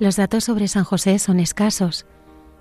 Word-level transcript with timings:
Los 0.00 0.16
datos 0.16 0.44
sobre 0.44 0.66
San 0.66 0.84
José 0.84 1.18
son 1.18 1.40
escasos. 1.40 2.06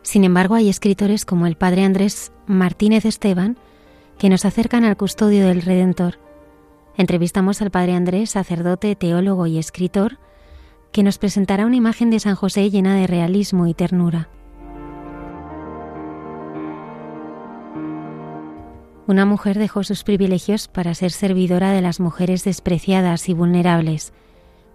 Sin 0.01 0.25
embargo, 0.25 0.55
hay 0.55 0.67
escritores 0.67 1.23
como 1.23 1.47
el 1.47 1.55
padre 1.55 1.85
Andrés 1.85 2.33
Martínez 2.47 3.05
Esteban 3.05 3.57
que 4.17 4.27
nos 4.27 4.43
acercan 4.43 4.83
al 4.83 4.97
custodio 4.97 5.47
del 5.47 5.61
Redentor. 5.61 6.19
Entrevistamos 6.97 7.61
al 7.61 7.71
padre 7.71 7.93
Andrés, 7.93 8.31
sacerdote, 8.31 8.93
teólogo 8.97 9.47
y 9.47 9.57
escritor, 9.57 10.19
que 10.91 11.01
nos 11.01 11.17
presentará 11.17 11.65
una 11.65 11.77
imagen 11.77 12.09
de 12.09 12.19
San 12.19 12.35
José 12.35 12.69
llena 12.69 12.93
de 12.97 13.07
realismo 13.07 13.67
y 13.67 13.73
ternura. 13.73 14.27
Una 19.07 19.25
mujer 19.25 19.57
dejó 19.57 19.85
sus 19.85 20.03
privilegios 20.03 20.67
para 20.67 20.93
ser 20.93 21.11
servidora 21.11 21.71
de 21.71 21.81
las 21.81 22.01
mujeres 22.01 22.43
despreciadas 22.43 23.29
y 23.29 23.33
vulnerables 23.33 24.11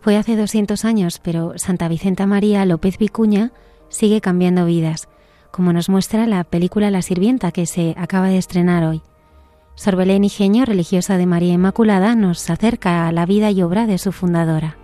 fue 0.05 0.19
hace 0.19 0.37
200 0.37 0.85
años, 0.85 1.19
pero 1.19 1.55
Santa 1.57 1.89
Vicenta 1.89 2.27
María 2.27 2.67
López 2.67 2.99
Vicuña 2.99 3.53
sigue 3.89 4.21
cambiando 4.21 4.67
vidas, 4.67 5.09
como 5.51 5.73
nos 5.73 5.89
muestra 5.89 6.27
la 6.27 6.45
película 6.45 6.91
La 6.91 7.01
Sirvienta 7.01 7.53
que 7.53 7.65
se 7.65 7.95
acaba 7.97 8.29
de 8.29 8.37
estrenar 8.37 8.85
hoy. 8.85 9.01
Sorbelén 9.77 10.23
Ingenio, 10.23 10.67
religiosa 10.67 11.17
de 11.17 11.25
María 11.25 11.55
Inmaculada, 11.55 12.15
nos 12.17 12.51
acerca 12.51 13.09
a 13.09 13.13
la 13.13 13.25
vida 13.25 13.51
y 13.51 13.63
obra 13.63 13.87
de 13.87 13.97
su 13.97 14.13
fundadora. 14.13 14.77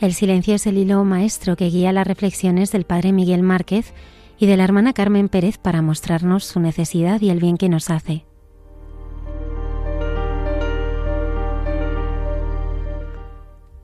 El 0.00 0.14
silencio 0.14 0.56
es 0.56 0.66
el 0.66 0.78
hilo 0.78 1.04
maestro 1.04 1.54
que 1.54 1.70
guía 1.70 1.92
las 1.92 2.08
reflexiones 2.08 2.72
del 2.72 2.86
padre 2.86 3.12
Miguel 3.12 3.44
Márquez 3.44 3.94
y 4.36 4.46
de 4.46 4.56
la 4.56 4.64
hermana 4.64 4.94
Carmen 4.94 5.28
Pérez 5.28 5.58
para 5.58 5.80
mostrarnos 5.80 6.44
su 6.44 6.58
necesidad 6.58 7.20
y 7.20 7.30
el 7.30 7.38
bien 7.38 7.56
que 7.56 7.68
nos 7.68 7.88
hace. 7.88 8.24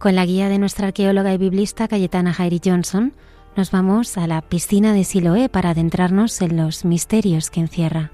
Con 0.07 0.15
la 0.15 0.25
guía 0.25 0.49
de 0.49 0.61
nuestra 0.61 0.87
arqueóloga 0.87 1.35
y 1.35 1.37
biblista 1.37 1.89
Cayetana 1.89 2.33
Jairi 2.33 2.61
Johnson, 2.65 3.13
nos 3.57 3.73
vamos 3.73 4.17
a 4.17 4.29
la 4.29 4.41
piscina 4.41 4.93
de 4.93 5.03
Siloé 5.03 5.49
para 5.49 5.71
adentrarnos 5.71 6.41
en 6.43 6.57
los 6.57 6.85
misterios 6.85 7.51
que 7.51 7.59
encierra. 7.59 8.13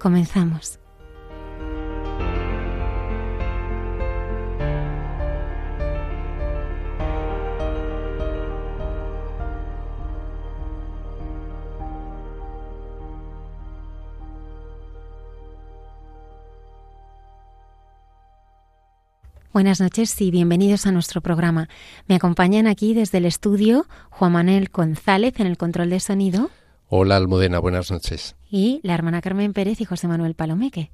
Comenzamos. 0.00 0.78
Buenas 19.54 19.80
noches 19.80 20.20
y 20.20 20.32
bienvenidos 20.32 20.84
a 20.84 20.90
nuestro 20.90 21.20
programa. 21.20 21.68
Me 22.08 22.16
acompañan 22.16 22.66
aquí 22.66 22.92
desde 22.92 23.18
el 23.18 23.24
estudio 23.24 23.86
Juan 24.10 24.32
Manuel 24.32 24.68
González 24.68 25.38
en 25.38 25.46
el 25.46 25.56
control 25.56 25.90
de 25.90 26.00
sonido. 26.00 26.50
Hola 26.88 27.14
Almudena, 27.14 27.60
buenas 27.60 27.88
noches. 27.88 28.34
Y 28.50 28.80
la 28.82 28.94
hermana 28.94 29.20
Carmen 29.20 29.52
Pérez 29.52 29.80
y 29.80 29.84
José 29.84 30.08
Manuel 30.08 30.34
Palomeque. 30.34 30.90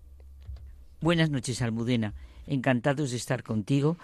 Buenas 1.01 1.31
noches 1.31 1.63
Almudena, 1.63 2.13
encantados 2.47 3.13
de 3.13 3.17
estar 3.17 3.43
contigo 3.43 3.97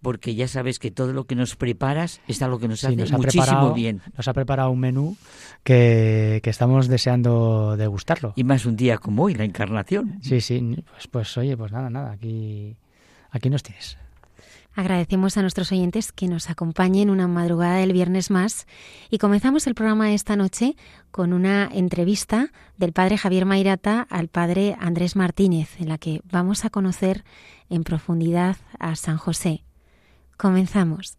porque 0.00 0.36
ya 0.36 0.46
sabes 0.46 0.78
que 0.78 0.92
todo 0.92 1.12
lo 1.12 1.24
que 1.24 1.34
nos 1.34 1.56
preparas 1.56 2.20
está 2.28 2.46
lo 2.46 2.60
que 2.60 2.68
nos 2.68 2.84
hace 2.84 2.94
muchísimo 3.16 3.74
bien. 3.74 4.00
Nos 4.16 4.28
ha 4.28 4.32
preparado 4.32 4.70
un 4.70 4.78
menú 4.78 5.16
que, 5.64 6.38
que, 6.44 6.50
estamos 6.50 6.86
deseando 6.86 7.76
degustarlo. 7.76 8.32
Y 8.36 8.44
más 8.44 8.64
un 8.64 8.76
día 8.76 8.98
como 8.98 9.24
hoy, 9.24 9.34
la 9.34 9.42
encarnación. 9.42 10.20
Sí, 10.22 10.40
sí, 10.40 10.84
pues, 10.88 11.08
pues 11.08 11.36
oye, 11.36 11.56
pues 11.56 11.72
nada, 11.72 11.90
nada, 11.90 12.12
aquí, 12.12 12.76
aquí 13.32 13.50
nos 13.50 13.64
tienes. 13.64 13.98
Agradecemos 14.74 15.36
a 15.36 15.42
nuestros 15.42 15.70
oyentes 15.70 16.10
que 16.10 16.26
nos 16.26 16.50
acompañen 16.50 17.10
una 17.10 17.28
madrugada 17.28 17.76
del 17.76 17.92
viernes 17.92 18.30
más 18.30 18.66
y 19.08 19.18
comenzamos 19.18 19.66
el 19.66 19.74
programa 19.74 20.12
esta 20.12 20.34
noche 20.34 20.76
con 21.12 21.32
una 21.32 21.68
entrevista 21.72 22.50
del 22.76 22.92
padre 22.92 23.16
Javier 23.16 23.46
Mairata 23.46 24.04
al 24.10 24.28
padre 24.28 24.76
Andrés 24.80 25.14
Martínez, 25.14 25.80
en 25.80 25.88
la 25.88 25.98
que 25.98 26.20
vamos 26.24 26.64
a 26.64 26.70
conocer 26.70 27.24
en 27.70 27.84
profundidad 27.84 28.56
a 28.80 28.96
San 28.96 29.16
José. 29.16 29.62
Comenzamos. 30.36 31.18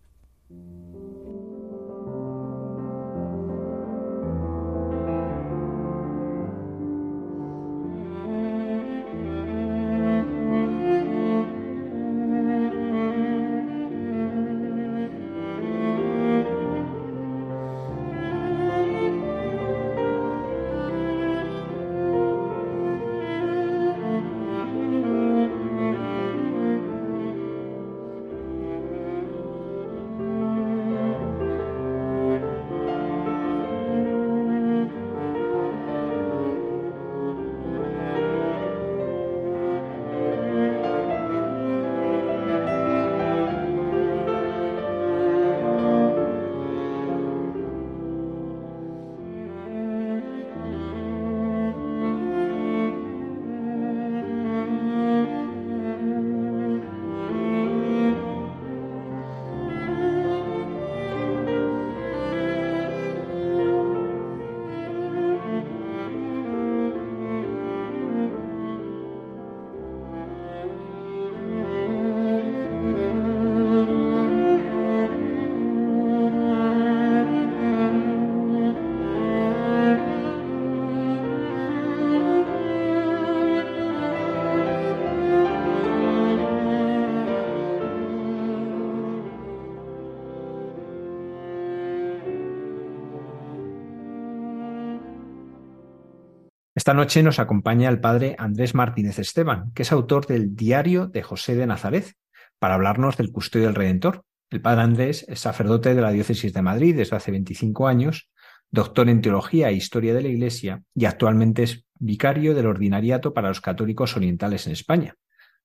Esta 96.86 96.94
noche 96.94 97.24
nos 97.24 97.40
acompaña 97.40 97.90
el 97.90 98.00
padre 98.00 98.36
Andrés 98.38 98.76
Martínez 98.76 99.18
Esteban, 99.18 99.72
que 99.74 99.82
es 99.82 99.92
autor 99.92 100.28
del 100.28 100.56
Diario 100.56 101.08
de 101.08 101.24
José 101.24 101.56
de 101.56 101.66
Nazaret, 101.66 102.14
para 102.60 102.76
hablarnos 102.76 103.18
del 103.18 103.32
custodio 103.32 103.66
del 103.66 103.74
Redentor. 103.74 104.24
El 104.52 104.62
padre 104.62 104.84
Andrés 104.84 105.26
es 105.28 105.40
sacerdote 105.40 105.96
de 105.96 106.02
la 106.02 106.12
diócesis 106.12 106.54
de 106.54 106.62
Madrid 106.62 106.96
desde 106.96 107.16
hace 107.16 107.32
25 107.32 107.88
años, 107.88 108.30
doctor 108.70 109.10
en 109.10 109.22
teología 109.24 109.70
e 109.70 109.74
historia 109.74 110.14
de 110.14 110.22
la 110.22 110.28
Iglesia 110.28 110.84
y 110.94 111.06
actualmente 111.06 111.64
es 111.64 111.88
vicario 111.96 112.54
del 112.54 112.68
ordinariato 112.68 113.34
para 113.34 113.48
los 113.48 113.62
católicos 113.62 114.16
orientales 114.16 114.68
en 114.68 114.74
España. 114.74 115.16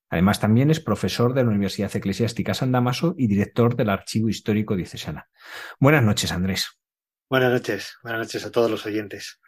Además, 0.08 0.40
también 0.40 0.70
es 0.70 0.80
profesor 0.80 1.34
de 1.34 1.44
la 1.44 1.50
Universidad 1.50 1.94
Eclesiástica 1.94 2.54
San 2.54 2.72
Damaso 2.72 3.14
y 3.18 3.26
director 3.26 3.76
del 3.76 3.90
Archivo 3.90 4.30
Histórico 4.30 4.74
Diocesana. 4.74 5.28
Buenas 5.78 6.02
noches, 6.02 6.32
Andrés. 6.32 6.70
Buenas 7.28 7.52
noches, 7.52 7.98
buenas 8.02 8.22
noches 8.22 8.46
a 8.46 8.50
todos 8.50 8.70
los 8.70 8.86
oyentes. 8.86 9.38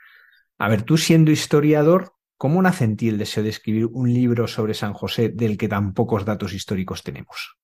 A 0.62 0.68
ver, 0.68 0.84
tú 0.84 0.96
siendo 0.96 1.32
historiador, 1.32 2.14
¿cómo 2.36 2.62
nace 2.62 2.84
en 2.84 2.96
ti 2.96 3.08
el 3.08 3.18
deseo 3.18 3.42
de 3.42 3.48
escribir 3.48 3.86
un 3.86 4.14
libro 4.14 4.46
sobre 4.46 4.74
San 4.74 4.92
José 4.92 5.28
del 5.28 5.58
que 5.58 5.66
tan 5.66 5.92
pocos 5.92 6.24
datos 6.24 6.52
históricos 6.52 7.02
tenemos? 7.02 7.56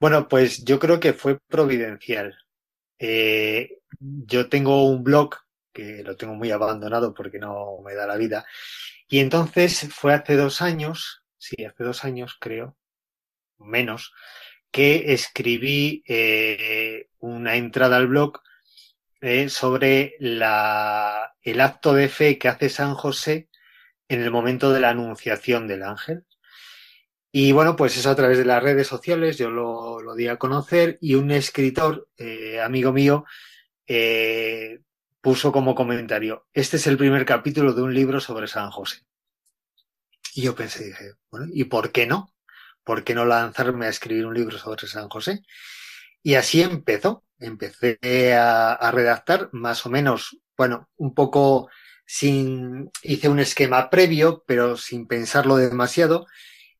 Bueno, 0.00 0.28
pues 0.28 0.64
yo 0.64 0.78
creo 0.78 0.98
que 0.98 1.12
fue 1.12 1.38
providencial. 1.46 2.38
Eh, 2.98 3.80
yo 4.00 4.48
tengo 4.48 4.88
un 4.88 5.04
blog 5.04 5.34
que 5.74 6.02
lo 6.02 6.16
tengo 6.16 6.36
muy 6.36 6.50
abandonado 6.50 7.12
porque 7.12 7.38
no 7.38 7.82
me 7.84 7.94
da 7.94 8.06
la 8.06 8.16
vida. 8.16 8.46
Y 9.10 9.18
entonces 9.18 9.86
fue 9.92 10.14
hace 10.14 10.34
dos 10.34 10.62
años, 10.62 11.22
sí, 11.36 11.66
hace 11.66 11.84
dos 11.84 12.02
años 12.02 12.38
creo, 12.40 12.78
menos, 13.58 14.14
que 14.70 15.12
escribí 15.12 16.02
eh, 16.08 17.10
una 17.18 17.56
entrada 17.56 17.98
al 17.98 18.06
blog 18.06 18.40
eh, 19.20 19.48
sobre 19.48 20.16
el 20.18 20.42
acto 21.60 21.94
de 21.94 22.08
fe 22.08 22.38
que 22.38 22.48
hace 22.48 22.68
San 22.68 22.94
José 22.94 23.48
en 24.08 24.22
el 24.22 24.30
momento 24.30 24.72
de 24.72 24.80
la 24.80 24.90
anunciación 24.90 25.66
del 25.66 25.82
ángel. 25.82 26.24
Y 27.30 27.52
bueno, 27.52 27.76
pues 27.76 27.96
eso 27.96 28.10
a 28.10 28.16
través 28.16 28.38
de 28.38 28.44
las 28.44 28.62
redes 28.62 28.86
sociales 28.86 29.36
yo 29.36 29.50
lo, 29.50 30.00
lo 30.00 30.14
di 30.14 30.28
a 30.28 30.36
conocer 30.38 30.98
y 31.00 31.14
un 31.14 31.30
escritor, 31.30 32.08
eh, 32.16 32.60
amigo 32.60 32.92
mío, 32.92 33.24
eh, 33.86 34.80
puso 35.20 35.52
como 35.52 35.74
comentario, 35.74 36.46
este 36.52 36.76
es 36.76 36.86
el 36.86 36.96
primer 36.96 37.24
capítulo 37.24 37.72
de 37.74 37.82
un 37.82 37.94
libro 37.94 38.20
sobre 38.20 38.46
San 38.46 38.70
José. 38.70 39.04
Y 40.34 40.42
yo 40.42 40.54
pensé, 40.54 40.84
dije, 40.84 41.14
bueno, 41.30 41.46
¿y 41.52 41.64
por 41.64 41.92
qué 41.92 42.06
no? 42.06 42.32
¿Por 42.84 43.04
qué 43.04 43.14
no 43.14 43.24
lanzarme 43.24 43.86
a 43.86 43.90
escribir 43.90 44.24
un 44.24 44.34
libro 44.34 44.56
sobre 44.56 44.86
San 44.86 45.08
José? 45.08 45.42
Y 46.22 46.34
así 46.34 46.62
empezó. 46.62 47.24
Empecé 47.38 48.34
a, 48.34 48.90
redactar 48.92 49.48
más 49.52 49.86
o 49.86 49.90
menos, 49.90 50.38
bueno, 50.56 50.88
un 50.96 51.14
poco 51.14 51.68
sin, 52.04 52.90
hice 53.02 53.28
un 53.28 53.38
esquema 53.38 53.90
previo, 53.90 54.42
pero 54.46 54.76
sin 54.76 55.06
pensarlo 55.06 55.56
demasiado 55.56 56.26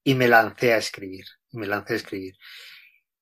y 0.03 0.15
me 0.15 0.27
lancé 0.27 0.73
a 0.73 0.79
escribir, 0.79 1.27
me 1.53 1.67
lancé 1.67 1.93
a 1.93 1.97
escribir. 1.97 2.35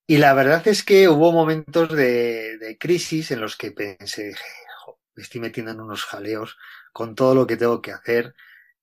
Y 0.06 0.18
la 0.18 0.32
verdad 0.34 0.66
es 0.68 0.82
que 0.82 1.08
hubo 1.08 1.32
momentos 1.32 1.90
de, 1.94 2.58
de 2.58 2.78
crisis 2.78 3.30
en 3.32 3.40
los 3.40 3.56
que 3.56 3.72
pensé, 3.72 4.34
me 5.16 5.22
estoy 5.22 5.40
metiendo 5.40 5.72
en 5.72 5.80
unos 5.80 6.04
jaleos 6.04 6.56
con 6.92 7.14
todo 7.14 7.34
lo 7.34 7.46
que 7.46 7.56
tengo 7.56 7.82
que 7.82 7.92
hacer. 7.92 8.34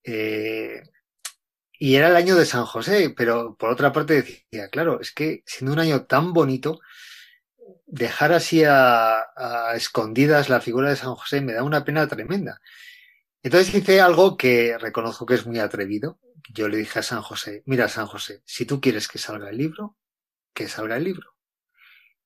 Eh, 0.03 0.83
y 1.79 1.95
era 1.95 2.09
el 2.09 2.15
año 2.15 2.35
de 2.35 2.45
San 2.45 2.65
José, 2.65 3.13
pero 3.15 3.55
por 3.55 3.69
otra 3.69 3.91
parte 3.91 4.15
decía, 4.15 4.69
claro, 4.69 4.99
es 5.01 5.11
que 5.11 5.43
siendo 5.45 5.73
un 5.73 5.79
año 5.79 6.05
tan 6.05 6.33
bonito, 6.33 6.79
dejar 7.93 8.33
así 8.33 8.63
a, 8.65 9.23
escondidas 9.75 10.49
la 10.49 10.61
figura 10.61 10.89
de 10.89 10.95
San 10.95 11.13
José 11.13 11.41
me 11.41 11.53
da 11.53 11.61
una 11.61 11.85
pena 11.85 12.07
tremenda. 12.07 12.59
Entonces 13.43 13.73
hice 13.75 14.01
algo 14.01 14.35
que 14.35 14.77
reconozco 14.79 15.27
que 15.27 15.35
es 15.35 15.45
muy 15.45 15.59
atrevido. 15.59 16.19
Yo 16.51 16.67
le 16.69 16.77
dije 16.77 16.99
a 16.99 17.03
San 17.03 17.21
José, 17.21 17.61
mira 17.67 17.87
San 17.87 18.07
José, 18.07 18.41
si 18.45 18.65
tú 18.65 18.81
quieres 18.81 19.07
que 19.07 19.19
salga 19.19 19.49
el 19.49 19.57
libro, 19.57 19.95
que 20.55 20.67
salga 20.67 20.97
el 20.97 21.03
libro. 21.03 21.35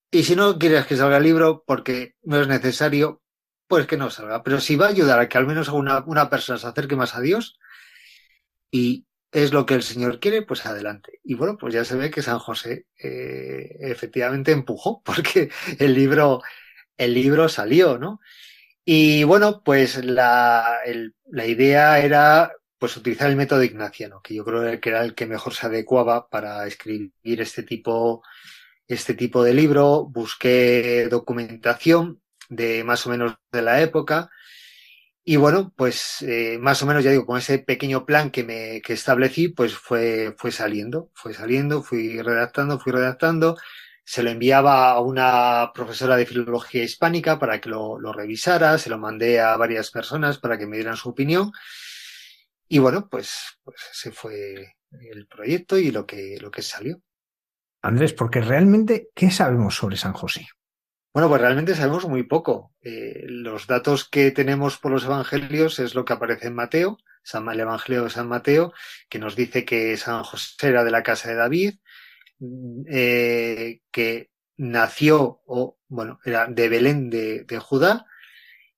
Y 0.10 0.24
si 0.24 0.38
no 0.38 0.58
quieres 0.58 0.86
que 0.86 0.96
salga 0.96 1.18
el 1.18 1.24
libro 1.24 1.66
porque 1.68 2.16
no 2.22 2.40
es 2.40 2.48
necesario, 2.48 3.22
pues 3.68 3.88
que 3.88 3.98
no 3.98 4.10
salga. 4.10 4.44
Pero 4.44 4.62
si 4.62 4.78
va 4.78 4.86
a 4.86 4.90
ayudar 4.90 5.20
a 5.20 5.28
que 5.28 5.38
al 5.38 5.48
menos 5.48 5.68
una, 5.68 6.02
una 6.06 6.30
persona 6.30 6.58
se 6.58 6.68
acerque 6.68 6.96
más 6.96 7.14
a 7.14 7.20
Dios 7.20 7.60
y 8.72 9.06
es 9.44 9.54
lo 9.54 9.68
que 9.68 9.76
el 9.76 9.84
Señor 9.84 10.20
quiere, 10.20 10.42
pues 10.42 10.66
adelante. 10.66 11.20
Y 11.24 11.36
bueno, 11.36 11.58
pues 11.58 11.72
ya 11.72 11.86
se 11.86 11.96
ve 11.96 12.10
que 12.10 12.24
San 12.24 12.40
José 12.40 12.88
eh, 13.02 13.78
efectivamente 13.82 14.52
empujó, 14.52 15.02
porque 15.06 15.52
el 15.78 15.94
libro, 15.94 16.42
el 16.98 17.14
libro 17.14 17.48
salió, 17.48 18.00
¿no? 18.00 18.20
Y 18.84 19.24
bueno, 19.26 19.62
pues 19.64 20.04
la, 20.04 20.80
el, 20.86 21.14
la 21.30 21.46
idea 21.46 22.00
era 22.00 22.52
pues 22.80 22.98
utilizar 22.98 23.30
el 23.30 23.36
método 23.36 23.64
ignaciano, 23.64 24.22
que 24.24 24.34
yo 24.36 24.44
creo 24.44 24.80
que 24.80 24.90
era 24.90 25.04
el 25.04 25.14
que 25.14 25.28
mejor 25.28 25.54
se 25.54 25.68
adecuaba 25.68 26.30
para 26.30 26.66
escribir 26.66 27.42
este 27.42 27.64
tipo, 27.64 28.24
este 28.88 29.14
tipo 29.14 29.44
de 29.44 29.54
libro. 29.54 30.06
Busqué 30.06 31.08
documentación 31.10 32.22
de 32.50 32.84
más 32.84 33.06
o 33.06 33.12
menos 33.12 33.36
de 33.52 33.62
la 33.62 33.82
época 33.82 34.32
y 35.30 35.36
bueno, 35.36 35.74
pues 35.76 36.22
eh, 36.22 36.58
más 36.58 36.82
o 36.82 36.86
menos, 36.86 37.04
ya 37.04 37.12
digo, 37.12 37.26
con 37.26 37.38
ese 37.38 37.60
pequeño 37.60 38.06
plan 38.06 38.32
que 38.32 38.46
me 38.46 38.82
que 38.82 38.94
establecí, 38.94 39.50
pues 39.50 39.76
fue, 39.76 40.34
fue 40.38 40.54
saliendo, 40.54 41.12
fue 41.14 41.34
saliendo, 41.34 41.84
fui 41.84 42.22
redactando, 42.22 42.80
fui 42.80 42.94
redactando. 42.94 43.58
Se 44.06 44.24
lo 44.24 44.30
enviaba 44.30 44.92
a 44.92 45.02
una 45.02 45.72
profesora 45.74 46.16
de 46.16 46.26
filología 46.26 46.82
hispánica 46.82 47.40
para 47.40 47.60
que 47.60 47.68
lo, 47.68 48.00
revisara, 48.14 48.78
se 48.78 48.90
lo 48.90 48.98
mandé 49.00 49.42
a 49.42 49.58
varias 49.58 49.92
personas 49.92 50.38
para 50.38 50.58
que 50.58 50.66
me 50.66 50.78
dieran 50.78 50.96
su 50.96 51.10
opinión. 51.10 51.52
Y 52.70 52.80
bueno, 52.80 53.10
pues, 53.10 53.60
pues 53.66 53.82
ese 53.92 54.14
fue 54.14 54.76
el 54.92 55.28
proyecto 55.28 55.78
y 55.78 55.92
lo 55.92 56.06
que, 56.06 56.38
lo 56.40 56.50
que 56.52 56.62
salió. 56.62 57.02
Andrés, 57.82 58.14
porque 58.14 58.40
realmente, 58.40 59.10
¿qué 59.14 59.30
sabemos 59.30 59.76
sobre 59.76 59.98
San 59.98 60.14
José? 60.14 60.48
Bueno, 61.18 61.30
pues 61.30 61.42
realmente 61.42 61.74
sabemos 61.74 62.08
muy 62.08 62.22
poco. 62.22 62.76
Eh, 62.80 63.26
los 63.28 63.66
datos 63.66 64.08
que 64.08 64.30
tenemos 64.30 64.78
por 64.78 64.92
los 64.92 65.04
evangelios 65.04 65.80
es 65.80 65.96
lo 65.96 66.06
que 66.06 66.14
aparece 66.14 66.46
en 66.46 66.54
Mateo, 66.54 67.00
el 67.34 67.60
Evangelio 67.60 68.04
de 68.04 68.12
San 68.12 68.28
Mateo, 68.28 68.72
que 69.10 69.18
nos 69.18 69.36
dice 69.36 69.66
que 69.66 69.98
San 69.98 70.22
José 70.24 70.68
era 70.68 70.84
de 70.84 70.92
la 70.92 71.02
casa 71.02 71.30
de 71.30 71.36
David, 71.36 71.80
eh, 72.88 73.82
que 73.90 74.30
nació, 74.58 75.42
o 75.48 75.80
bueno, 75.88 76.20
era 76.24 76.46
de 76.46 76.70
Belén 76.70 77.10
de, 77.10 77.46
de 77.46 77.58
Judá, 77.58 78.06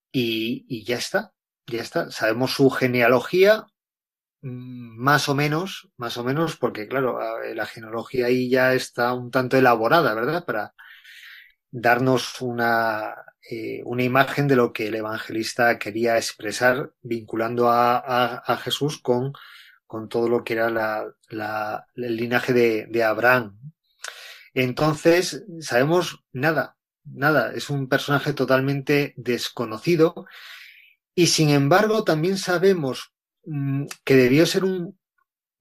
y, 0.10 0.66
y, 0.70 0.86
ya 0.86 0.96
está, 0.96 1.34
ya 1.68 1.82
está. 1.82 2.10
Sabemos 2.10 2.54
su 2.54 2.70
genealogía, 2.70 3.68
mm, 4.44 4.98
más 4.98 5.28
o 5.28 5.36
menos, 5.36 5.90
más 5.98 6.16
o 6.16 6.24
menos, 6.24 6.56
porque 6.56 6.88
claro, 6.88 7.20
la 7.54 7.66
genealogía 7.66 8.28
ahí 8.28 8.50
ya 8.50 8.74
está 8.76 9.14
un 9.14 9.30
tanto 9.30 9.58
elaborada, 9.58 10.14
¿verdad? 10.14 10.46
Para, 10.46 10.74
darnos 11.72 12.42
una, 12.42 13.16
eh, 13.50 13.82
una 13.86 14.04
imagen 14.04 14.48
de 14.48 14.56
lo 14.56 14.74
que 14.74 14.88
el 14.88 14.96
evangelista 14.96 15.78
quería 15.80 16.18
expresar 16.18 16.92
vinculando 17.02 17.70
a, 17.70 17.98
a, 18.38 18.58
Jesús 18.58 19.00
con, 19.02 19.34
con, 19.86 20.10
todo 20.10 20.30
lo 20.30 20.44
que 20.44 20.54
era 20.54 20.70
la, 20.70 21.86
el 21.96 22.16
linaje 22.16 22.54
de, 22.54 22.86
de, 22.88 23.04
Abraham. 23.04 23.58
Entonces, 24.54 25.46
sabemos 25.60 26.24
nada, 26.32 26.78
nada, 27.04 27.54
es 27.54 27.70
un 27.70 27.88
personaje 27.88 28.34
totalmente 28.34 29.14
desconocido 29.16 30.26
y 31.16 31.28
sin 31.28 31.50
embargo 31.50 32.04
también 32.04 32.38
sabemos 32.38 33.14
mmm, 33.46 33.86
que 34.04 34.16
debió 34.16 34.46
ser 34.46 34.64
un, 34.64 34.98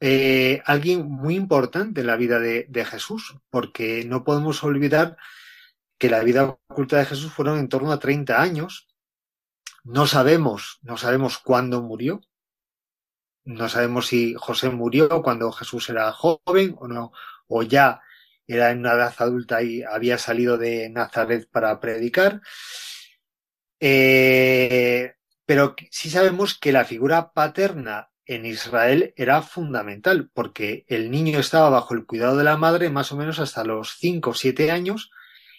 eh, 0.01 0.63
alguien 0.65 1.09
muy 1.11 1.35
importante 1.35 2.01
en 2.01 2.07
la 2.07 2.17
vida 2.17 2.39
de, 2.39 2.67
de 2.69 2.85
Jesús, 2.85 3.37
porque 3.51 4.05
no 4.07 4.25
podemos 4.25 4.63
olvidar 4.63 5.17
que 5.99 6.09
la 6.09 6.23
vida 6.23 6.59
oculta 6.69 6.99
de 6.99 7.07
Jesús 7.07 7.33
fueron 7.33 7.59
en 7.59 7.69
torno 7.69 7.93
a 7.93 7.99
30 7.99 8.41
años. 8.41 8.89
No 9.85 10.07
sabemos, 10.07 10.79
no 10.83 10.97
sabemos 10.97 11.39
cuándo 11.39 11.83
murió. 11.83 12.21
No 13.45 13.69
sabemos 13.69 14.07
si 14.07 14.35
José 14.35 14.71
murió 14.71 15.23
cuando 15.23 15.51
Jesús 15.53 15.89
era 15.89 16.13
joven 16.13 16.77
o 16.79 16.87
no, 16.87 17.13
o 17.47 17.63
ya 17.63 18.03
era 18.47 18.71
en 18.71 18.81
una 18.81 18.93
edad 18.93 19.15
adulta 19.19 19.63
y 19.63 19.83
había 19.83 20.19
salido 20.19 20.59
de 20.59 20.89
Nazaret 20.91 21.49
para 21.51 21.81
predicar. 21.81 22.41
Eh, 23.81 25.15
pero 25.45 25.75
sí 25.91 26.11
sabemos 26.11 26.59
que 26.59 26.73
la 26.73 26.85
figura 26.85 27.33
paterna 27.33 28.11
en 28.27 28.45
Israel 28.45 29.15
era 29.17 29.41
fundamental, 29.43 30.31
porque 30.33 30.85
el 30.89 31.11
niño 31.11 31.39
estaba 31.39 31.71
bajo 31.71 31.95
el 31.95 32.05
cuidado 32.05 32.37
de 32.37 32.45
la 32.45 32.59
madre 32.59 32.91
más 32.91 33.11
o 33.13 33.17
menos 33.17 33.39
hasta 33.39 33.65
los 33.65 33.97
5 33.97 34.31
o 34.31 34.35
7 34.35 34.71
años, 34.71 35.11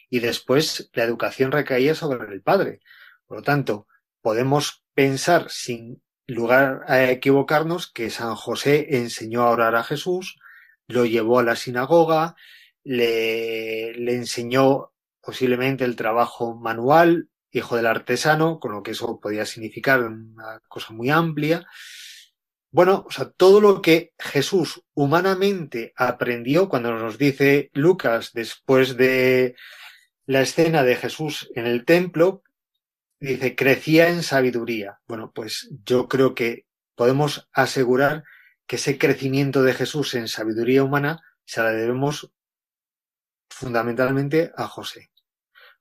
y 0.09 0.19
después 0.19 0.89
la 0.93 1.03
educación 1.03 1.51
recaía 1.51 1.95
sobre 1.95 2.33
el 2.33 2.41
padre. 2.41 2.81
Por 3.25 3.37
lo 3.37 3.43
tanto, 3.43 3.87
podemos 4.21 4.83
pensar 4.93 5.49
sin 5.49 6.01
lugar 6.27 6.81
a 6.87 7.09
equivocarnos 7.09 7.91
que 7.91 8.09
San 8.09 8.35
José 8.35 8.97
enseñó 8.97 9.43
a 9.43 9.51
orar 9.51 9.75
a 9.75 9.83
Jesús, 9.83 10.37
lo 10.87 11.05
llevó 11.05 11.39
a 11.39 11.43
la 11.43 11.55
sinagoga, 11.55 12.35
le, 12.83 13.93
le 13.93 14.15
enseñó 14.15 14.91
posiblemente 15.21 15.85
el 15.85 15.95
trabajo 15.95 16.55
manual, 16.55 17.29
hijo 17.51 17.75
del 17.75 17.87
artesano, 17.87 18.59
con 18.59 18.71
lo 18.71 18.83
que 18.83 18.91
eso 18.91 19.19
podía 19.19 19.45
significar 19.45 20.01
una 20.03 20.61
cosa 20.67 20.93
muy 20.93 21.09
amplia. 21.09 21.67
Bueno, 22.71 23.05
o 23.07 23.11
sea, 23.11 23.31
todo 23.31 23.61
lo 23.61 23.81
que 23.81 24.13
Jesús 24.19 24.83
humanamente 24.93 25.93
aprendió, 25.95 26.69
cuando 26.69 26.93
nos 26.93 27.17
dice 27.17 27.71
Lucas 27.73 28.31
después 28.33 28.95
de 28.95 29.55
la 30.29 30.41
escena 30.41 30.83
de 30.83 30.95
Jesús 30.95 31.50
en 31.55 31.65
el 31.65 31.86
templo, 31.86 32.43
dice, 33.19 33.55
crecía 33.55 34.09
en 34.09 34.21
sabiduría. 34.21 35.00
Bueno, 35.07 35.31
pues 35.33 35.71
yo 35.83 36.07
creo 36.07 36.36
que 36.36 36.67
podemos 36.93 37.50
asegurar 37.51 38.24
que 38.67 38.75
ese 38.75 39.00
crecimiento 39.00 39.63
de 39.63 39.74
Jesús 39.74 40.13
en 40.13 40.27
sabiduría 40.27 40.83
humana 40.83 41.19
se 41.45 41.63
la 41.63 41.71
debemos 41.71 42.31
fundamentalmente 43.50 44.51
a 44.55 44.67
José. 44.67 45.09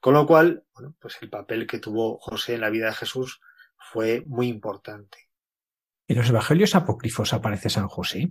Con 0.00 0.14
lo 0.14 0.26
cual, 0.26 0.64
bueno, 0.72 0.96
pues 0.98 1.18
el 1.20 1.28
papel 1.28 1.66
que 1.66 1.78
tuvo 1.78 2.16
José 2.16 2.54
en 2.54 2.62
la 2.62 2.70
vida 2.70 2.86
de 2.86 2.94
Jesús 2.94 3.42
fue 3.76 4.22
muy 4.24 4.48
importante. 4.48 5.28
¿En 6.06 6.16
los 6.16 6.30
evangelios 6.30 6.74
apócrifos 6.74 7.34
aparece 7.34 7.68
San 7.68 7.88
José? 7.88 8.30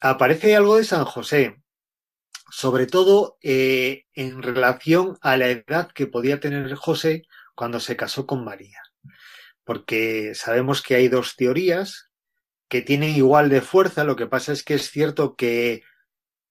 Aparece 0.00 0.56
algo 0.56 0.78
de 0.78 0.84
San 0.84 1.04
José, 1.04 1.62
sobre 2.50 2.86
todo 2.86 3.38
eh, 3.42 4.04
en 4.14 4.42
relación 4.42 5.18
a 5.20 5.36
la 5.36 5.48
edad 5.48 5.90
que 5.92 6.06
podía 6.06 6.40
tener 6.40 6.74
José 6.74 7.26
cuando 7.54 7.80
se 7.80 7.96
casó 7.96 8.26
con 8.26 8.44
María. 8.44 8.82
Porque 9.64 10.34
sabemos 10.34 10.82
que 10.82 10.94
hay 10.96 11.08
dos 11.08 11.36
teorías 11.36 12.10
que 12.68 12.82
tienen 12.82 13.10
igual 13.10 13.48
de 13.48 13.60
fuerza, 13.60 14.04
lo 14.04 14.16
que 14.16 14.26
pasa 14.26 14.52
es 14.52 14.62
que 14.62 14.74
es 14.74 14.90
cierto 14.90 15.34
que, 15.34 15.82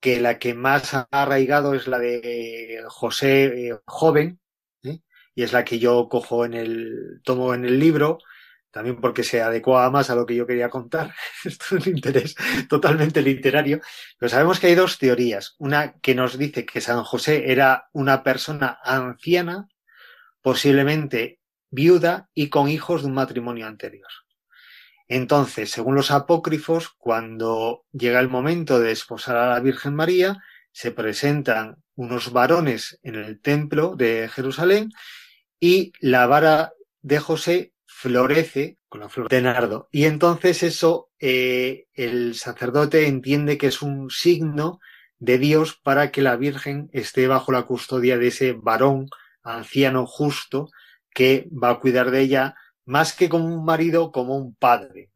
que 0.02 0.20
la 0.20 0.38
que 0.38 0.54
más 0.54 0.94
ha 0.94 1.08
arraigado 1.12 1.74
es 1.76 1.88
la 1.88 1.98
de 1.98 2.84
José 2.88 3.70
eh, 3.70 3.80
joven, 3.86 4.40
¿eh? 4.84 5.00
y 5.34 5.44
es 5.44 5.54
la 5.54 5.64
que 5.64 5.80
yo 5.80 6.10
cojo 6.10 6.46
en 6.46 6.54
el, 6.54 7.22
tomo 7.24 7.54
en 7.54 7.66
el 7.66 7.80
libro, 7.80 8.20
también 8.72 9.02
porque 9.02 9.24
se 9.24 9.42
adecuaba 9.42 9.90
más 9.90 10.10
a 10.10 10.16
lo 10.16 10.26
que 10.26 10.36
yo 10.36 10.46
quería 10.46 10.70
contar. 10.70 11.14
Esto 11.44 11.78
es 11.78 11.88
un 11.88 11.94
interés 11.96 12.36
totalmente 12.68 13.22
literario. 13.22 13.82
Pero 14.18 14.30
sabemos 14.30 14.60
que 14.60 14.68
hay 14.68 14.76
dos 14.76 14.98
teorías. 14.98 15.56
Una 15.58 15.94
que 16.00 16.16
nos 16.16 16.38
dice 16.38 16.66
que 16.66 16.82
San 16.82 17.04
José 17.04 17.52
era 17.52 17.90
una 17.94 18.24
persona 18.24 18.80
anciana, 18.84 19.68
posiblemente 20.42 21.40
viuda 21.72 22.30
y 22.34 22.50
con 22.50 22.70
hijos 22.70 23.02
de 23.02 23.08
un 23.08 23.14
matrimonio 23.14 23.68
anterior. 23.68 24.10
Entonces, 25.08 25.72
según 25.72 25.96
los 25.96 26.12
apócrifos, 26.12 26.90
cuando 26.90 27.86
llega 27.92 28.20
el 28.20 28.30
momento 28.30 28.80
de 28.80 28.92
esposar 28.92 29.38
a 29.38 29.50
la 29.50 29.60
Virgen 29.60 29.96
María, 29.96 30.38
se 30.72 30.92
presentan 30.92 31.78
unos 31.96 32.32
varones 32.32 33.00
en 33.02 33.16
el 33.16 33.42
templo 33.42 33.96
de 33.96 34.30
Jerusalén 34.32 34.92
y 35.60 35.94
la 36.00 36.28
vara 36.28 36.74
de 37.02 37.20
José 37.20 37.74
florece 38.00 38.78
con 38.88 39.02
la 39.02 39.10
flor 39.10 39.28
de 39.28 39.42
nardo. 39.42 39.90
Y 39.92 40.06
entonces 40.06 40.64
eso 40.64 41.10
eh, 41.20 41.88
el 41.94 42.34
sacerdote 42.36 43.08
entiende 43.08 43.58
que 43.58 43.68
es 43.68 43.82
un 43.82 44.10
signo 44.10 44.80
de 45.18 45.38
Dios 45.38 45.78
para 45.84 46.10
que 46.10 46.22
la 46.22 46.38
Virgen 46.38 46.90
esté 46.94 47.28
bajo 47.28 47.52
la 47.52 47.64
custodia 47.64 48.18
de 48.18 48.28
ese 48.28 48.54
varón 48.54 49.10
anciano 49.44 50.06
justo 50.06 50.70
que 51.14 51.50
va 51.52 51.72
a 51.72 51.80
cuidar 51.82 52.10
de 52.10 52.22
ella 52.22 52.56
más 52.86 53.12
que 53.12 53.28
como 53.28 53.54
un 53.54 53.66
marido, 53.66 54.14
como 54.14 54.38
un 54.38 54.56
padre. 54.56 55.10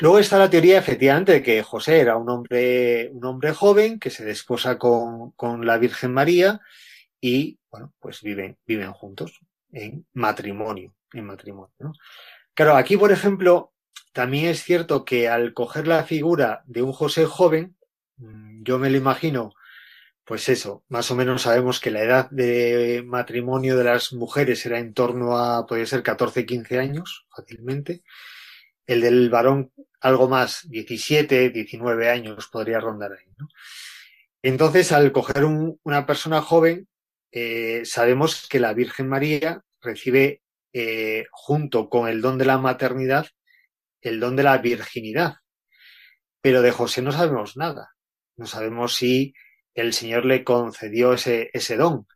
Luego 0.00 0.18
está 0.18 0.38
la 0.38 0.50
teoría, 0.50 0.78
efectivamente, 0.78 1.30
de 1.30 1.42
que 1.44 1.62
José 1.62 2.00
era 2.00 2.16
un 2.16 2.28
hombre, 2.28 3.08
un 3.12 3.24
hombre 3.24 3.52
joven 3.52 4.00
que 4.00 4.10
se 4.10 4.24
desposa 4.24 4.78
con, 4.78 5.30
con 5.32 5.64
la 5.64 5.78
Virgen 5.78 6.12
María 6.12 6.60
y, 7.20 7.60
bueno, 7.70 7.94
pues 8.00 8.20
viven, 8.20 8.58
viven 8.66 8.92
juntos 8.92 9.38
en 9.70 10.06
matrimonio 10.12 10.96
en 11.18 11.26
matrimonio. 11.26 11.92
Claro, 12.54 12.76
aquí, 12.76 12.96
por 12.96 13.12
ejemplo, 13.12 13.72
también 14.12 14.46
es 14.46 14.62
cierto 14.62 15.04
que 15.04 15.28
al 15.28 15.52
coger 15.52 15.86
la 15.86 16.04
figura 16.04 16.62
de 16.66 16.82
un 16.82 16.92
José 16.92 17.26
joven, 17.26 17.76
mm, 18.16 18.62
yo 18.64 18.78
me 18.78 18.90
lo 18.90 18.96
imagino, 18.96 19.52
pues 20.24 20.48
eso, 20.48 20.84
más 20.88 21.10
o 21.10 21.14
menos 21.14 21.42
sabemos 21.42 21.80
que 21.80 21.90
la 21.90 22.02
edad 22.02 22.30
de 22.30 23.04
matrimonio 23.06 23.76
de 23.76 23.84
las 23.84 24.12
mujeres 24.12 24.64
era 24.66 24.78
en 24.78 24.92
torno 24.94 25.38
a, 25.38 25.66
puede 25.66 25.86
ser 25.86 26.02
14, 26.02 26.46
15 26.46 26.78
años, 26.78 27.26
fácilmente. 27.34 28.02
El 28.86 29.02
del 29.02 29.30
varón, 29.30 29.72
algo 30.00 30.28
más, 30.28 30.68
17, 30.68 31.50
19 31.50 32.10
años 32.10 32.48
podría 32.48 32.80
rondar 32.80 33.12
ahí. 33.12 33.26
Entonces, 34.42 34.92
al 34.92 35.12
coger 35.12 35.44
una 35.44 36.06
persona 36.06 36.40
joven, 36.40 36.88
eh, 37.32 37.82
sabemos 37.84 38.48
que 38.48 38.60
la 38.60 38.72
Virgen 38.72 39.08
María 39.08 39.62
recibe 39.80 40.42
eh, 40.78 41.24
junto 41.30 41.88
con 41.88 42.06
el 42.06 42.20
don 42.20 42.36
de 42.36 42.44
la 42.44 42.58
maternidad, 42.58 43.28
el 44.02 44.20
don 44.20 44.36
de 44.36 44.42
la 44.42 44.58
virginidad. 44.58 45.36
Pero 46.42 46.60
de 46.60 46.70
José 46.70 47.00
no 47.00 47.12
sabemos 47.12 47.56
nada. 47.56 47.94
No 48.36 48.44
sabemos 48.44 48.94
si 48.94 49.32
el 49.72 49.94
Señor 49.94 50.26
le 50.26 50.44
concedió 50.44 51.14
ese, 51.14 51.48
ese 51.54 51.78
don. 51.78 52.06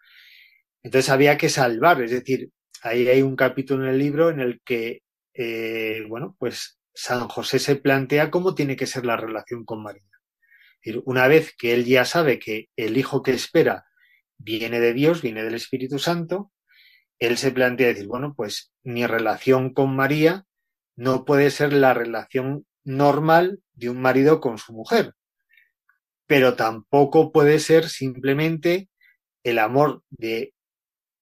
Entonces 0.83 1.09
había 1.09 1.39
que 1.39 1.49
salvar, 1.49 2.03
es 2.03 2.11
decir, 2.11 2.51
ahí 2.83 3.09
hay 3.09 3.23
un 3.23 3.35
capítulo 3.35 3.85
en 3.85 3.93
el 3.93 3.99
libro 3.99 4.29
en 4.29 4.41
el 4.41 4.61
que, 4.63 5.05
eh, 5.33 6.05
bueno, 6.07 6.37
pues 6.39 6.79
San 6.93 7.29
José 7.29 7.61
se 7.61 7.77
plantea 7.77 8.31
cómo 8.31 8.55
tiene 8.55 8.77
que 8.77 8.87
ser 8.87 9.07
la 9.07 9.17
relación 9.17 9.65
con 9.65 9.83
María. 9.83 10.03
una 11.07 11.29
vez 11.29 11.55
que 11.57 11.73
él 11.73 11.87
ya 11.87 12.05
sabe 12.05 12.39
que 12.39 12.69
el 12.77 12.99
hijo 12.99 13.23
que 13.23 13.33
espera 13.33 13.87
viene 14.37 14.81
de 14.81 14.93
Dios, 14.93 15.23
viene 15.23 15.45
del 15.45 15.55
Espíritu 15.55 15.99
Santo, 15.99 16.53
él 17.21 17.37
se 17.37 17.53
plantea 17.53 17.89
decir, 17.89 18.09
bueno, 18.09 18.35
pues 18.35 18.73
mi 18.83 19.07
relación 19.07 19.73
con 19.73 19.95
María 19.95 20.47
no 20.97 21.25
puede 21.25 21.51
ser 21.51 21.73
la 21.73 21.95
relación 21.95 22.67
normal 22.83 23.61
de 23.75 23.91
un 23.91 24.01
marido 24.01 24.41
con 24.41 24.59
su 24.59 24.73
mujer, 24.73 25.15
pero 26.27 26.57
tampoco 26.57 27.31
puede 27.31 27.61
ser 27.61 27.89
simplemente 27.89 28.89
el 29.45 29.59
amor 29.59 30.03
de 30.09 30.55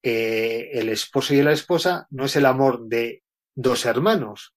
eh, 0.02 0.70
el 0.74 0.88
esposo 0.88 1.34
y 1.34 1.42
la 1.42 1.52
esposa, 1.52 2.06
no 2.10 2.24
es 2.24 2.36
el 2.36 2.46
amor 2.46 2.86
de 2.86 3.24
dos 3.56 3.84
hermanos, 3.84 4.54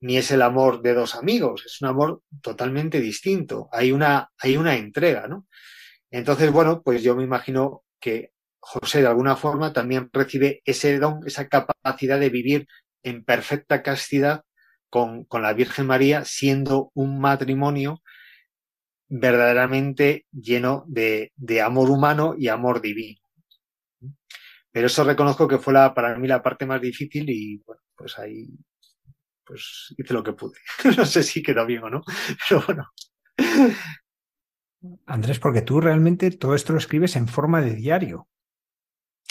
ni 0.00 0.16
es 0.16 0.30
el 0.30 0.40
amor 0.40 0.80
de 0.80 0.94
dos 0.94 1.14
amigos, 1.14 1.64
es 1.66 1.82
un 1.82 1.88
amor 1.88 2.22
totalmente 2.40 2.98
distinto, 2.98 3.68
hay 3.70 3.92
una, 3.92 4.32
hay 4.38 4.56
una 4.56 4.76
entrega, 4.76 5.28
¿no? 5.28 5.46
Entonces, 6.10 6.50
bueno, 6.50 6.82
pues 6.82 7.02
yo 7.02 7.14
me 7.14 7.24
imagino 7.24 7.84
que 8.00 8.32
José 8.64 9.00
de 9.00 9.08
alguna 9.08 9.34
forma 9.34 9.72
también 9.72 10.08
recibe 10.12 10.62
ese 10.64 10.98
don, 11.00 11.20
esa 11.26 11.48
capacidad 11.48 12.20
de 12.20 12.30
vivir 12.30 12.68
en 13.02 13.24
perfecta 13.24 13.82
castidad 13.82 14.44
con, 14.88 15.26
la 15.32 15.52
Virgen 15.52 15.86
María, 15.86 16.24
siendo 16.24 16.92
un 16.94 17.18
matrimonio 17.20 18.02
verdaderamente 19.08 20.26
lleno 20.30 20.84
de, 20.86 21.32
amor 21.60 21.90
humano 21.90 22.34
y 22.38 22.48
amor 22.48 22.80
divino. 22.80 23.20
Pero 24.70 24.86
eso 24.86 25.02
reconozco 25.02 25.48
que 25.48 25.58
fue 25.58 25.72
la, 25.72 25.92
para 25.92 26.16
mí 26.16 26.28
la 26.28 26.42
parte 26.42 26.64
más 26.64 26.80
difícil 26.80 27.28
y 27.28 27.58
bueno, 27.66 27.82
pues 27.96 28.18
ahí 28.18 28.48
pues 29.44 29.92
hice 29.98 30.14
lo 30.14 30.22
que 30.22 30.34
pude. 30.34 30.58
no 30.96 31.04
sé 31.04 31.24
si 31.24 31.42
quedó 31.42 31.66
bien 31.66 31.82
o 31.82 31.90
no, 31.90 32.02
pero 32.48 32.62
bueno. 32.64 32.88
Andrés, 35.06 35.40
porque 35.40 35.62
tú 35.62 35.80
realmente 35.80 36.30
todo 36.30 36.54
esto 36.54 36.72
lo 36.72 36.78
escribes 36.78 37.16
en 37.16 37.26
forma 37.26 37.60
de 37.60 37.74
diario. 37.74 38.28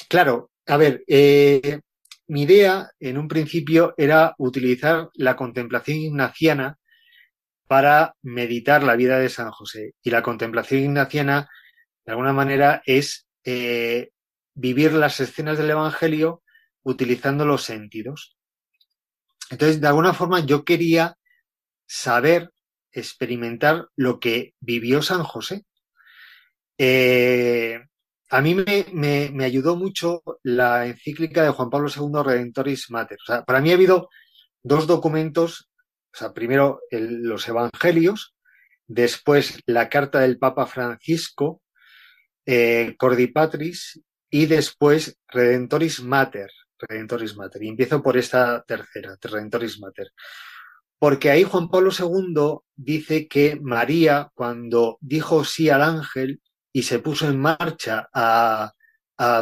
Claro, 0.10 0.52
a 0.68 0.78
ver, 0.78 1.04
eh, 1.08 1.80
mi 2.28 2.44
idea 2.44 2.90
en 3.00 3.18
un 3.18 3.28
principio 3.28 3.94
era 3.98 4.36
utilizar 4.38 5.10
la 5.16 5.36
contemplación 5.36 5.98
ignaciana 5.98 6.78
para 7.68 8.16
meditar 8.22 8.84
la 8.84 8.96
vida 8.96 9.20
de 9.20 9.30
San 9.30 9.52
José. 9.52 9.94
Y 10.02 10.10
la 10.10 10.22
contemplación 10.22 10.82
ignaciana, 10.82 11.50
de 12.06 12.12
alguna 12.12 12.34
manera, 12.34 12.82
es 12.86 13.28
eh, 13.44 14.12
vivir 14.54 14.94
las 14.94 15.20
escenas 15.20 15.58
del 15.58 15.72
Evangelio 15.72 16.44
utilizando 16.84 17.46
los 17.46 17.64
sentidos. 17.64 18.38
Entonces, 19.50 19.82
de 19.82 19.88
alguna 19.88 20.14
forma, 20.14 20.40
yo 20.46 20.64
quería 20.64 21.18
saber, 21.86 22.52
experimentar 22.94 23.88
lo 23.96 24.20
que 24.20 24.54
vivió 24.60 25.02
San 25.02 25.24
José. 25.24 25.66
Eh, 26.78 27.80
a 28.32 28.42
mí 28.42 28.56
me, 28.56 29.44
ayudó 29.44 29.76
mucho 29.76 30.24
la 30.42 30.88
encíclica 30.88 31.44
de 31.44 31.50
Juan 31.50 31.70
Pablo 31.70 31.90
II, 31.94 32.24
Redentoris 32.24 32.90
Mater. 32.90 33.18
O 33.22 33.26
sea, 33.26 33.44
para 33.44 33.60
mí 33.60 33.72
ha 33.72 33.74
habido 33.74 34.08
dos 34.64 34.88
documentos, 34.88 35.70
o 36.14 36.18
sea, 36.18 36.34
primero 36.34 36.80
los 36.92 37.46
evangelios, 37.50 38.34
después 38.88 39.60
la 39.66 39.90
carta 39.90 40.22
del 40.22 40.40
Papa 40.40 40.66
Francisco, 40.66 41.62
eh, 42.46 42.96
Cordipatris, 42.98 44.02
y 44.30 44.46
después 44.46 45.20
Redentoris 45.28 46.02
Mater, 46.02 46.50
Redentoris 46.80 47.36
Mater. 47.36 47.62
Y 47.64 47.68
empiezo 47.68 48.02
por 48.02 48.16
esta 48.16 48.64
tercera, 48.64 49.18
Redentoris 49.22 49.78
Mater. 49.82 50.08
Porque 50.98 51.32
ahí 51.32 51.44
Juan 51.44 51.70
Pablo 51.70 51.92
II 51.92 52.60
dice 52.78 53.28
que 53.28 53.60
María, 53.62 54.32
cuando 54.34 54.98
dijo 55.02 55.44
sí 55.44 55.70
al 55.70 55.82
ángel, 55.82 56.40
y 56.74 56.84
se 56.84 57.00
puso 57.00 57.28
en 57.28 57.40
marcha 57.40 58.10
a, 58.14 58.74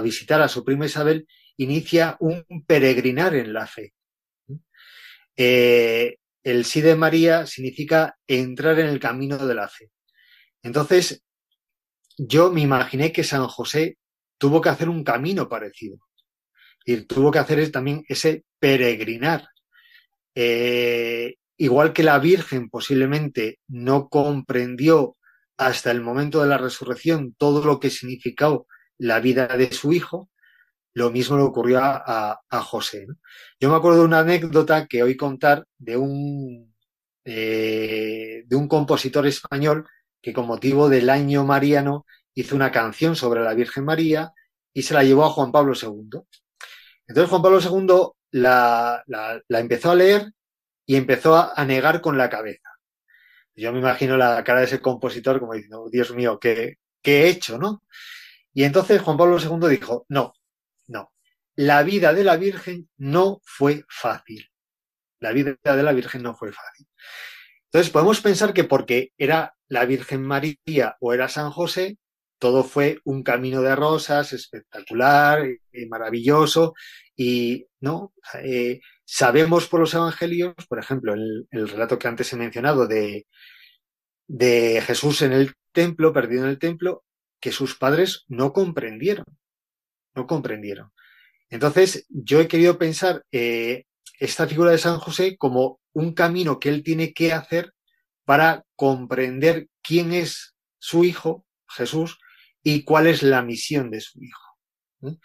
visitar 0.03 0.41
a 0.41 0.49
su 0.49 0.65
prima 0.65 0.85
Isabel, 0.85 1.25
inicia 1.57 2.17
un 2.19 2.43
peregrinar 2.67 3.33
en 3.35 3.53
la 3.53 3.65
fe. 3.65 3.93
Eh, 5.37 6.17
el 6.43 6.65
sí 6.65 6.81
de 6.81 6.95
María 6.95 7.45
significa 7.45 8.17
entrar 8.27 8.77
en 8.79 8.87
el 8.87 8.99
camino 8.99 9.37
de 9.37 9.55
la 9.55 9.69
fe. 9.69 9.89
Entonces, 10.61 11.23
yo 12.17 12.51
me 12.51 12.59
imaginé 12.59 13.13
que 13.13 13.23
San 13.23 13.47
José 13.47 13.97
tuvo 14.37 14.59
que 14.59 14.69
hacer 14.69 14.89
un 14.89 15.03
camino 15.03 15.47
parecido. 15.47 15.99
Y 16.85 16.97
tuvo 17.01 17.31
que 17.31 17.39
hacer 17.39 17.71
también 17.71 18.03
ese 18.09 18.43
peregrinar. 18.59 19.47
Eh, 20.35 21.35
igual 21.57 21.93
que 21.93 22.03
la 22.03 22.19
Virgen 22.19 22.69
posiblemente 22.69 23.59
no 23.67 24.09
comprendió 24.09 25.15
hasta 25.59 25.91
el 25.91 26.01
momento 26.01 26.41
de 26.41 26.47
la 26.47 26.57
resurrección 26.57 27.35
todo 27.37 27.63
lo 27.63 27.79
que 27.79 27.89
significó 27.89 28.65
la 28.97 29.19
vida 29.19 29.45
de 29.47 29.71
su 29.71 29.93
hijo, 29.93 30.29
lo 30.93 31.11
mismo 31.11 31.37
le 31.37 31.43
ocurrió 31.43 31.79
a, 31.81 32.39
José. 32.49 33.05
Yo 33.59 33.69
me 33.69 33.75
acuerdo 33.75 33.99
de 33.99 34.05
una 34.05 34.19
anécdota 34.19 34.87
que 34.87 35.03
oí 35.03 35.15
contar 35.15 35.65
de 35.77 35.97
un, 35.97 36.73
eh, 37.25 38.43
de 38.47 38.55
un 38.55 38.67
compositor 38.67 39.27
español 39.27 39.87
que 40.21 40.33
con 40.33 40.47
motivo 40.47 40.89
del 40.89 41.09
año 41.09 41.45
mariano 41.45 42.05
hizo 42.33 42.55
una 42.55 42.71
canción 42.71 43.15
sobre 43.15 43.41
la 43.41 43.53
Virgen 43.53 43.85
María 43.85 44.31
y 44.73 44.83
se 44.83 44.93
la 44.93 45.03
llevó 45.03 45.25
a 45.25 45.29
Juan 45.29 45.51
Pablo 45.51 45.73
II. 45.73 46.21
Entonces 47.07 47.29
Juan 47.29 47.41
Pablo 47.41 47.59
II 47.59 48.13
la, 48.31 49.03
la, 49.07 49.59
empezó 49.59 49.91
a 49.91 49.95
leer 49.95 50.31
y 50.85 50.95
empezó 50.95 51.35
a, 51.35 51.65
negar 51.65 52.01
con 52.01 52.17
la 52.17 52.29
cabeza. 52.29 52.68
Yo 53.59 53.73
me 53.73 53.79
imagino 53.79 54.17
la 54.17 54.43
cara 54.43 54.59
de 54.59 54.65
ese 54.65 54.81
compositor 54.81 55.39
como 55.39 55.53
diciendo, 55.53 55.83
oh, 55.83 55.89
Dios 55.89 56.13
mío, 56.13 56.39
¿qué, 56.39 56.75
¿qué 57.01 57.23
he 57.23 57.29
hecho? 57.29 57.57
¿no? 57.57 57.83
Y 58.53 58.63
entonces 58.63 59.01
Juan 59.01 59.17
Pablo 59.17 59.37
II 59.39 59.69
dijo, 59.69 60.05
no, 60.09 60.33
no, 60.87 61.11
la 61.55 61.83
vida 61.83 62.13
de 62.13 62.23
la 62.23 62.37
Virgen 62.37 62.89
no 62.97 63.41
fue 63.43 63.83
fácil. 63.89 64.49
La 65.19 65.31
vida 65.33 65.57
de 65.63 65.83
la 65.83 65.91
Virgen 65.91 66.23
no 66.23 66.35
fue 66.35 66.51
fácil. 66.53 66.87
Entonces 67.65 67.91
podemos 67.91 68.21
pensar 68.21 68.53
que 68.53 68.63
porque 68.63 69.11
era 69.17 69.55
la 69.67 69.85
Virgen 69.85 70.23
María 70.23 70.97
o 70.99 71.13
era 71.13 71.27
San 71.27 71.51
José, 71.51 71.97
todo 72.39 72.63
fue 72.63 72.99
un 73.03 73.21
camino 73.21 73.61
de 73.61 73.75
rosas 73.75 74.33
espectacular 74.33 75.45
y 75.73 75.85
maravilloso 75.87 76.73
y 77.15 77.67
no 77.81 78.13
eh, 78.41 78.79
sabemos 79.11 79.67
por 79.67 79.79
los 79.79 79.95
evangelios, 79.95 80.53
por 80.67 80.77
ejemplo, 80.77 81.15
el, 81.15 81.47
el 81.49 81.67
relato 81.67 81.97
que 81.97 82.07
antes 82.07 82.31
he 82.31 82.35
mencionado 82.35 82.85
de, 82.87 83.25
Jesús 84.85 85.23
en 85.23 85.33
el 85.33 85.55
templo, 85.71 86.13
perdido 86.13 86.43
en 86.43 86.51
el 86.51 86.59
templo, 86.59 87.03
que 87.41 87.51
sus 87.51 87.75
padres 87.75 88.25
no 88.27 88.53
comprendieron, 88.53 89.25
no 90.13 90.27
comprendieron. 90.27 90.91
Entonces, 91.49 92.05
yo 92.09 92.39
he 92.39 92.47
querido 92.47 92.77
pensar 92.77 93.25
eh, 93.31 93.85
esta 94.19 94.45
figura 94.45 94.69
de 94.69 94.77
San 94.77 94.99
José 94.99 95.37
como 95.37 95.79
un 95.93 96.13
camino 96.13 96.59
que 96.59 96.69
él 96.69 96.83
tiene 96.83 97.11
que 97.11 97.33
hacer 97.33 97.73
para 98.25 98.63
comprender 98.75 99.69
quién 99.81 100.13
es 100.13 100.53
su 100.77 101.03
hijo, 101.03 101.47
Jesús, 101.67 102.19
y 102.61 102.83
cuál 102.83 103.07
es 103.07 103.23
la 103.23 103.41
misión 103.41 103.89
de 103.89 104.01
su 104.01 104.21
hijo. 104.21 105.17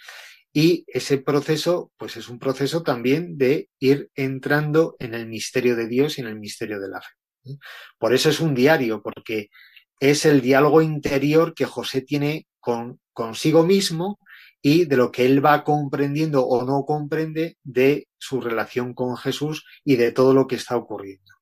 Y 0.56 0.84
ese 0.86 1.18
proceso, 1.18 1.90
pues 1.96 2.16
es 2.16 2.28
un 2.28 2.38
proceso 2.38 2.84
también 2.84 3.36
de 3.36 3.68
ir 3.80 4.08
entrando 4.14 4.94
en 5.00 5.12
el 5.12 5.26
misterio 5.26 5.74
de 5.74 5.88
Dios 5.88 6.16
y 6.16 6.20
en 6.20 6.28
el 6.28 6.38
misterio 6.38 6.80
de 6.80 6.88
la 6.88 7.00
fe. 7.00 7.58
Por 7.98 8.14
eso 8.14 8.30
es 8.30 8.38
un 8.38 8.54
diario, 8.54 9.02
porque 9.02 9.50
es 9.98 10.24
el 10.24 10.40
diálogo 10.40 10.80
interior 10.80 11.54
que 11.54 11.64
José 11.64 12.02
tiene 12.02 12.46
con 12.60 13.00
consigo 13.12 13.64
mismo 13.64 14.18
y 14.62 14.84
de 14.84 14.96
lo 14.96 15.10
que 15.10 15.26
él 15.26 15.44
va 15.44 15.64
comprendiendo 15.64 16.46
o 16.46 16.64
no 16.64 16.84
comprende 16.84 17.58
de 17.62 18.08
su 18.18 18.40
relación 18.40 18.94
con 18.94 19.16
Jesús 19.16 19.66
y 19.84 19.96
de 19.96 20.12
todo 20.12 20.34
lo 20.34 20.46
que 20.46 20.56
está 20.56 20.76
ocurriendo. 20.76 21.32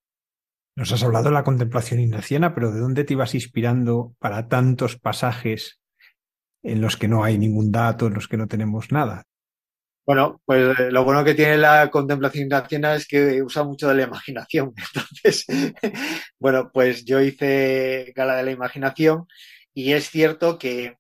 Nos 0.75 0.91
has 0.91 1.03
hablado 1.03 1.27
de 1.27 1.33
la 1.33 1.45
contemplación 1.45 2.01
ignaciana, 2.01 2.55
pero 2.55 2.73
¿de 2.73 2.81
dónde 2.81 3.05
te 3.05 3.13
ibas 3.13 3.35
inspirando 3.35 4.15
para 4.19 4.49
tantos 4.49 4.99
pasajes 4.99 5.82
en 6.63 6.81
los 6.81 6.97
que 6.97 7.09
no 7.09 7.25
hay 7.25 7.39
ningún 7.39 7.73
dato, 7.73 8.07
en 8.07 8.15
los 8.15 8.29
que 8.29 8.37
no 8.37 8.47
tenemos 8.47 8.93
nada? 8.93 9.25
Bueno, 10.05 10.43
pues 10.45 10.79
eh, 10.79 10.91
lo 10.91 11.05
bueno 11.05 11.25
que 11.25 11.35
tiene 11.35 11.57
la 11.57 11.89
contemplación 11.89 12.45
ignaciana 12.45 12.97
es 12.97 13.07
que 13.07 13.41
usa 13.43 13.63
mucho 13.63 13.89
de 13.89 13.95
la 13.95 14.03
imaginación. 14.03 14.75
Entonces, 14.95 15.47
bueno, 16.39 16.71
pues 16.73 17.05
yo 17.05 17.21
hice 17.21 18.13
gala 18.15 18.37
de 18.37 18.43
la 18.43 18.51
imaginación 18.51 19.27
y 19.73 19.93
es 19.93 20.11
cierto 20.11 20.59
que, 20.59 20.97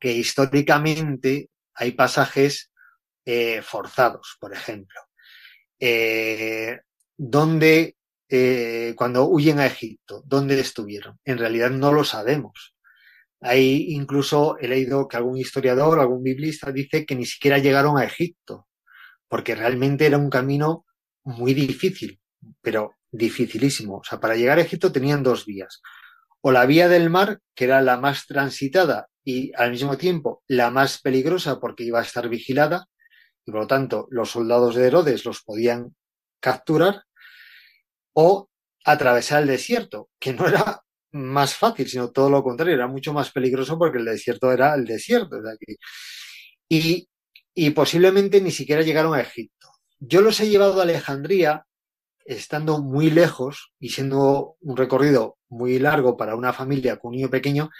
que 0.00 0.12
históricamente 0.12 1.50
hay 1.74 1.92
pasajes 1.92 2.72
eh, 3.24 3.62
forzados, 3.62 4.36
por 4.40 4.52
ejemplo, 4.52 5.00
eh, 5.78 6.80
donde 7.16 7.94
cuando 8.96 9.28
huyen 9.28 9.60
a 9.60 9.66
Egipto, 9.66 10.20
¿dónde 10.26 10.58
estuvieron? 10.58 11.16
En 11.24 11.38
realidad 11.38 11.70
no 11.70 11.92
lo 11.92 12.02
sabemos. 12.02 12.75
Ahí 13.46 13.86
incluso 13.90 14.58
he 14.58 14.68
leído 14.68 15.08
que 15.08 15.16
algún 15.16 15.38
historiador, 15.38 16.00
algún 16.00 16.22
biblista 16.22 16.72
dice 16.72 17.06
que 17.06 17.14
ni 17.14 17.24
siquiera 17.24 17.58
llegaron 17.58 17.96
a 17.98 18.04
Egipto, 18.04 18.66
porque 19.28 19.54
realmente 19.54 20.06
era 20.06 20.18
un 20.18 20.30
camino 20.30 20.84
muy 21.24 21.54
difícil, 21.54 22.20
pero 22.60 22.94
dificilísimo. 23.10 23.98
O 23.98 24.04
sea, 24.04 24.20
para 24.20 24.36
llegar 24.36 24.58
a 24.58 24.62
Egipto 24.62 24.92
tenían 24.92 25.22
dos 25.22 25.46
vías. 25.46 25.80
O 26.40 26.52
la 26.52 26.66
vía 26.66 26.88
del 26.88 27.10
mar, 27.10 27.40
que 27.54 27.64
era 27.64 27.80
la 27.82 27.96
más 27.96 28.26
transitada 28.26 29.08
y 29.24 29.52
al 29.56 29.72
mismo 29.72 29.96
tiempo 29.96 30.42
la 30.46 30.70
más 30.70 31.00
peligrosa 31.00 31.58
porque 31.58 31.84
iba 31.84 31.98
a 31.98 32.04
estar 32.04 32.28
vigilada, 32.28 32.86
y 33.44 33.50
por 33.50 33.62
lo 33.62 33.66
tanto 33.66 34.06
los 34.10 34.30
soldados 34.30 34.74
de 34.74 34.86
Herodes 34.86 35.24
los 35.24 35.42
podían 35.42 35.96
capturar, 36.40 37.02
o 38.12 38.48
atravesar 38.84 39.42
el 39.42 39.48
desierto, 39.48 40.08
que 40.18 40.32
no 40.32 40.46
era 40.46 40.82
más 41.16 41.54
fácil, 41.54 41.88
sino 41.88 42.10
todo 42.10 42.30
lo 42.30 42.42
contrario, 42.42 42.74
era 42.74 42.86
mucho 42.86 43.12
más 43.12 43.30
peligroso 43.32 43.78
porque 43.78 43.98
el 43.98 44.04
desierto 44.04 44.52
era 44.52 44.74
el 44.74 44.84
desierto. 44.84 45.40
De 45.40 45.52
aquí. 45.52 45.76
Y, 46.68 47.08
y 47.54 47.70
posiblemente 47.70 48.40
ni 48.40 48.50
siquiera 48.50 48.82
llegaron 48.82 49.14
a 49.14 49.20
Egipto. 49.20 49.68
Yo 49.98 50.20
los 50.20 50.40
he 50.40 50.48
llevado 50.48 50.80
a 50.80 50.84
Alejandría, 50.84 51.66
estando 52.24 52.82
muy 52.82 53.10
lejos 53.10 53.72
y 53.78 53.90
siendo 53.90 54.56
un 54.60 54.76
recorrido 54.76 55.38
muy 55.48 55.78
largo 55.78 56.16
para 56.16 56.36
una 56.36 56.52
familia 56.52 56.98
con 56.98 57.10
un 57.10 57.16
niño 57.16 57.30
pequeño, 57.30 57.70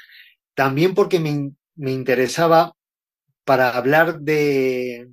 también 0.55 0.95
porque 0.95 1.21
me, 1.21 1.53
me 1.75 1.93
interesaba 1.93 2.75
para 3.45 3.77
hablar 3.77 4.21
de, 4.21 5.11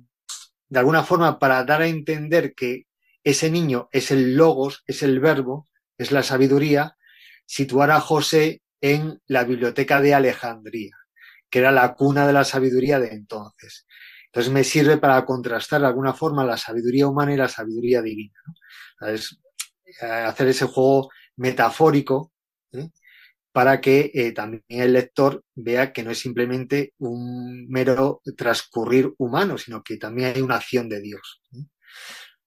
de 0.68 0.78
alguna 0.78 1.04
forma, 1.04 1.38
para 1.38 1.64
dar 1.64 1.82
a 1.82 1.86
entender 1.86 2.54
que 2.54 2.86
ese 3.22 3.50
niño 3.50 3.88
es 3.92 4.10
el 4.10 4.36
logos, 4.36 4.82
es 4.86 5.02
el 5.02 5.20
verbo, 5.20 5.68
es 5.98 6.12
la 6.12 6.22
sabiduría, 6.22 6.96
situar 7.46 7.90
a 7.90 8.00
José 8.00 8.62
en 8.80 9.20
la 9.26 9.44
biblioteca 9.44 10.00
de 10.00 10.14
Alejandría, 10.14 10.96
que 11.48 11.60
era 11.60 11.72
la 11.72 11.94
cuna 11.94 12.26
de 12.26 12.32
la 12.32 12.44
sabiduría 12.44 12.98
de 13.00 13.08
entonces. 13.08 13.86
Entonces 14.26 14.52
me 14.52 14.64
sirve 14.64 14.98
para 14.98 15.24
contrastar 15.24 15.80
de 15.80 15.86
alguna 15.86 16.12
forma 16.12 16.44
la 16.44 16.56
sabiduría 16.56 17.06
humana 17.06 17.32
y 17.32 17.36
la 17.36 17.48
sabiduría 17.48 18.02
divina. 18.02 18.40
Eh, 19.06 20.04
hacer 20.04 20.48
ese 20.48 20.66
juego 20.66 21.10
metafórico 21.36 22.32
¿eh? 22.72 22.90
para 23.52 23.80
que 23.80 24.10
eh, 24.12 24.32
también 24.32 24.64
el 24.68 24.92
lector 24.92 25.44
vea 25.54 25.92
que 25.92 26.02
no 26.02 26.10
es 26.10 26.18
simplemente 26.18 26.94
un 26.98 27.68
mero 27.68 28.20
transcurrir 28.36 29.14
humano, 29.18 29.56
sino 29.56 29.82
que 29.82 29.96
también 29.98 30.34
hay 30.34 30.42
una 30.42 30.56
acción 30.56 30.88
de 30.88 31.00
Dios. 31.00 31.42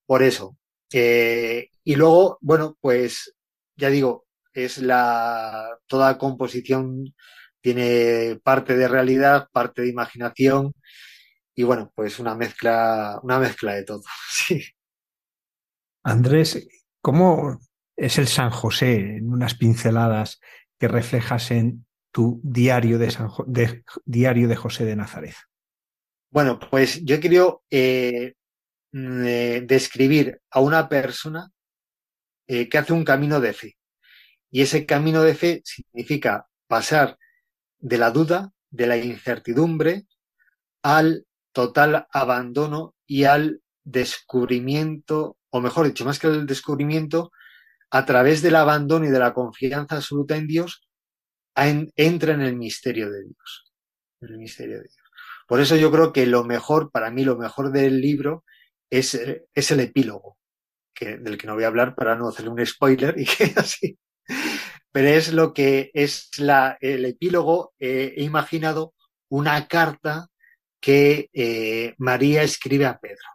Por 0.05 0.23
eso. 0.23 0.57
y 0.91 1.95
luego, 1.95 2.37
bueno, 2.41 2.77
pues 2.81 3.33
ya 3.75 3.89
digo, 3.89 4.26
es 4.65 4.79
la, 4.79 5.77
toda 5.87 6.17
composición 6.17 7.13
tiene 7.61 8.39
parte 8.43 8.75
de 8.75 8.87
realidad, 8.87 9.49
parte 9.51 9.81
de 9.81 9.89
imaginación 9.89 10.73
y 11.55 11.63
bueno, 11.63 11.91
pues 11.95 12.19
una 12.19 12.35
mezcla, 12.35 13.19
una 13.23 13.39
mezcla 13.39 13.73
de 13.73 13.83
todo. 13.83 14.03
Sí. 14.29 14.63
Andrés, 16.03 16.67
¿cómo 17.01 17.59
es 17.97 18.17
el 18.17 18.27
San 18.27 18.49
José 18.49 19.17
en 19.17 19.29
unas 19.29 19.55
pinceladas 19.55 20.39
que 20.79 20.87
reflejas 20.87 21.51
en 21.51 21.85
tu 22.11 22.39
diario 22.43 22.97
de, 22.97 23.11
San 23.11 23.29
diario 24.05 24.47
de 24.47 24.55
José 24.55 24.85
de 24.85 24.95
Nazaret? 24.95 25.35
Bueno, 26.31 26.59
pues 26.59 27.03
yo 27.03 27.19
querido 27.19 27.63
eh, 27.69 28.35
mm, 28.91 29.25
eh, 29.25 29.61
describir 29.65 30.39
a 30.51 30.61
una 30.61 30.87
persona 30.87 31.51
eh, 32.47 32.69
que 32.69 32.77
hace 32.77 32.93
un 32.93 33.03
camino 33.03 33.39
de 33.41 33.53
fe. 33.53 33.77
Y 34.49 34.61
ese 34.61 34.85
camino 34.85 35.23
de 35.23 35.35
fe 35.35 35.61
significa 35.63 36.47
pasar 36.67 37.17
de 37.79 37.97
la 37.97 38.11
duda, 38.11 38.53
de 38.69 38.87
la 38.87 38.97
incertidumbre, 38.97 40.07
al 40.81 41.25
total 41.51 42.07
abandono 42.11 42.95
y 43.05 43.25
al 43.25 43.61
descubrimiento, 43.83 45.37
o 45.49 45.61
mejor 45.61 45.87
dicho, 45.87 46.05
más 46.05 46.19
que 46.19 46.27
el 46.27 46.45
descubrimiento, 46.45 47.31
a 47.89 48.05
través 48.05 48.41
del 48.41 48.55
abandono 48.55 49.05
y 49.05 49.09
de 49.09 49.19
la 49.19 49.33
confianza 49.33 49.95
absoluta 49.95 50.35
en 50.35 50.47
Dios, 50.47 50.87
entra 51.55 52.33
en 52.33 52.41
el 52.41 52.55
misterio 52.55 53.09
de 53.09 53.23
Dios. 53.23 53.67
Por 55.47 55.61
eso 55.61 55.75
yo 55.75 55.91
creo 55.91 56.11
que 56.11 56.25
lo 56.25 56.43
mejor, 56.43 56.91
para 56.91 57.09
mí, 57.09 57.23
lo 57.23 57.37
mejor 57.37 57.71
del 57.71 58.01
libro 58.01 58.43
es, 58.89 59.19
es 59.53 59.71
el 59.71 59.79
epílogo, 59.79 60.37
del 60.99 61.37
que 61.37 61.47
no 61.47 61.55
voy 61.55 61.63
a 61.63 61.67
hablar 61.67 61.95
para 61.95 62.15
no 62.15 62.27
hacerle 62.27 62.51
un 62.51 62.65
spoiler 62.65 63.17
y 63.17 63.25
que 63.37 63.53
así 63.55 63.97
pero 64.97 65.09
es 65.09 65.31
lo 65.31 65.53
que 65.53 65.91
es 65.93 66.31
la, 66.39 66.75
el 66.81 67.05
epílogo. 67.05 67.75
Eh, 67.77 68.15
he 68.17 68.23
imaginado 68.23 68.95
una 69.29 69.67
carta 69.67 70.29
que 70.81 71.29
eh, 71.33 71.93
María 71.99 72.41
escribe 72.41 72.87
a 72.87 72.97
Pedro, 72.97 73.27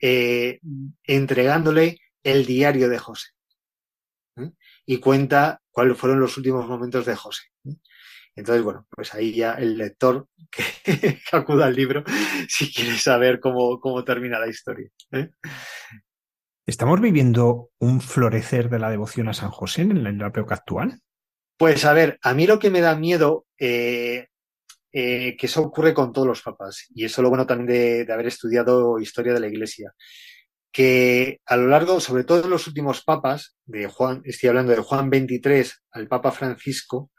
¿eh? 0.00 0.60
entregándole 1.02 1.98
el 2.22 2.46
diario 2.46 2.88
de 2.88 2.98
José. 3.00 3.30
y 4.86 4.98
cuenta 4.98 5.60
cuáles 5.72 5.98
fueron 5.98 6.20
los 6.20 6.36
últimos 6.36 6.68
momentos 6.68 7.04
de 7.04 7.16
José. 7.16 7.48
Entonces, 8.36 8.62
bueno, 8.62 8.86
pues 8.90 9.12
ahí 9.12 9.34
ya 9.34 9.54
el 9.54 9.76
lector 9.76 10.28
que, 10.52 11.20
acuda 11.32 11.66
al 11.66 11.74
libro 11.74 12.04
si 12.48 12.72
quiere 12.72 12.96
saber 12.96 13.40
cómo, 13.40 14.04
termina 14.04 14.38
la 14.38 14.46
historia. 14.46 14.88
¿Estamos 16.66 17.00
viviendo 17.00 17.70
un 17.78 18.00
florecer 18.00 18.68
de 18.68 18.78
la 18.78 18.90
devoción 18.90 19.28
a 19.28 19.34
San 19.34 19.50
José 19.50 19.82
en 19.82 20.18
la, 20.18 20.26
época 20.28 20.54
actual? 20.54 21.00
Pues 21.56 21.84
a 21.84 21.92
ver, 21.92 22.18
a 22.22 22.34
mí 22.34 22.46
lo 22.46 22.58
que 22.58 22.70
me 22.70 22.80
da 22.80 22.94
miedo, 22.94 23.46
eh, 23.58 24.28
eh, 24.92 25.36
que 25.36 25.46
eso 25.46 25.62
ocurre 25.62 25.94
con 25.94 26.12
todos 26.12 26.26
los 26.26 26.42
papas, 26.42 26.86
y 26.94 27.04
eso 27.04 27.22
lo 27.22 27.28
bueno 27.28 27.46
también 27.46 27.66
de, 27.66 28.04
de, 28.04 28.12
haber 28.12 28.26
estudiado 28.26 28.98
historia 28.98 29.34
de 29.34 29.40
la 29.40 29.48
Iglesia, 29.48 29.92
que 30.72 31.40
a 31.46 31.56
lo 31.56 31.66
largo, 31.66 32.00
sobre 32.00 32.24
todo 32.24 32.44
en 32.44 32.50
los 32.50 32.66
últimos 32.66 33.02
papas, 33.02 33.56
de 33.64 33.86
Juan, 33.88 34.22
estoy 34.24 34.48
hablando 34.48 34.72
de 34.72 34.78
Juan 34.78 35.10
23 35.10 35.82
al 35.92 36.08
Papa 36.08 36.30
Francisco, 36.30 37.10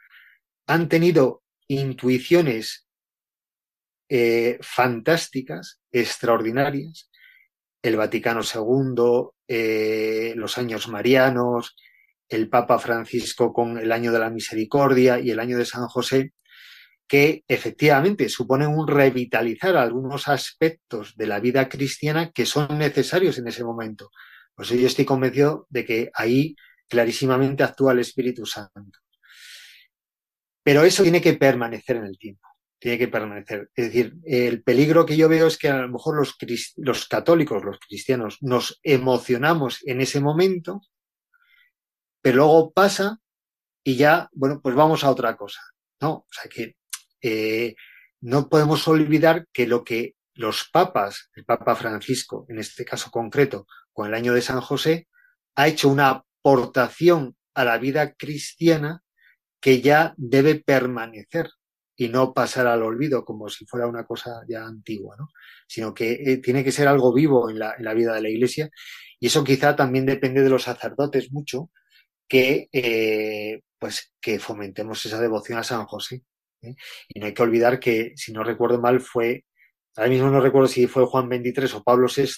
han 0.68 0.88
tenido 0.88 1.44
intuiciones 1.68 2.88
eh, 4.10 4.58
fantásticas, 4.62 5.82
extraordinarias. 5.92 7.11
El 7.82 7.96
Vaticano 7.96 8.42
II, 8.42 9.30
eh, 9.48 10.34
los 10.36 10.58
años 10.58 10.88
marianos, 10.88 11.76
el 12.30 12.50
Papa 12.50 12.80
Francisco 12.80 13.52
con 13.52 13.78
el 13.78 13.92
año 13.92 14.12
de 14.12 14.20
la 14.20 14.30
misericordia 14.30 15.20
y 15.20 15.32
el 15.32 15.40
año 15.40 15.58
de 15.58 15.66
San 15.66 15.88
José, 15.88 16.34
que 17.08 17.44
efectivamente 17.48 18.30
suponen 18.30 18.70
un 18.70 18.88
revitalizar 18.88 19.76
algunos 19.76 20.30
aspectos 20.30 21.18
de 21.18 21.28
la 21.28 21.42
vida 21.42 21.68
cristiana 21.68 22.32
que 22.32 22.46
son 22.46 22.78
necesarios 22.78 23.38
en 23.38 23.50
ese 23.50 23.66
momento. 23.66 24.12
Pues 24.56 24.70
yo 24.70 24.88
estoy 24.88 25.04
convencido 25.04 25.68
de 25.70 25.84
que 25.84 26.12
ahí 26.14 26.56
clarísimamente 26.88 27.64
actúa 27.64 27.92
el 27.92 28.00
Espíritu 28.00 28.46
Santo. 28.46 29.00
Pero 30.64 30.84
eso 30.84 31.04
tiene 31.04 31.22
que 31.22 31.34
permanecer 31.34 31.98
en 31.98 32.06
el 32.06 32.18
tiempo, 32.18 32.48
tiene 32.82 32.98
que 32.98 33.08
permanecer. 33.08 33.70
Es 33.76 33.86
decir, 33.86 34.16
el 34.26 34.64
peligro 34.64 35.06
que 35.06 35.16
yo 35.16 35.30
veo 35.30 35.46
es 35.46 35.60
que 35.60 35.70
a 35.70 35.78
lo 35.78 35.88
mejor 35.88 36.16
los, 36.18 37.08
católicos, 37.08 37.64
los 37.64 37.80
cristianos, 37.80 38.40
nos 38.42 38.80
emocionamos 38.82 39.82
en 39.86 40.02
ese 40.02 40.20
momento, 40.20 40.82
pero 42.24 42.38
luego 42.38 42.74
pasa 42.74 43.20
y 43.84 43.98
ya, 43.98 44.30
bueno, 44.34 44.62
pues 44.64 44.74
vamos 44.74 45.04
a 45.04 45.12
otra 45.12 45.38
cosa. 45.38 45.62
No, 46.02 46.12
o 46.12 46.28
sea 46.32 46.50
que 46.50 46.76
eh, 47.22 47.76
no 48.20 48.50
podemos 48.50 48.88
olvidar 48.88 49.46
que 49.54 49.68
lo 49.68 49.84
que 49.84 50.16
los 50.34 50.68
papas, 50.74 51.30
el 51.36 51.46
Papa 51.46 51.76
Francisco, 51.76 52.48
en 52.50 52.58
este 52.58 52.84
caso 52.84 53.12
concreto, 53.12 53.68
con 53.94 54.08
el 54.08 54.16
año 54.16 54.34
de 54.34 54.42
San 54.42 54.60
José, 54.60 55.08
ha 55.56 55.68
hecho 55.68 55.88
una 55.88 56.24
aportación 56.40 57.38
a 57.54 57.64
la 57.64 57.78
vida 57.78 58.16
cristiana 58.16 59.04
que 59.60 59.82
ya 59.82 60.16
debe 60.18 60.56
permanecer 60.56 61.52
y 62.02 62.10
no 62.10 62.34
pasar 62.34 62.66
al 62.66 62.82
olvido 62.82 63.24
como 63.24 63.48
si 63.48 63.64
fuera 63.68 63.86
una 63.86 64.08
cosa 64.08 64.42
ya 64.50 64.66
antigua, 64.66 65.16
¿no? 65.20 65.28
sino 65.68 65.94
que 65.94 66.14
eh, 66.14 66.38
tiene 66.38 66.64
que 66.64 66.72
ser 66.72 66.88
algo 66.88 67.14
vivo 67.14 67.48
en 67.48 67.60
la, 67.60 67.76
en 67.78 67.86
la, 67.86 67.94
vida 67.94 68.16
de 68.16 68.24
la 68.24 68.30
Iglesia 68.30 68.72
y 69.20 69.28
eso 69.28 69.44
quizá 69.44 69.76
también 69.76 70.08
depende 70.08 70.42
de 70.42 70.50
los 70.50 70.64
sacerdotes 70.64 71.32
mucho 71.32 71.70
que 72.28 72.70
eh, 72.74 73.62
pues 73.78 74.14
que 74.20 74.40
fomentemos 74.40 75.06
esa 75.06 75.22
devoción 75.22 75.60
a 75.60 75.64
San 75.64 75.86
José 75.86 76.24
¿eh? 76.64 76.74
y 77.08 77.20
no 77.20 77.28
hay 77.28 77.36
que 77.36 77.44
olvidar 77.44 77.80
que 77.80 78.14
si 78.16 78.34
no 78.34 78.44
recuerdo 78.44 78.82
mal 78.82 79.00
fue 79.00 79.46
ahora 79.96 80.10
mismo 80.10 80.32
no 80.32 80.42
recuerdo 80.42 80.70
si 80.70 80.88
fue 80.88 81.06
Juan 81.06 81.28
XXIII 81.28 81.76
o 81.76 81.84
Pablo 81.84 82.08
VI 82.08 82.34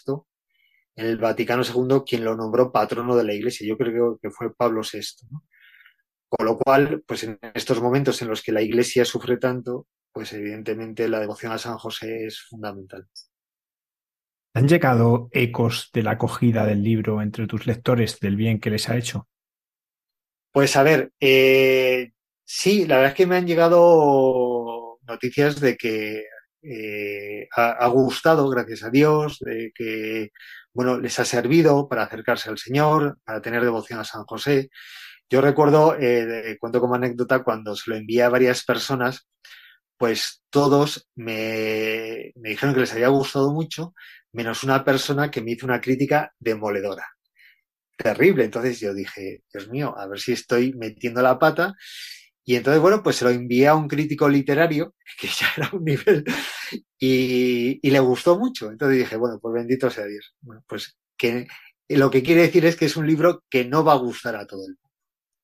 en 0.97 1.05
el 1.05 1.17
Vaticano 1.19 1.63
II 1.63 2.01
quien 2.05 2.25
lo 2.25 2.35
nombró 2.35 2.69
patrono 2.69 3.15
de 3.15 3.23
la 3.23 3.33
Iglesia 3.33 3.65
yo 3.65 3.77
creo 3.77 4.19
que 4.21 4.29
fue 4.29 4.53
Pablo 4.53 4.81
VI 4.81 4.99
¿no? 5.31 5.45
Con 6.35 6.47
lo 6.47 6.57
cual, 6.57 7.03
pues 7.05 7.23
en 7.25 7.37
estos 7.53 7.79
momentos 7.79 8.19
en 8.23 8.27
los 8.27 8.41
que 8.41 8.51
la 8.51 8.61
Iglesia 8.63 9.05
sufre 9.05 9.37
tanto, 9.37 9.85
pues 10.11 10.33
evidentemente 10.33 11.07
la 11.07 11.19
devoción 11.19 11.51
a 11.51 11.59
San 11.59 11.77
José 11.77 12.25
es 12.25 12.41
fundamental. 12.41 13.07
¿Han 14.55 14.67
llegado 14.67 15.29
ecos 15.31 15.91
de 15.93 16.01
la 16.01 16.11
acogida 16.11 16.65
del 16.65 16.81
libro 16.81 17.21
entre 17.21 17.45
tus 17.45 17.67
lectores 17.67 18.19
del 18.19 18.35
bien 18.35 18.59
que 18.59 18.71
les 18.71 18.89
ha 18.89 18.97
hecho? 18.97 19.27
Pues 20.51 20.75
a 20.75 20.81
ver, 20.81 21.11
eh, 21.19 22.13
sí, 22.43 22.87
la 22.87 22.95
verdad 22.95 23.11
es 23.11 23.17
que 23.17 23.27
me 23.27 23.35
han 23.35 23.45
llegado 23.45 24.97
noticias 25.07 25.59
de 25.59 25.77
que 25.77 26.25
eh, 26.63 27.47
ha, 27.55 27.71
ha, 27.73 27.87
gustado, 27.89 28.49
gracias 28.49 28.83
a 28.83 28.89
Dios, 28.89 29.37
de 29.39 29.71
que 29.75 30.31
bueno, 30.73 30.99
les 30.99 31.19
ha 31.19 31.25
servido 31.25 31.87
para 31.87 32.03
acercarse 32.03 32.49
al 32.49 32.57
Señor, 32.57 33.19
para 33.23 33.39
tener 33.39 33.63
devoción 33.63 33.99
a 33.99 34.03
San 34.03 34.23
José. 34.23 34.71
Yo 35.33 35.41
recuerdo, 35.41 35.97
eh, 35.99 36.57
cuento 36.59 36.79
como 36.79 36.93
anécdota, 36.93 37.43
cuando 37.43 37.75
se 37.75 37.89
lo 37.89 37.95
envié 37.95 38.21
a 38.21 38.29
varias 38.29 38.63
personas, 38.63 39.27
pues 39.97 40.43
todos 40.51 41.09
me, 41.15 42.31
dijeron 42.35 42.75
que 42.75 42.81
les 42.81 42.93
había 42.93 43.07
gustado 43.07 43.51
mucho, 43.51 43.95
menos 44.31 44.63
una 44.63 44.85
persona 44.85 45.31
que 45.31 45.41
me 45.41 45.53
hizo 45.53 45.65
una 45.65 45.81
crítica 45.81 46.31
demoledora. 46.37 47.07
Terrible. 47.97 48.43
Entonces 48.43 48.79
yo 48.79 48.93
dije, 48.93 49.41
Dios 49.51 49.69
mío, 49.69 49.97
a 49.97 50.05
ver 50.05 50.19
si 50.19 50.33
estoy 50.33 50.75
metiendo 50.75 51.23
la 51.23 51.39
pata. 51.39 51.73
Y 52.45 52.55
entonces, 52.55 52.79
bueno, 52.79 53.01
pues 53.01 53.15
se 53.15 53.25
lo 53.25 53.31
envié 53.31 53.67
a 53.67 53.75
un 53.75 53.87
crítico 53.87 54.29
literario, 54.29 54.93
que 55.19 55.27
ya 55.27 55.47
era 55.57 55.71
un 55.73 55.83
nivel, 55.83 56.23
y, 56.99 57.79
y 57.81 57.89
le 57.89 57.99
gustó 58.01 58.37
mucho. 58.37 58.69
Entonces 58.69 58.99
dije, 58.99 59.15
bueno, 59.15 59.39
pues 59.41 59.55
bendito 59.55 59.89
sea 59.89 60.05
Dios. 60.05 60.35
Bueno, 60.41 60.63
pues 60.67 60.95
que 61.17 61.47
lo 61.89 62.11
que 62.11 62.21
quiere 62.21 62.43
decir 62.43 62.67
es 62.67 62.75
que 62.75 62.85
es 62.85 62.95
un 62.97 63.07
libro 63.07 63.43
que 63.49 63.65
no 63.65 63.83
va 63.83 63.93
a 63.93 63.97
gustar 63.97 64.35
a 64.35 64.45
todo 64.45 64.61
el 64.67 64.73
mundo. 64.73 64.82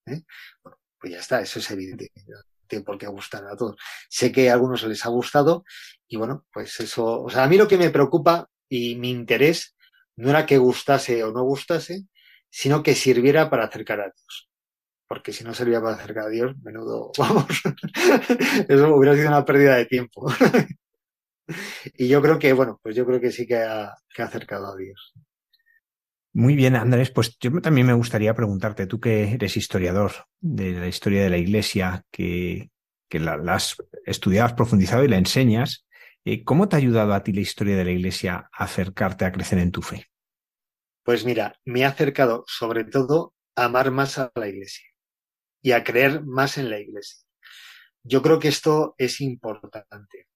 ¿Eh? 0.10 0.24
Bueno, 0.64 0.78
pues 1.00 1.14
ya 1.14 1.20
está, 1.20 1.42
eso 1.42 1.60
es 1.60 1.72
evidente. 1.72 2.12
Tiene 2.68 2.86
por 2.86 2.98
qué 2.98 3.08
gustar 3.08 3.46
a 3.46 3.56
todos. 3.56 3.78
Sé 4.10 4.32
que 4.32 4.50
a 4.50 4.54
algunos 4.54 4.84
les 4.84 5.06
ha 5.06 5.10
gustado 5.10 5.64
y 6.08 6.18
bueno, 6.18 6.46
pues 6.52 6.80
eso, 6.80 7.24
o 7.24 7.30
sea, 7.30 7.44
a 7.44 7.48
mí 7.48 7.58
lo 7.58 7.68
que 7.68 7.78
me 7.78 7.90
preocupa 7.90 8.50
y 8.68 8.96
mi 8.96 9.10
interés 9.10 9.76
no 10.16 10.30
era 10.30 10.46
que 10.46 10.58
gustase 10.58 11.24
o 11.24 11.32
no 11.32 11.44
gustase, 11.44 12.06
sino 12.50 12.84
que 12.84 12.96
sirviera 12.96 13.50
para 13.50 13.66
acercar 13.66 14.02
a 14.02 14.06
Dios. 14.06 14.50
Porque 15.08 15.34
si 15.34 15.44
no 15.44 15.54
servía 15.54 15.82
para 15.82 15.96
acercar 15.96 16.26
a 16.26 16.30
Dios, 16.30 16.56
menudo, 16.62 17.12
vamos, 17.18 17.46
eso 18.68 18.96
hubiera 18.96 19.16
sido 19.16 19.30
una 19.30 19.46
pérdida 19.46 19.76
de 19.76 19.86
tiempo. 19.86 20.28
y 21.96 22.08
yo 22.08 22.22
creo 22.22 22.38
que, 22.38 22.54
bueno, 22.54 22.80
pues 22.84 22.96
yo 22.96 23.06
creo 23.06 23.20
que 23.20 23.32
sí 23.32 23.48
que 23.48 23.58
ha, 23.58 23.94
que 24.14 24.22
ha 24.22 24.26
acercado 24.26 24.68
a 24.68 24.76
Dios. 24.76 25.14
Muy 26.34 26.56
bien, 26.56 26.76
Andrés, 26.76 27.10
pues 27.12 27.38
yo 27.40 27.52
también 27.60 27.88
me 27.88 27.94
gustaría 27.94 28.36
preguntarte, 28.36 28.86
tú 28.86 29.00
que 29.00 29.32
eres 29.34 29.58
historiador 29.58 30.12
de 30.40 30.74
la 30.74 30.88
historia 30.88 31.24
de 31.24 31.30
la 31.30 31.38
Iglesia, 31.38 32.06
que, 32.12 32.70
que 33.10 33.20
la, 33.20 33.34
has 33.48 33.78
estudiado, 34.06 34.46
has 34.46 34.54
profundizado 34.54 35.04
y 35.04 35.08
la 35.08 35.18
enseñas, 35.18 35.88
eh, 36.26 36.44
¿cómo 36.44 36.70
te 36.70 36.76
ha 36.76 36.80
ayudado 36.80 37.14
a 37.14 37.24
ti 37.24 37.34
la 37.34 37.42
historia 37.42 37.76
de 37.76 37.86
la 37.86 37.92
Iglesia 37.92 38.50
a 38.52 38.64
acercarte 38.64 39.26
a 39.26 39.32
crecer 39.32 39.58
en 39.58 39.72
tu 39.72 39.82
fe? 39.82 40.06
Pues 41.04 41.26
mira, 41.26 41.60
me 41.66 41.86
ha 41.86 41.90
acercado 41.90 42.44
sobre 42.48 42.84
todo 42.84 43.34
a 43.56 43.66
amar 43.66 43.90
más 43.90 44.20
a 44.20 44.32
la 44.36 44.48
Iglesia 44.48 44.86
y 45.62 45.72
a 45.72 45.84
creer 45.84 46.24
más 46.24 46.60
en 46.60 46.70
la 46.70 46.80
Iglesia. 46.80 47.26
Yo 48.04 48.22
creo 48.22 48.40
que 48.40 48.50
esto 48.50 48.94
es 48.98 49.20
importante. 49.22 50.28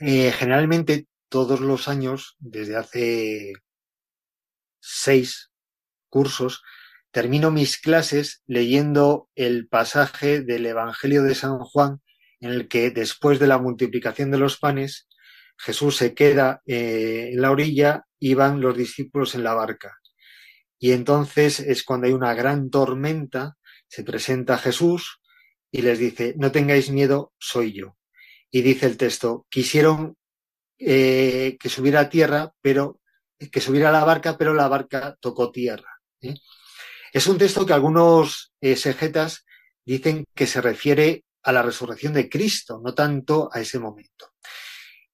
Eh, 0.00 0.32
generalmente 0.32 1.06
todos 1.28 1.60
los 1.60 1.88
años, 1.88 2.36
desde 2.38 2.76
hace 2.76 3.52
seis 4.88 5.50
cursos, 6.08 6.62
termino 7.10 7.50
mis 7.50 7.78
clases 7.78 8.42
leyendo 8.46 9.28
el 9.34 9.68
pasaje 9.68 10.42
del 10.42 10.66
Evangelio 10.66 11.22
de 11.22 11.34
San 11.34 11.58
Juan 11.58 12.00
en 12.40 12.50
el 12.50 12.68
que 12.68 12.90
después 12.90 13.38
de 13.38 13.46
la 13.46 13.58
multiplicación 13.58 14.30
de 14.30 14.38
los 14.38 14.58
panes, 14.58 15.08
Jesús 15.58 15.96
se 15.96 16.14
queda 16.14 16.62
eh, 16.66 17.30
en 17.32 17.40
la 17.40 17.50
orilla 17.50 18.04
y 18.18 18.34
van 18.34 18.60
los 18.60 18.76
discípulos 18.76 19.34
en 19.34 19.42
la 19.44 19.54
barca. 19.54 19.98
Y 20.78 20.92
entonces 20.92 21.60
es 21.60 21.82
cuando 21.82 22.06
hay 22.06 22.12
una 22.12 22.34
gran 22.34 22.70
tormenta, 22.70 23.56
se 23.88 24.04
presenta 24.04 24.58
Jesús 24.58 25.20
y 25.70 25.82
les 25.82 25.98
dice, 25.98 26.34
no 26.36 26.52
tengáis 26.52 26.90
miedo, 26.90 27.32
soy 27.38 27.72
yo. 27.72 27.96
Y 28.50 28.62
dice 28.62 28.86
el 28.86 28.96
texto, 28.96 29.46
quisieron 29.48 30.16
eh, 30.78 31.56
que 31.58 31.68
subiera 31.68 32.00
a 32.00 32.08
tierra, 32.10 32.52
pero 32.60 33.00
que 33.38 33.60
subiera 33.60 33.92
la 33.92 34.04
barca, 34.04 34.36
pero 34.36 34.54
la 34.54 34.68
barca 34.68 35.16
tocó 35.20 35.50
tierra. 35.50 36.00
¿eh? 36.20 36.34
Es 37.12 37.26
un 37.26 37.38
texto 37.38 37.64
que 37.64 37.72
algunos 37.72 38.52
exegetas 38.60 39.44
dicen 39.84 40.24
que 40.34 40.46
se 40.46 40.60
refiere 40.60 41.24
a 41.42 41.52
la 41.52 41.62
resurrección 41.62 42.12
de 42.12 42.28
Cristo, 42.28 42.80
no 42.84 42.94
tanto 42.94 43.48
a 43.52 43.60
ese 43.60 43.78
momento. 43.78 44.32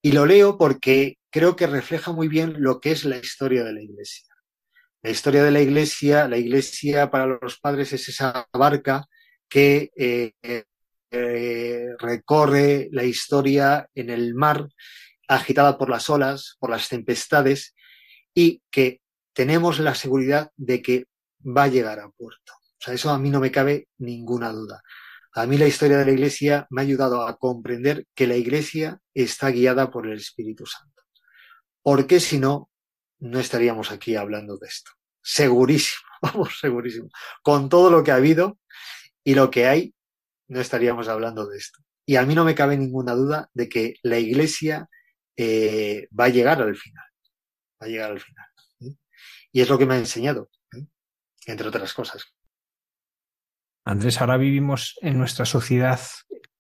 Y 0.01 0.13
lo 0.13 0.27
leo 0.27 0.57
porque 0.57 1.19
creo 1.31 1.57
que 1.57 1.67
refleja 1.67 2.13
muy 2.13 2.29
bien 2.29 2.57
lo 2.59 2.81
que 2.81 2.93
es 2.93 3.05
la 3.05 3.19
historia 3.19 3.65
de 3.65 3.73
la 3.73 3.83
Iglesia. 3.83 4.35
La 5.03 5.11
historia 5.11 5.45
de 5.45 5.51
la 5.51 5.61
Iglesia, 5.61 6.29
la 6.29 6.39
Iglesia 6.39 7.11
para 7.11 7.27
los 7.27 7.59
padres 7.59 7.93
es 7.93 8.09
esa 8.09 8.49
barca 8.53 9.07
que 9.49 9.91
eh, 9.97 10.33
eh, 11.11 11.89
recorre 11.99 12.89
la 12.93 13.05
historia 13.05 13.89
en 13.95 14.09
el 14.09 14.35
mar, 14.35 14.69
agitada 15.29 15.77
por 15.77 15.91
las 15.91 16.09
olas, 16.09 16.57
por 16.59 16.71
las 16.71 16.89
tempestades, 16.89 17.75
y 18.35 18.63
que 18.71 19.01
tenemos 19.33 19.79
la 19.79 19.95
seguridad 19.95 20.51
de 20.57 20.83
que 20.83 21.07
va 21.45 21.65
a 21.65 21.69
llegar 21.69 22.01
a 22.01 22.11
puerto. 22.11 22.53
O 22.53 22.85
sea, 22.85 22.95
eso 22.95 23.11
a 23.11 23.19
mí 23.19 23.31
no 23.31 23.41
me 23.41 23.51
cabe 23.51 23.89
ninguna 23.99 24.51
duda. 24.53 24.83
A 25.35 25.47
mí 25.47 25.57
la 25.57 25.67
historia 25.67 25.99
de 25.99 26.05
la 26.05 26.13
Iglesia 26.13 26.67
me 26.71 26.83
ha 26.83 26.85
ayudado 26.85 27.27
a 27.27 27.39
comprender 27.39 28.07
que 28.15 28.27
la 28.27 28.37
Iglesia 28.37 29.01
está 29.15 29.51
guiada 29.51 29.91
por 29.91 30.07
el 30.07 30.19
Espíritu 30.19 30.67
Santo. 30.67 31.03
Porque 31.83 32.21
si 32.21 32.39
no, 32.39 32.71
no 33.19 33.41
estaríamos 33.41 33.91
aquí 33.91 34.17
hablando 34.17 34.59
de 34.59 34.69
esto. 34.69 34.91
Segurísimo, 35.23 36.03
vamos, 36.23 36.59
segurísimo. 36.61 37.09
Con 37.43 37.69
todo 37.69 37.91
lo 37.91 38.05
que 38.05 38.11
ha 38.11 38.17
habido 38.17 38.59
y 39.25 39.35
lo 39.35 39.51
que 39.51 39.67
hay, 39.67 39.95
no 40.49 40.61
estaríamos 40.61 41.09
hablando 41.09 41.47
de 41.47 41.57
esto. 41.59 41.79
Y 42.05 42.17
a 42.17 42.27
mí 42.27 42.35
no 42.35 42.45
me 42.45 42.55
cabe 42.55 42.77
ninguna 42.77 43.15
duda 43.15 43.49
de 43.55 43.69
que 43.69 43.95
la 44.03 44.19
Iglesia 44.19 44.89
eh, 45.37 46.09
va 46.19 46.25
a 46.27 46.31
llegar 46.31 46.61
al 46.61 46.77
final. 46.77 47.07
A 47.83 47.87
llegar 47.87 48.13
al 48.13 48.21
final. 48.21 48.47
¿eh? 48.81 48.95
Y 49.51 49.61
es 49.61 49.69
lo 49.69 49.77
que 49.77 49.87
me 49.87 49.95
ha 49.95 49.99
enseñado, 49.99 50.49
¿eh? 50.73 50.87
entre 51.47 51.67
otras 51.67 51.93
cosas. 51.93 52.25
Andrés, 53.85 54.21
ahora 54.21 54.37
vivimos 54.37 54.97
en 55.03 55.19
nuestra 55.19 55.45
sociedad 55.45 56.01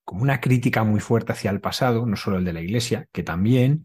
como 0.05 0.23
una 0.23 0.41
crítica 0.41 0.83
muy 0.83 0.99
fuerte 0.99 1.31
hacia 1.31 1.53
el 1.53 1.61
pasado, 1.61 2.05
no 2.07 2.17
solo 2.17 2.39
el 2.39 2.45
de 2.45 2.53
la 2.53 2.61
Iglesia, 2.61 3.07
que 3.13 3.23
también, 3.23 3.85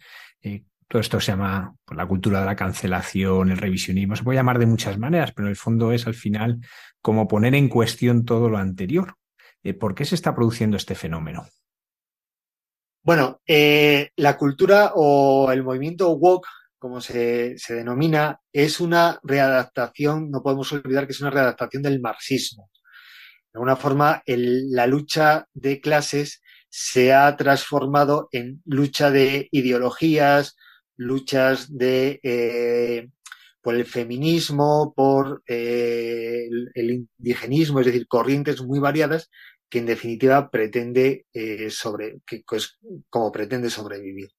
todo 0.87 0.99
esto 0.99 1.19
se 1.19 1.33
llama 1.33 1.75
pues, 1.85 1.95
la 1.95 2.07
cultura 2.07 2.39
de 2.39 2.47
la 2.47 2.55
cancelación, 2.55 3.51
el 3.51 3.57
revisionismo, 3.57 4.15
se 4.15 4.23
puede 4.23 4.39
llamar 4.39 4.57
de 4.57 4.65
muchas 4.65 4.97
maneras, 4.97 5.31
pero 5.33 5.47
en 5.47 5.51
el 5.51 5.55
fondo 5.55 5.91
es 5.91 6.07
al 6.07 6.15
final 6.15 6.59
como 7.03 7.27
poner 7.27 7.53
en 7.53 7.69
cuestión 7.69 8.25
todo 8.25 8.49
lo 8.49 8.57
anterior. 8.57 9.15
¿Por 9.79 9.93
qué 9.93 10.05
se 10.05 10.15
está 10.15 10.33
produciendo 10.33 10.77
este 10.77 10.95
fenómeno? 10.95 11.45
Bueno, 13.07 13.39
eh, 13.47 14.11
la 14.17 14.37
cultura 14.37 14.91
o 14.95 15.49
el 15.51 15.63
movimiento 15.63 16.11
woke, 16.11 16.47
como 16.79 17.01
se, 17.01 17.55
denomina, 17.69 18.39
es 18.51 18.79
una 18.79 19.19
readaptación, 19.23 20.29
no 20.29 20.41
podemos 20.41 20.71
olvidar 20.73 21.05
que 21.05 21.13
es 21.13 21.21
una 21.21 21.31
readaptación 21.31 21.83
del 21.83 22.01
marxismo. 22.01 22.69
De 23.53 23.59
alguna 23.59 23.75
forma, 23.75 24.21
la 24.25 24.87
lucha 24.87 25.47
de 25.53 25.81
clases 25.81 26.41
se 26.69 27.13
ha 27.13 27.35
transformado 27.35 28.29
en 28.31 28.61
lucha 28.65 29.09
de 29.09 29.47
ideologías, 29.51 30.55
luchas 30.95 31.75
de 31.75 32.19
eh, 32.23 33.09
por 33.61 33.75
el 33.75 33.85
feminismo, 33.85 34.93
por 34.95 35.43
eh, 35.47 36.47
el, 36.73 37.07
indigenismo, 37.17 37.79
es 37.79 37.87
decir, 37.87 38.07
corrientes 38.07 38.61
muy 38.61 38.79
variadas 38.79 39.29
que 39.69 39.79
en 39.79 39.85
definitiva 39.85 40.49
pretende 40.49 41.25
eh, 41.33 41.69
sobre, 41.69 42.19
que, 42.25 42.43
pues, 42.47 42.77
como 43.09 43.31
pretende 43.31 43.69
sobrevivir. 43.69 44.29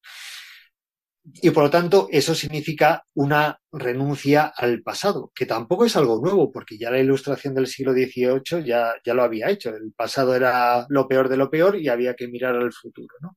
Y 1.35 1.51
por 1.51 1.65
lo 1.65 1.71
tanto, 1.71 2.09
eso 2.11 2.35
significa 2.35 3.05
una 3.15 3.61
renuncia 3.73 4.53
al 4.57 4.83
pasado, 4.83 5.31
que 5.35 5.47
tampoco 5.47 5.85
es 5.85 5.97
algo 5.97 6.21
nuevo, 6.21 6.51
porque 6.51 6.79
ya 6.79 6.91
la 6.91 7.01
ilustración 7.01 7.55
del 7.55 7.67
siglo 7.67 7.93
XVIII 7.93 8.65
ya, 8.65 8.95
ya 9.05 9.15
lo 9.15 9.23
había 9.23 9.51
hecho. 9.51 9.71
El 9.71 9.93
pasado 9.93 10.35
era 10.35 10.87
lo 10.89 11.07
peor 11.07 11.29
de 11.29 11.37
lo 11.37 11.51
peor 11.51 11.77
y 11.77 11.89
había 11.89 12.15
que 12.15 12.29
mirar 12.29 12.57
al 12.57 12.73
futuro. 12.73 13.15
¿no? 13.21 13.37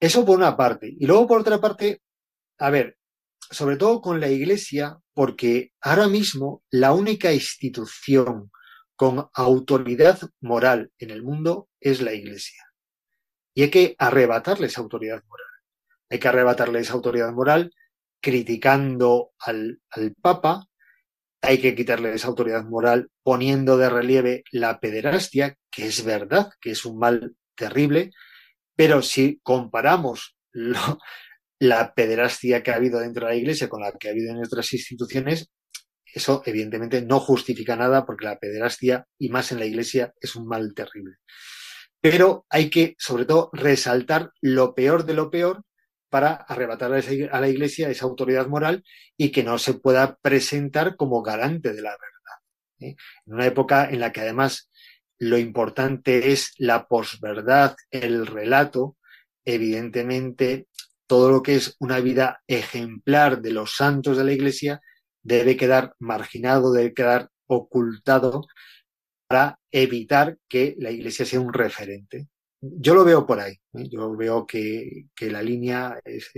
Eso 0.00 0.24
por 0.24 0.36
una 0.36 0.56
parte. 0.56 0.94
Y 0.98 1.06
luego 1.06 1.26
por 1.26 1.40
otra 1.40 1.60
parte, 1.60 2.02
a 2.58 2.70
ver, 2.70 2.96
sobre 3.50 3.76
todo 3.76 4.00
con 4.00 4.20
la 4.20 4.28
Iglesia, 4.28 4.98
porque 5.12 5.72
ahora 5.80 6.08
mismo 6.08 6.62
la 6.70 6.92
única 6.92 7.32
institución 7.32 8.50
con 8.96 9.28
autoridad 9.34 10.18
moral 10.40 10.92
en 10.98 11.10
el 11.10 11.22
mundo 11.22 11.68
es 11.80 12.00
la 12.00 12.14
Iglesia. 12.14 12.62
Y 13.54 13.62
hay 13.62 13.70
que 13.70 13.94
arrebatarle 13.98 14.66
esa 14.66 14.80
autoridad 14.80 15.22
moral. 15.28 15.53
Hay 16.10 16.18
que 16.18 16.28
arrebatarle 16.28 16.80
esa 16.80 16.94
autoridad 16.94 17.32
moral 17.32 17.72
criticando 18.20 19.32
al, 19.38 19.80
al 19.90 20.14
Papa, 20.14 20.66
hay 21.42 21.58
que 21.58 21.74
quitarle 21.74 22.14
esa 22.14 22.28
autoridad 22.28 22.64
moral 22.64 23.10
poniendo 23.22 23.76
de 23.76 23.90
relieve 23.90 24.44
la 24.50 24.80
pederastia, 24.80 25.56
que 25.70 25.86
es 25.86 26.04
verdad, 26.04 26.50
que 26.60 26.70
es 26.70 26.86
un 26.86 26.98
mal 26.98 27.36
terrible, 27.54 28.12
pero 28.74 29.02
si 29.02 29.40
comparamos 29.42 30.36
la 31.58 31.92
pederastia 31.94 32.62
que 32.62 32.70
ha 32.70 32.76
habido 32.76 33.00
dentro 33.00 33.26
de 33.26 33.32
la 33.32 33.38
Iglesia 33.38 33.68
con 33.68 33.82
la 33.82 33.92
que 33.92 34.08
ha 34.08 34.12
habido 34.12 34.32
en 34.32 34.44
otras 34.44 34.72
instituciones, 34.72 35.50
eso 36.14 36.42
evidentemente 36.46 37.02
no 37.02 37.18
justifica 37.18 37.74
nada 37.74 38.06
porque 38.06 38.24
la 38.24 38.38
pederastia, 38.38 39.06
y 39.18 39.30
más 39.30 39.50
en 39.50 39.58
la 39.58 39.66
iglesia, 39.66 40.14
es 40.20 40.36
un 40.36 40.46
mal 40.46 40.72
terrible. 40.72 41.16
Pero 42.00 42.46
hay 42.48 42.70
que, 42.70 42.94
sobre 42.98 43.24
todo, 43.24 43.50
resaltar 43.52 44.30
lo 44.40 44.74
peor 44.74 45.06
de 45.06 45.14
lo 45.14 45.30
peor 45.30 45.64
para 46.14 46.34
arrebatar 46.46 46.92
a 46.92 47.40
la 47.40 47.48
iglesia 47.48 47.88
esa 47.88 48.04
autoridad 48.04 48.46
moral 48.46 48.84
y 49.16 49.32
que 49.32 49.42
no 49.42 49.58
se 49.58 49.74
pueda 49.74 50.14
presentar 50.22 50.94
como 50.94 51.22
garante 51.22 51.72
de 51.72 51.82
la 51.82 51.90
verdad. 51.90 52.38
¿eh? 52.78 52.94
En 53.26 53.34
una 53.34 53.46
época 53.46 53.90
en 53.90 53.98
la 53.98 54.12
que 54.12 54.20
además 54.20 54.70
lo 55.18 55.38
importante 55.38 56.30
es 56.30 56.52
la 56.56 56.86
posverdad, 56.86 57.74
el 57.90 58.28
relato, 58.28 58.96
evidentemente 59.44 60.68
todo 61.08 61.32
lo 61.32 61.42
que 61.42 61.56
es 61.56 61.74
una 61.80 61.98
vida 61.98 62.44
ejemplar 62.46 63.42
de 63.42 63.50
los 63.50 63.74
santos 63.74 64.16
de 64.16 64.22
la 64.22 64.34
iglesia 64.34 64.80
debe 65.20 65.56
quedar 65.56 65.96
marginado, 65.98 66.72
debe 66.72 66.94
quedar 66.94 67.28
ocultado 67.48 68.46
para 69.26 69.58
evitar 69.72 70.38
que 70.48 70.76
la 70.78 70.92
Iglesia 70.92 71.26
sea 71.26 71.40
un 71.40 71.52
referente. 71.52 72.28
Yo 72.80 72.94
lo 72.94 73.04
veo 73.04 73.26
por 73.26 73.40
ahí. 73.40 73.52
¿eh? 73.52 73.88
Yo 73.90 74.16
veo 74.16 74.46
que, 74.46 75.06
la 75.20 75.42
línea 75.42 76.00
es, 76.04 76.30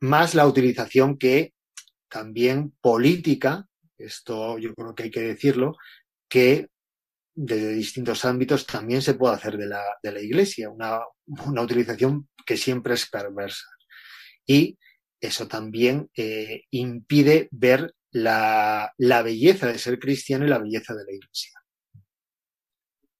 más 0.00 0.34
la 0.34 0.46
utilización 0.46 1.18
que 1.18 1.54
también 2.08 2.72
política, 2.80 3.66
esto 3.98 4.58
yo 4.58 4.74
creo 4.74 4.94
que 4.94 5.04
hay 5.04 5.10
que 5.10 5.20
decirlo, 5.20 5.76
que 6.28 6.68
desde 7.34 7.72
distintos 7.72 8.24
ámbitos 8.24 8.66
también 8.66 9.02
se 9.02 9.14
puede 9.14 9.34
hacer 9.34 9.56
de 9.56 9.66
la, 9.66 9.82
de 10.02 10.12
la 10.12 10.20
Iglesia, 10.20 10.70
una, 10.70 11.00
una 11.26 11.62
utilización 11.62 12.28
que 12.46 12.56
siempre 12.56 12.94
es 12.94 13.08
perversa. 13.08 13.66
Y 14.46 14.78
eso 15.20 15.46
también 15.46 16.10
eh, 16.16 16.62
impide 16.70 17.48
ver 17.50 17.94
la, 18.10 18.92
belleza 18.98 19.66
de 19.66 19.78
ser 19.78 19.98
cristiano 19.98 20.46
y 20.46 20.48
la 20.48 20.58
belleza 20.58 20.94
de 20.94 21.04
la 21.04 21.12
iglesia. 21.12 21.60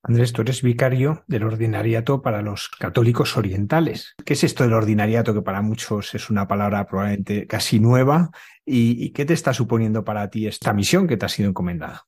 Andrés, 0.02 0.32
tú 0.32 0.42
eres 0.42 0.62
vicario 0.62 1.24
del 1.26 1.42
ordinariato 1.42 2.22
para 2.22 2.40
los 2.40 2.68
católicos 2.68 3.36
orientales. 3.36 4.14
¿Qué 4.24 4.34
es 4.34 4.44
esto 4.44 4.64
del 4.64 4.72
ordinariato 4.72 5.34
que 5.34 5.42
para 5.42 5.60
muchos 5.60 6.14
es 6.14 6.30
una 6.30 6.46
palabra 6.46 6.86
probablemente 6.86 7.46
casi 7.46 7.80
nueva? 7.80 8.30
y 8.70 9.12
qué 9.12 9.24
te 9.24 9.32
está 9.32 9.54
suponiendo 9.54 10.04
para 10.04 10.28
ti 10.28 10.46
esta 10.46 10.74
misión 10.74 11.08
que 11.08 11.16
te 11.16 11.24
ha 11.24 11.30
sido 11.30 11.48
encomendada? 11.48 12.06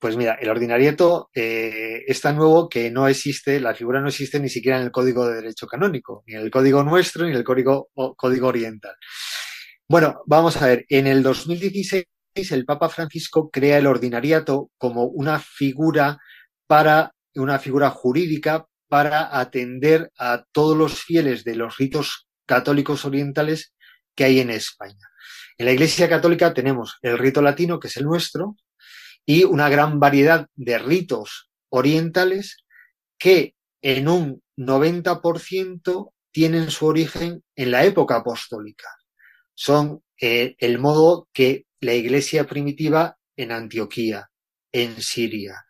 Pues 0.00 0.16
mira, 0.16 0.34
el 0.34 0.48
ordinariato 0.48 1.28
eh, 1.34 2.04
es 2.06 2.20
tan 2.20 2.36
nuevo 2.36 2.68
que 2.68 2.88
no 2.90 3.08
existe, 3.08 3.58
la 3.58 3.74
figura 3.74 4.00
no 4.00 4.08
existe 4.08 4.38
ni 4.38 4.48
siquiera 4.48 4.78
en 4.78 4.84
el 4.84 4.92
Código 4.92 5.26
de 5.26 5.34
Derecho 5.34 5.66
Canónico, 5.66 6.22
ni 6.26 6.34
en 6.34 6.42
el 6.42 6.50
Código 6.52 6.84
nuestro, 6.84 7.24
ni 7.24 7.32
en 7.32 7.36
el 7.36 7.42
Código, 7.42 7.88
Código 8.16 8.46
Oriental. 8.46 8.94
Bueno, 9.88 10.22
vamos 10.26 10.56
a 10.62 10.66
ver, 10.68 10.86
en 10.88 11.08
el 11.08 11.24
2016 11.24 12.06
el 12.52 12.64
Papa 12.64 12.88
Francisco 12.88 13.50
crea 13.50 13.78
el 13.78 13.88
ordinariato 13.88 14.70
como 14.78 15.06
una 15.06 15.40
figura 15.40 16.18
para, 16.68 17.14
una 17.34 17.58
figura 17.58 17.90
jurídica 17.90 18.66
para 18.88 19.38
atender 19.38 20.12
a 20.18 20.44
todos 20.52 20.76
los 20.76 21.02
fieles 21.02 21.42
de 21.44 21.56
los 21.56 21.76
ritos 21.76 22.28
católicos 22.46 23.04
orientales 23.04 23.74
que 24.14 24.24
hay 24.24 24.40
en 24.40 24.50
España. 24.50 25.08
En 25.56 25.66
la 25.66 25.72
Iglesia 25.72 26.08
Católica 26.08 26.54
tenemos 26.54 26.98
el 27.02 27.18
rito 27.18 27.42
latino, 27.42 27.80
que 27.80 27.88
es 27.88 27.96
el 27.96 28.04
nuestro, 28.04 28.56
y 29.26 29.44
una 29.44 29.68
gran 29.68 29.98
variedad 29.98 30.46
de 30.54 30.78
ritos 30.78 31.50
orientales 31.68 32.58
que 33.18 33.54
en 33.82 34.08
un 34.08 34.42
90% 34.56 36.12
tienen 36.30 36.70
su 36.70 36.86
origen 36.86 37.44
en 37.56 37.70
la 37.70 37.84
época 37.84 38.16
apostólica. 38.16 38.88
Son 39.54 40.02
eh, 40.20 40.54
el 40.58 40.78
modo 40.78 41.28
que 41.32 41.66
la 41.80 41.94
iglesia 41.94 42.46
primitiva 42.46 43.18
en 43.36 43.52
Antioquía, 43.52 44.30
en 44.72 45.00
Siria, 45.00 45.64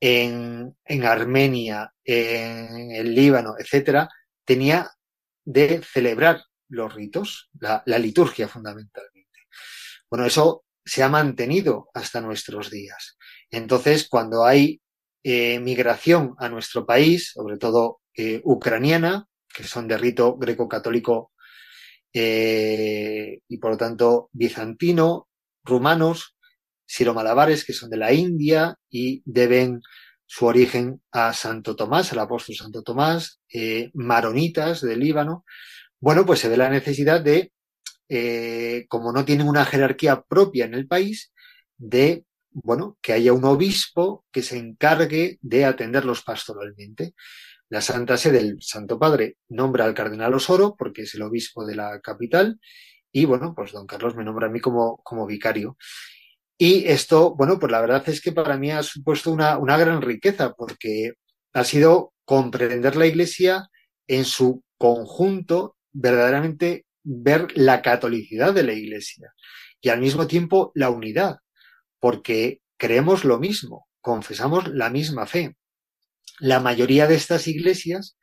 en, 0.00 0.74
Armenia, 1.04 1.92
en 2.04 2.90
el 2.90 3.14
Líbano, 3.14 3.54
etcétera, 3.58 4.08
tenía 4.44 4.90
de 5.44 5.82
celebrar 5.82 6.42
los 6.68 6.94
ritos, 6.94 7.50
la, 7.58 7.82
liturgia 7.98 8.48
fundamentalmente. 8.48 9.40
Bueno, 10.08 10.26
eso 10.26 10.64
se 10.84 11.02
ha 11.02 11.08
mantenido 11.08 11.90
hasta 11.94 12.20
nuestros 12.20 12.70
días. 12.70 13.18
Entonces, 13.50 14.08
cuando 14.08 14.44
hay 14.44 14.80
eh, 15.22 15.60
migración 15.60 16.34
a 16.38 16.48
nuestro 16.48 16.86
país, 16.86 17.32
sobre 17.34 17.58
todo 17.58 18.00
eh, 18.14 18.40
ucraniana, 18.44 19.26
que 19.52 19.64
son 19.64 19.88
de 19.88 19.98
rito 19.98 20.36
greco-católico 20.36 21.32
eh, 22.12 23.40
y 23.48 23.58
por 23.58 23.72
lo 23.72 23.76
tanto 23.76 24.30
bizantino, 24.32 25.28
rumanos, 25.64 26.36
siromalabares, 26.90 27.64
que 27.64 27.72
son 27.72 27.88
de 27.90 27.96
la 27.96 28.12
India 28.12 28.76
y 28.90 29.22
deben 29.24 29.80
su 30.26 30.46
origen 30.46 31.00
a 31.12 31.32
Santo 31.32 31.76
Tomás, 31.76 32.12
al 32.12 32.18
apóstol 32.18 32.56
Santo 32.56 32.82
Tomás, 32.82 33.40
maronitas 33.94 34.80
del 34.80 35.00
Líbano, 35.00 35.44
bueno, 36.00 36.24
pues 36.24 36.40
se 36.40 36.48
ve 36.48 36.56
la 36.56 36.70
necesidad 36.70 37.20
de 37.20 37.52
eh, 38.08 38.86
como 38.88 39.12
no 39.12 39.24
tienen 39.24 39.48
una 39.48 39.64
jerarquía 39.64 40.22
propia 40.22 40.64
en 40.64 40.74
el 40.74 40.88
país, 40.88 41.32
de 41.76 42.24
bueno, 42.50 42.98
que 43.00 43.12
haya 43.12 43.32
un 43.32 43.44
obispo 43.44 44.24
que 44.32 44.42
se 44.42 44.58
encargue 44.58 45.38
de 45.42 45.64
atenderlos 45.64 46.22
pastoralmente. 46.22 47.14
La 47.68 47.80
Santa 47.80 48.16
Sede 48.16 48.38
del 48.38 48.56
Santo 48.60 48.98
Padre 48.98 49.36
nombra 49.48 49.84
al 49.84 49.94
cardenal 49.94 50.34
Osoro 50.34 50.74
porque 50.76 51.02
es 51.02 51.14
el 51.14 51.22
obispo 51.22 51.64
de 51.64 51.76
la 51.76 52.00
capital 52.00 52.58
y 53.12 53.26
bueno, 53.26 53.54
pues 53.54 53.72
don 53.72 53.86
Carlos 53.86 54.16
me 54.16 54.24
nombra 54.24 54.48
a 54.48 54.50
mí 54.50 54.58
como, 54.60 55.00
como 55.04 55.26
vicario. 55.26 55.76
Y 56.62 56.86
esto, 56.88 57.34
bueno, 57.34 57.58
pues 57.58 57.72
la 57.72 57.80
verdad 57.80 58.06
es 58.06 58.20
que 58.20 58.32
para 58.32 58.58
mí 58.58 58.70
ha 58.70 58.82
supuesto 58.82 59.32
una, 59.32 59.56
una 59.56 59.78
gran 59.78 60.02
riqueza 60.02 60.52
porque 60.52 61.14
ha 61.54 61.64
sido 61.64 62.12
comprender 62.26 62.96
la 62.96 63.06
Iglesia 63.06 63.70
en 64.06 64.26
su 64.26 64.62
conjunto, 64.76 65.78
verdaderamente 65.90 66.84
ver 67.02 67.48
la 67.56 67.80
catolicidad 67.80 68.52
de 68.52 68.64
la 68.64 68.74
Iglesia 68.74 69.32
y 69.80 69.88
al 69.88 70.00
mismo 70.02 70.26
tiempo 70.26 70.70
la 70.74 70.90
unidad, 70.90 71.38
porque 71.98 72.60
creemos 72.76 73.24
lo 73.24 73.38
mismo, 73.38 73.88
confesamos 74.02 74.68
la 74.68 74.90
misma 74.90 75.26
fe. 75.26 75.56
La 76.40 76.60
mayoría 76.60 77.06
de 77.06 77.14
estas 77.14 77.48
iglesias 77.48 78.18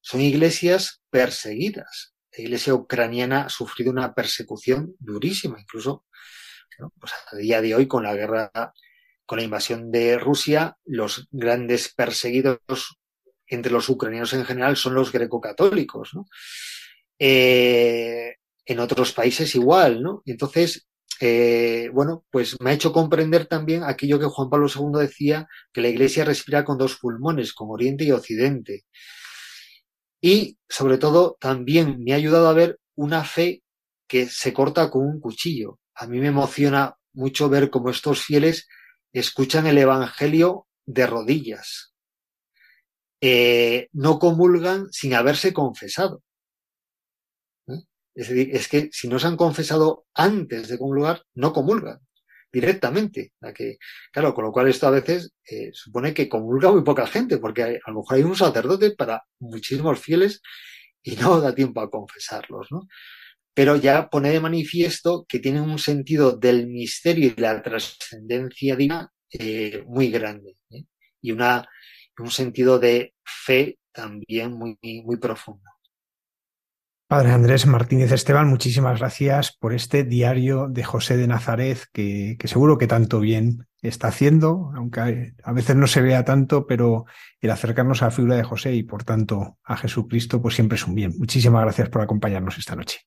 son 0.00 0.22
iglesias 0.22 1.02
perseguidas. 1.08 2.16
La 2.36 2.42
iglesia 2.42 2.74
ucraniana 2.74 3.42
ha 3.42 3.48
sufrido 3.48 3.92
una 3.92 4.12
persecución 4.12 4.96
durísima, 4.98 5.60
incluso 5.60 6.04
pues 6.98 7.12
a 7.32 7.36
día 7.36 7.60
de 7.60 7.74
hoy 7.74 7.86
con 7.86 8.04
la 8.04 8.14
guerra, 8.14 8.50
con 9.24 9.38
la 9.38 9.44
invasión 9.44 9.90
de 9.90 10.18
Rusia, 10.18 10.76
los 10.84 11.28
grandes 11.30 11.92
perseguidos 11.94 12.98
entre 13.48 13.72
los 13.72 13.88
ucranianos 13.88 14.32
en 14.32 14.44
general 14.44 14.76
son 14.76 14.94
los 14.94 15.12
greco-católicos, 15.12 16.10
¿no? 16.14 16.26
Eh, 17.18 18.34
en 18.64 18.80
otros 18.80 19.12
países 19.12 19.54
igual, 19.54 20.02
¿no? 20.02 20.22
Entonces, 20.26 20.88
eh, 21.20 21.88
bueno, 21.92 22.24
pues 22.30 22.60
me 22.60 22.70
ha 22.70 22.74
hecho 22.74 22.92
comprender 22.92 23.46
también 23.46 23.84
aquello 23.84 24.18
que 24.18 24.26
Juan 24.26 24.50
Pablo 24.50 24.68
II 24.68 25.00
decía, 25.00 25.48
que 25.72 25.80
la 25.80 25.88
Iglesia 25.88 26.24
respira 26.24 26.64
con 26.64 26.78
dos 26.78 26.96
pulmones, 26.96 27.52
con 27.52 27.68
Oriente 27.70 28.04
y 28.04 28.10
Occidente. 28.10 28.84
Y, 30.20 30.58
sobre 30.68 30.98
todo, 30.98 31.36
también 31.40 32.02
me 32.02 32.12
ha 32.12 32.16
ayudado 32.16 32.48
a 32.48 32.52
ver 32.52 32.78
una 32.96 33.24
fe 33.24 33.62
que 34.08 34.26
se 34.26 34.52
corta 34.52 34.90
con 34.90 35.06
un 35.06 35.20
cuchillo. 35.20 35.78
A 35.96 36.06
mí 36.06 36.18
me 36.20 36.28
emociona 36.28 36.96
mucho 37.12 37.48
ver 37.48 37.70
cómo 37.70 37.90
estos 37.90 38.22
fieles 38.22 38.68
escuchan 39.12 39.66
el 39.66 39.78
Evangelio 39.78 40.66
de 40.84 41.06
rodillas. 41.06 41.94
Eh, 43.20 43.88
no 43.92 44.18
comulgan 44.18 44.92
sin 44.92 45.14
haberse 45.14 45.52
confesado. 45.52 46.22
Es 48.14 48.28
decir, 48.28 48.54
es 48.54 48.68
que 48.68 48.88
si 48.92 49.08
no 49.08 49.18
se 49.18 49.26
han 49.26 49.36
confesado 49.36 50.06
antes 50.14 50.68
de 50.68 50.78
comulgar, 50.78 51.22
no 51.34 51.52
comulgan 51.52 52.00
directamente. 52.52 53.32
que, 53.54 53.76
claro, 54.10 54.32
con 54.32 54.44
lo 54.44 54.52
cual 54.52 54.68
esto 54.68 54.86
a 54.86 54.90
veces 54.90 55.32
eh, 55.44 55.70
supone 55.72 56.14
que 56.14 56.28
comulga 56.28 56.72
muy 56.72 56.82
poca 56.82 57.06
gente, 57.06 57.36
porque 57.36 57.62
a 57.62 57.90
lo 57.90 58.00
mejor 58.00 58.16
hay 58.16 58.22
un 58.22 58.34
sacerdote 58.34 58.92
para 58.92 59.22
muchísimos 59.38 60.00
fieles 60.00 60.40
y 61.02 61.16
no 61.16 61.40
da 61.40 61.54
tiempo 61.54 61.80
a 61.82 61.90
confesarlos, 61.90 62.68
¿no? 62.70 62.88
Pero 63.56 63.76
ya 63.76 64.10
pone 64.10 64.28
de 64.28 64.40
manifiesto 64.40 65.24
que 65.26 65.38
tienen 65.38 65.62
un 65.62 65.78
sentido 65.78 66.36
del 66.36 66.66
misterio 66.66 67.32
y 67.34 67.40
la 67.40 67.62
trascendencia 67.62 68.76
divina 68.76 69.10
eh, 69.30 69.82
muy 69.86 70.10
grande 70.10 70.58
¿eh? 70.70 70.84
y 71.22 71.32
una, 71.32 71.66
un 72.18 72.30
sentido 72.30 72.78
de 72.78 73.14
fe 73.24 73.78
también 73.92 74.52
muy, 74.52 74.78
muy 75.04 75.16
profundo. 75.16 75.70
Padre 77.08 77.30
Andrés 77.30 77.66
Martínez 77.66 78.12
Esteban, 78.12 78.48
muchísimas 78.48 78.98
gracias 78.98 79.56
por 79.56 79.72
este 79.72 80.04
diario 80.04 80.66
de 80.68 80.82
José 80.84 81.16
de 81.16 81.28
Nazaret 81.28 81.78
que, 81.92 82.36
seguro 82.44 82.78
que 82.78 82.88
tanto 82.88 83.20
bien 83.20 83.68
está 83.80 84.08
haciendo, 84.08 84.72
aunque 84.74 85.32
a 85.42 85.52
veces 85.52 85.76
no 85.76 85.86
se 85.86 86.02
vea 86.02 86.24
tanto, 86.24 86.66
pero 86.66 87.06
el 87.40 87.50
acercarnos 87.50 88.02
a 88.02 88.06
la 88.06 88.10
figura 88.10 88.34
de 88.34 88.42
José 88.42 88.74
y 88.74 88.82
por 88.82 89.04
tanto 89.04 89.56
a 89.62 89.76
Jesucristo, 89.76 90.42
pues 90.42 90.56
siempre 90.56 90.76
es 90.76 90.86
un 90.86 90.96
bien. 90.96 91.14
Muchísimas 91.16 91.62
gracias 91.62 91.88
por 91.88 92.02
acompañarnos 92.02 92.58
esta 92.58 92.74
noche. 92.74 92.98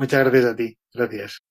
Muchas 0.00 0.20
gracias 0.24 0.44
a 0.46 0.56
ti. 0.56 0.78
Gracias. 0.94 1.42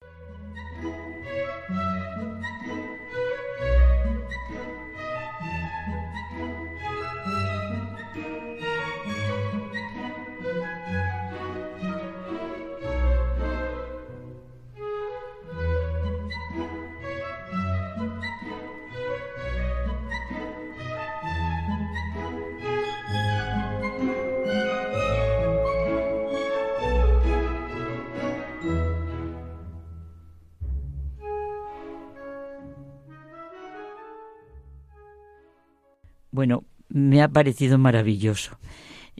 Bueno, 36.39 36.63
me 36.87 37.21
ha 37.21 37.27
parecido 37.27 37.77
maravilloso. 37.77 38.57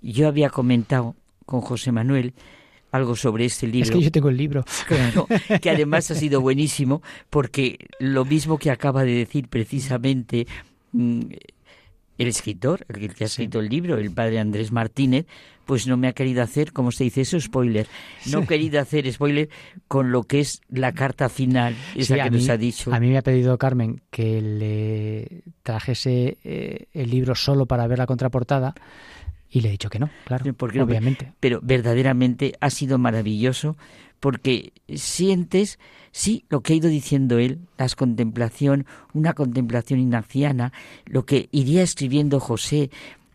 Yo 0.02 0.30
había 0.30 0.50
comentado 0.50 1.18
con 1.46 1.60
José 1.60 1.92
Manuel 1.92 2.34
algo 2.94 3.18
sobre 3.18 3.44
este 3.44 3.68
libro. 3.68 3.90
Es 3.90 3.92
que 3.92 4.02
yo 4.02 4.10
tengo 4.10 4.30
el 4.30 4.38
libro. 4.38 4.64
Claro, 4.88 5.28
que 5.62 5.70
además 5.70 6.10
ha 6.12 6.16
sido 6.16 6.40
buenísimo 6.40 7.02
porque 7.30 7.90
lo 8.00 8.24
mismo 8.24 8.58
que 8.58 8.72
acaba 8.72 9.04
de 9.04 9.16
decir 9.16 9.50
precisamente 9.50 10.48
mm, 10.94 11.24
el 12.20 12.28
escritor, 12.30 12.86
el 12.88 13.14
que 13.14 13.26
ha 13.26 13.28
escrito 13.28 13.60
el 13.60 13.68
libro, 13.68 13.98
el 13.98 14.12
padre 14.12 14.40
Andrés 14.40 14.72
Martínez, 14.72 15.26
pues 15.70 15.86
no 15.86 15.98
me 15.98 16.08
ha 16.08 16.14
querido 16.14 16.42
hacer, 16.42 16.74
como 16.74 16.92
se 16.92 17.04
dice 17.04 17.22
eso, 17.22 17.40
spoiler. 17.40 17.86
No 18.26 18.40
ha 18.40 18.46
querido 18.48 18.82
hacer 18.82 19.06
spoiler 19.14 19.50
con 19.88 20.12
lo 20.12 20.24
que 20.24 20.40
es 20.40 20.62
la 20.68 20.94
carta 20.94 21.30
final, 21.30 21.76
esa 21.96 22.24
que 22.24 22.32
nos 22.32 22.50
ha 22.50 22.58
dicho. 22.58 22.92
A 22.92 23.00
mí 23.00 23.08
me 23.08 23.20
ha 23.20 23.22
pedido 23.22 23.56
Carmen 23.60 24.02
que 24.10 24.42
le 24.42 25.44
trajese 25.62 26.40
eh, 26.44 26.88
el 26.92 27.12
libro 27.12 27.36
solo 27.36 27.68
para 27.68 27.86
ver 27.86 28.00
la 28.00 28.08
contraportada. 28.08 28.74
Y 29.48 29.62
le 29.62 29.68
he 29.68 29.72
dicho 29.74 29.92
que 29.92 30.00
no, 30.00 30.10
claro, 30.26 30.52
porque 30.56 30.82
obviamente. 30.82 31.34
pero 31.40 31.60
verdaderamente 31.62 32.54
ha 32.62 32.72
sido 32.72 32.98
maravilloso 32.98 33.78
porque 34.20 34.74
sientes, 34.96 35.78
sí, 36.12 36.46
lo 36.50 36.62
que 36.62 36.74
ha 36.74 36.78
ido 36.78 36.90
diciendo 36.90 37.38
él, 37.38 37.60
las 37.78 37.96
contemplación, 37.96 38.88
una 39.14 39.34
contemplación 39.34 40.00
ignaciana, 40.00 40.74
lo 41.06 41.26
que 41.26 41.48
iría 41.52 41.84
escribiendo 41.84 42.40
José, 42.40 42.90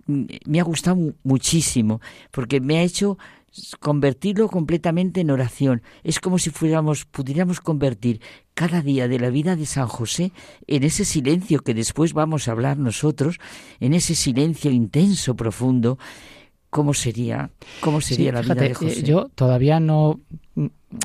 me 0.07 0.61
ha 0.61 0.65
gustado 0.65 1.15
muchísimo, 1.23 2.01
porque 2.31 2.61
me 2.61 2.79
ha 2.79 2.83
hecho 2.83 3.19
convertirlo 3.79 4.49
completamente 4.49 5.21
en 5.21 5.31
oración. 5.31 5.83
Es 6.03 6.19
como 6.19 6.39
si 6.39 6.51
fuéramos, 6.51 7.05
pudiéramos 7.05 7.61
convertir 7.61 8.21
cada 8.55 8.83
día 8.83 9.07
de 9.09 9.21
la 9.21 9.31
vida 9.31 9.57
de 9.57 9.67
San 9.67 9.87
José 9.87 10.33
en 10.67 10.83
ese 10.83 11.05
silencio 11.05 11.61
que 11.61 11.75
después 11.75 12.13
vamos 12.13 12.49
a 12.49 12.53
hablar 12.53 12.79
nosotros, 12.79 13.39
en 13.81 13.95
ese 13.95 14.15
silencio 14.15 14.71
intenso, 14.71 15.37
profundo. 15.37 15.99
¿Cómo 16.71 16.95
sería? 16.95 17.51
¿Cómo 17.81 18.01
sería 18.01 18.33
la 18.33 18.43
vida 18.43 18.55
de 18.55 18.67
eh, 18.67 18.75
José? 18.75 19.03
Yo 19.05 19.29
todavía 19.35 19.79
no, 19.79 20.21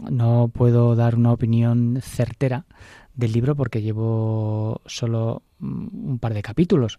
no 0.10 0.50
puedo 0.52 0.96
dar 0.96 1.16
una 1.16 1.32
opinión 1.32 2.00
certera 2.02 2.66
del 3.14 3.34
libro 3.34 3.56
porque 3.56 3.82
llevo 3.82 4.82
solo 4.88 5.44
un 5.60 6.18
par 6.20 6.34
de 6.34 6.42
capítulos. 6.42 6.98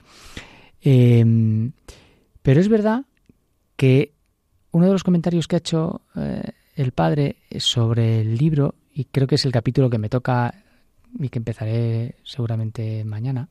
Em, 0.83 1.73
pero 2.43 2.61
es 2.61 2.69
verdad 2.69 3.05
que 3.77 4.15
uno 4.73 4.87
de 4.87 4.93
los 4.93 5.05
comentarios 5.05 5.49
que 5.49 5.57
ha 5.57 5.59
hecho 5.59 6.03
eh, 6.17 6.43
el 6.77 6.93
padre 6.93 7.37
sobre 7.59 8.21
el 8.21 8.37
libro, 8.37 8.75
y 8.93 9.05
creo 9.05 9.27
que 9.27 9.35
es 9.35 9.45
el 9.45 9.53
capítulo 9.53 9.91
que 9.91 9.99
me 9.99 10.09
toca 10.09 10.55
y 11.19 11.29
que 11.29 11.39
empezaré 11.39 12.17
seguramente 12.23 13.05
mañana, 13.05 13.49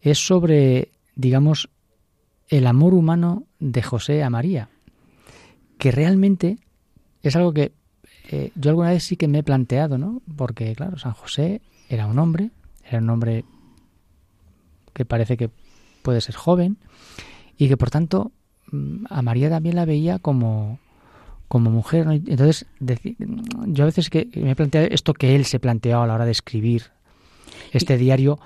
es 0.00 0.18
sobre, 0.18 0.90
digamos, 1.14 1.70
el 2.48 2.66
amor 2.66 2.94
humano 2.94 3.44
de 3.58 3.82
José 3.82 4.22
a 4.22 4.30
María, 4.30 4.68
que 5.78 5.90
realmente 5.90 6.58
es 7.22 7.36
algo 7.36 7.52
que 7.52 7.72
eh, 8.30 8.52
yo 8.54 8.70
alguna 8.70 8.90
vez 8.90 9.04
sí 9.04 9.16
que 9.16 9.28
me 9.28 9.38
he 9.38 9.42
planteado, 9.42 9.98
¿no? 9.98 10.22
Porque, 10.36 10.74
claro, 10.74 10.98
San 10.98 11.12
José 11.12 11.62
era 11.88 12.06
un 12.06 12.18
hombre, 12.18 12.50
era 12.84 12.98
un 12.98 13.10
hombre 13.10 13.44
que 14.92 15.04
parece 15.04 15.36
que 15.36 15.50
puede 16.02 16.20
ser 16.20 16.34
joven 16.34 16.78
y 17.60 17.68
que 17.68 17.76
por 17.76 17.90
tanto 17.90 18.32
mm, 18.72 19.04
a 19.10 19.20
María 19.20 19.50
también 19.50 19.76
la 19.76 19.84
veía 19.84 20.18
como, 20.18 20.78
como 21.46 21.70
mujer. 21.70 22.06
Entonces, 22.08 22.66
yo 23.66 23.84
a 23.84 23.86
veces 23.86 24.08
que 24.08 24.28
me 24.34 24.52
he 24.52 24.56
planteado 24.56 24.88
esto 24.90 25.12
que 25.12 25.36
él 25.36 25.44
se 25.44 25.60
planteó 25.60 26.00
a 26.00 26.06
la 26.06 26.14
hora 26.14 26.24
de 26.24 26.30
escribir 26.30 26.84
este 27.72 27.98
diario, 27.98 28.40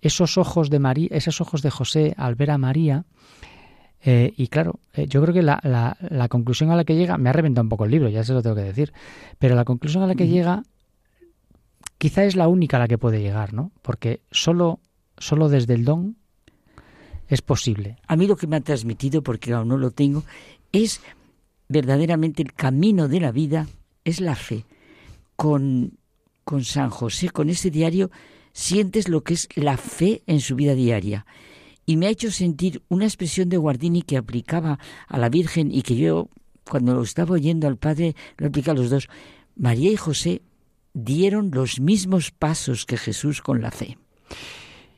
esos 0.00 0.38
ojos 0.38 0.70
de 0.70 0.78
María, 0.78 1.08
esos 1.10 1.40
ojos 1.40 1.62
de 1.62 1.70
José 1.70 2.14
al 2.16 2.36
ver 2.36 2.52
a 2.52 2.58
María, 2.58 3.04
eh, 4.04 4.32
y 4.36 4.46
claro, 4.46 4.78
eh, 4.94 5.08
yo 5.08 5.20
creo 5.22 5.34
que 5.34 5.42
la, 5.42 5.60
la, 5.62 6.28
conclusión 6.28 6.70
a 6.70 6.76
la 6.76 6.84
que 6.84 6.94
llega, 6.94 7.18
me 7.18 7.30
ha 7.30 7.32
reventado 7.32 7.64
un 7.64 7.68
poco 7.68 7.84
el 7.84 7.90
libro, 7.90 8.08
ya 8.08 8.22
se 8.22 8.32
lo 8.32 8.42
tengo 8.42 8.54
que 8.54 8.62
decir, 8.62 8.92
pero 9.40 9.56
la 9.56 9.64
conclusión 9.64 10.04
a 10.04 10.06
la 10.06 10.14
que 10.14 10.28
llega 10.28 10.62
quizá 11.98 12.24
es 12.24 12.36
la 12.36 12.46
única 12.46 12.76
a 12.76 12.80
la 12.80 12.88
que 12.88 12.98
puede 12.98 13.20
llegar, 13.20 13.54
¿no? 13.54 13.72
Porque 13.82 14.22
solo, 14.30 14.78
solo 15.18 15.48
desde 15.48 15.74
el 15.74 15.84
don 15.84 16.16
es 17.32 17.40
posible. 17.40 17.96
A 18.06 18.14
mí 18.14 18.26
lo 18.26 18.36
que 18.36 18.46
me 18.46 18.56
ha 18.56 18.60
transmitido, 18.60 19.22
porque 19.22 19.54
aún 19.54 19.68
no 19.68 19.78
lo 19.78 19.90
tengo, 19.90 20.22
es 20.70 21.00
verdaderamente 21.66 22.42
el 22.42 22.52
camino 22.52 23.08
de 23.08 23.20
la 23.20 23.32
vida, 23.32 23.68
es 24.04 24.20
la 24.20 24.34
fe. 24.34 24.66
Con, 25.34 25.96
con 26.44 26.62
San 26.62 26.90
José, 26.90 27.30
con 27.30 27.48
ese 27.48 27.70
diario, 27.70 28.10
sientes 28.52 29.08
lo 29.08 29.24
que 29.24 29.32
es 29.32 29.48
la 29.54 29.78
fe 29.78 30.22
en 30.26 30.40
su 30.40 30.56
vida 30.56 30.74
diaria. 30.74 31.24
Y 31.86 31.96
me 31.96 32.06
ha 32.06 32.10
hecho 32.10 32.30
sentir 32.30 32.82
una 32.88 33.06
expresión 33.06 33.48
de 33.48 33.56
Guardini 33.56 34.02
que 34.02 34.18
aplicaba 34.18 34.78
a 35.08 35.18
la 35.18 35.30
Virgen 35.30 35.72
y 35.72 35.80
que 35.80 35.96
yo, 35.96 36.28
cuando 36.68 36.92
lo 36.94 37.02
estaba 37.02 37.32
oyendo 37.32 37.66
al 37.66 37.78
Padre, 37.78 38.14
lo 38.36 38.48
aplica 38.48 38.72
a 38.72 38.74
los 38.74 38.90
dos. 38.90 39.08
María 39.56 39.90
y 39.90 39.96
José 39.96 40.42
dieron 40.92 41.50
los 41.50 41.80
mismos 41.80 42.30
pasos 42.30 42.84
que 42.84 42.98
Jesús 42.98 43.40
con 43.40 43.62
la 43.62 43.70
fe. 43.70 43.96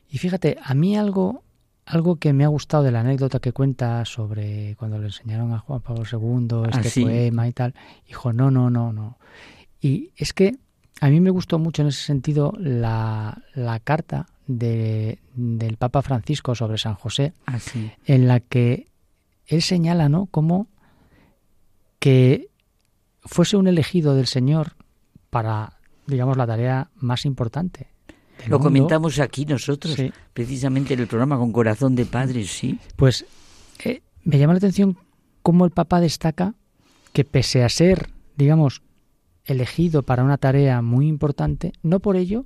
Y 0.09 0.17
fíjate, 0.17 0.57
a 0.61 0.73
mí 0.73 0.97
algo, 0.97 1.44
algo 1.85 2.15
que 2.17 2.33
me 2.33 2.43
ha 2.43 2.47
gustado 2.47 2.83
de 2.83 2.91
la 2.91 3.01
anécdota 3.01 3.39
que 3.39 3.53
cuenta 3.53 4.03
sobre 4.05 4.75
cuando 4.77 4.97
le 4.97 5.07
enseñaron 5.07 5.53
a 5.53 5.59
Juan 5.59 5.81
Pablo 5.81 6.03
II 6.03 6.69
este 6.69 7.01
ah, 7.01 7.03
poema 7.03 7.47
y 7.47 7.53
tal, 7.53 7.75
dijo, 8.07 8.33
no, 8.33 8.49
no, 8.49 8.69
no, 8.69 8.91
no. 8.91 9.17
Y 9.79 10.11
es 10.15 10.33
que 10.33 10.57
a 10.99 11.09
mí 11.09 11.19
me 11.19 11.29
gustó 11.29 11.59
mucho 11.59 11.83
en 11.83 11.89
ese 11.89 12.01
sentido 12.01 12.53
la, 12.57 13.43
la 13.53 13.79
carta 13.79 14.27
de, 14.47 15.19
del 15.35 15.77
Papa 15.77 16.01
Francisco 16.01 16.55
sobre 16.55 16.77
San 16.77 16.95
José, 16.95 17.33
ah, 17.45 17.59
en 18.05 18.27
la 18.27 18.39
que 18.39 18.87
él 19.45 19.61
señala, 19.61 20.09
¿no? 20.09 20.25
Como 20.27 20.67
que 21.99 22.49
fuese 23.21 23.57
un 23.57 23.67
elegido 23.67 24.15
del 24.15 24.27
Señor 24.27 24.73
para, 25.29 25.79
digamos, 26.07 26.37
la 26.37 26.47
tarea 26.47 26.89
más 26.95 27.25
importante. 27.25 27.94
Lo 28.47 28.59
comentamos 28.59 29.19
aquí 29.19 29.45
nosotros, 29.45 29.95
precisamente 30.33 30.93
en 30.93 30.99
el 30.99 31.07
programa 31.07 31.37
Con 31.37 31.51
Corazón 31.51 31.95
de 31.95 32.05
Padres, 32.05 32.51
sí. 32.51 32.79
Pues 32.95 33.25
eh, 33.83 34.01
me 34.23 34.37
llama 34.37 34.53
la 34.53 34.57
atención 34.57 34.97
cómo 35.41 35.65
el 35.65 35.71
Papa 35.71 35.99
destaca 35.99 36.53
que 37.11 37.25
pese 37.25 37.63
a 37.63 37.69
ser, 37.69 38.09
digamos, 38.35 38.81
elegido 39.45 40.03
para 40.03 40.23
una 40.23 40.37
tarea 40.37 40.81
muy 40.81 41.07
importante, 41.07 41.73
no 41.81 41.99
por 41.99 42.15
ello 42.15 42.45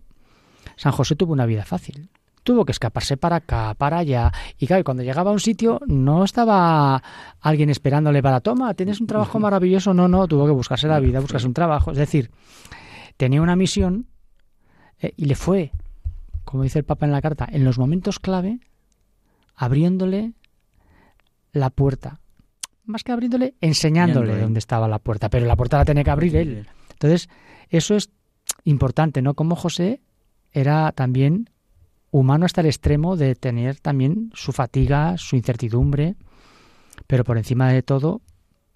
San 0.75 0.93
José 0.93 1.15
tuvo 1.15 1.33
una 1.33 1.45
vida 1.45 1.65
fácil. 1.65 2.09
Tuvo 2.43 2.63
que 2.63 2.71
escaparse 2.71 3.17
para 3.17 3.37
acá, 3.37 3.73
para 3.77 3.97
allá. 3.97 4.31
Y 4.57 4.65
claro, 4.65 4.83
cuando 4.85 5.03
llegaba 5.03 5.29
a 5.29 5.33
un 5.33 5.41
sitio 5.41 5.81
no 5.87 6.23
estaba 6.23 7.03
alguien 7.41 7.69
esperándole 7.69 8.23
para 8.23 8.39
toma, 8.39 8.73
tienes 8.73 9.01
un 9.01 9.07
trabajo 9.07 9.39
maravilloso. 9.39 9.93
No, 9.93 10.07
no, 10.07 10.25
tuvo 10.27 10.45
que 10.45 10.53
buscarse 10.53 10.87
la 10.87 11.01
vida, 11.01 11.19
buscarse 11.19 11.47
un 11.47 11.53
trabajo. 11.53 11.91
Es 11.91 11.97
decir, 11.97 12.31
tenía 13.17 13.41
una 13.41 13.57
misión 13.57 14.07
eh, 14.99 15.13
y 15.17 15.25
le 15.25 15.35
fue, 15.35 15.73
como 16.49 16.63
dice 16.63 16.79
el 16.79 16.83
Papa 16.83 17.05
en 17.05 17.11
la 17.11 17.21
carta, 17.21 17.47
en 17.47 17.63
los 17.63 17.77
momentos 17.77 18.17
clave, 18.17 18.59
abriéndole 19.55 20.33
la 21.51 21.69
puerta. 21.69 22.21
Más 22.85 23.03
que 23.03 23.11
abriéndole, 23.11 23.53
enseñándole 23.61 24.41
dónde 24.41 24.57
estaba 24.57 24.87
la 24.87 24.97
puerta. 24.97 25.29
Pero 25.29 25.45
la 25.45 25.55
puerta 25.55 25.77
la 25.77 25.85
tenía 25.85 26.03
que 26.03 26.09
abrir 26.09 26.35
él. 26.35 26.67
Entonces, 26.93 27.29
eso 27.69 27.93
es 27.93 28.09
importante, 28.63 29.21
¿no? 29.21 29.35
Como 29.35 29.55
José 29.55 30.01
era 30.51 30.91
también 30.91 31.51
humano 32.09 32.47
hasta 32.47 32.61
el 32.61 32.67
extremo 32.67 33.15
de 33.15 33.35
tener 33.35 33.79
también 33.79 34.31
su 34.33 34.51
fatiga, 34.51 35.19
su 35.19 35.35
incertidumbre, 35.35 36.15
pero 37.05 37.23
por 37.25 37.37
encima 37.37 37.71
de 37.71 37.83
todo, 37.83 38.21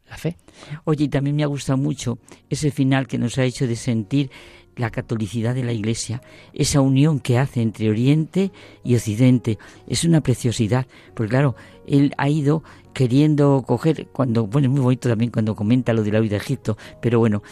la 0.07 0.17
fe. 0.17 0.38
Oye, 0.84 1.05
y 1.05 1.09
también 1.09 1.36
me 1.36 1.41
ha 1.41 1.47
gustado 1.47 1.78
mucho 1.78 2.19
ese 2.51 2.69
final 2.69 3.07
que 3.07 3.17
nos 3.17 3.39
ha 3.39 3.43
hecho 3.43 3.65
de 3.65 3.76
sentir 3.76 4.30
la 4.76 4.89
catolicidad 4.89 5.55
de 5.55 5.63
la 5.63 5.74
Iglesia, 5.74 6.21
esa 6.53 6.82
unión 6.82 7.19
que 7.19 7.38
hace 7.38 7.61
entre 7.61 7.89
Oriente 7.89 8.51
y 8.84 8.95
Occidente, 8.95 9.57
es 9.88 10.03
una 10.03 10.21
preciosidad, 10.21 10.88
porque 11.13 11.32
claro, 11.32 11.55
él 11.88 12.13
ha 12.17 12.30
ido 12.30 12.63
queriendo 12.93 13.63
coger, 13.65 14.07
cuando, 14.11 14.47
bueno, 14.47 14.67
es 14.67 14.71
muy 14.71 14.82
bonito 14.82 15.09
también 15.09 15.32
cuando 15.32 15.55
comenta 15.55 15.93
lo 15.93 16.03
de 16.03 16.11
la 16.11 16.19
vida 16.19 16.32
de 16.32 16.38
Egipto, 16.38 16.78
pero 17.01 17.19
bueno, 17.19 17.43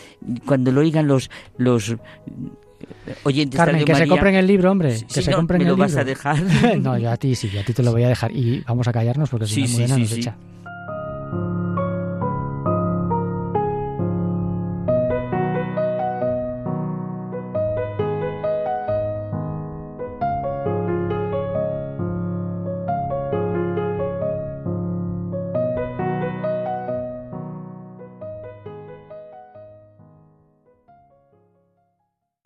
cuando 0.45 0.71
lo 0.71 0.81
oigan 0.81 1.07
los, 1.07 1.29
los 1.57 1.95
oyentes 3.23 3.57
Carmen, 3.57 3.85
que 3.85 3.95
se 3.95 4.07
compren 4.07 4.35
el 4.35 4.47
libro, 4.47 4.71
hombre, 4.71 4.97
que 5.11 5.21
se 5.21 5.31
compren 5.31 5.63
¿me 5.63 5.69
lo 5.69 5.77
vas 5.77 5.95
a 5.95 6.03
dejar? 6.03 6.41
no, 6.79 6.97
yo 6.97 7.11
a 7.11 7.17
ti 7.17 7.35
sí, 7.35 7.49
yo 7.49 7.61
a 7.61 7.63
ti 7.63 7.73
te 7.73 7.83
lo 7.83 7.91
voy 7.91 8.03
a 8.03 8.09
dejar 8.09 8.31
y 8.31 8.61
vamos 8.61 8.87
a 8.87 8.93
callarnos 8.93 9.29
porque 9.29 9.47
si 9.47 9.63
no, 9.63 9.69
muy 9.69 9.87
nos 9.87 10.11
echa. 10.11 10.35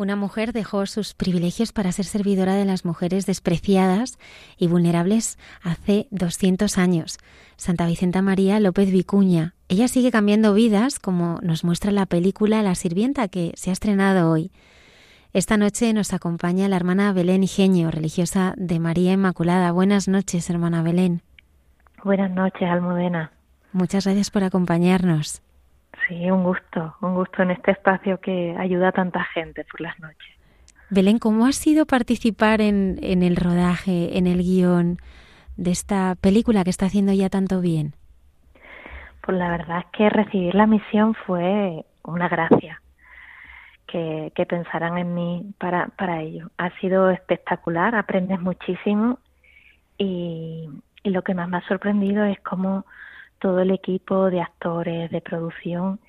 Una 0.05 0.15
mujer 0.15 0.53
dejó 0.53 0.85
sus 0.85 1.15
privilegios 1.15 1.71
para 1.71 1.91
ser 1.91 2.05
servidora 2.05 2.53
de 2.53 2.63
las 2.63 2.85
mujeres 2.85 3.25
despreciadas 3.25 4.19
y 4.55 4.67
vulnerables 4.67 5.39
hace 5.63 6.07
200 6.11 6.77
años. 6.77 7.17
Santa 7.57 7.87
Vicenta 7.87 8.21
María 8.21 8.59
López 8.59 8.91
Vicuña. 8.91 9.55
Ella 9.67 9.87
sigue 9.87 10.11
cambiando 10.11 10.53
vidas, 10.53 10.99
como 10.99 11.39
nos 11.41 11.63
muestra 11.63 11.91
la 11.91 12.05
película 12.05 12.61
La 12.61 12.75
Sirvienta, 12.75 13.29
que 13.29 13.51
se 13.55 13.71
ha 13.71 13.73
estrenado 13.73 14.29
hoy. 14.29 14.51
Esta 15.33 15.57
noche 15.57 15.91
nos 15.91 16.13
acompaña 16.13 16.69
la 16.69 16.75
hermana 16.75 17.11
Belén 17.11 17.41
Igeño, 17.43 17.89
religiosa 17.89 18.53
de 18.57 18.79
María 18.79 19.13
Inmaculada. 19.13 19.71
Buenas 19.71 20.07
noches, 20.07 20.47
hermana 20.51 20.83
Belén. 20.83 21.23
Buenas 22.03 22.29
noches, 22.29 22.69
Almudena. 22.69 23.31
Muchas 23.71 24.05
gracias 24.05 24.29
por 24.29 24.43
acompañarnos. 24.43 25.41
Sí, 26.07 26.29
un 26.29 26.43
gusto, 26.43 26.95
un 27.01 27.15
gusto 27.15 27.43
en 27.43 27.51
este 27.51 27.71
espacio 27.71 28.19
que 28.19 28.55
ayuda 28.57 28.89
a 28.89 28.91
tanta 28.91 29.23
gente 29.33 29.65
por 29.65 29.81
las 29.81 29.99
noches. 29.99 30.35
Belén, 30.89 31.17
¿cómo 31.17 31.45
ha 31.45 31.51
sido 31.51 31.85
participar 31.85 32.61
en, 32.61 32.99
en 33.01 33.23
el 33.23 33.35
rodaje, 33.35 34.17
en 34.17 34.27
el 34.27 34.39
guion 34.43 34.97
de 35.57 35.71
esta 35.71 36.15
película 36.21 36.63
que 36.63 36.69
está 36.69 36.85
haciendo 36.85 37.13
ya 37.13 37.29
tanto 37.29 37.61
bien? 37.61 37.95
Pues 39.21 39.37
la 39.37 39.49
verdad 39.49 39.79
es 39.79 39.85
que 39.97 40.09
recibir 40.09 40.53
la 40.53 40.67
misión 40.67 41.15
fue 41.25 41.85
una 42.03 42.29
gracia. 42.29 42.81
Que, 43.87 44.33
que 44.35 44.45
pensaran 44.47 44.97
en 44.97 45.13
mí 45.13 45.53
para, 45.59 45.87
para 45.89 46.19
ello. 46.19 46.49
Ha 46.57 46.71
sido 46.79 47.11
espectacular, 47.11 47.95
aprendes 47.95 48.41
muchísimo 48.41 49.19
y, 49.97 50.67
y 51.03 51.09
lo 51.11 51.21
que 51.21 51.35
más 51.35 51.47
me 51.47 51.57
ha 51.57 51.67
sorprendido 51.67 52.25
es 52.25 52.39
cómo 52.41 52.85
todo 53.39 53.59
el 53.59 53.71
equipo 53.71 54.29
de 54.29 54.41
actores, 54.41 55.11
de 55.11 55.21
producción, 55.21 55.99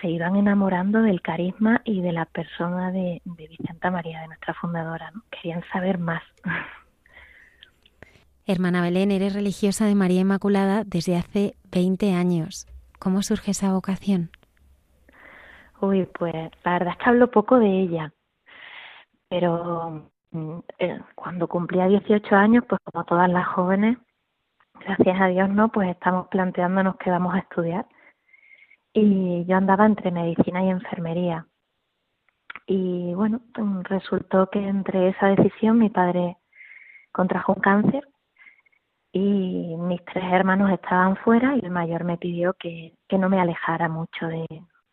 se 0.00 0.08
iban 0.08 0.36
enamorando 0.36 1.02
del 1.02 1.22
carisma 1.22 1.80
y 1.84 2.00
de 2.00 2.12
la 2.12 2.24
persona 2.24 2.90
de, 2.90 3.20
de 3.24 3.48
Vicenta 3.48 3.90
María, 3.90 4.20
de 4.20 4.28
nuestra 4.28 4.54
fundadora. 4.54 5.10
¿no? 5.12 5.22
Querían 5.30 5.62
saber 5.72 5.98
más. 5.98 6.22
Hermana 8.46 8.82
Belén, 8.82 9.12
eres 9.12 9.34
religiosa 9.34 9.86
de 9.86 9.94
María 9.94 10.20
Inmaculada 10.20 10.82
desde 10.84 11.16
hace 11.16 11.54
20 11.70 12.12
años. 12.12 12.66
¿Cómo 12.98 13.22
surge 13.22 13.52
esa 13.52 13.72
vocación? 13.72 14.30
Uy, 15.80 16.06
pues 16.06 16.34
la 16.64 16.72
verdad 16.72 16.92
es 16.92 16.98
que 16.98 17.10
hablo 17.10 17.30
poco 17.30 17.58
de 17.58 17.82
ella, 17.82 18.12
pero 19.28 20.10
mm, 20.30 20.58
eh, 20.78 21.00
cuando 21.14 21.48
cumplía 21.48 21.86
18 21.86 22.34
años, 22.34 22.64
pues 22.68 22.80
como 22.84 23.04
todas 23.04 23.30
las 23.30 23.46
jóvenes, 23.46 23.98
gracias 24.84 25.20
a 25.20 25.28
Dios 25.28 25.48
no, 25.48 25.68
pues 25.70 25.90
estamos 25.90 26.28
planteándonos 26.28 26.96
que 26.96 27.10
vamos 27.10 27.34
a 27.34 27.38
estudiar. 27.38 27.86
Y 28.92 29.44
yo 29.46 29.56
andaba 29.56 29.86
entre 29.86 30.10
medicina 30.10 30.62
y 30.64 30.70
enfermería. 30.70 31.46
Y 32.66 33.14
bueno, 33.14 33.40
resultó 33.84 34.48
que 34.50 34.60
entre 34.60 35.08
esa 35.08 35.28
decisión 35.28 35.78
mi 35.78 35.88
padre 35.88 36.36
contrajo 37.10 37.54
un 37.54 37.60
cáncer 37.60 38.08
y 39.12 39.76
mis 39.76 40.04
tres 40.06 40.24
hermanos 40.32 40.70
estaban 40.70 41.16
fuera 41.16 41.56
y 41.56 41.60
el 41.60 41.70
mayor 41.70 42.04
me 42.04 42.16
pidió 42.16 42.54
que, 42.54 42.94
que 43.08 43.18
no 43.18 43.28
me 43.28 43.40
alejara 43.40 43.88
mucho 43.88 44.26
de, 44.26 44.46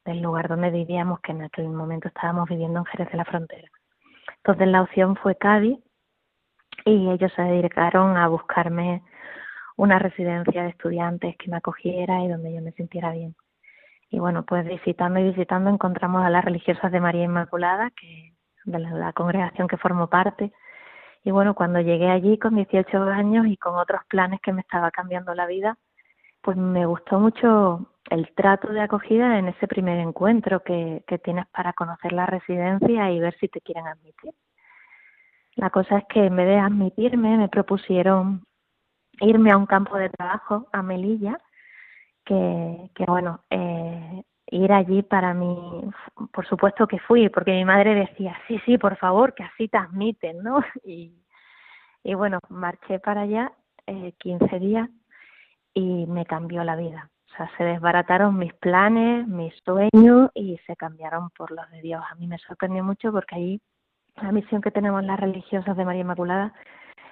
del 0.05 0.21
lugar 0.21 0.47
donde 0.47 0.71
vivíamos, 0.71 1.19
que 1.21 1.31
en 1.31 1.43
aquel 1.43 1.69
momento 1.69 2.07
estábamos 2.07 2.49
viviendo 2.49 2.79
en 2.79 2.85
Jerez 2.85 3.11
de 3.11 3.17
la 3.17 3.25
Frontera. 3.25 3.69
Entonces 4.37 4.67
la 4.67 4.81
opción 4.81 5.15
fue 5.15 5.35
Cádiz 5.35 5.79
y 6.85 7.09
ellos 7.09 7.31
se 7.35 7.41
dedicaron 7.41 8.17
a 8.17 8.27
buscarme 8.27 9.03
una 9.79 9.97
residencia 9.97 10.63
de 10.63 10.69
estudiantes 10.69 11.37
que 11.37 11.49
me 11.49 11.55
acogiera 11.55 12.21
y 12.21 12.27
donde 12.27 12.53
yo 12.53 12.61
me 12.61 12.73
sintiera 12.73 13.13
bien. 13.13 13.33
Y 14.09 14.19
bueno, 14.19 14.43
pues 14.43 14.65
visitando 14.67 15.21
y 15.21 15.29
visitando 15.29 15.69
encontramos 15.69 16.21
a 16.25 16.29
las 16.29 16.43
religiosas 16.43 16.91
de 16.91 16.99
María 16.99 17.23
Inmaculada, 17.23 17.89
que 17.91 18.33
de 18.65 18.77
la, 18.77 19.13
congregación 19.13 19.69
que 19.69 19.77
formo 19.77 20.07
parte. 20.07 20.51
Y 21.23 21.31
bueno, 21.31 21.55
cuando 21.55 21.79
llegué 21.79 22.09
allí 22.09 22.37
con 22.37 22.55
18 22.55 23.03
años 23.03 23.47
y 23.47 23.55
con 23.55 23.77
otros 23.77 24.01
planes 24.09 24.41
que 24.41 24.51
me 24.51 24.61
estaba 24.61 24.91
cambiando 24.91 25.33
la 25.33 25.45
vida, 25.45 25.77
pues 26.41 26.57
me 26.57 26.85
gustó 26.85 27.17
mucho 27.17 27.93
el 28.09 28.33
trato 28.35 28.73
de 28.73 28.81
acogida 28.81 29.39
en 29.39 29.47
ese 29.47 29.65
primer 29.65 29.99
encuentro 29.99 30.61
que, 30.61 31.05
que 31.07 31.19
tienes 31.19 31.47
para 31.47 31.71
conocer 31.71 32.11
la 32.11 32.25
residencia 32.25 33.11
y 33.11 33.19
ver 33.21 33.37
si 33.39 33.47
te 33.47 33.61
quieren 33.61 33.87
admitir. 33.87 34.33
La 35.55 35.69
cosa 35.69 35.99
es 35.99 36.03
que 36.09 36.25
en 36.25 36.35
vez 36.35 36.47
de 36.47 36.57
admitirme, 36.57 37.37
me 37.37 37.47
propusieron 37.47 38.43
irme 39.21 39.51
a 39.51 39.57
un 39.57 39.65
campo 39.65 39.97
de 39.97 40.09
trabajo 40.09 40.67
a 40.71 40.81
Melilla, 40.81 41.39
que, 42.25 43.05
bueno, 43.07 43.41
eh, 43.49 44.23
ir 44.51 44.71
allí 44.71 45.01
para 45.01 45.33
mí, 45.33 45.81
por 46.31 46.47
supuesto 46.47 46.87
que 46.87 46.99
fui, 46.99 47.29
porque 47.29 47.51
mi 47.51 47.65
madre 47.65 47.95
decía, 47.95 48.37
sí, 48.47 48.59
sí, 48.65 48.77
por 48.77 48.97
favor, 48.97 49.33
que 49.33 49.43
así 49.43 49.67
te 49.67 49.77
admiten, 49.77 50.43
¿no? 50.43 50.59
Y, 50.85 51.13
y 52.03 52.13
bueno, 52.13 52.39
marché 52.49 52.99
para 52.99 53.21
allá 53.21 53.51
eh, 53.87 54.13
15 54.19 54.59
días 54.59 54.89
y 55.73 56.05
me 56.07 56.25
cambió 56.25 56.63
la 56.63 56.75
vida. 56.75 57.09
O 57.31 57.35
sea, 57.35 57.49
se 57.57 57.63
desbarataron 57.63 58.37
mis 58.37 58.53
planes, 58.55 59.27
mis 59.27 59.53
sueños 59.63 60.29
y 60.33 60.57
se 60.65 60.75
cambiaron 60.75 61.29
por 61.31 61.51
los 61.51 61.69
de 61.71 61.81
Dios. 61.81 62.03
A 62.09 62.15
mí 62.15 62.27
me 62.27 62.37
sorprendió 62.39 62.83
mucho 62.83 63.11
porque 63.11 63.35
allí 63.35 63.61
la 64.21 64.31
misión 64.31 64.61
que 64.61 64.71
tenemos 64.71 65.03
las 65.03 65.19
religiosas 65.19 65.77
de 65.77 65.85
María 65.85 66.01
Inmaculada 66.01 66.53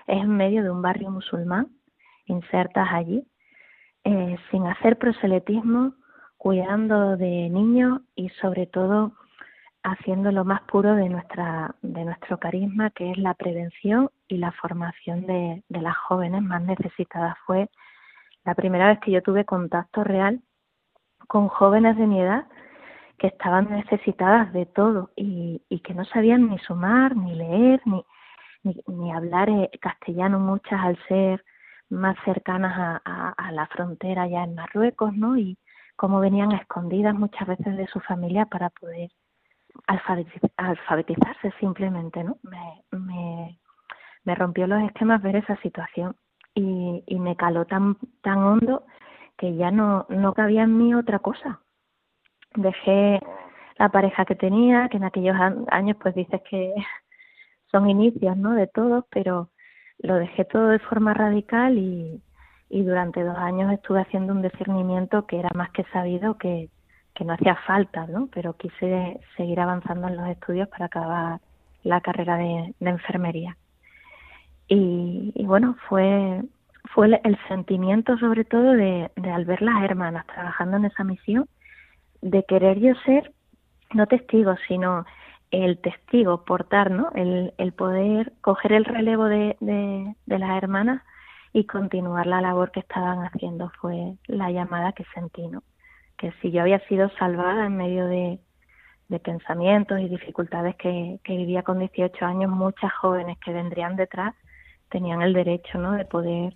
es 0.08 0.22
en 0.22 0.30
medio 0.30 0.64
de 0.64 0.70
un 0.70 0.82
barrio 0.82 1.12
musulmán, 1.12 1.68
insertas 2.28 2.88
allí, 2.92 3.28
eh, 4.04 4.38
sin 4.52 4.68
hacer 4.68 4.98
proselitismo, 4.98 5.94
cuidando 6.38 7.18
de 7.18 7.50
niños 7.50 8.02
y 8.16 8.30
sobre 8.30 8.68
todo 8.68 9.14
haciendo 9.84 10.32
lo 10.32 10.46
más 10.46 10.62
puro 10.64 10.96
de 10.96 11.10
nuestra 11.10 11.76
de 11.82 12.06
nuestro 12.06 12.38
carisma 12.38 12.90
que 12.92 13.12
es 13.12 13.18
la 13.18 13.34
prevención 13.34 14.10
y 14.28 14.38
la 14.38 14.52
formación 14.52 15.26
de, 15.26 15.64
de 15.68 15.82
las 15.82 15.98
jóvenes 15.98 16.42
más 16.42 16.62
necesitadas. 16.62 17.38
Fue 17.46 17.70
la 18.46 18.56
primera 18.56 18.88
vez 18.88 19.00
que 19.00 19.12
yo 19.12 19.22
tuve 19.22 19.46
contacto 19.46 20.04
real 20.04 20.42
con 21.28 21.48
jóvenes 21.48 21.98
de 21.98 22.08
mi 22.08 22.22
edad 22.22 22.46
que 23.18 23.28
estaban 23.28 23.70
necesitadas 23.70 24.54
de 24.54 24.66
todo 24.66 25.10
y, 25.16 25.62
y 25.70 25.80
que 25.80 25.94
no 25.94 26.06
sabían 26.06 26.50
ni 26.50 26.60
sumar, 26.60 27.16
ni 27.16 27.34
leer, 27.34 27.82
ni, 27.86 28.06
ni, 28.64 28.76
ni 28.88 29.12
hablar 29.12 29.50
eh, 29.50 29.72
castellano 29.82 30.40
muchas 30.40 30.80
al 30.80 30.98
ser 31.08 31.44
más 31.90 32.18
cercanas 32.26 33.02
a, 33.06 33.52
la 33.52 33.68
frontera 33.68 34.28
ya 34.28 34.44
en 34.44 34.56
Marruecos, 34.56 35.14
¿no? 35.16 35.38
Y 35.38 35.58
cómo 35.96 36.20
venían 36.20 36.52
escondidas 36.52 37.16
muchas 37.16 37.48
veces 37.48 37.78
de 37.78 37.88
su 37.88 38.00
familia 38.02 38.46
para 38.46 38.70
poder 38.70 39.10
alfabetizarse 40.58 41.54
simplemente, 41.60 42.24
¿no? 42.24 42.38
Me, 42.44 42.84
me, 42.92 43.60
me 44.24 44.36
rompió 44.36 44.68
los 44.68 44.84
esquemas 44.84 45.22
ver 45.22 45.38
esa 45.38 45.56
situación 45.58 46.16
y, 46.54 47.04
y 47.08 47.20
me 47.20 47.36
caló 47.36 47.66
tan, 47.66 47.98
tan 48.22 48.40
hondo 48.40 48.86
que 49.38 49.56
ya 49.56 49.72
no, 49.72 50.06
no 50.10 50.34
cabía 50.34 50.64
en 50.64 50.78
mí 50.78 50.94
otra 50.94 51.20
cosa. 51.20 51.62
Dejé 52.56 53.20
la 53.78 53.90
pareja 53.90 54.26
que 54.26 54.36
tenía, 54.36 54.90
que 54.90 54.98
en 54.98 55.04
aquellos 55.04 55.36
años 55.70 55.98
pues 56.02 56.16
dices 56.16 56.42
que 56.50 56.74
son 57.72 57.90
inicios, 57.90 58.36
¿no? 58.36 58.54
De 58.54 58.68
todos, 58.68 59.06
pero 59.10 59.50
lo 60.00 60.16
dejé 60.16 60.46
todo 60.46 60.68
de 60.70 60.80
forma 60.80 61.14
radical 61.14 61.78
y, 61.78 62.22
durante 62.70 63.24
dos 63.24 63.38
años 63.38 63.72
estuve 63.72 64.02
haciendo 64.02 64.34
un 64.34 64.42
discernimiento 64.42 65.26
que 65.26 65.40
era 65.40 65.50
más 65.56 65.72
que 65.72 65.84
sabido 65.86 66.38
que, 66.38 66.70
que 67.16 67.24
no 67.24 67.34
hacía 67.34 67.56
falta, 67.66 68.06
¿no? 68.08 68.28
Pero 68.34 68.54
quise 68.54 69.20
seguir 69.38 69.60
avanzando 69.60 70.08
en 70.08 70.18
los 70.18 70.28
estudios 70.28 70.68
para 70.68 70.86
acabar 70.86 71.40
la 71.84 72.02
carrera 72.02 72.38
de, 72.38 72.74
enfermería. 72.82 73.56
Y, 74.68 75.32
y, 75.34 75.46
bueno, 75.46 75.78
fue, 75.88 76.44
fue 76.94 77.08
el, 77.24 77.38
sentimiento 77.48 78.18
sobre 78.18 78.44
todo 78.44 78.74
de, 78.74 79.10
de 79.16 79.32
al 79.32 79.46
ver 79.46 79.62
las 79.62 79.82
hermanas 79.84 80.26
trabajando 80.28 80.78
en 80.78 80.86
esa 80.86 81.06
misión, 81.06 81.48
de 82.22 82.44
querer 82.44 82.80
yo 82.80 82.94
ser 83.06 83.32
no 83.94 84.08
testigo, 84.08 84.56
sino 84.68 85.06
el 85.52 85.80
testigo, 85.80 86.44
portar, 86.44 86.92
¿no? 86.92 87.10
El, 87.16 87.54
el 87.58 87.74
poder 87.74 88.34
coger 88.42 88.74
el 88.74 88.86
relevo 88.86 89.26
de, 89.26 89.56
las 90.26 90.58
hermanas 90.58 91.02
y 91.54 91.66
continuar 91.66 92.28
la 92.28 92.42
labor 92.42 92.72
que 92.72 92.82
estaban 92.82 93.20
haciendo 93.26 93.72
fue 93.82 94.16
la 94.28 94.52
llamada 94.52 94.92
que 94.92 95.06
sentí, 95.14 95.48
¿no? 95.48 95.64
Que 96.18 96.32
si 96.42 96.52
yo 96.52 96.62
había 96.62 96.80
sido 96.88 97.10
salvada 97.18 97.66
en 97.66 97.78
medio 97.78 98.08
de, 98.08 98.40
de 99.08 99.20
pensamientos 99.20 100.00
y 100.00 100.10
dificultades 100.10 100.76
que, 100.76 101.20
que 101.24 101.38
vivía 101.38 101.64
con 101.64 101.80
18 101.80 102.26
años, 102.26 102.52
muchas 102.52 102.92
jóvenes 102.94 103.38
que 103.40 103.54
vendrían 103.54 103.96
detrás 103.96 104.36
tenían 104.90 105.22
el 105.22 105.34
derecho, 105.34 105.78
¿no? 105.78 105.94
De 105.94 106.06
poder 106.06 106.56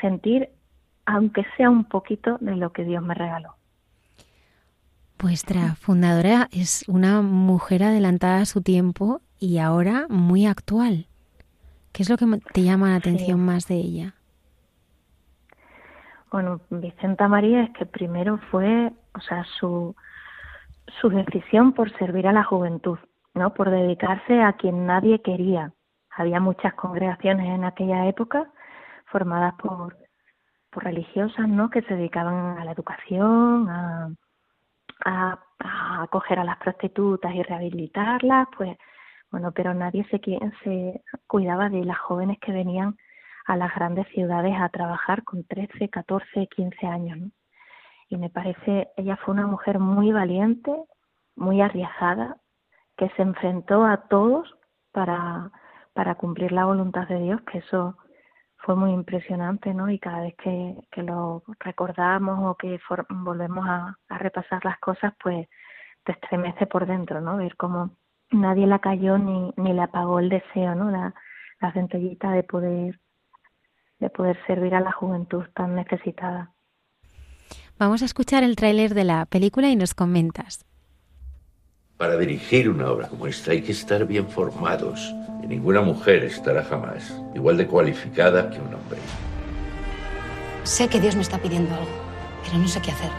sentir, 0.00 0.50
aunque 1.06 1.44
sea 1.56 1.70
un 1.70 1.84
poquito, 1.84 2.38
de 2.40 2.56
lo 2.56 2.72
que 2.72 2.84
Dios 2.84 3.02
me 3.02 3.14
regaló. 3.14 3.59
Vuestra 5.22 5.74
fundadora 5.74 6.48
es 6.50 6.88
una 6.88 7.20
mujer 7.20 7.82
adelantada 7.82 8.38
a 8.38 8.46
su 8.46 8.62
tiempo 8.62 9.20
y 9.38 9.58
ahora 9.58 10.06
muy 10.08 10.46
actual. 10.46 11.08
¿Qué 11.92 12.04
es 12.04 12.08
lo 12.08 12.16
que 12.16 12.24
te 12.54 12.62
llama 12.62 12.88
la 12.88 12.96
atención 12.96 13.38
sí. 13.38 13.44
más 13.44 13.68
de 13.68 13.74
ella? 13.74 14.14
Bueno, 16.32 16.62
Vicenta 16.70 17.28
María 17.28 17.64
es 17.64 17.70
que 17.72 17.84
primero 17.84 18.38
fue, 18.50 18.92
o 19.14 19.20
sea, 19.20 19.44
su, 19.58 19.94
su 21.02 21.10
decisión 21.10 21.74
por 21.74 21.92
servir 21.98 22.26
a 22.26 22.32
la 22.32 22.44
juventud, 22.44 22.98
¿no? 23.34 23.52
Por 23.52 23.68
dedicarse 23.68 24.40
a 24.40 24.54
quien 24.54 24.86
nadie 24.86 25.20
quería. 25.20 25.74
Había 26.16 26.40
muchas 26.40 26.72
congregaciones 26.74 27.46
en 27.46 27.64
aquella 27.64 28.06
época 28.06 28.50
formadas 29.04 29.52
por, 29.56 29.98
por 30.70 30.84
religiosas, 30.84 31.46
¿no? 31.46 31.68
Que 31.68 31.82
se 31.82 31.94
dedicaban 31.94 32.58
a 32.58 32.64
la 32.64 32.72
educación, 32.72 33.68
a, 33.68 34.10
a, 35.04 35.38
a 35.58 36.02
acoger 36.02 36.38
a 36.38 36.44
las 36.44 36.58
prostitutas 36.58 37.34
y 37.34 37.42
rehabilitarlas, 37.42 38.48
pues 38.56 38.76
bueno, 39.30 39.52
pero 39.52 39.74
nadie 39.74 40.04
se, 40.10 40.20
se 40.64 41.02
cuidaba 41.26 41.68
de 41.68 41.84
las 41.84 41.98
jóvenes 41.98 42.38
que 42.40 42.52
venían 42.52 42.96
a 43.46 43.56
las 43.56 43.74
grandes 43.74 44.06
ciudades 44.08 44.54
a 44.60 44.68
trabajar 44.68 45.22
con 45.24 45.44
13, 45.44 45.88
14, 45.88 46.48
15 46.48 46.86
años. 46.86 47.18
¿no? 47.18 47.30
Y 48.08 48.16
me 48.16 48.28
parece, 48.28 48.90
ella 48.96 49.16
fue 49.16 49.34
una 49.34 49.46
mujer 49.46 49.78
muy 49.78 50.10
valiente, 50.12 50.72
muy 51.36 51.60
arriesgada, 51.60 52.38
que 52.96 53.08
se 53.10 53.22
enfrentó 53.22 53.84
a 53.84 54.08
todos 54.08 54.52
para, 54.92 55.52
para 55.92 56.16
cumplir 56.16 56.50
la 56.50 56.64
voluntad 56.64 57.06
de 57.06 57.20
Dios, 57.20 57.40
que 57.42 57.58
eso 57.58 57.96
fue 58.62 58.76
muy 58.76 58.92
impresionante, 58.92 59.72
¿no? 59.74 59.90
Y 59.90 59.98
cada 59.98 60.20
vez 60.22 60.34
que, 60.36 60.76
que 60.90 61.02
lo 61.02 61.42
recordamos 61.60 62.38
o 62.50 62.56
que 62.56 62.78
for, 62.78 63.06
volvemos 63.08 63.66
a, 63.66 63.96
repasar 64.08 64.64
las 64.64 64.78
cosas, 64.78 65.14
pues 65.22 65.48
te 66.04 66.12
estremece 66.12 66.66
por 66.66 66.86
dentro, 66.86 67.20
¿no? 67.20 67.36
Ver 67.36 67.56
cómo 67.56 67.90
nadie 68.30 68.66
la 68.66 68.78
cayó 68.78 69.18
ni, 69.18 69.52
ni 69.56 69.72
le 69.72 69.82
apagó 69.82 70.18
el 70.18 70.28
deseo, 70.28 70.74
¿no? 70.74 70.90
La, 70.90 71.14
la 71.60 71.72
centellita 71.72 72.30
de 72.32 72.42
poder, 72.42 73.00
de 73.98 74.10
poder 74.10 74.38
servir 74.46 74.74
a 74.74 74.80
la 74.80 74.92
juventud 74.92 75.44
tan 75.54 75.74
necesitada. 75.74 76.52
Vamos 77.78 78.02
a 78.02 78.04
escuchar 78.04 78.42
el 78.44 78.56
tráiler 78.56 78.92
de 78.92 79.04
la 79.04 79.24
película 79.26 79.68
y 79.68 79.76
nos 79.76 79.94
comentas. 79.94 80.66
Para 82.00 82.16
dirigir 82.16 82.70
una 82.70 82.90
obra 82.90 83.08
como 83.08 83.26
esta 83.26 83.50
hay 83.50 83.60
que 83.60 83.72
estar 83.72 84.06
bien 84.06 84.26
formados 84.26 85.14
y 85.42 85.46
ninguna 85.46 85.82
mujer 85.82 86.24
estará 86.24 86.64
jamás 86.64 87.12
igual 87.34 87.58
de 87.58 87.66
cualificada 87.66 88.48
que 88.48 88.56
un 88.58 88.72
hombre. 88.72 88.98
Sé 90.64 90.88
que 90.88 90.98
Dios 90.98 91.14
me 91.14 91.20
está 91.20 91.36
pidiendo 91.36 91.74
algo, 91.74 91.90
pero 92.42 92.56
no 92.56 92.66
sé 92.68 92.80
qué 92.80 92.90
hacer. 92.90 93.10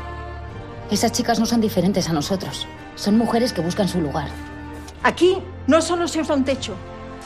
Esas 0.89 1.11
chicas 1.11 1.39
no 1.39 1.45
son 1.45 1.61
diferentes 1.61 2.09
a 2.09 2.13
nosotros. 2.13 2.65
Son 2.95 3.19
mujeres 3.19 3.53
que 3.53 3.61
buscan 3.61 3.87
su 3.87 4.01
lugar. 4.01 4.29
Aquí 5.03 5.37
no 5.67 5.79
solo 5.79 6.07
se 6.07 6.21
os 6.21 6.29
da 6.29 6.33
un 6.33 6.43
techo, 6.43 6.73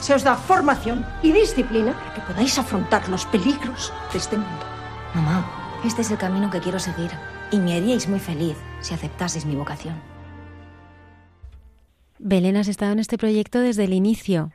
se 0.02 0.14
os 0.14 0.26
da 0.26 0.36
formación 0.36 1.06
y 1.24 1.32
disciplina 1.32 1.94
para 1.94 2.14
que 2.16 2.34
podáis 2.34 2.60
afrontar 2.60 3.08
los 3.08 3.26
peligros 3.28 3.94
de 4.12 4.18
este 4.18 4.36
mundo. 4.36 4.66
Mamá, 5.14 5.80
este 5.86 6.02
es 6.02 6.12
el 6.12 6.18
camino 6.18 6.50
que 6.50 6.60
quiero 6.60 6.80
seguir 6.80 7.12
y 7.50 7.60
me 7.60 7.78
haríais 7.78 8.10
muy 8.10 8.20
feliz 8.20 8.58
si 8.82 8.94
aceptaseis 8.94 9.46
mi 9.46 9.56
vocación. 9.56 10.15
Belén, 12.20 12.58
has 12.58 12.68
estado 12.68 12.94
en 12.94 13.00
este 13.00 13.18
proyecto 13.18 13.60
desde 13.60 13.84
el 13.84 13.94
inicio. 13.94 14.52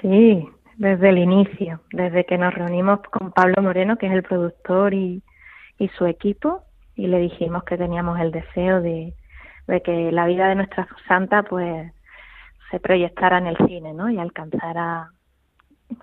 Sí, 0.00 0.46
desde 0.76 1.08
el 1.10 1.18
inicio, 1.18 1.80
desde 1.92 2.24
que 2.24 2.38
nos 2.38 2.54
reunimos 2.54 3.00
con 3.10 3.32
Pablo 3.32 3.62
Moreno, 3.62 3.96
que 3.96 4.06
es 4.06 4.12
el 4.12 4.22
productor 4.22 4.94
y, 4.94 5.22
y 5.78 5.88
su 5.88 6.06
equipo, 6.06 6.62
y 6.94 7.06
le 7.06 7.18
dijimos 7.18 7.64
que 7.64 7.76
teníamos 7.76 8.18
el 8.20 8.30
deseo 8.30 8.80
de, 8.80 9.14
de 9.66 9.82
que 9.82 10.12
la 10.12 10.26
vida 10.26 10.48
de 10.48 10.56
nuestra 10.56 10.88
santa 11.08 11.42
pues 11.42 11.92
se 12.70 12.80
proyectara 12.80 13.38
en 13.38 13.46
el 13.46 13.56
cine, 13.66 13.92
¿no? 13.92 14.10
Y 14.10 14.18
alcanzara 14.18 15.10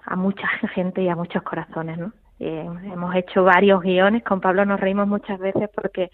a 0.06 0.16
mucha 0.16 0.48
gente 0.74 1.02
y 1.02 1.10
a 1.10 1.16
muchos 1.16 1.44
corazones, 1.44 1.98
¿no? 1.98 2.12
Y 2.40 2.48
hemos 2.48 3.16
hecho 3.16 3.44
varios 3.44 3.82
guiones, 3.82 4.24
con 4.24 4.42
Pablo 4.42 4.66
nos 4.66 4.80
reímos 4.80 5.08
muchas 5.08 5.40
veces 5.40 5.70
porque 5.74 6.12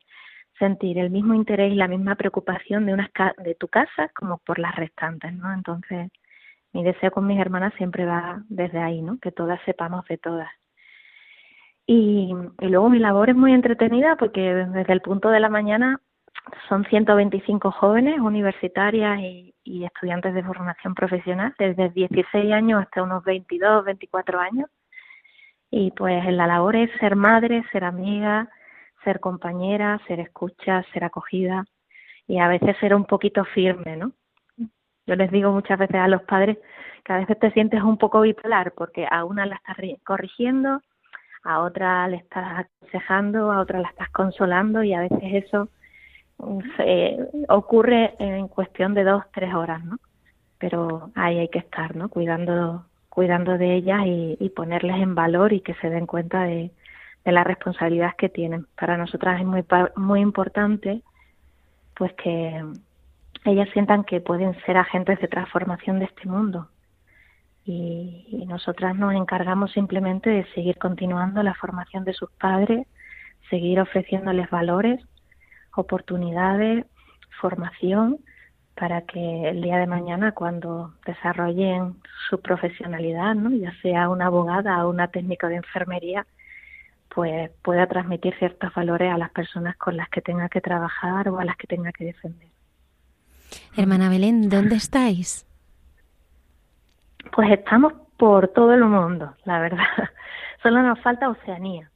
sentir 0.60 0.98
el 0.98 1.10
mismo 1.10 1.34
interés 1.34 1.72
y 1.72 1.76
la 1.76 1.88
misma 1.88 2.16
preocupación 2.16 2.86
de, 2.86 2.94
unas, 2.96 3.10
de 3.46 3.56
tu 3.56 3.70
casa 3.70 4.10
como 4.14 4.40
por 4.40 4.60
las 4.60 4.76
restantes, 4.76 5.34
¿no? 5.34 5.54
Entonces, 5.54 6.12
mi 6.74 6.84
deseo 6.84 7.12
con 7.12 7.26
mis 7.28 7.40
hermanas 7.40 7.74
siempre 7.78 8.04
va 8.04 8.44
desde 8.50 8.80
ahí, 8.80 9.02
¿no? 9.02 9.18
Que 9.20 9.32
todas 9.32 9.62
sepamos 9.64 10.06
de 10.10 10.18
todas. 10.18 10.50
Y, 11.86 12.34
y 12.60 12.68
luego 12.68 12.90
mi 12.90 13.00
labor 13.00 13.30
es 13.30 13.38
muy 13.38 13.54
entretenida 13.54 14.18
porque 14.18 14.54
desde 14.54 14.92
el 14.92 15.02
punto 15.02 15.30
de 15.30 15.40
la 15.40 15.50
mañana 15.50 16.02
son 16.68 16.86
125 16.86 17.72
jóvenes 17.72 18.20
universitarias 18.20 19.20
y, 19.20 19.54
estudiantes 19.86 20.34
de 20.34 20.44
formación 20.44 20.96
profesional, 20.96 21.54
desde 21.58 21.89
16 21.89 22.52
años 22.52 22.82
hasta 22.82 23.04
unos 23.04 23.24
22, 23.24 23.86
24 23.86 24.39
años. 24.39 24.70
Y 25.70 25.92
pues 25.92 26.26
la 26.26 26.48
labor 26.48 26.76
es 26.76 26.89
ser 27.00 27.16
madre, 27.16 27.64
ser 27.72 27.84
amiga, 27.84 28.50
ser 29.04 29.20
compañera, 29.20 30.00
ser 30.08 30.20
escucha, 30.20 30.84
ser 30.94 31.04
acogida 31.04 31.66
y 32.28 32.39
a 32.39 32.48
veces 32.48 32.76
ser 32.80 32.94
un 32.94 33.06
poquito 33.06 33.46
firme, 33.46 33.96
¿no? 33.98 34.12
Yo 35.08 35.16
les 35.16 35.32
digo 35.32 35.52
muchas 35.52 35.80
veces 35.80 35.96
a 35.96 36.08
los 36.08 36.24
padres 36.24 36.58
que 37.04 37.14
a 37.14 37.18
veces 37.18 37.39
te 37.39 37.52
sientes 37.52 37.82
un 37.82 37.98
poco 37.98 38.22
bipolar 38.22 38.74
porque 38.74 39.08
a 39.10 39.24
una 39.26 39.46
la 39.46 39.56
estás 39.56 39.78
corrigiendo, 40.04 40.82
a 41.44 41.62
otra 41.62 42.08
le 42.08 42.18
estás 42.18 42.66
aconsejando, 42.66 43.52
a 43.52 43.60
otra 43.62 43.80
la 43.80 43.89
estás 43.89 44.10
consolando 44.10 44.84
y 44.84 44.94
a 44.94 45.02
veces 45.02 45.20
eso 45.46 45.70
ocurre 47.50 48.16
en 48.20 48.48
cuestión 48.48 48.94
de 48.94 49.04
dos, 49.04 49.24
tres 49.34 49.54
horas, 49.54 49.84
¿no? 49.84 49.98
Pero 50.58 51.12
ahí 51.16 51.39
hay 51.39 51.50
que 51.50 51.60
estar, 51.60 51.96
¿no? 51.96 52.10
Cuidando, 52.10 52.86
cuidando 53.10 53.58
de 53.58 53.76
ellas 53.76 54.02
y, 54.06 54.38
y 54.39 54.50
ponerles 54.50 54.98
en 54.98 55.16
valor 55.16 55.54
y 55.54 55.62
que 55.62 55.74
se 55.76 55.89
den 55.89 56.06
cuenta 56.06 56.44
de, 56.44 56.72
de 57.26 57.32
la 57.32 57.44
responsabilidad 57.44 58.16
que 58.18 58.30
tienen. 58.30 58.66
Para 58.80 58.98
nosotras 58.98 59.39
es 59.39 59.46
muy, 59.46 59.66
muy 59.96 60.22
importante 60.22 61.02
pues 61.96 62.14
que 62.14 62.64
ellas 63.46 63.70
sientan 63.74 64.04
que 64.04 64.22
pueden 64.22 64.60
ser 64.66 64.78
agentes 64.78 65.20
de 65.20 65.28
transformación 65.28 66.00
de 66.00 66.06
este 66.06 66.28
mundo. 66.28 66.70
Y, 67.64 68.26
y, 68.28 68.46
nosotras 68.48 68.96
nos 68.96 69.14
encargamos 69.14 69.72
simplemente 69.72 70.32
de 70.32 70.46
seguir 70.56 70.80
continuando 70.80 71.44
la 71.44 71.54
formación 71.54 72.04
de 72.04 72.14
sus 72.14 72.32
padres, 72.32 72.88
seguir 73.52 73.80
ofreciéndoles 73.80 74.50
valores, 74.50 75.00
oportunidades, 75.76 76.86
formación, 77.39 78.19
para 78.76 79.01
que 79.01 79.49
el 79.49 79.61
día 79.61 79.78
de 79.78 79.88
mañana, 79.88 80.32
cuando 80.32 80.93
desarrollen 81.05 81.95
su 82.30 82.41
profesionalidad, 82.41 83.36
¿no? 83.36 83.51
ya 83.51 83.74
sea 83.82 84.09
una 84.09 84.28
abogada 84.28 84.86
o 84.86 84.89
una 84.89 85.09
técnica 85.09 85.47
de 85.49 85.57
enfermería, 85.57 86.26
pues 87.13 87.51
pueda 87.61 87.86
transmitir 87.88 88.34
ciertos 88.39 88.74
valores 88.74 89.13
a 89.13 89.17
las 89.17 89.32
personas 89.32 89.76
con 89.78 89.97
las 89.97 90.09
que 90.09 90.22
tenga 90.22 90.49
que 90.49 90.61
trabajar 90.61 91.28
o 91.30 91.39
a 91.39 91.45
las 91.45 91.57
que 91.57 91.67
tenga 91.67 91.91
que 91.91 92.05
defender. 92.05 92.47
Hermana 93.76 94.09
Belén, 94.09 94.49
¿dónde 94.49 94.76
estáis? 94.76 95.45
Pues 97.34 97.51
estamos 97.51 97.93
por 98.17 98.47
todo 98.47 98.74
el 98.74 98.84
mundo, 98.86 99.36
la 99.43 99.59
verdad. 99.59 99.84
Solo 100.63 100.82
nos 100.82 100.99
falta 101.01 101.30
Oceanía, 101.30 101.91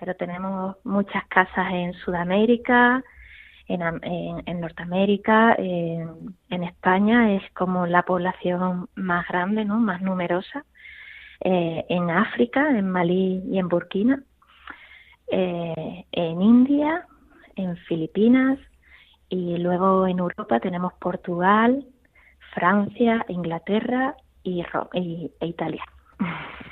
pero 0.00 0.14
tenemos 0.14 0.76
muchas 0.82 1.26
casas 1.26 1.72
en 1.72 1.92
Sudamérica, 1.92 3.04
en, 3.68 4.60
Norteamérica, 4.60 5.54
en, 5.56 6.34
en, 6.48 6.64
España 6.64 7.34
es 7.36 7.42
como 7.52 7.86
la 7.86 8.02
población 8.02 8.88
más 8.96 9.28
grande, 9.28 9.64
¿no? 9.64 9.78
más 9.78 10.00
numerosa, 10.00 10.64
eh, 11.42 11.84
en 11.88 12.10
África, 12.10 12.70
en 12.70 12.90
Malí 12.90 13.42
y 13.48 13.58
en 13.58 13.68
Burkina, 13.68 14.22
eh, 15.30 16.04
en 16.10 16.42
India, 16.42 17.06
en 17.54 17.76
Filipinas 17.76 18.58
y 19.28 19.58
luego 19.58 20.06
en 20.06 20.18
Europa 20.18 20.58
tenemos 20.58 20.94
Portugal, 20.94 21.86
Francia, 22.54 23.24
Inglaterra 23.28 24.16
y, 24.42 24.64
e 25.40 25.46
Italia. 25.46 25.84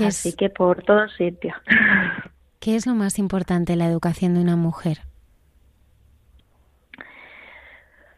Así 0.00 0.34
que 0.34 0.50
por 0.50 0.82
todos 0.82 1.12
sitios. 1.14 1.56
¿Qué 2.60 2.76
es 2.76 2.86
lo 2.86 2.94
más 2.94 3.18
importante 3.18 3.74
en 3.74 3.80
la 3.80 3.86
educación 3.86 4.34
de 4.34 4.40
una 4.40 4.56
mujer? 4.56 4.98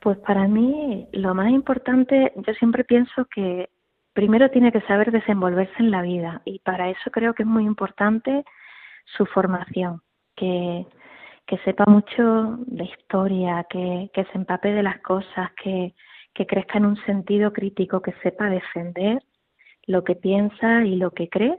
Pues 0.00 0.18
para 0.18 0.46
mí 0.46 1.08
lo 1.12 1.34
más 1.34 1.50
importante, 1.50 2.32
yo 2.36 2.54
siempre 2.54 2.84
pienso 2.84 3.24
que 3.24 3.68
primero 4.12 4.48
tiene 4.50 4.70
que 4.70 4.80
saber 4.82 5.10
desenvolverse 5.10 5.74
en 5.80 5.90
la 5.90 6.02
vida 6.02 6.42
y 6.44 6.60
para 6.60 6.88
eso 6.90 7.10
creo 7.10 7.34
que 7.34 7.42
es 7.42 7.48
muy 7.48 7.64
importante 7.64 8.44
su 9.16 9.26
formación, 9.26 10.00
que, 10.36 10.86
que 11.44 11.58
sepa 11.64 11.84
mucho 11.86 12.56
de 12.66 12.84
historia, 12.84 13.66
que, 13.68 14.08
que 14.14 14.24
se 14.26 14.38
empape 14.38 14.72
de 14.72 14.84
las 14.84 15.00
cosas, 15.00 15.50
que, 15.60 15.92
que 16.32 16.46
crezca 16.46 16.78
en 16.78 16.86
un 16.86 16.96
sentido 17.04 17.52
crítico, 17.52 18.00
que 18.00 18.12
sepa 18.22 18.48
defender 18.48 19.22
lo 19.86 20.04
que 20.04 20.14
piensa 20.14 20.84
y 20.84 20.96
lo 20.96 21.10
que 21.10 21.28
cree 21.28 21.58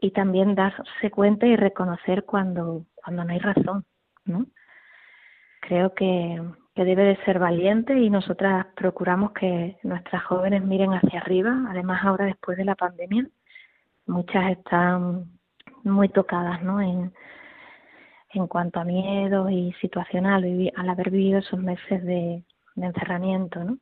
y 0.00 0.10
también 0.12 0.54
darse 0.54 1.10
cuenta 1.10 1.46
y 1.46 1.56
reconocer 1.56 2.24
cuando, 2.24 2.86
cuando 2.94 3.24
no 3.24 3.32
hay 3.32 3.38
razón, 3.38 3.84
¿no? 4.24 4.46
Creo 5.60 5.94
que, 5.94 6.42
que 6.74 6.84
debe 6.84 7.04
de 7.04 7.24
ser 7.24 7.38
valiente 7.38 7.98
y 7.98 8.10
nosotras 8.10 8.66
procuramos 8.74 9.32
que 9.32 9.76
nuestras 9.82 10.24
jóvenes 10.24 10.64
miren 10.64 10.94
hacia 10.94 11.20
arriba, 11.20 11.66
además 11.68 12.04
ahora 12.04 12.24
después 12.24 12.56
de 12.56 12.64
la 12.64 12.74
pandemia, 12.74 13.26
muchas 14.06 14.52
están 14.52 15.26
muy 15.84 16.08
tocadas 16.08 16.62
¿no? 16.62 16.80
en, 16.80 17.12
en 18.32 18.46
cuanto 18.46 18.80
a 18.80 18.84
miedo 18.84 19.50
y 19.50 19.72
situación 19.80 20.26
al, 20.26 20.72
al 20.76 20.88
haber 20.88 21.10
vivido 21.10 21.38
esos 21.38 21.60
meses 21.60 22.04
de, 22.04 22.42
de 22.74 22.86
encerramiento. 22.86 23.62
¿no? 23.64 23.78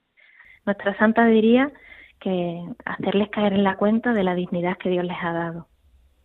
Nuestra 0.64 0.96
santa 0.98 1.26
diría 1.26 1.72
que 2.20 2.64
hacerles 2.84 3.30
caer 3.30 3.52
en 3.52 3.64
la 3.64 3.76
cuenta 3.76 4.12
de 4.12 4.24
la 4.24 4.34
dignidad 4.34 4.76
que 4.78 4.90
Dios 4.90 5.04
les 5.04 5.16
ha 5.22 5.32
dado, 5.32 5.68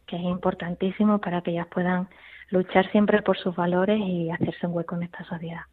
que 0.08 0.16
es 0.16 0.24
importantísimo 0.24 1.20
para 1.20 1.42
que 1.42 1.52
ellas 1.52 1.68
puedan 1.68 2.08
luchar 2.50 2.90
siempre 2.92 3.22
por 3.22 3.38
sus 3.38 3.56
valores 3.56 4.00
y 4.00 4.30
hacerse 4.30 4.68
un 4.68 4.74
hueco 4.74 4.96
en 4.96 5.04
esta 5.04 5.24
sociedad. 5.24 5.64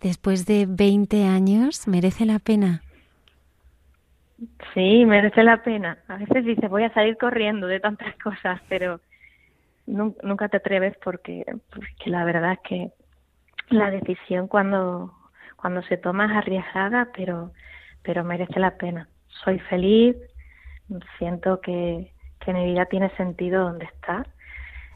Después 0.00 0.46
de 0.46 0.66
20 0.68 1.24
años, 1.24 1.88
¿merece 1.88 2.26
la 2.26 2.38
pena? 2.38 2.82
Sí, 4.74 5.04
merece 5.06 5.42
la 5.42 5.62
pena. 5.62 5.98
A 6.08 6.16
veces 6.16 6.44
dices, 6.44 6.68
voy 6.68 6.84
a 6.84 6.92
salir 6.92 7.16
corriendo 7.16 7.66
de 7.66 7.80
tantas 7.80 8.14
cosas, 8.22 8.60
pero 8.68 9.00
nunca 9.86 10.48
te 10.48 10.58
atreves 10.58 10.96
porque, 11.02 11.44
porque 11.70 12.10
la 12.10 12.24
verdad 12.24 12.52
es 12.52 12.60
que 12.60 12.90
la 13.70 13.90
decisión 13.90 14.48
cuando, 14.48 15.14
cuando 15.56 15.82
se 15.82 15.96
toma 15.96 16.26
es 16.26 16.32
arriesgada, 16.32 17.08
pero, 17.16 17.52
pero 18.02 18.24
merece 18.24 18.60
la 18.60 18.76
pena. 18.76 19.08
Soy 19.44 19.58
feliz, 19.60 20.16
siento 21.18 21.60
que, 21.60 22.12
que 22.40 22.52
mi 22.52 22.64
vida 22.64 22.86
tiene 22.86 23.10
sentido 23.16 23.64
donde 23.64 23.86
está. 23.86 24.26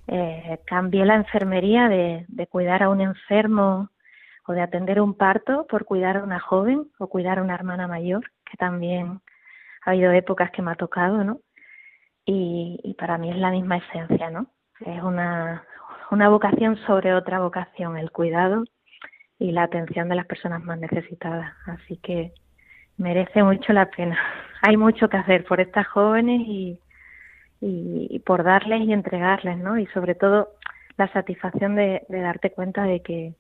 Eh, 0.07 0.59
cambié 0.67 1.05
la 1.05 1.15
enfermería 1.15 1.89
de, 1.89 2.25
de 2.29 2.47
cuidar 2.47 2.83
a 2.83 2.89
un 2.89 3.01
enfermo 3.01 3.91
o 4.47 4.53
de 4.53 4.63
atender 4.63 5.01
un 5.01 5.15
parto 5.15 5.67
por 5.69 5.85
cuidar 5.85 6.17
a 6.17 6.25
una 6.25 6.41
joven 6.41 6.91
o 6.99 7.09
cuidar 7.09 7.39
a 7.39 7.43
una 7.43 7.55
hermana 7.55 7.87
mayor, 7.87 8.25
que 8.45 8.57
también 8.57 9.21
ha 9.85 9.91
habido 9.91 10.13
épocas 10.13 10.51
que 10.51 10.63
me 10.63 10.73
ha 10.73 10.75
tocado, 10.75 11.25
¿no? 11.25 11.41
Y, 12.25 12.95
para 12.99 13.19
mí 13.19 13.31
es 13.31 13.37
la 13.37 13.51
misma 13.51 13.79
esencia, 13.79 14.31
¿no? 14.31 14.47
Es 14.81 15.03
una, 15.03 15.65
una 16.11 16.29
vocación 16.29 16.77
sobre 16.87 17.15
otra 17.15 17.41
vocación, 17.41 17.97
el 17.97 18.11
cuidado 18.13 18.65
y 19.39 19.53
la 19.53 19.65
atención 19.65 20.09
de 20.09 20.17
las 20.17 20.27
personas 20.27 20.63
más 20.63 20.79
necesitadas. 20.79 21.53
Así 21.67 21.97
que 21.97 22.33
merece 22.97 23.43
mucho 23.43 23.73
la 23.73 23.87
pena. 23.87 24.19
hay 24.63 24.77
mucho 24.77 25.09
que 25.09 25.17
hacer 25.17 25.45
por 25.45 25.61
estas 25.61 25.87
jóvenes 25.89 26.41
y, 26.47 26.81
y, 27.61 28.19
por 28.21 28.43
darles 28.43 28.87
y 28.87 28.93
entregarles, 28.93 29.59
¿no? 29.59 29.79
Y 29.79 29.87
sobre 29.89 30.15
todo 30.15 30.49
la 30.97 31.13
satisfacción 31.13 31.77
de, 31.77 32.03
de, 32.09 32.21
darte 32.21 32.51
cuenta 32.51 32.85
de 32.85 33.01
que, 33.01 33.35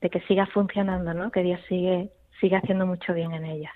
de 0.00 0.10
que 0.10 0.20
siga 0.22 0.46
funcionando, 0.46 1.14
¿no? 1.14 1.30
Que 1.30 1.42
Dios 1.42 1.60
sigue, 1.68 2.10
sigue 2.40 2.56
haciendo 2.56 2.86
mucho 2.86 3.14
bien 3.14 3.32
en 3.32 3.44
ellas. 3.44 3.72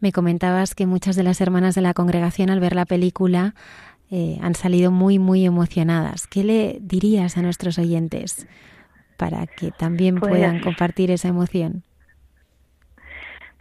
Me 0.00 0.12
comentabas 0.12 0.74
que 0.74 0.86
muchas 0.86 1.16
de 1.16 1.22
las 1.22 1.40
hermanas 1.40 1.74
de 1.74 1.82
la 1.82 1.94
congregación 1.94 2.50
al 2.50 2.60
ver 2.60 2.74
la 2.74 2.86
película 2.86 3.54
eh, 4.10 4.38
han 4.42 4.54
salido 4.54 4.90
muy, 4.90 5.18
muy 5.18 5.44
emocionadas. 5.44 6.26
¿Qué 6.26 6.42
le 6.42 6.78
dirías 6.80 7.36
a 7.36 7.42
nuestros 7.42 7.78
oyentes 7.78 8.48
para 9.16 9.46
que 9.46 9.70
también 9.70 10.18
pues 10.18 10.30
puedan 10.30 10.60
compartir 10.60 11.10
esa 11.10 11.28
emoción? 11.28 11.84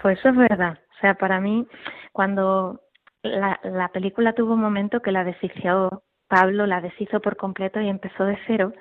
Pues 0.02 0.18
eso 0.18 0.30
es 0.30 0.38
verdad. 0.38 0.80
O 0.98 1.00
sea, 1.02 1.16
para 1.16 1.40
mí, 1.42 1.68
cuando 2.14 2.82
la, 3.24 3.60
la 3.64 3.90
película 3.90 4.34
tuvo 4.34 4.54
un 4.54 4.62
momento 4.62 5.02
que 5.02 5.12
la 5.12 5.24
deshizo 5.24 6.04
Pablo, 6.28 6.66
la 6.66 6.80
deshizo 6.80 7.20
por 7.20 7.36
completo 7.36 7.82
y 7.82 7.90
empezó 7.90 8.24
de 8.24 8.38
cero, 8.48 8.72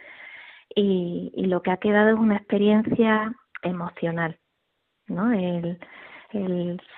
y, 0.75 1.33
y 1.35 1.47
lo 1.47 1.63
que 1.63 1.71
ha 1.71 1.79
quedado 1.79 2.11
es 2.11 2.17
una 2.17 2.37
experiencia 2.37 3.35
emocional, 3.63 4.39
¿no? 5.07 5.33
El, 5.33 5.79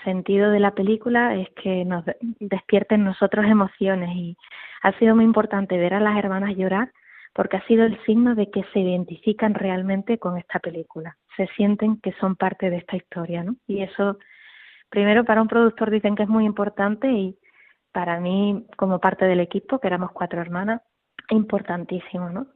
sentido 0.02 0.50
de 0.50 0.58
la 0.58 0.72
película 0.72 1.36
es 1.36 1.48
que 1.50 1.84
nos 1.84 2.04
despierten 2.40 3.04
nosotros 3.04 3.46
emociones 3.46 4.10
y 4.16 4.36
ha 4.82 4.90
sido 4.98 5.14
muy 5.14 5.24
importante 5.24 5.78
ver 5.78 5.94
a 5.94 6.00
las 6.00 6.18
hermanas 6.18 6.56
llorar 6.56 6.90
porque 7.32 7.58
ha 7.58 7.66
sido 7.68 7.84
el 7.84 7.96
signo 8.04 8.34
de 8.34 8.50
que 8.50 8.64
se 8.72 8.80
identifican 8.80 9.54
realmente 9.54 10.18
con 10.18 10.36
esta 10.36 10.58
película, 10.58 11.16
se 11.36 11.46
sienten 11.54 12.00
que 12.00 12.12
son 12.14 12.34
parte 12.34 12.70
de 12.70 12.78
esta 12.78 12.96
historia, 12.96 13.44
¿no? 13.44 13.54
Y 13.68 13.84
eso, 13.84 14.18
primero 14.90 15.24
para 15.24 15.42
un 15.42 15.48
productor 15.48 15.90
dicen 15.90 16.16
que 16.16 16.24
es 16.24 16.28
muy 16.28 16.44
importante 16.44 17.10
y 17.10 17.38
para 17.92 18.20
mí 18.20 18.66
como 18.76 19.00
parte 19.00 19.24
del 19.24 19.40
equipo, 19.40 19.78
que 19.78 19.88
éramos 19.88 20.12
cuatro 20.12 20.40
hermanas, 20.40 20.82
importantísimo, 21.30 22.30
¿no? 22.30 22.46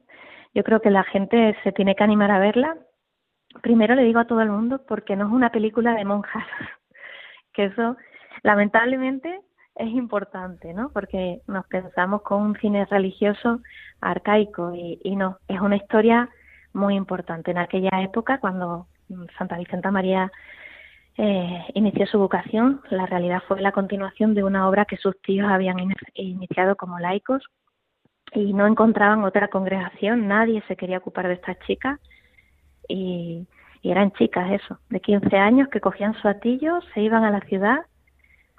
Yo 0.53 0.63
creo 0.63 0.79
que 0.79 0.89
la 0.91 1.03
gente 1.03 1.57
se 1.63 1.71
tiene 1.71 1.95
que 1.95 2.03
animar 2.03 2.31
a 2.31 2.39
verla 2.39 2.77
primero 3.61 3.95
le 3.95 4.03
digo 4.03 4.19
a 4.19 4.27
todo 4.27 4.41
el 4.41 4.49
mundo 4.49 4.81
porque 4.87 5.15
no 5.15 5.27
es 5.27 5.31
una 5.31 5.51
película 5.51 5.93
de 5.95 6.05
monjas, 6.05 6.43
que 7.53 7.65
eso 7.65 7.97
lamentablemente 8.43 9.41
es 9.75 9.89
importante, 9.89 10.73
¿no? 10.73 10.89
Porque 10.89 11.41
nos 11.47 11.65
pensamos 11.67 12.21
con 12.21 12.41
un 12.41 12.55
cine 12.57 12.85
religioso 12.85 13.61
arcaico 14.01 14.73
y, 14.73 14.99
y 15.03 15.15
no, 15.15 15.37
es 15.47 15.59
una 15.59 15.75
historia 15.75 16.29
muy 16.73 16.95
importante. 16.95 17.51
En 17.51 17.57
aquella 17.57 18.01
época, 18.01 18.39
cuando 18.39 18.87
Santa 19.37 19.57
Vicenta 19.57 19.91
María 19.91 20.31
eh, 21.17 21.65
inició 21.73 22.05
su 22.07 22.19
vocación, 22.19 22.81
la 22.89 23.05
realidad 23.05 23.41
fue 23.47 23.61
la 23.61 23.71
continuación 23.71 24.33
de 24.33 24.43
una 24.43 24.67
obra 24.67 24.85
que 24.85 24.97
sus 24.97 25.19
tíos 25.21 25.49
habían 25.49 25.77
iniciado 26.13 26.75
como 26.75 26.99
laicos 26.99 27.41
y 28.33 28.53
no 28.53 28.67
encontraban 28.67 29.23
otra 29.23 29.47
congregación, 29.47 30.27
nadie 30.27 30.61
se 30.67 30.75
quería 30.75 30.97
ocupar 30.97 31.27
de 31.27 31.35
estas 31.35 31.57
chicas 31.59 31.99
y, 32.87 33.47
eran 33.81 34.11
chicas 34.13 34.51
eso, 34.51 34.79
de 34.89 34.99
15 34.99 35.37
años 35.37 35.67
que 35.69 35.79
cogían 35.79 36.15
su 36.15 36.27
atillo, 36.27 36.79
se 36.93 37.01
iban 37.01 37.23
a 37.23 37.29
la 37.29 37.41
ciudad 37.41 37.85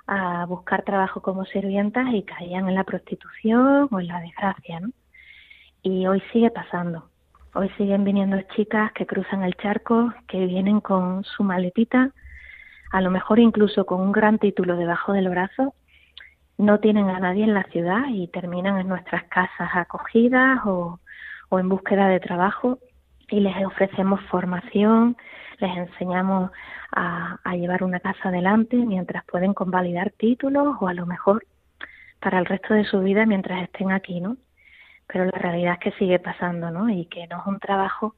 a 0.06 0.46
buscar 0.46 0.84
trabajo 0.84 1.20
como 1.20 1.44
sirvientas 1.46 2.06
y 2.14 2.22
caían 2.22 2.68
en 2.68 2.76
la 2.76 2.84
prostitución 2.84 3.88
o 3.90 4.00
en 4.00 4.06
la 4.06 4.20
desgracia, 4.20 4.78
¿no? 4.78 4.90
Y 5.82 6.06
hoy 6.06 6.22
sigue 6.32 6.52
pasando. 6.52 7.10
Hoy 7.54 7.68
siguen 7.70 8.04
viniendo 8.04 8.40
chicas 8.54 8.92
que 8.92 9.04
cruzan 9.04 9.42
el 9.42 9.54
charco, 9.54 10.14
que 10.28 10.46
vienen 10.46 10.80
con 10.80 11.24
su 11.24 11.42
maletita, 11.42 12.12
a 12.92 13.00
lo 13.00 13.10
mejor 13.10 13.38
incluso 13.38 13.86
con 13.86 14.00
un 14.00 14.12
gran 14.12 14.38
título 14.38 14.76
debajo 14.76 15.12
del 15.12 15.28
brazo, 15.28 15.74
no 16.58 16.80
tienen 16.80 17.10
a 17.10 17.20
nadie 17.20 17.44
en 17.44 17.54
la 17.54 17.64
ciudad 17.64 18.04
y 18.08 18.28
terminan 18.28 18.78
en 18.78 18.88
nuestras 18.88 19.24
casas 19.24 19.70
acogidas 19.74 20.60
o, 20.64 21.00
o 21.48 21.58
en 21.58 21.68
búsqueda 21.68 22.08
de 22.08 22.20
trabajo 22.20 22.78
y 23.28 23.40
les 23.40 23.54
ofrecemos 23.64 24.20
formación, 24.30 25.16
les 25.58 25.76
enseñamos 25.76 26.50
a, 26.92 27.38
llevar 27.54 27.82
una 27.82 28.00
casa 28.00 28.28
adelante 28.28 28.76
mientras 28.76 29.24
pueden 29.24 29.54
convalidar 29.54 30.12
títulos 30.12 30.76
o 30.80 30.88
a 30.88 30.94
lo 30.94 31.06
mejor 31.06 31.44
para 32.20 32.38
el 32.38 32.46
resto 32.46 32.74
de 32.74 32.84
su 32.84 33.00
vida 33.00 33.26
mientras 33.26 33.62
estén 33.62 33.90
aquí, 33.92 34.20
¿no? 34.20 34.36
Pero 35.06 35.24
la 35.24 35.38
realidad 35.38 35.74
es 35.74 35.78
que 35.80 35.98
sigue 35.98 36.18
pasando, 36.18 36.70
¿no? 36.70 36.88
Y 36.88 37.06
que 37.06 37.26
no 37.28 37.40
es 37.40 37.46
un 37.46 37.58
trabajo 37.58 38.14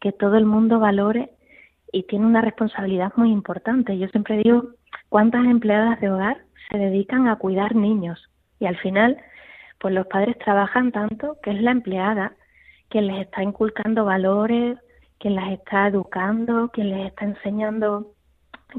que 0.00 0.12
todo 0.12 0.36
el 0.36 0.46
mundo 0.46 0.78
valore 0.78 1.30
y 1.92 2.04
tiene 2.04 2.26
una 2.26 2.42
responsabilidad 2.42 3.12
muy 3.16 3.30
importante. 3.30 3.98
Yo 3.98 4.08
siempre 4.08 4.38
digo, 4.38 4.70
¿cuántas 5.08 5.44
empleadas 5.46 6.00
de 6.00 6.10
hogar 6.10 6.38
se 6.70 6.78
dedican 6.78 7.28
a 7.28 7.36
cuidar 7.36 7.74
niños? 7.74 8.30
Y 8.60 8.66
al 8.66 8.76
final, 8.76 9.18
pues 9.78 9.94
los 9.94 10.06
padres 10.06 10.38
trabajan 10.38 10.92
tanto 10.92 11.38
que 11.42 11.50
es 11.50 11.62
la 11.62 11.70
empleada 11.70 12.32
quien 12.88 13.06
les 13.06 13.26
está 13.26 13.42
inculcando 13.42 14.04
valores, 14.04 14.78
quien 15.18 15.34
las 15.34 15.50
está 15.50 15.88
educando, 15.88 16.70
quien 16.70 16.90
les 16.90 17.06
está 17.06 17.24
enseñando 17.24 18.12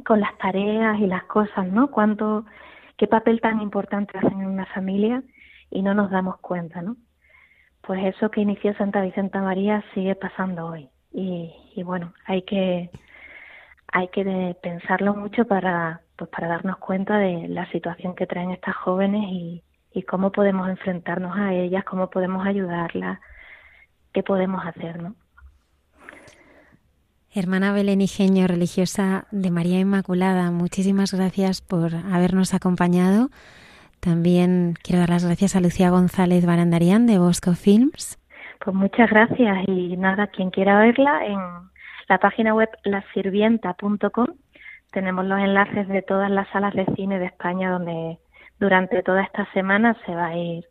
con 0.05 0.19
las 0.19 0.37
tareas 0.37 0.99
y 0.99 1.07
las 1.07 1.23
cosas, 1.23 1.67
¿no? 1.67 1.91
Cuánto, 1.91 2.45
qué 2.97 3.07
papel 3.07 3.41
tan 3.41 3.61
importante 3.61 4.17
hacen 4.17 4.41
en 4.41 4.47
una 4.47 4.65
familia 4.67 5.23
y 5.69 5.81
no 5.81 5.93
nos 5.93 6.11
damos 6.11 6.37
cuenta, 6.39 6.81
¿no? 6.81 6.95
Pues 7.81 8.15
eso 8.15 8.29
que 8.29 8.41
inició 8.41 8.73
Santa 8.75 9.01
Vicenta 9.01 9.41
María 9.41 9.83
sigue 9.93 10.15
pasando 10.15 10.67
hoy 10.67 10.89
y, 11.11 11.53
y 11.79 11.83
bueno, 11.83 12.13
hay 12.25 12.41
que 12.41 12.89
hay 13.91 14.09
que 14.09 14.55
pensarlo 14.61 15.15
mucho 15.15 15.45
para 15.45 16.01
pues 16.17 16.29
para 16.29 16.49
darnos 16.49 16.77
cuenta 16.77 17.17
de 17.17 17.47
la 17.47 17.71
situación 17.71 18.13
que 18.13 18.27
traen 18.27 18.51
estas 18.51 18.75
jóvenes 18.75 19.23
y, 19.31 19.63
cómo 20.07 20.31
podemos 20.31 20.69
enfrentarnos 20.69 21.35
a 21.37 21.53
ellas, 21.53 21.83
cómo 21.83 22.09
podemos 22.09 22.45
ayudarlas, 22.45 23.19
qué 24.13 24.23
podemos 24.23 24.65
hacer, 24.65 25.01
¿no? 25.01 25.15
Hermana 27.33 27.73
Belén 27.73 27.99
Ingenio, 27.99 28.47
religiosa 28.47 29.27
de 29.31 29.51
María 29.51 29.79
Inmaculada, 29.79 30.51
muchísimas 30.51 31.13
gracias 31.13 31.61
por 31.61 31.95
habernos 31.95 32.53
acompañado. 32.53 33.29
También 33.99 34.75
quiero 34.81 35.01
dar 35.01 35.09
las 35.09 35.25
gracias 35.25 35.55
a 35.55 35.59
Lucía 35.59 35.89
González 35.89 36.45
Barandarián 36.45 37.05
de 37.05 37.19
Bosco 37.19 37.53
Films. 37.53 38.18
Pues 38.59 38.75
muchas 38.75 39.09
gracias 39.09 39.67
y 39.67 39.95
nada, 39.97 40.27
quien 40.27 40.49
quiera 40.49 40.79
verla 40.79 41.25
en 41.25 41.39
la 42.07 42.17
página 42.19 42.53
web 42.53 42.69
lasirvienta.com 42.83 44.27
tenemos 44.91 45.25
los 45.25 45.39
enlaces 45.39 45.87
de 45.87 46.01
todas 46.01 46.31
las 46.31 46.47
salas 46.49 46.73
de 46.73 46.85
cine 46.95 47.19
de 47.19 47.25
España 47.25 47.71
donde 47.71 48.17
durante 48.59 49.03
toda 49.03 49.21
esta 49.23 49.45
semana 49.53 49.95
se 50.05 50.15
va 50.15 50.27
a 50.27 50.37
ir 50.37 50.65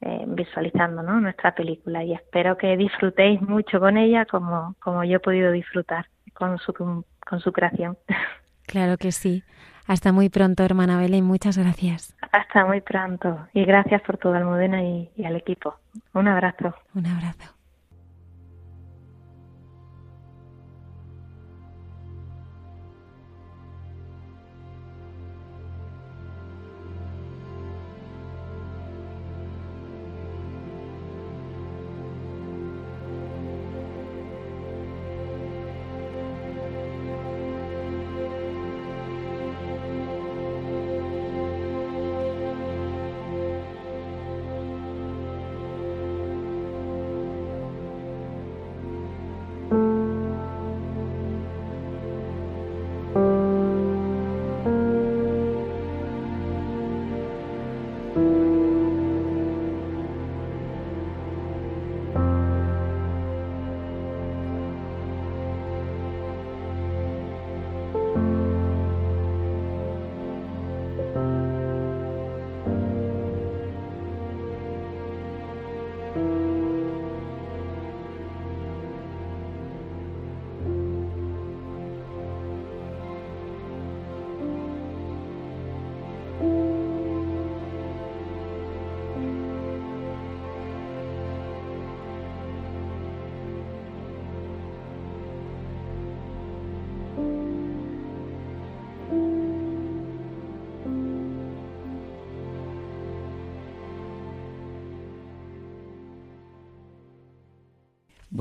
eh, 0.00 0.24
visualizando 0.26 1.02
nuestra 1.02 1.54
película 1.54 2.02
y 2.02 2.12
espero 2.12 2.56
que 2.56 2.76
disfrutéis 2.76 3.40
mucho 3.42 3.78
con 3.78 3.98
ella 3.98 4.24
como, 4.24 4.74
como 4.80 5.04
yo 5.04 5.16
he 5.16 5.20
podido 5.20 5.52
disfrutar 5.52 6.06
con 6.34 6.58
su, 6.58 6.72
con 6.72 7.40
su 7.40 7.52
creación. 7.52 7.96
Claro 8.64 8.96
que 8.96 9.12
sí. 9.12 9.42
Hasta 9.86 10.12
muy 10.12 10.28
pronto, 10.28 10.62
hermana 10.62 10.98
Belén. 10.98 11.24
Muchas 11.24 11.58
gracias. 11.58 12.14
Hasta 12.32 12.64
muy 12.64 12.80
pronto. 12.80 13.46
Y 13.52 13.64
gracias 13.64 14.02
por 14.02 14.16
todo, 14.16 14.34
Almudena 14.34 14.82
y, 14.82 15.10
y 15.16 15.24
al 15.24 15.36
equipo. 15.36 15.76
Un 16.14 16.28
abrazo. 16.28 16.74
Un 16.94 17.06
abrazo. 17.06 17.61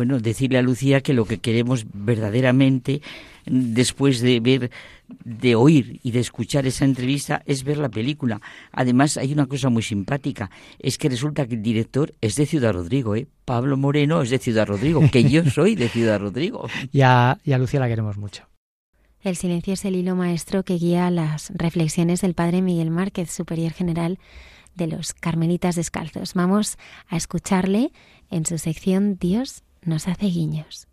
Bueno, 0.01 0.19
decirle 0.19 0.57
a 0.57 0.63
Lucía 0.63 1.01
que 1.01 1.13
lo 1.13 1.25
que 1.25 1.37
queremos 1.37 1.85
verdaderamente 1.93 3.03
después 3.45 4.19
de 4.19 4.39
ver, 4.39 4.71
de 5.23 5.53
oír 5.53 5.99
y 6.01 6.09
de 6.09 6.19
escuchar 6.19 6.65
esa 6.65 6.85
entrevista 6.85 7.43
es 7.45 7.63
ver 7.63 7.77
la 7.77 7.89
película. 7.89 8.41
Además, 8.71 9.17
hay 9.17 9.31
una 9.31 9.45
cosa 9.45 9.69
muy 9.69 9.83
simpática, 9.83 10.49
es 10.79 10.97
que 10.97 11.07
resulta 11.07 11.45
que 11.45 11.53
el 11.53 11.61
director 11.61 12.15
es 12.19 12.35
de 12.35 12.47
Ciudad 12.47 12.73
Rodrigo, 12.73 13.15
¿eh? 13.15 13.27
Pablo 13.45 13.77
Moreno 13.77 14.23
es 14.23 14.31
de 14.31 14.39
Ciudad 14.39 14.65
Rodrigo, 14.65 15.07
que 15.11 15.29
yo 15.29 15.45
soy 15.51 15.75
de 15.75 15.87
Ciudad 15.87 16.19
Rodrigo. 16.19 16.67
y 16.91 17.01
a 17.01 17.37
Lucía 17.45 17.79
la 17.79 17.87
queremos 17.87 18.17
mucho. 18.17 18.47
El 19.21 19.35
silencio 19.35 19.73
es 19.73 19.85
el 19.85 19.97
hilo 19.97 20.15
maestro 20.15 20.63
que 20.63 20.79
guía 20.79 21.11
las 21.11 21.51
reflexiones 21.53 22.21
del 22.21 22.33
padre 22.33 22.63
Miguel 22.63 22.89
Márquez, 22.89 23.29
superior 23.29 23.71
general 23.71 24.17
de 24.73 24.87
los 24.87 25.13
Carmelitas 25.13 25.75
Descalzos. 25.75 26.33
Vamos 26.33 26.79
a 27.07 27.17
escucharle 27.17 27.91
en 28.31 28.47
su 28.47 28.57
sección 28.57 29.17
Dios 29.19 29.63
nos 29.85 30.07
hace 30.07 30.27
guiños. 30.27 30.87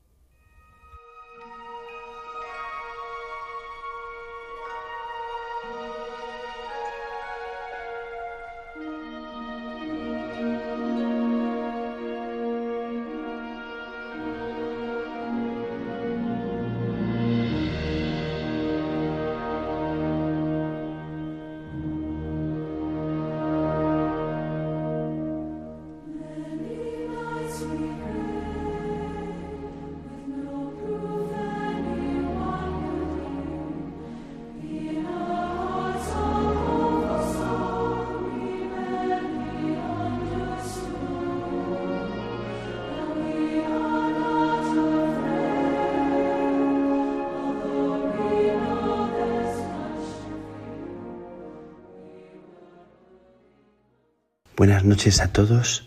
Noches 54.88 55.20
a 55.20 55.28
todos, 55.28 55.86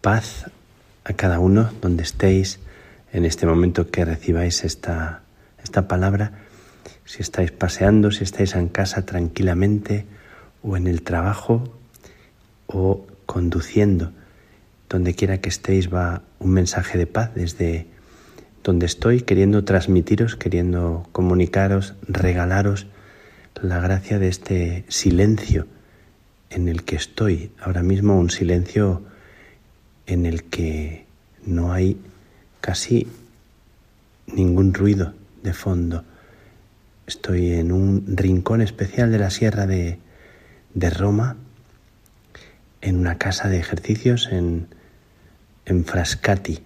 paz 0.00 0.46
a 1.04 1.12
cada 1.12 1.38
uno 1.38 1.70
donde 1.80 2.02
estéis 2.02 2.58
en 3.12 3.24
este 3.24 3.46
momento 3.46 3.90
que 3.92 4.04
recibáis 4.04 4.64
esta, 4.64 5.22
esta 5.62 5.86
palabra, 5.86 6.32
si 7.04 7.22
estáis 7.22 7.52
paseando, 7.52 8.10
si 8.10 8.24
estáis 8.24 8.56
en 8.56 8.68
casa 8.68 9.06
tranquilamente 9.06 10.06
o 10.64 10.76
en 10.76 10.88
el 10.88 11.02
trabajo 11.02 11.72
o 12.66 13.06
conduciendo, 13.26 14.10
donde 14.88 15.14
quiera 15.14 15.38
que 15.38 15.48
estéis 15.48 15.92
va 15.92 16.22
un 16.40 16.50
mensaje 16.50 16.98
de 16.98 17.06
paz 17.06 17.30
desde 17.32 17.86
donde 18.64 18.86
estoy 18.86 19.22
queriendo 19.22 19.62
transmitiros, 19.62 20.34
queriendo 20.34 21.08
comunicaros, 21.12 21.94
regalaros 22.08 22.88
la 23.62 23.78
gracia 23.78 24.18
de 24.18 24.28
este 24.28 24.84
silencio 24.88 25.68
en 26.50 26.68
el 26.68 26.84
que 26.84 26.96
estoy 26.96 27.50
ahora 27.60 27.82
mismo, 27.82 28.18
un 28.18 28.30
silencio 28.30 29.02
en 30.06 30.26
el 30.26 30.44
que 30.44 31.06
no 31.44 31.72
hay 31.72 31.98
casi 32.60 33.06
ningún 34.26 34.74
ruido 34.74 35.14
de 35.42 35.52
fondo. 35.52 36.04
Estoy 37.06 37.52
en 37.52 37.72
un 37.72 38.04
rincón 38.16 38.62
especial 38.62 39.12
de 39.12 39.18
la 39.18 39.30
Sierra 39.30 39.66
de, 39.66 39.98
de 40.74 40.90
Roma, 40.90 41.36
en 42.80 42.96
una 42.98 43.18
casa 43.18 43.48
de 43.48 43.58
ejercicios 43.58 44.28
en, 44.30 44.68
en 45.64 45.84
Frascati, 45.84 46.60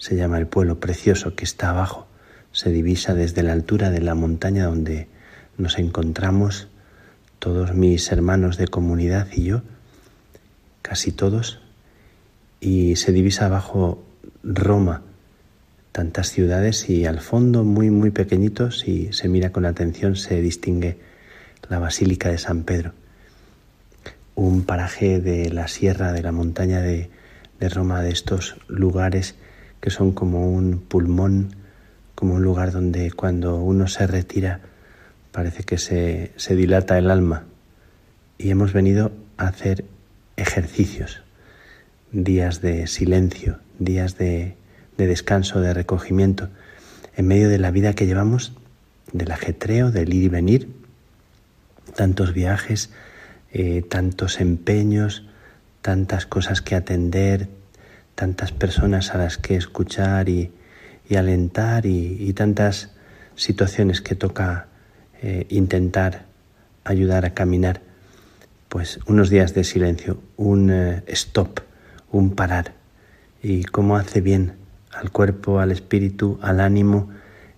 se 0.00 0.16
llama 0.16 0.38
el 0.38 0.46
pueblo 0.46 0.80
precioso 0.80 1.34
que 1.34 1.44
está 1.44 1.70
abajo, 1.70 2.06
se 2.52 2.70
divisa 2.70 3.14
desde 3.14 3.42
la 3.42 3.52
altura 3.52 3.90
de 3.90 4.00
la 4.00 4.14
montaña 4.14 4.64
donde 4.64 5.08
nos 5.58 5.78
encontramos 5.78 6.68
todos 7.40 7.74
mis 7.74 8.12
hermanos 8.12 8.58
de 8.58 8.68
comunidad 8.68 9.26
y 9.32 9.44
yo, 9.44 9.62
casi 10.82 11.10
todos, 11.10 11.58
y 12.60 12.96
se 12.96 13.12
divisa 13.12 13.46
abajo 13.46 14.04
Roma, 14.44 15.02
tantas 15.90 16.30
ciudades 16.30 16.88
y 16.90 17.06
al 17.06 17.20
fondo 17.20 17.64
muy 17.64 17.90
muy 17.90 18.10
pequeñitos 18.10 18.86
y 18.86 19.12
se 19.12 19.28
mira 19.28 19.50
con 19.50 19.64
atención 19.64 20.16
se 20.16 20.40
distingue 20.40 20.98
la 21.68 21.78
Basílica 21.78 22.28
de 22.28 22.36
San 22.36 22.64
Pedro, 22.64 22.92
un 24.34 24.64
paraje 24.64 25.18
de 25.18 25.50
la 25.50 25.66
sierra, 25.66 26.12
de 26.12 26.22
la 26.22 26.32
montaña 26.32 26.80
de, 26.80 27.08
de 27.58 27.68
Roma, 27.70 28.02
de 28.02 28.10
estos 28.10 28.56
lugares 28.68 29.34
que 29.80 29.88
son 29.88 30.12
como 30.12 30.52
un 30.52 30.78
pulmón, 30.78 31.56
como 32.14 32.34
un 32.34 32.42
lugar 32.42 32.70
donde 32.70 33.10
cuando 33.12 33.56
uno 33.56 33.88
se 33.88 34.06
retira 34.06 34.60
parece 35.32 35.62
que 35.62 35.78
se, 35.78 36.32
dilata 36.54 36.98
el 36.98 37.10
alma. 37.10 37.44
Y 38.38 38.50
hemos 38.50 38.72
venido 38.72 39.12
a 39.36 39.48
hacer 39.48 39.84
ejercicios, 40.36 41.22
días 42.12 42.60
de 42.60 42.86
silencio, 42.86 43.58
días 43.78 44.16
de, 44.16 44.56
descanso, 44.96 45.60
de 45.60 45.74
recogimiento, 45.74 46.48
en 47.16 47.26
medio 47.26 47.48
de 47.48 47.58
la 47.58 47.70
vida 47.70 47.94
que 47.94 48.06
llevamos, 48.06 48.52
del 49.12 49.32
ajetreo, 49.32 49.90
del 49.90 50.12
ir 50.14 50.24
y 50.24 50.28
venir, 50.28 50.68
tantos 51.96 52.32
viajes, 52.32 52.90
eh, 53.52 53.82
tantos 53.82 54.40
empeños, 54.40 55.24
tantas 55.82 56.26
cosas 56.26 56.62
que 56.62 56.76
atender, 56.76 57.48
tantas 58.14 58.52
personas 58.52 59.14
a 59.14 59.18
las 59.18 59.38
que 59.38 59.56
escuchar 59.56 60.28
y, 60.28 60.52
alentar 61.10 61.86
y 61.86 62.32
tantas 62.34 62.90
situaciones 63.34 64.00
que 64.00 64.14
toca 64.14 64.69
eh, 65.22 65.46
intentar 65.50 66.24
ayudar 66.84 67.26
a 67.26 67.34
caminar, 67.34 67.82
pues 68.68 69.00
unos 69.06 69.28
días 69.28 69.52
de 69.52 69.64
silencio, 69.64 70.18
un 70.36 70.70
eh, 70.70 71.02
stop, 71.08 71.60
un 72.10 72.34
parar. 72.34 72.72
Y 73.42 73.64
cómo 73.64 73.96
hace 73.96 74.20
bien 74.20 74.54
al 74.92 75.10
cuerpo, 75.10 75.60
al 75.60 75.72
espíritu, 75.72 76.38
al 76.42 76.60
ánimo 76.60 77.10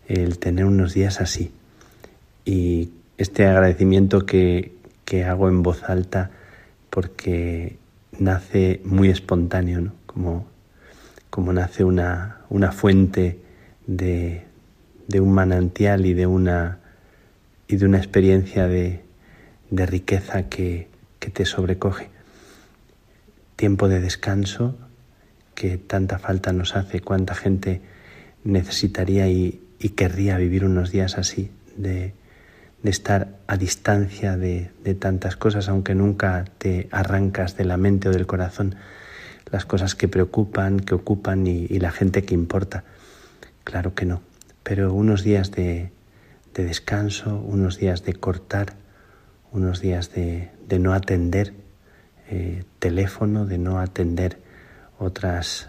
el 0.09 0.39
tener 0.39 0.65
unos 0.65 0.95
días 0.95 1.21
así. 1.21 1.53
Y 2.45 2.91
este 3.17 3.47
agradecimiento 3.47 4.27
que, 4.27 4.75
que 5.05 5.25
hago 5.25 5.49
en 5.49 5.63
voz 5.63 5.85
alta 5.85 6.31
porque 6.91 7.79
nace 8.19 8.81
muy 8.85 9.09
espontáneo, 9.09 9.93
como, 10.07 10.47
como 11.31 11.53
nace 11.53 11.85
una, 11.85 12.39
una 12.51 12.73
fuente 12.73 13.39
de, 13.87 14.45
de 15.09 15.21
un 15.21 15.33
manantial 15.33 16.07
y 16.07 16.15
de 16.15 16.27
una 16.27 16.82
y 17.73 17.77
de 17.77 17.87
una 17.87 17.97
experiencia 17.97 18.69
de, 18.69 19.01
riqueza 19.71 20.51
que, 20.51 20.89
te 21.19 21.47
sobrecoge. 21.47 22.11
Tiempo 23.57 23.89
de 23.89 23.99
descanso 23.99 24.77
que 25.55 25.79
tanta 25.79 26.19
falta 26.19 26.53
nos 26.53 26.77
hace, 26.77 27.01
cuánta 27.01 27.35
gente 27.35 27.81
necesitaría 28.45 29.29
y, 29.29 29.63
querría 29.97 30.37
vivir 30.37 30.67
unos 30.67 30.93
días 30.93 31.17
así, 31.17 31.51
de, 31.77 32.13
estar 32.85 33.39
a 33.47 33.57
distancia 33.57 34.37
de, 34.37 34.71
tantas 35.01 35.37
cosas, 35.37 35.71
aunque 35.71 35.95
nunca 35.95 36.45
te 36.59 36.89
arrancas 36.91 37.57
de 37.57 37.65
la 37.65 37.79
mente 37.79 38.11
o 38.11 38.13
del 38.13 38.27
corazón 38.27 38.77
las 39.51 39.65
cosas 39.65 39.95
que 39.95 40.09
preocupan, 40.09 40.79
que 40.79 40.95
ocupan 40.95 41.47
y 41.47 41.79
la 41.79 41.91
gente 41.91 42.25
que 42.25 42.35
importa. 42.35 42.85
Claro 43.65 43.95
que 43.95 44.05
no, 44.05 44.21
pero 44.63 44.93
unos 44.93 45.23
días 45.23 45.51
de, 45.53 45.91
de 46.55 46.65
descanso, 46.65 47.37
unos 47.37 47.79
días 47.79 48.05
de 48.05 48.15
cortar, 48.15 48.75
unos 49.53 49.81
días 49.81 50.13
de, 50.13 50.51
no 50.79 50.95
atender 50.95 51.53
eh, 52.29 52.65
teléfono, 52.79 53.47
de 53.47 53.59
no 53.59 53.79
atender 53.79 54.39
otras 54.99 55.69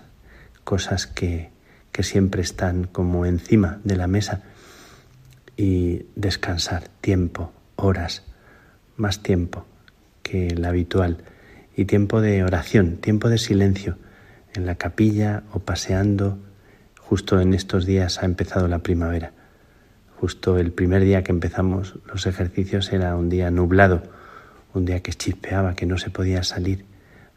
cosas 0.63 1.07
que, 1.07 1.51
que 1.91 2.03
siempre 2.03 2.41
están 2.41 2.85
como 2.85 3.25
encima 3.25 3.79
de 3.83 3.95
la 3.95 4.07
mesa. 4.07 4.43
Y 5.55 6.07
descansar 6.15 6.87
tiempo, 7.01 7.51
horas, 7.75 8.23
más 8.95 9.21
tiempo 9.21 9.65
que 10.23 10.47
el 10.47 10.65
habitual. 10.65 11.23
Y 11.75 11.85
tiempo 11.85 12.21
de 12.21 12.43
oración, 12.43 12.97
tiempo 12.97 13.29
de 13.29 13.37
silencio 13.37 13.97
en 14.55 14.65
la 14.65 14.75
capilla 14.75 15.43
o 15.51 15.59
paseando. 15.59 16.39
Justo 16.99 17.39
en 17.39 17.53
estos 17.53 17.85
días 17.85 18.23
ha 18.23 18.25
empezado 18.25 18.67
la 18.67 18.79
primavera 18.79 19.33
Justo 20.23 20.57
el 20.57 20.71
primer 20.71 21.03
día 21.03 21.21
que 21.21 21.33
empezamos 21.33 21.95
los 22.07 22.25
ejercicios 22.27 22.93
era 22.93 23.17
un 23.17 23.27
día 23.27 23.51
nublado, 23.51 24.03
un 24.73 24.85
día 24.85 25.01
que 25.01 25.11
chispeaba, 25.11 25.75
que 25.75 25.85
no 25.85 25.97
se 25.97 26.11
podía 26.11 26.43
salir 26.43 26.85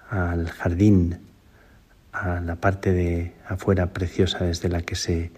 al 0.09 0.49
jardín 0.51 1.19
a 2.13 2.41
la 2.41 2.55
parte 2.55 2.93
de 2.93 3.33
afuera 3.49 3.93
preciosa 3.93 4.45
desde 4.45 4.69
la 4.69 4.83
que 4.83 4.95
se 4.95 5.33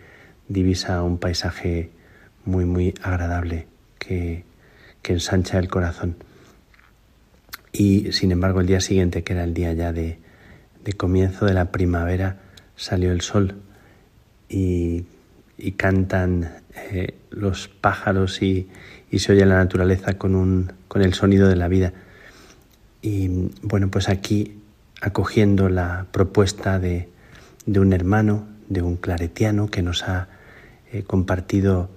divisa 0.49 1.03
un 1.03 1.17
paisaje 1.17 1.91
muy, 2.45 2.67
muy 2.67 2.93
agradable 3.03 3.67
que, 3.99 4.45
que 5.01 5.15
ensancha 5.15 5.59
el 5.59 5.69
corazón. 5.69 6.17
Y 7.73 8.13
sin 8.13 8.31
embargo 8.31 8.61
el 8.61 8.67
día 8.67 8.83
siguiente, 8.83 9.25
que 9.25 9.33
era 9.33 9.45
el 9.45 9.55
día 9.55 9.73
ya 9.73 9.95
de, 9.95 10.19
de 10.85 10.93
comienzo 10.93 11.47
de 11.47 11.55
la 11.55 11.73
primavera, 11.73 12.41
salió 12.77 13.11
el 13.11 13.23
sol 13.23 13.55
y, 14.51 15.07
y 15.59 15.73
cantan 15.73 16.63
eh, 16.91 17.15
los 17.31 17.69
pájaros 17.69 18.41
y, 18.43 18.69
se 19.17 19.33
oye 19.33 19.45
la 19.45 19.57
naturaleza 19.57 20.19
con, 20.19 20.35
un, 20.35 20.73
con 20.87 21.03
el 21.03 21.15
sonido 21.15 21.49
de 21.49 21.57
la 21.57 21.69
vida. 21.69 21.93
Y 23.03 23.51
bueno, 23.63 23.91
pues 23.91 24.09
aquí 24.09 24.61
acogiendo 25.01 25.69
la 25.69 26.07
propuesta 26.13 26.79
de, 26.79 27.09
de 27.67 27.81
un 27.81 27.93
hermano, 27.93 28.47
de 28.69 28.83
un 28.83 28.97
claretiano 28.97 29.69
que 29.69 29.83
nos 29.83 30.03
ha 30.05 30.29
eh, 30.93 31.03
compartido 31.03 31.91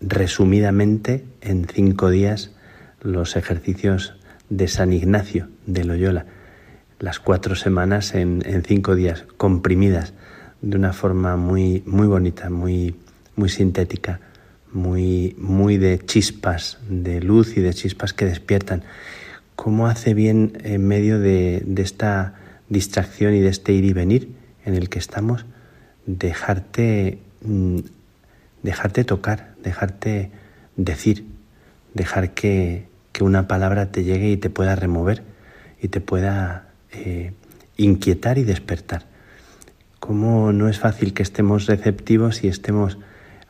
resumidamente 0.00 1.24
en 1.40 1.66
cinco 1.66 2.10
días 2.10 2.52
los 3.00 3.36
ejercicios 3.36 4.14
de 4.48 4.68
San 4.68 4.92
Ignacio 4.92 5.48
de 5.66 5.84
Loyola, 5.84 6.26
las 6.98 7.18
cuatro 7.18 7.56
semanas 7.56 8.14
en, 8.14 8.42
en 8.46 8.62
cinco 8.62 8.94
días, 8.94 9.24
comprimidas 9.36 10.12
de 10.60 10.76
una 10.76 10.92
forma 10.92 11.36
muy, 11.36 11.82
muy 11.86 12.06
bonita, 12.06 12.48
muy, 12.48 12.94
muy 13.36 13.48
sintética, 13.48 14.20
muy, 14.72 15.34
muy 15.38 15.76
de 15.76 15.98
chispas 15.98 16.78
de 16.88 17.20
luz 17.20 17.56
y 17.56 17.60
de 17.60 17.74
chispas 17.74 18.12
que 18.12 18.24
despiertan. 18.24 18.82
¿Cómo 19.56 19.86
hace 19.86 20.14
bien 20.14 20.58
en 20.64 20.86
medio 20.86 21.18
de, 21.18 21.62
de 21.64 21.82
esta 21.82 22.34
distracción 22.68 23.34
y 23.34 23.40
de 23.40 23.48
este 23.48 23.72
ir 23.72 23.84
y 23.84 23.92
venir 23.92 24.34
en 24.64 24.74
el 24.74 24.88
que 24.88 24.98
estamos, 24.98 25.44
dejarte, 26.06 27.18
mm, 27.42 27.78
dejarte 28.62 29.04
tocar, 29.04 29.54
dejarte 29.62 30.30
decir, 30.76 31.26
dejar 31.94 32.32
que, 32.32 32.86
que, 33.12 33.24
una 33.24 33.46
palabra 33.46 33.92
te 33.92 34.04
llegue 34.04 34.30
y 34.30 34.36
te 34.36 34.50
pueda 34.50 34.74
remover 34.74 35.22
y 35.80 35.88
te 35.88 36.00
pueda 36.00 36.68
eh, 36.92 37.32
inquietar 37.76 38.38
y 38.38 38.44
despertar. 38.44 39.06
Cómo 40.00 40.52
no 40.52 40.68
es 40.68 40.78
fácil 40.78 41.12
que 41.12 41.22
estemos 41.22 41.66
receptivos 41.66 42.42
y 42.44 42.48
estemos 42.48 42.98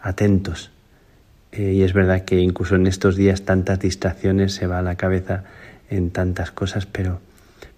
atentos. 0.03 0.70
Eh, 1.53 1.72
y 1.72 1.82
es 1.82 1.92
verdad 1.92 2.24
que 2.24 2.38
incluso 2.38 2.76
en 2.76 2.86
estos 2.86 3.16
días 3.16 3.42
tantas 3.42 3.80
distracciones 3.80 4.55
se 4.55 4.66
va 4.66 4.78
a 4.78 4.82
la 4.82 4.96
cabeza 4.96 5.44
en 5.88 6.11
tantas 6.11 6.50
cosas, 6.50 6.86
pero 6.86 7.20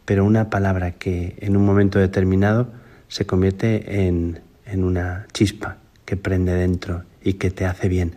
pero 0.04 0.24
una 0.24 0.50
palabra 0.50 0.92
que 0.92 1.36
en 1.40 1.56
un 1.56 1.64
momento 1.64 1.98
determinado 1.98 2.68
se 3.08 3.26
convierte 3.26 4.06
en, 4.06 4.40
en 4.66 4.84
una 4.84 5.26
chispa 5.32 5.78
que 6.04 6.16
prende 6.16 6.54
dentro 6.54 7.04
y 7.22 7.34
que 7.34 7.50
te 7.50 7.64
hace 7.64 7.88
bien 7.88 8.16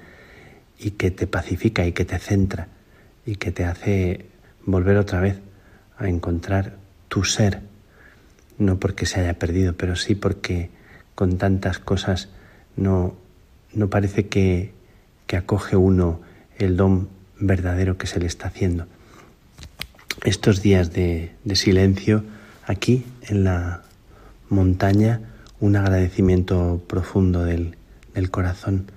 y 0.80 0.92
que 0.92 1.12
te 1.12 1.28
pacifica 1.28 1.86
y 1.86 1.94
que 1.94 2.06
te 2.06 2.20
centra 2.20 2.68
y 3.26 3.36
que 3.36 3.52
te 3.52 3.66
hace 3.66 4.26
volver 4.66 4.98
otra 4.98 5.22
vez 5.22 5.40
a 5.98 6.08
encontrar 6.08 6.76
tu 7.08 7.24
ser, 7.24 7.62
no 8.58 8.80
porque 8.80 9.06
se 9.06 9.22
haya 9.22 9.40
perdido, 9.40 9.74
pero 9.74 9.96
sí 9.96 10.14
porque 10.14 10.70
con 11.16 11.38
tantas 11.38 11.80
cosas 11.80 12.30
no, 12.76 13.16
no 13.74 13.90
parece 13.90 14.28
que, 14.28 14.74
que 15.28 15.38
acoge 15.38 15.76
uno 15.76 16.22
el 16.58 16.78
don 16.78 17.10
verdadero 17.40 17.98
que 17.98 18.08
se 18.08 18.20
le 18.20 18.26
está 18.26 18.48
haciendo. 18.48 18.88
Estos 20.24 20.62
días 20.62 20.92
de, 20.94 21.32
silencio 21.54 22.24
aquí 22.66 23.06
en 23.22 23.44
la 23.44 23.84
montaña, 24.50 25.22
un 25.60 25.76
agradecimiento 25.76 26.84
profundo 26.88 27.44
del, 27.44 27.76
corazón, 28.32 28.92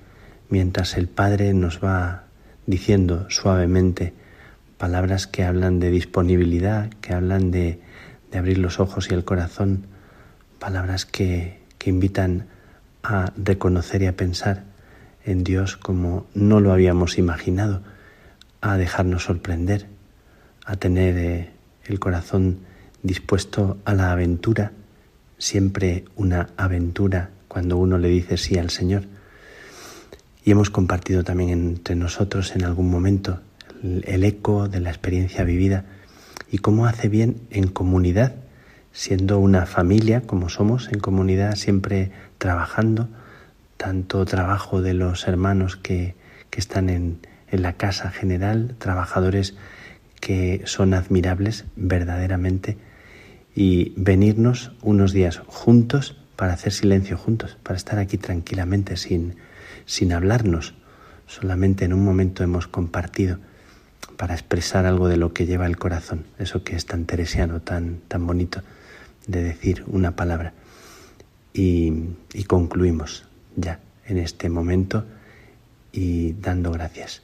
mientras 0.48 0.96
el 0.96 1.08
Padre 1.08 1.52
nos 1.52 1.84
va 1.84 2.24
diciendo 2.66 3.26
suavemente 3.28 4.14
palabras 4.78 5.26
que 5.26 5.44
hablan 5.44 5.78
de 5.78 5.90
disponibilidad, 5.90 6.88
que 7.02 7.12
hablan 7.12 7.50
de, 7.50 7.80
abrir 8.32 8.58
los 8.58 8.80
ojos 8.80 9.10
y 9.10 9.14
el 9.14 9.24
corazón, 9.24 9.86
palabras 10.58 11.04
que, 11.04 11.60
que 11.76 11.90
invitan 11.90 12.46
a 13.02 13.32
reconocer 13.36 14.02
y 14.02 14.06
a 14.06 14.16
pensar 14.16 14.64
en 15.24 15.44
Dios 15.44 15.76
como 15.76 16.26
no 16.34 16.60
lo 16.60 16.72
habíamos 16.72 17.18
imaginado, 17.18 17.82
a 18.60 18.76
dejarnos 18.76 19.24
sorprender 19.24 19.86
a 20.70 20.76
tener 20.76 21.16
eh, 21.18 21.50
el 21.84 21.98
corazón 21.98 22.60
dispuesto 23.02 23.78
a 23.84 23.92
la 23.92 24.12
aventura, 24.12 24.70
siempre 25.36 26.04
una 26.14 26.50
aventura 26.56 27.30
cuando 27.48 27.76
uno 27.76 27.98
le 27.98 28.08
dice 28.08 28.36
sí 28.36 28.56
al 28.56 28.70
Señor. 28.70 29.04
Y 30.44 30.52
hemos 30.52 30.70
compartido 30.70 31.24
también 31.24 31.50
entre 31.50 31.96
nosotros 31.96 32.54
en 32.54 32.64
algún 32.64 32.88
momento 32.88 33.40
el, 33.82 34.22
eco 34.22 34.68
de 34.68 34.78
la 34.78 34.90
experiencia 34.90 35.42
vivida 35.42 35.86
y 36.52 36.58
cómo 36.58 36.86
hace 36.86 37.08
bien 37.08 37.40
en 37.50 37.66
comunidad, 37.66 38.36
siendo 38.92 39.40
una 39.40 39.66
familia 39.66 40.22
como 40.22 40.48
somos, 40.48 40.88
en 40.92 41.00
comunidad 41.00 41.56
siempre 41.56 42.12
trabajando, 42.40 43.08
tanto 43.76 44.24
trabajo 44.24 44.80
de 44.80 44.94
los 44.94 45.28
hermanos 45.28 45.76
que, 45.76 46.16
que 46.48 46.58
están 46.58 46.88
en, 46.88 47.20
en 47.50 47.62
la 47.62 47.74
casa 47.74 48.10
general, 48.10 48.74
trabajadores 48.78 49.54
que 50.20 50.62
son 50.64 50.94
admirables 50.94 51.66
verdaderamente 51.76 52.78
y 53.54 53.92
venirnos 53.96 54.72
unos 54.82 55.12
días 55.12 55.42
juntos 55.46 56.16
para 56.36 56.54
hacer 56.54 56.72
silencio 56.72 57.18
juntos, 57.18 57.58
para 57.62 57.76
estar 57.76 57.98
aquí 57.98 58.16
tranquilamente 58.16 58.96
sin, 58.96 59.36
sin 59.84 60.12
hablarnos. 60.12 60.74
Solamente 61.26 61.84
en 61.84 61.92
un 61.92 62.02
momento 62.02 62.42
hemos 62.42 62.66
compartido 62.66 63.38
para 64.16 64.32
expresar 64.32 64.86
algo 64.86 65.08
de 65.08 65.18
lo 65.18 65.34
que 65.34 65.44
lleva 65.44 65.66
el 65.66 65.76
corazón, 65.76 66.24
eso 66.38 66.64
que 66.64 66.74
es 66.74 66.86
tan 66.86 67.04
teresiano, 67.04 67.60
tan, 67.60 68.00
tan 68.08 68.26
bonito 68.26 68.62
de 69.26 69.42
decir 69.42 69.84
una 69.86 70.16
palabra. 70.16 70.54
Y, 71.52 71.92
concluimos 72.46 73.26
ya 73.56 73.80
en 74.06 74.18
este 74.18 74.48
momento 74.48 75.04
y 75.92 76.32
dando 76.32 76.72
gracias. 76.72 77.22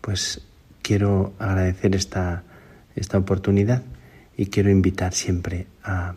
Pues 0.00 0.42
quiero 0.82 1.32
agradecer 1.38 1.94
esta, 1.94 2.44
esta 2.94 3.18
oportunidad 3.18 3.82
y 4.36 4.46
quiero 4.46 4.70
invitar 4.70 5.12
siempre 5.12 5.66
a, 5.82 6.14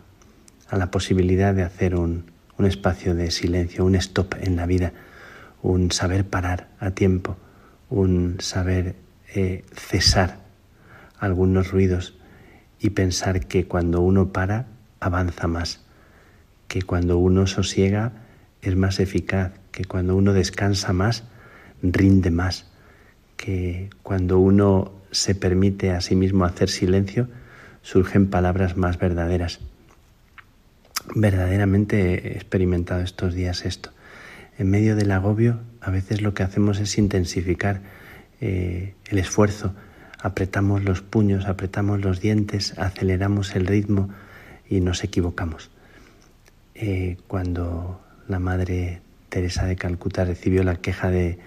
a 0.68 0.76
la 0.76 0.90
posibilidad 0.90 1.54
de 1.54 1.62
hacer 1.62 1.96
un, 1.96 2.30
un, 2.58 2.66
espacio 2.66 3.14
de 3.14 3.30
silencio, 3.30 3.84
un 3.84 3.96
stop 3.96 4.34
en 4.40 4.56
la 4.56 4.66
vida, 4.66 4.92
un 5.62 5.90
saber 5.90 6.24
parar 6.24 6.68
a 6.80 6.92
tiempo, 6.92 7.36
un 7.90 8.36
saber 8.40 8.96
eh, 9.34 9.64
cesar 9.74 10.38
algunos 11.18 11.70
ruidos 11.70 12.14
y 12.80 12.90
pensar 12.90 13.46
que 13.46 13.66
cuando 13.66 14.00
uno 14.00 14.32
para 14.32 14.66
avanza 14.98 15.46
más, 15.46 15.80
que 16.72 16.80
cuando 16.80 17.18
uno 17.18 17.46
sosiega 17.46 18.12
es 18.62 18.76
más 18.76 18.98
eficaz, 18.98 19.52
que 19.72 19.84
cuando 19.84 20.16
uno 20.16 20.32
descansa 20.32 20.94
más 20.94 21.24
rinde 21.82 22.30
más 22.30 22.64
que 23.36 23.90
cuando 24.02 24.38
uno 24.38 24.90
se 25.10 25.34
permite 25.34 25.90
a 25.90 26.00
sí 26.00 26.16
mismo 26.16 26.46
hacer 26.46 26.70
silencio, 26.70 27.28
surgen 27.82 28.30
palabras 28.30 28.78
más 28.78 28.98
verdaderas. 28.98 29.60
Verdaderamente 31.14 32.28
he 32.28 32.36
experimentado 32.36 33.02
estos 33.02 33.34
días 33.34 33.66
esto. 33.66 33.90
En 34.56 34.70
medio 34.70 34.96
del 34.96 35.10
agobio, 35.10 35.60
a 35.82 35.90
veces 35.90 36.22
lo 36.22 36.32
que 36.32 36.42
hacemos 36.42 36.80
es 36.80 36.96
intensificar 36.96 37.82
eh, 38.40 38.94
el 39.10 39.18
esfuerzo, 39.18 39.74
apretamos 40.18 40.84
los 40.84 41.02
puños, 41.02 41.44
apretamos 41.44 42.00
los 42.00 42.22
dientes, 42.22 42.78
aceleramos 42.78 43.54
el 43.56 43.66
ritmo 43.66 44.08
y 44.70 44.80
nos 44.80 45.04
equivocamos. 45.04 45.70
Eh, 46.84 47.16
cuando 47.28 48.00
la 48.26 48.40
Madre 48.40 49.02
Teresa 49.28 49.66
de 49.66 49.76
Calcuta 49.76 50.24
recibió 50.24 50.64
la 50.64 50.74
queja 50.74 51.10
de, 51.10 51.38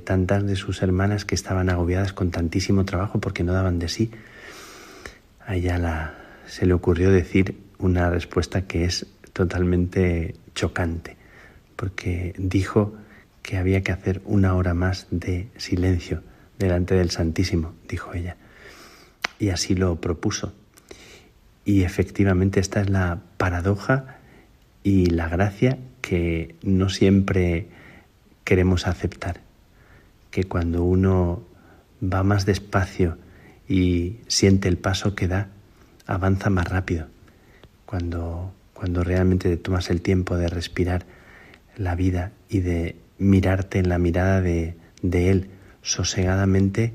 tantas 0.00 0.44
de 0.44 0.56
sus 0.56 0.82
hermanas 0.82 1.24
que 1.24 1.36
estaban 1.36 1.70
agobiadas 1.70 2.12
con 2.12 2.32
tantísimo 2.32 2.84
trabajo 2.84 3.20
porque 3.20 3.44
no 3.44 3.52
daban 3.52 3.78
de 3.78 3.88
sí. 3.88 4.10
A 5.46 5.54
ella 5.54 5.78
la, 5.78 6.18
se 6.48 6.66
le 6.66 6.74
ocurrió 6.74 7.12
decir 7.12 7.56
una 7.78 8.10
respuesta 8.10 8.62
que 8.62 8.84
es 8.84 9.06
totalmente 9.32 10.34
chocante, 10.56 11.16
porque 11.76 12.34
dijo 12.36 12.96
que 13.42 13.58
había 13.58 13.84
que 13.84 13.92
hacer 13.92 14.22
una 14.24 14.56
hora 14.56 14.74
más 14.74 15.06
de 15.12 15.50
silencio 15.56 16.24
delante 16.58 16.96
del 16.96 17.10
Santísimo, 17.10 17.74
dijo 17.88 18.12
ella. 18.12 18.36
Y 19.38 19.50
así 19.50 19.76
lo 19.76 20.00
propuso. 20.00 20.52
Y 21.64 21.84
efectivamente 21.84 22.58
esta 22.58 22.80
es 22.80 22.90
la 22.90 23.20
paradoja 23.36 24.17
y 24.88 25.04
la 25.04 25.28
gracia 25.28 25.76
que 26.00 26.54
no 26.62 26.88
siempre 26.88 27.66
queremos 28.44 28.86
aceptar 28.86 29.42
que 30.30 30.44
cuando 30.44 30.82
uno 30.82 31.42
va 32.02 32.22
más 32.22 32.46
despacio 32.46 33.18
y 33.68 34.16
siente 34.28 34.66
el 34.66 34.78
paso 34.78 35.14
que 35.14 35.28
da, 35.28 35.48
avanza 36.06 36.48
más 36.48 36.68
rápido. 36.68 37.06
Cuando, 37.84 38.54
cuando 38.72 39.04
realmente 39.04 39.50
te 39.50 39.58
tomas 39.58 39.90
el 39.90 40.00
tiempo 40.00 40.38
de 40.38 40.48
respirar 40.48 41.04
la 41.76 41.94
vida 41.94 42.32
y 42.48 42.60
de 42.60 42.96
mirarte 43.18 43.80
en 43.80 43.90
la 43.90 43.98
mirada 43.98 44.40
de, 44.40 44.74
de 45.02 45.30
Él 45.30 45.50
sosegadamente, 45.82 46.94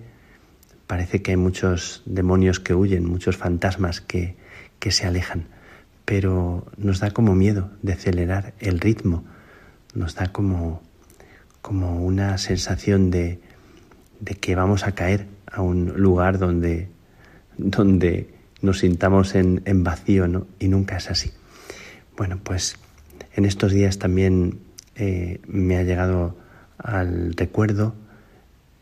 parece 0.88 1.22
que 1.22 1.30
hay 1.30 1.38
muchos 1.38 2.02
demonios 2.08 2.60
que 2.60 2.74
huyen, 2.74 3.06
muchos 3.06 3.38
fantasmas 3.38 4.02
que, 4.02 4.36
que 4.80 4.92
se 4.92 5.06
alejan, 5.06 5.46
pero 6.06 6.66
nos 6.78 7.00
da 7.00 7.12
como 7.12 7.36
miedo 7.36 7.72
de 7.82 7.94
acelerar 7.94 8.54
el 8.60 8.80
ritmo, 8.80 9.24
nos 9.94 10.16
da 10.16 10.28
como, 10.28 10.82
como 11.62 12.04
una 12.04 12.38
sensación 12.38 13.12
de, 13.12 13.40
de 14.20 14.36
que 14.36 14.56
vamos 14.56 14.86
a 14.86 14.94
caer 14.94 15.28
a 15.48 15.62
un 15.62 15.94
lugar 15.96 16.40
donde, 16.40 16.90
donde 17.58 18.34
nos 18.62 18.80
sintamos 18.80 19.36
en, 19.36 19.62
en 19.66 19.84
vacío, 19.84 20.28
¿no? 20.28 20.48
Y 20.60 20.68
nunca 20.68 20.98
es 20.98 21.10
así. 21.10 21.32
Bueno, 22.18 22.40
pues 22.44 22.78
en 23.36 23.46
estos 23.46 23.72
días 23.72 24.00
también 24.00 24.60
eh, 24.96 25.42
me 25.48 25.78
ha 25.78 25.84
llegado 25.84 26.38
al 26.78 27.34
recuerdo 27.34 27.96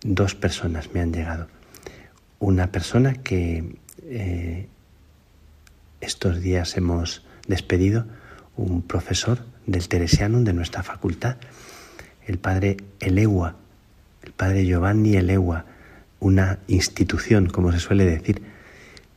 dos 0.03 0.35
personas 0.35 0.93
me 0.93 1.01
han 1.01 1.13
llegado. 1.13 1.47
Una 2.39 2.71
persona 2.71 3.13
que 3.13 3.75
eh, 4.03 4.67
estos 6.01 6.41
días 6.41 6.75
hemos 6.77 7.23
despedido, 7.47 8.05
un 8.57 8.81
profesor 8.81 9.39
del 9.65 9.87
Teresianum 9.87 10.43
de 10.43 10.53
nuestra 10.53 10.83
facultad, 10.83 11.37
el 12.25 12.37
padre 12.37 12.77
Elegua, 12.99 13.55
el 14.23 14.31
padre 14.33 14.65
Giovanni 14.65 15.15
Elegua, 15.15 15.65
una 16.19 16.59
institución, 16.67 17.47
como 17.47 17.71
se 17.71 17.79
suele 17.79 18.05
decir, 18.05 18.41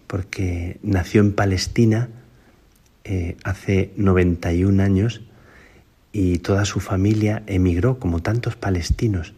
porque 0.07 0.79
nació 0.83 1.21
en 1.21 1.33
Palestina 1.33 2.09
eh, 3.05 3.37
hace 3.45 3.93
91 3.97 4.83
años 4.83 5.23
y 6.13 6.39
toda 6.39 6.65
su 6.65 6.81
familia 6.81 7.43
emigró, 7.47 7.99
como 7.99 8.23
tantos 8.23 8.57
palestinos. 8.57 9.35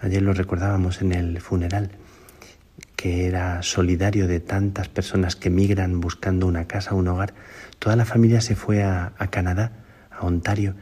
Ayer 0.00 0.22
lo 0.22 0.32
recordábamos 0.32 1.02
en 1.02 1.12
el 1.12 1.40
funeral, 1.40 1.90
que 2.96 3.26
era 3.26 3.62
solidario 3.62 4.26
de 4.26 4.40
tantas 4.40 4.88
personas 4.88 5.36
que 5.36 5.48
emigran 5.48 6.00
buscando 6.00 6.46
una 6.46 6.66
casa, 6.66 6.94
un 6.94 7.08
hogar. 7.08 7.34
Toda 7.78 7.94
la 7.94 8.04
familia 8.04 8.40
se 8.40 8.56
fue 8.56 8.82
a, 8.82 9.12
Canadá, 9.30 9.72
a 10.10 10.24
Ontario, 10.24 10.74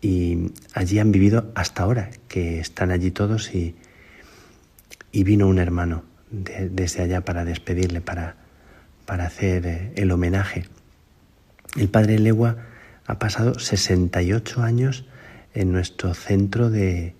y 0.00 0.52
allí 0.72 0.98
han 0.98 1.12
vivido 1.12 1.52
hasta 1.54 1.82
ahora, 1.82 2.10
que 2.28 2.60
están 2.60 2.90
allí 2.90 3.10
todos 3.10 3.54
y, 3.54 3.76
y 5.12 5.24
vino 5.24 5.46
un 5.46 5.58
hermano 5.58 6.04
desde 6.30 7.02
allá 7.02 7.20
para 7.24 7.44
despedirle, 7.44 8.00
para, 8.00 8.36
para 9.06 9.26
hacer 9.26 9.66
eh, 9.66 9.92
el 9.96 10.10
homenaje. 10.10 10.64
El 11.76 11.88
padre 11.88 12.18
Legua 12.18 12.56
ha 13.06 13.18
pasado 13.18 13.58
68 13.58 14.62
años 14.62 15.06
en 15.54 15.72
nuestro 15.72 16.14
centro 16.14 16.70
de, 16.70 17.14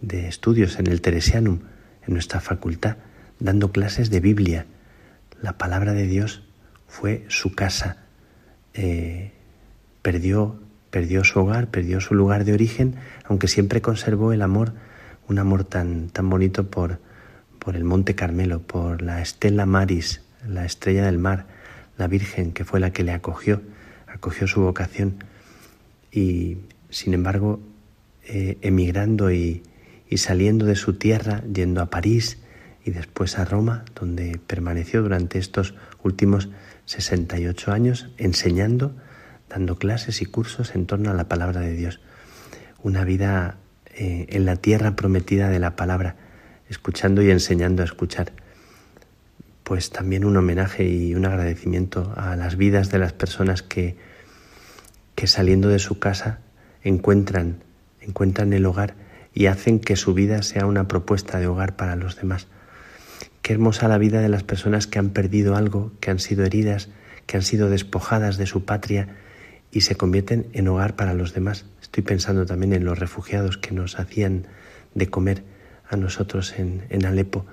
estudios, 0.00 0.78
en 0.78 0.86
el 0.86 1.00
Teresianum, 1.00 1.60
en 2.06 2.12
nuestra 2.12 2.40
facultad, 2.40 2.96
dando 3.40 3.72
clases 3.72 4.10
de 4.10 4.20
Biblia. 4.20 4.66
La 5.40 5.58
palabra 5.58 5.92
de 5.92 6.06
Dios 6.06 6.42
fue 6.86 7.24
su 7.28 7.54
casa. 7.54 7.98
Eh, 8.74 9.32
perdió, 10.02 10.60
perdió 10.90 11.24
su 11.24 11.40
hogar, 11.40 11.70
perdió 11.70 12.00
su 12.00 12.14
lugar 12.14 12.44
de 12.44 12.52
origen, 12.52 12.96
aunque 13.24 13.48
siempre 13.48 13.80
conservó 13.80 14.32
el 14.32 14.42
amor, 14.42 14.72
un 15.28 15.38
amor 15.38 15.64
tan, 15.64 16.08
tan 16.08 16.28
bonito 16.28 16.70
por, 16.70 17.00
por 17.58 17.76
el 17.76 17.84
Monte 17.84 18.14
Carmelo, 18.14 18.60
por 18.60 19.02
la 19.02 19.22
Estela 19.22 19.66
Maris, 19.66 20.22
la 20.46 20.64
estrella 20.64 21.04
del 21.06 21.18
mar, 21.18 21.46
la 21.96 22.06
Virgen 22.08 22.52
que 22.52 22.64
fue 22.64 22.80
la 22.80 22.92
que 22.92 23.04
le 23.04 23.12
acogió 23.12 23.62
acogió 24.14 24.46
su 24.46 24.62
vocación 24.62 25.16
y, 26.10 26.58
sin 26.88 27.14
embargo, 27.14 27.60
eh, 28.26 28.58
emigrando 28.62 29.32
y, 29.32 29.62
y 30.08 30.18
saliendo 30.18 30.66
de 30.66 30.76
su 30.76 30.94
tierra, 30.94 31.42
yendo 31.52 31.82
a 31.82 31.90
París 31.90 32.38
y 32.84 32.90
después 32.90 33.38
a 33.38 33.44
Roma, 33.44 33.84
donde 33.94 34.40
permaneció 34.46 35.02
durante 35.02 35.38
estos 35.38 35.74
últimos 36.02 36.48
68 36.86 37.72
años 37.72 38.10
enseñando, 38.18 38.94
dando 39.48 39.76
clases 39.76 40.20
y 40.22 40.26
cursos 40.26 40.74
en 40.74 40.86
torno 40.86 41.10
a 41.10 41.14
la 41.14 41.28
palabra 41.28 41.60
de 41.60 41.74
Dios. 41.74 42.00
Una 42.82 43.04
vida 43.04 43.56
eh, 43.86 44.26
en 44.28 44.44
la 44.44 44.56
tierra 44.56 44.96
prometida 44.96 45.48
de 45.48 45.58
la 45.58 45.76
palabra, 45.76 46.16
escuchando 46.68 47.22
y 47.22 47.30
enseñando 47.30 47.82
a 47.82 47.86
escuchar. 47.86 48.32
Pues 49.62 49.90
también 49.90 50.24
un 50.24 50.36
homenaje 50.36 50.84
y 50.84 51.14
un 51.14 51.24
agradecimiento 51.24 52.12
a 52.16 52.36
las 52.36 52.56
vidas 52.56 52.90
de 52.90 52.98
las 52.98 53.14
personas 53.14 53.62
que 53.62 53.96
que 55.14 55.26
saliendo 55.26 55.68
de 55.68 55.78
su 55.78 55.98
casa 55.98 56.40
encuentran, 56.82 57.62
encuentran 58.00 58.52
el 58.52 58.66
hogar 58.66 58.94
y 59.32 59.46
hacen 59.46 59.80
que 59.80 59.96
su 59.96 60.14
vida 60.14 60.42
sea 60.42 60.66
una 60.66 60.88
propuesta 60.88 61.38
de 61.38 61.46
hogar 61.46 61.76
para 61.76 61.96
los 61.96 62.16
demás. 62.16 62.48
Qué 63.44 63.52
hermosa 63.52 63.88
la 63.88 63.98
vida 63.98 64.22
de 64.22 64.30
las 64.30 64.42
personas 64.42 64.86
que 64.86 64.98
han 64.98 65.10
perdido 65.10 65.54
algo, 65.54 65.92
que 66.00 66.10
han 66.10 66.18
sido 66.18 66.46
heridas, 66.46 66.88
que 67.26 67.36
han 67.36 67.42
sido 67.42 67.68
despojadas 67.68 68.38
de 68.38 68.46
su 68.46 68.64
patria 68.64 69.18
y 69.70 69.82
se 69.82 69.96
convierten 69.96 70.46
en 70.54 70.66
hogar 70.66 70.96
para 70.96 71.12
los 71.12 71.34
demás. 71.34 71.66
Estoy 71.82 72.04
pensando 72.04 72.46
también 72.46 72.72
en 72.72 72.86
los 72.86 72.98
refugiados 72.98 73.58
que 73.58 73.72
nos 73.72 73.98
hacían 73.98 74.46
de 74.94 75.10
comer 75.10 75.44
a 75.90 75.98
nosotros 75.98 76.54
en, 76.56 77.04
Alepo 77.04 77.44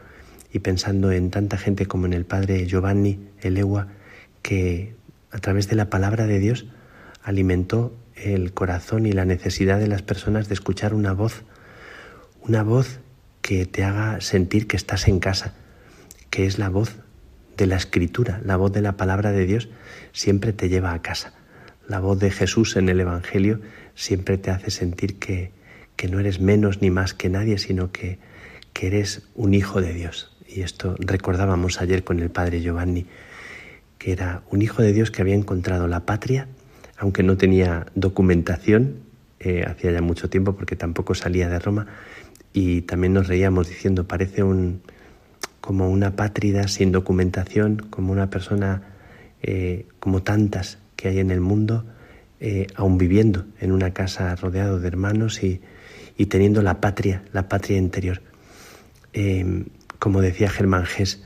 y 0.53 0.59
pensando 0.59 1.11
en 1.11 1.29
tanta 1.29 1.57
gente 1.57 1.85
como 1.87 2.05
en 2.05 2.13
el 2.13 2.23
padre 2.23 2.65
Giovanni 2.67 3.27
Elegua 3.41 3.89
que 4.41 4.95
a 5.29 5.39
través 5.39 5.67
de 5.67 5.75
la 5.75 5.89
palabra 5.89 6.25
de 6.25 6.39
Dios 6.39 6.67
alimentó 7.21 7.93
el 8.15 8.53
corazón 8.53 9.07
y 9.07 9.11
la 9.11 9.25
necesidad 9.25 9.77
de 9.77 9.87
las 9.87 10.03
personas 10.03 10.47
de 10.47 10.53
escuchar 10.53 10.93
una 10.93 11.11
voz, 11.11 11.43
una 12.39 12.63
voz 12.63 13.01
que 13.41 13.65
te 13.65 13.83
haga 13.83 14.21
sentir 14.21 14.67
que 14.67 14.77
estás 14.77 15.09
en 15.09 15.19
casa, 15.19 15.55
que 16.31 16.47
es 16.47 16.57
la 16.57 16.69
voz 16.69 16.95
de 17.57 17.67
la 17.67 17.75
escritura, 17.75 18.41
la 18.43 18.57
voz 18.57 18.71
de 18.71 18.81
la 18.81 18.97
palabra 18.97 19.31
de 19.31 19.45
Dios, 19.45 19.69
siempre 20.11 20.53
te 20.53 20.67
lleva 20.67 20.93
a 20.93 21.03
casa. 21.03 21.33
La 21.87 21.99
voz 21.99 22.17
de 22.17 22.31
Jesús 22.31 22.75
en 22.75 22.89
el 22.89 22.99
Evangelio 22.99 23.61
siempre 23.93 24.39
te 24.39 24.49
hace 24.49 24.71
sentir 24.71 25.19
que, 25.19 25.51
que 25.95 26.07
no 26.07 26.19
eres 26.19 26.39
menos 26.39 26.81
ni 26.81 26.89
más 26.89 27.13
que 27.13 27.29
nadie, 27.29 27.59
sino 27.59 27.91
que, 27.91 28.17
que 28.73 28.87
eres 28.87 29.27
un 29.35 29.53
hijo 29.53 29.79
de 29.79 29.93
Dios. 29.93 30.35
Y 30.47 30.61
esto 30.61 30.95
recordábamos 30.97 31.79
ayer 31.79 32.03
con 32.03 32.19
el 32.19 32.31
padre 32.31 32.61
Giovanni, 32.61 33.05
que 33.99 34.11
era 34.11 34.41
un 34.49 34.63
hijo 34.63 34.81
de 34.81 34.93
Dios 34.93 35.11
que 35.11 35.21
había 35.21 35.35
encontrado 35.35 35.87
la 35.87 36.07
patria 36.07 36.47
aunque 37.01 37.23
no 37.23 37.35
tenía 37.35 37.87
documentación, 37.95 38.97
eh, 39.39 39.65
hacía 39.65 39.91
ya 39.91 40.01
mucho 40.03 40.29
tiempo 40.29 40.53
porque 40.53 40.75
tampoco 40.75 41.15
salía 41.15 41.49
de 41.49 41.57
Roma, 41.57 41.87
y 42.53 42.81
también 42.83 43.13
nos 43.13 43.27
reíamos 43.27 43.67
diciendo, 43.67 44.07
parece 44.07 44.43
un, 44.43 44.83
como 45.61 45.89
una 45.89 46.15
pátrida 46.15 46.67
sin 46.67 46.91
documentación, 46.91 47.77
como 47.89 48.11
una 48.11 48.29
persona 48.29 48.83
eh, 49.41 49.87
como 49.99 50.23
tantas 50.23 50.79
que 50.95 51.07
hay 51.07 51.19
en 51.19 51.31
el 51.31 51.39
mundo, 51.39 51.85
eh, 52.39 52.67
aún 52.75 52.97
viviendo 52.97 53.45
en 53.59 53.71
una 53.71 53.93
casa 53.93 54.35
rodeado 54.35 54.79
de 54.79 54.87
hermanos 54.87 55.43
y, 55.43 55.61
y 56.17 56.25
teniendo 56.25 56.61
la 56.61 56.81
patria, 56.81 57.23
la 57.31 57.47
patria 57.47 57.77
interior. 57.77 58.21
como 59.99 60.21
decía 60.21 60.49
Germán 60.49 60.85
Gess, 60.85 61.23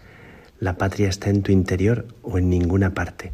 la 0.60 0.78
patria 0.78 1.10
está 1.10 1.30
en 1.30 1.44
tu 1.44 1.52
interior 1.52 2.08
o 2.22 2.38
en 2.38 2.50
ninguna 2.50 2.94
parte. 2.94 3.32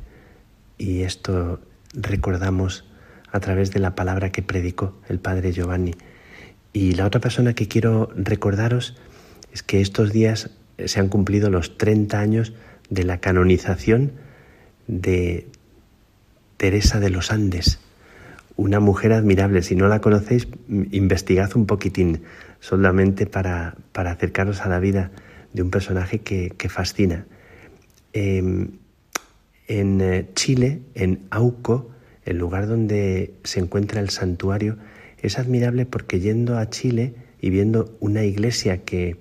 Y 0.78 1.02
esto 1.02 1.60
recordamos 1.94 2.86
a 3.32 3.40
través 3.40 3.72
de 3.72 3.80
la 3.80 3.96
palabra 3.96 4.32
que 4.32 4.42
predicó 4.42 5.00
el 5.08 5.20
padre 5.20 5.52
Giovanni. 5.52 5.94
Y 6.74 6.94
la 6.94 7.06
otra 7.06 7.22
persona 7.22 7.54
que 7.54 7.68
quiero 7.68 8.10
recordaros 8.16 8.96
es 9.54 9.64
que 9.64 9.82
estos 9.82 10.12
días 10.12 10.52
se 10.88 11.00
han 11.00 11.10
cumplido 11.10 11.50
los 11.50 11.78
30 11.78 12.20
años 12.20 12.54
de 12.90 13.04
la 13.04 13.20
canonización 13.20 14.12
de 14.88 15.48
Teresa 16.58 17.00
de 17.00 17.10
los 17.10 17.32
Andes, 17.32 17.80
una 18.56 18.80
mujer 18.80 19.14
admirable. 19.14 19.64
Si 19.64 19.76
no 19.76 19.88
la 19.88 20.02
conocéis, 20.02 20.48
investigad 20.92 21.56
un 21.56 21.66
poquitín, 21.66 22.24
solamente 22.60 23.26
para, 23.26 23.76
para 23.92 24.12
acercaros 24.12 24.62
a 24.62 24.70
la 24.70 24.80
vida 24.80 25.12
de 25.54 25.64
un 25.64 25.72
personaje 25.72 26.20
que, 26.20 26.70
fascina. 26.70 27.26
Em, 28.14 28.70
en 29.68 30.02
eh, 30.02 30.28
Chile, 30.36 30.82
en 30.96 31.22
Auco, 31.30 31.90
el 32.26 32.38
lugar 32.38 32.68
donde 32.68 33.34
se 33.44 33.60
encuentra 33.60 34.02
el 34.02 34.10
santuario, 34.10 34.78
es 35.22 35.40
admirable 35.40 35.86
porque 35.86 36.20
yendo 36.20 36.58
a 36.58 36.70
Chile 36.70 37.14
y 37.40 37.50
viendo 37.50 37.96
una 38.00 38.24
iglesia 38.24 38.84
que, 38.84 39.18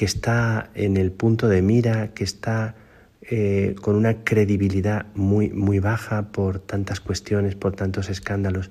que 0.00 0.06
está 0.06 0.70
en 0.74 0.96
el 0.96 1.12
punto 1.12 1.46
de 1.46 1.60
mira, 1.60 2.14
que 2.14 2.24
está 2.24 2.74
eh, 3.20 3.74
con 3.82 3.96
una 3.96 4.24
credibilidad 4.24 5.04
muy, 5.14 5.50
muy 5.50 5.78
baja 5.78 6.32
por 6.32 6.58
tantas 6.58 7.00
cuestiones, 7.00 7.54
por 7.54 7.76
tantos 7.76 8.08
escándalos, 8.08 8.70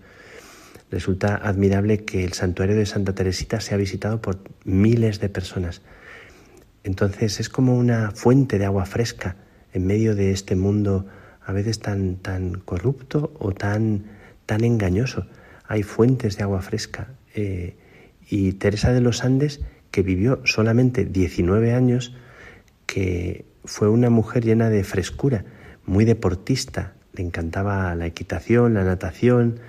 resulta 0.89 1.35
admirable 1.35 2.03
que 2.03 2.25
el 2.25 2.33
santuario 2.33 2.75
de 2.75 2.87
Santa 2.87 3.13
Teresita 3.13 3.59
sea 3.59 3.77
visitado 3.77 4.23
por 4.23 4.39
miles 4.65 5.19
de 5.19 5.29
personas. 5.29 5.83
Entonces 6.83 7.39
es 7.39 7.47
como 7.47 7.77
una 7.77 8.09
fuente 8.09 8.57
de 8.57 8.65
agua 8.65 8.87
fresca 8.87 9.35
en 9.71 9.85
medio 9.85 10.15
de 10.15 10.31
este 10.31 10.55
mundo 10.55 11.05
a 11.45 11.51
veces 11.51 11.77
tan, 11.77 12.15
tan 12.15 12.55
corrupto 12.55 13.33
o 13.37 13.51
tan, 13.51 14.05
tan 14.47 14.63
engañoso. 14.63 15.27
Hay 15.67 15.83
fuentes 15.83 16.37
de 16.37 16.41
agua 16.41 16.63
fresca. 16.63 17.09
Eh, 17.35 17.75
y 18.27 18.53
Teresa 18.53 18.91
de 18.93 19.01
los 19.01 19.23
Andes, 19.23 19.61
que 19.91 20.03
vivió 20.03 20.41
solamente 20.45 21.05
19 21.05 21.73
años, 21.73 22.15
que 22.85 23.45
fue 23.65 23.89
una 23.89 24.09
mujer 24.09 24.45
llena 24.45 24.69
de 24.69 24.83
frescura, 24.83 25.45
muy 25.85 26.05
deportista, 26.05 26.93
le 27.13 27.23
encantaba 27.23 27.93
la 27.95 28.05
equitación, 28.05 28.73
la 28.73 28.83
natación, 28.83 29.59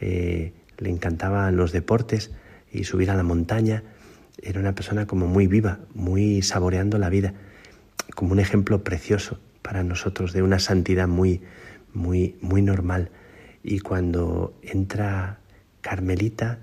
eh, 0.00 0.52
le 0.78 0.90
encantaban 0.90 1.56
los 1.56 1.72
deportes 1.72 2.32
y 2.72 2.84
subir 2.84 3.10
a 3.10 3.16
la 3.16 3.22
montaña. 3.22 3.82
Era 4.42 4.60
una 4.60 4.74
persona 4.74 5.06
como 5.06 5.26
muy 5.26 5.46
viva, 5.46 5.80
muy 5.94 6.42
saboreando 6.42 6.98
la 6.98 7.08
vida, 7.08 7.34
como 8.14 8.32
un 8.32 8.40
ejemplo 8.40 8.84
precioso 8.84 9.38
para 9.62 9.82
nosotros 9.82 10.32
de 10.32 10.42
una 10.42 10.58
santidad 10.58 11.08
muy, 11.08 11.42
muy, 11.92 12.36
muy 12.40 12.62
normal. 12.62 13.10
Y 13.62 13.80
cuando 13.80 14.58
entra 14.62 15.40
Carmelita 15.80 16.58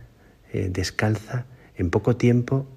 eh, 0.54 0.70
descalza, 0.72 1.46
en 1.76 1.90
poco 1.90 2.16
tiempo, 2.16 2.68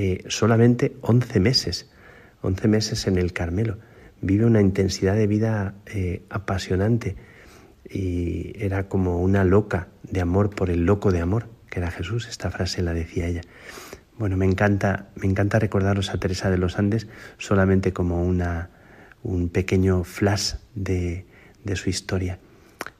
eh, 0.00 0.24
solamente 0.28 0.96
11 1.00 1.40
meses, 1.40 1.90
11 2.42 2.68
meses 2.68 3.08
en 3.08 3.18
el 3.18 3.32
Carmelo, 3.32 3.78
vive 4.20 4.44
una 4.44 4.60
intensidad 4.60 5.16
de 5.16 5.26
vida 5.26 5.74
eh, 5.86 6.22
apasionante 6.30 7.16
y 7.84 8.52
era 8.62 8.88
como 8.88 9.20
una 9.20 9.42
loca 9.42 9.88
de 10.04 10.20
amor 10.20 10.50
por 10.50 10.70
el 10.70 10.86
loco 10.86 11.10
de 11.10 11.20
amor, 11.20 11.48
que 11.68 11.80
era 11.80 11.90
Jesús, 11.90 12.28
esta 12.28 12.48
frase 12.52 12.80
la 12.80 12.94
decía 12.94 13.26
ella. 13.26 13.40
Bueno, 14.16 14.36
me 14.36 14.46
encanta, 14.46 15.08
me 15.16 15.26
encanta 15.26 15.58
recordaros 15.58 16.10
a 16.10 16.20
Teresa 16.20 16.48
de 16.48 16.58
los 16.58 16.78
Andes 16.78 17.08
solamente 17.36 17.92
como 17.92 18.22
una, 18.22 18.70
un 19.24 19.48
pequeño 19.48 20.04
flash 20.04 20.54
de, 20.76 21.26
de 21.64 21.74
su 21.74 21.90
historia. 21.90 22.38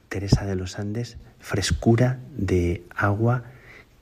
Teresa 0.08 0.46
de 0.46 0.56
los 0.56 0.80
Andes, 0.80 1.16
frescura 1.38 2.18
de 2.36 2.82
agua 2.96 3.44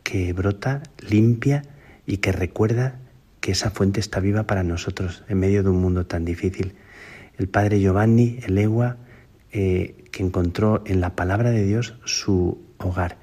que 0.02 0.32
brota 0.32 0.82
limpia 1.06 1.62
y 2.06 2.18
que 2.18 2.32
recuerda 2.32 2.98
que 3.40 3.52
esa 3.52 3.70
fuente 3.70 4.00
está 4.00 4.20
viva 4.20 4.44
para 4.44 4.62
nosotros 4.62 5.24
en 5.28 5.38
medio 5.38 5.62
de 5.62 5.70
un 5.70 5.80
mundo 5.80 6.06
tan 6.06 6.24
difícil. 6.24 6.74
El 7.36 7.48
padre 7.48 7.80
Giovanni, 7.80 8.38
el 8.44 8.56
Egua, 8.58 8.96
eh, 9.52 10.04
que 10.10 10.22
encontró 10.22 10.82
en 10.86 11.00
la 11.00 11.14
palabra 11.14 11.50
de 11.50 11.64
Dios 11.64 11.94
su 12.04 12.64
hogar 12.78 13.18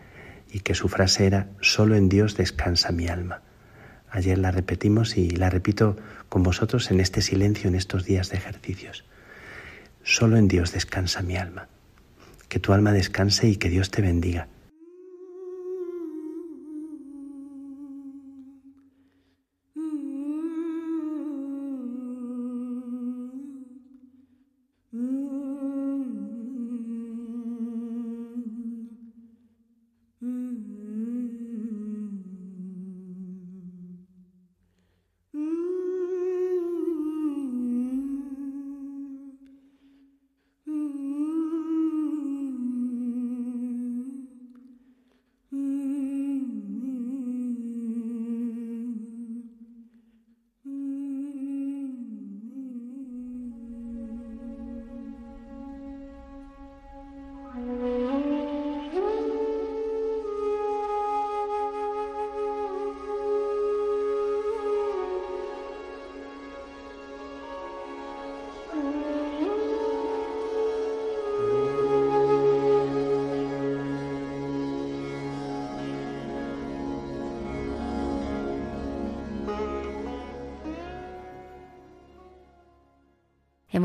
y 0.52 0.60
que 0.60 0.76
su 0.76 0.88
frase 0.88 1.26
era, 1.26 1.50
solo 1.62 1.96
en 1.96 2.10
Dios 2.10 2.38
descansa 2.38 2.92
mi 2.92 3.08
alma. 3.08 3.42
Ayer 4.10 4.38
la 4.38 4.52
repetimos 4.52 5.18
y 5.18 5.32
la 5.32 5.50
repito 5.50 5.98
con 6.30 6.44
vosotros 6.44 6.92
en 6.92 7.00
este 7.00 7.22
silencio, 7.22 7.68
en 7.68 7.76
estos 7.76 8.06
días 8.06 8.30
de 8.30 8.38
ejercicios. 8.38 9.06
Solo 10.04 10.38
en 10.38 10.48
Dios 10.48 10.72
descansa 10.72 11.24
mi 11.24 11.36
alma. 11.36 11.68
Que 12.48 12.60
tu 12.60 12.74
alma 12.74 12.92
descanse 12.92 13.48
y 13.48 13.56
que 13.56 13.70
Dios 13.70 13.90
te 13.90 14.04
bendiga. 14.04 14.48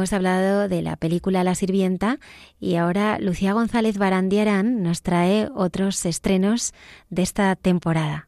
Hemos 0.08 0.14
hablado 0.14 0.68
de 0.68 0.80
la 0.80 0.96
película 0.96 1.44
La 1.44 1.54
Sirvienta 1.54 2.18
y 2.58 2.76
ahora 2.76 3.18
Lucía 3.20 3.52
González 3.52 3.98
Barandiarán 3.98 4.82
nos 4.82 5.02
trae 5.02 5.50
otros 5.54 6.06
estrenos 6.06 6.72
de 7.10 7.20
esta 7.20 7.54
temporada. 7.56 8.27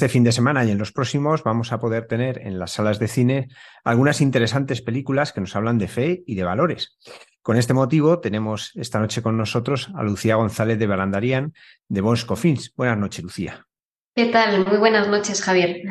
Este 0.00 0.08
fin 0.08 0.24
de 0.24 0.32
semana 0.32 0.64
y 0.64 0.70
en 0.70 0.78
los 0.78 0.92
próximos 0.92 1.44
vamos 1.44 1.72
a 1.72 1.78
poder 1.78 2.06
tener 2.06 2.38
en 2.38 2.58
las 2.58 2.72
salas 2.72 2.98
de 2.98 3.06
cine 3.06 3.48
algunas 3.84 4.22
interesantes 4.22 4.80
películas 4.80 5.34
que 5.34 5.42
nos 5.42 5.54
hablan 5.54 5.76
de 5.76 5.88
fe 5.88 6.22
y 6.26 6.36
de 6.36 6.42
valores. 6.42 6.96
Con 7.42 7.58
este 7.58 7.74
motivo 7.74 8.18
tenemos 8.18 8.72
esta 8.76 8.98
noche 8.98 9.20
con 9.20 9.36
nosotros 9.36 9.90
a 9.94 10.02
Lucía 10.02 10.36
González 10.36 10.78
de 10.78 10.86
Barandarían 10.86 11.52
de 11.88 12.00
Bosco 12.00 12.34
Films. 12.34 12.72
Buenas 12.74 12.96
noches, 12.96 13.22
Lucía. 13.22 13.66
¿Qué 14.14 14.24
tal? 14.24 14.66
Muy 14.66 14.78
buenas 14.78 15.06
noches, 15.06 15.42
Javier. 15.42 15.82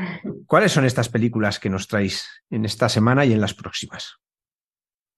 ¿Cuáles 0.47 0.71
son 0.71 0.85
estas 0.85 1.07
películas 1.07 1.59
que 1.59 1.69
nos 1.69 1.87
traéis 1.87 2.27
en 2.49 2.65
esta 2.65 2.89
semana 2.89 3.25
y 3.25 3.33
en 3.33 3.41
las 3.41 3.53
próximas? 3.53 4.15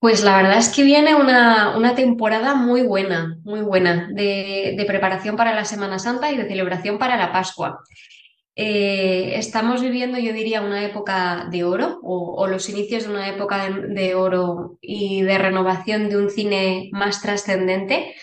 Pues 0.00 0.22
la 0.22 0.36
verdad 0.36 0.58
es 0.58 0.68
que 0.68 0.82
viene 0.82 1.14
una, 1.14 1.78
una 1.78 1.94
temporada 1.94 2.54
muy 2.56 2.82
buena, 2.82 3.38
muy 3.42 3.62
buena, 3.62 4.10
de, 4.12 4.74
de, 4.76 4.84
preparación 4.84 5.34
para 5.34 5.54
la 5.54 5.64
Semana 5.64 5.98
Santa 5.98 6.30
y 6.30 6.36
de 6.36 6.46
celebración 6.46 6.98
para 6.98 7.16
la 7.16 7.32
Pascua. 7.32 7.78
Eh, 8.54 9.32
estamos 9.36 9.80
viviendo, 9.80 10.18
yo 10.18 10.32
diría, 10.32 10.60
una 10.60 10.84
época 10.84 11.48
de 11.50 11.64
oro 11.64 12.00
o, 12.02 12.46
los 12.46 12.68
inicios 12.68 13.04
de 13.04 13.10
una 13.10 13.28
época 13.28 13.70
de, 13.70 14.14
oro 14.14 14.78
y 14.80 15.22
de 15.22 15.38
renovación 15.38 16.10
de 16.10 16.18
un 16.18 16.30
cine 16.30 16.90
más 16.92 17.22
trascendente. 17.22 18.14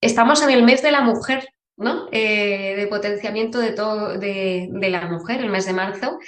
Estamos 0.00 0.42
en 0.42 0.50
el 0.50 0.64
mes 0.64 0.82
de 0.82 0.90
la 0.90 1.02
mujer, 1.02 1.48
¿no? 1.76 2.08
Eh, 2.10 2.74
de 2.76 2.86
potenciamiento 2.88 3.58
de, 3.60 3.70
todo, 3.70 4.18
de, 4.18 4.68
la 4.72 5.06
mujer, 5.06 5.40
el 5.40 5.50
mes 5.50 5.66
de 5.66 5.72
marzo. 5.72 6.18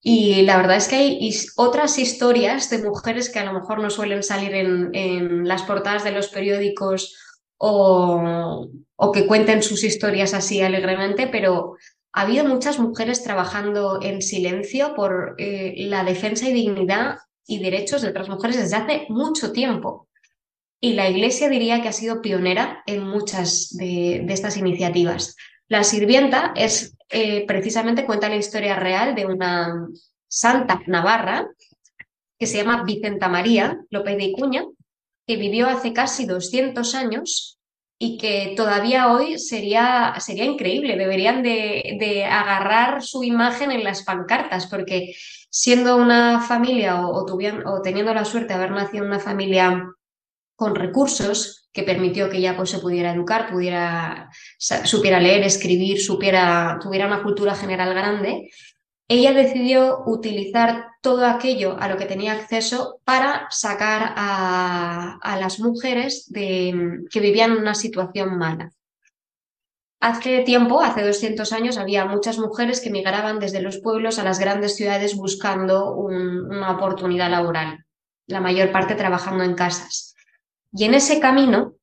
Y 0.00 0.42
la 0.42 0.58
verdad 0.58 0.76
es 0.76 0.88
que 0.88 0.96
hay 0.96 1.30
otras 1.56 1.98
historias 1.98 2.70
de 2.70 2.78
mujeres 2.78 3.30
que 3.30 3.38
a 3.38 3.44
lo 3.44 3.54
mejor 3.54 3.80
no 3.80 3.90
suelen 3.90 4.22
salir 4.22 4.54
en, 4.54 4.94
en 4.94 5.48
las 5.48 5.62
portadas 5.62 6.04
de 6.04 6.12
los 6.12 6.28
periódicos 6.28 7.16
o, 7.56 8.68
o 8.96 9.12
que 9.12 9.26
cuenten 9.26 9.62
sus 9.62 9.82
historias 9.82 10.34
así 10.34 10.60
alegremente, 10.60 11.26
pero 11.26 11.76
ha 12.12 12.22
habido 12.22 12.44
muchas 12.44 12.78
mujeres 12.78 13.22
trabajando 13.22 14.00
en 14.02 14.22
silencio 14.22 14.94
por 14.94 15.34
eh, 15.38 15.74
la 15.88 16.04
defensa 16.04 16.48
y 16.48 16.52
dignidad 16.52 17.18
y 17.46 17.58
derechos 17.58 18.02
de 18.02 18.08
otras 18.08 18.28
mujeres 18.28 18.58
desde 18.58 18.76
hace 18.76 19.06
mucho 19.08 19.52
tiempo. 19.52 20.08
Y 20.80 20.94
la 20.94 21.08
Iglesia 21.08 21.48
diría 21.48 21.82
que 21.82 21.88
ha 21.88 21.92
sido 21.92 22.22
pionera 22.22 22.82
en 22.86 23.04
muchas 23.04 23.76
de, 23.76 24.24
estas 24.28 24.56
iniciativas. 24.56 25.36
La 25.66 25.82
sirvienta 25.84 26.52
es 26.54 26.96
eh, 27.10 27.44
precisamente 27.46 28.06
cuenta 28.06 28.28
la 28.28 28.36
historia 28.36 28.76
real 28.76 29.14
de 29.14 29.26
una 29.26 29.88
santa 30.28 30.82
navarra 30.86 31.48
que 32.38 32.46
se 32.46 32.58
llama 32.58 32.84
Vicenta 32.84 33.28
María 33.28 33.80
López 33.90 34.16
de 34.16 34.24
Icuña, 34.24 34.64
que 35.26 35.36
vivió 35.36 35.68
hace 35.68 35.92
casi 35.92 36.26
200 36.26 36.94
años 36.94 37.57
y 37.98 38.16
que 38.16 38.54
todavía 38.56 39.12
hoy 39.12 39.38
sería, 39.38 40.14
sería 40.20 40.44
increíble. 40.44 40.96
Deberían 40.96 41.42
de, 41.42 41.96
de, 41.98 42.24
agarrar 42.24 43.02
su 43.02 43.24
imagen 43.24 43.72
en 43.72 43.82
las 43.82 44.04
pancartas, 44.04 44.66
porque 44.66 45.14
siendo 45.50 45.96
una 45.96 46.40
familia 46.40 47.00
o, 47.00 47.24
o, 47.24 47.82
teniendo 47.82 48.14
la 48.14 48.24
suerte 48.24 48.48
de 48.48 48.54
haber 48.54 48.70
nacido 48.70 49.04
en 49.04 49.10
una 49.10 49.20
familia 49.20 49.84
con 50.54 50.74
recursos 50.74 51.68
que 51.72 51.82
permitió 51.82 52.28
que 52.28 52.38
ella 52.38 52.56
pues, 52.56 52.70
se 52.70 52.78
pudiera 52.78 53.12
educar, 53.12 53.50
pudiera, 53.50 54.30
supiera 54.58 55.20
leer, 55.20 55.42
escribir, 55.44 56.00
supiera, 56.00 56.78
tuviera 56.80 57.06
una 57.06 57.22
cultura 57.22 57.54
general 57.54 57.94
grande, 57.94 58.50
ella 59.08 59.32
decidió 59.32 60.02
utilizar 60.06 60.88
todo 61.00 61.26
aquello 61.26 61.76
a 61.80 61.88
lo 61.88 61.96
que 61.96 62.04
tenía 62.04 62.34
acceso 62.34 63.00
para 63.04 63.46
sacar 63.50 64.12
a, 64.16 65.36
las 65.40 65.60
mujeres 65.60 66.30
que 66.32 67.20
vivían 67.20 67.52
una 67.52 67.74
situación 67.74 68.36
mala. 68.36 68.70
Hace 70.00 70.42
tiempo, 70.42 70.80
hace 70.80 71.04
200 71.04 71.52
años, 71.52 71.76
había 71.76 72.04
muchas 72.04 72.38
mujeres 72.38 72.80
que 72.80 72.90
migraban 72.90 73.40
desde 73.40 73.60
los 73.60 73.78
pueblos 73.78 74.18
a 74.18 74.24
las 74.24 74.38
grandes 74.38 74.76
ciudades 74.76 75.16
buscando 75.16 75.92
un, 75.92 76.46
una 76.52 76.70
oportunidad 76.70 77.30
laboral, 77.30 77.84
la 78.26 78.40
mayor 78.40 78.70
parte 78.70 78.94
trabajando 78.94 79.42
en 79.42 79.54
casas. 79.54 80.14
Y 80.72 80.84
en 80.84 80.94
ese 80.94 81.18
camino 81.18 81.74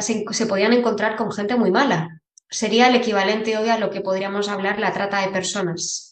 se, 0.00 0.24
se 0.28 0.46
podían 0.46 0.72
encontrar 0.72 1.14
con 1.14 1.30
gente 1.30 1.54
muy 1.54 1.70
mala. 1.70 2.20
Sería 2.48 2.88
el 2.88 2.96
equivalente 2.96 3.56
hoy 3.56 3.68
a 3.68 3.78
lo 3.78 3.90
que 3.90 4.00
podríamos 4.00 4.48
hablar 4.48 4.80
la 4.80 4.92
trata 4.92 5.20
de 5.20 5.28
personas, 5.28 6.09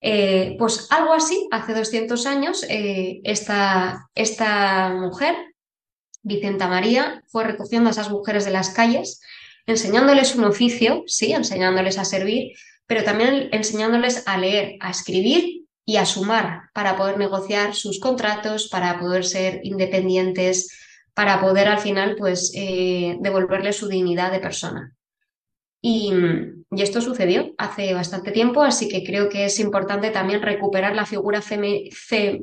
eh, 0.00 0.56
pues 0.58 0.86
algo 0.90 1.12
así, 1.12 1.48
hace 1.50 1.74
200 1.74 2.26
años, 2.26 2.64
eh, 2.68 3.20
esta, 3.24 4.08
esta 4.14 4.90
mujer, 4.94 5.36
Vicenta 6.22 6.68
María, 6.68 7.22
fue 7.28 7.44
recogiendo 7.44 7.88
a 7.88 7.92
esas 7.92 8.10
mujeres 8.10 8.44
de 8.44 8.50
las 8.50 8.70
calles, 8.70 9.20
enseñándoles 9.66 10.34
un 10.34 10.44
oficio, 10.44 11.04
sí, 11.06 11.32
enseñándoles 11.32 11.98
a 11.98 12.04
servir, 12.04 12.52
pero 12.86 13.04
también 13.04 13.48
enseñándoles 13.52 14.26
a 14.26 14.38
leer, 14.38 14.76
a 14.80 14.90
escribir 14.90 15.66
y 15.84 15.96
a 15.96 16.06
sumar 16.06 16.70
para 16.72 16.96
poder 16.96 17.18
negociar 17.18 17.74
sus 17.74 18.00
contratos, 18.00 18.68
para 18.68 18.98
poder 18.98 19.24
ser 19.24 19.60
independientes, 19.64 20.68
para 21.14 21.40
poder 21.40 21.68
al 21.68 21.78
final 21.78 22.16
pues 22.16 22.52
eh, 22.54 23.16
devolverle 23.20 23.72
su 23.72 23.88
dignidad 23.88 24.32
de 24.32 24.40
persona. 24.40 24.94
Y, 25.82 26.12
y, 26.70 26.82
esto 26.82 27.00
sucedió 27.00 27.54
hace 27.56 27.94
bastante 27.94 28.32
tiempo, 28.32 28.62
así 28.62 28.88
que 28.88 29.02
creo 29.02 29.30
que 29.30 29.46
es 29.46 29.58
importante 29.60 30.10
también 30.10 30.42
recuperar 30.42 30.94
la 30.94 31.06
figura 31.06 31.40
fe, 31.40 31.90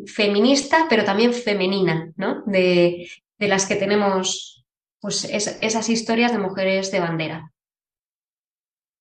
feminista, 0.08 0.88
pero 0.90 1.04
también 1.04 1.34
femenina, 1.34 2.12
¿no? 2.16 2.42
De, 2.48 3.08
de 3.38 3.48
las 3.48 3.68
que 3.68 3.76
tenemos 3.76 4.66
pues, 5.00 5.24
es, 5.26 5.60
esas 5.62 5.90
historias 5.90 6.32
de 6.32 6.40
mujeres 6.40 6.92
de 6.92 7.00
bandera. 7.00 7.54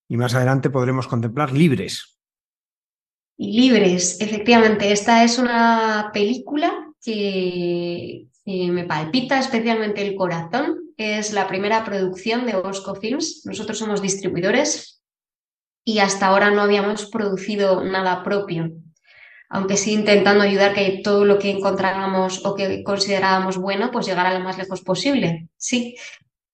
Y 0.07 0.17
más 0.17 0.35
adelante 0.35 0.69
podremos 0.69 1.07
contemplar 1.07 1.51
Libres. 1.51 2.17
Libres, 3.37 4.21
efectivamente. 4.21 4.91
Esta 4.91 5.23
es 5.23 5.37
una 5.37 6.11
película 6.13 6.93
que, 7.03 8.27
que 8.45 8.71
me 8.71 8.85
palpita 8.85 9.39
especialmente 9.39 10.07
el 10.07 10.15
corazón 10.15 10.86
es 10.97 11.31
la 11.31 11.47
primera 11.47 11.83
producción 11.85 12.45
de 12.45 12.55
Bosco 12.55 12.95
Films. 12.95 13.43
Nosotros 13.45 13.77
somos 13.77 14.01
distribuidores 14.01 15.01
y 15.85 15.99
hasta 15.99 16.27
ahora 16.27 16.51
no 16.51 16.61
habíamos 16.61 17.05
producido 17.05 17.83
nada 17.83 18.23
propio, 18.23 18.71
aunque 19.49 19.77
sí 19.77 19.93
intentando 19.93 20.43
ayudar 20.43 20.73
que 20.73 21.01
todo 21.03 21.23
lo 21.23 21.39
que 21.39 21.51
encontrábamos 21.51 22.45
o 22.45 22.55
que 22.55 22.83
considerábamos 22.83 23.57
bueno, 23.57 23.91
pues 23.91 24.07
llegara 24.07 24.37
lo 24.37 24.43
más 24.43 24.57
lejos 24.57 24.81
posible. 24.81 25.47
Sí, 25.55 25.95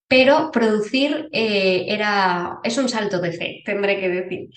pero 0.07 0.51
producir 0.51 1.29
eh, 1.31 1.85
era, 1.87 2.59
es 2.63 2.77
un 2.77 2.89
salto 2.89 3.19
de 3.19 3.31
fe, 3.31 3.63
tendré 3.65 3.99
que 3.99 4.09
decir. 4.09 4.49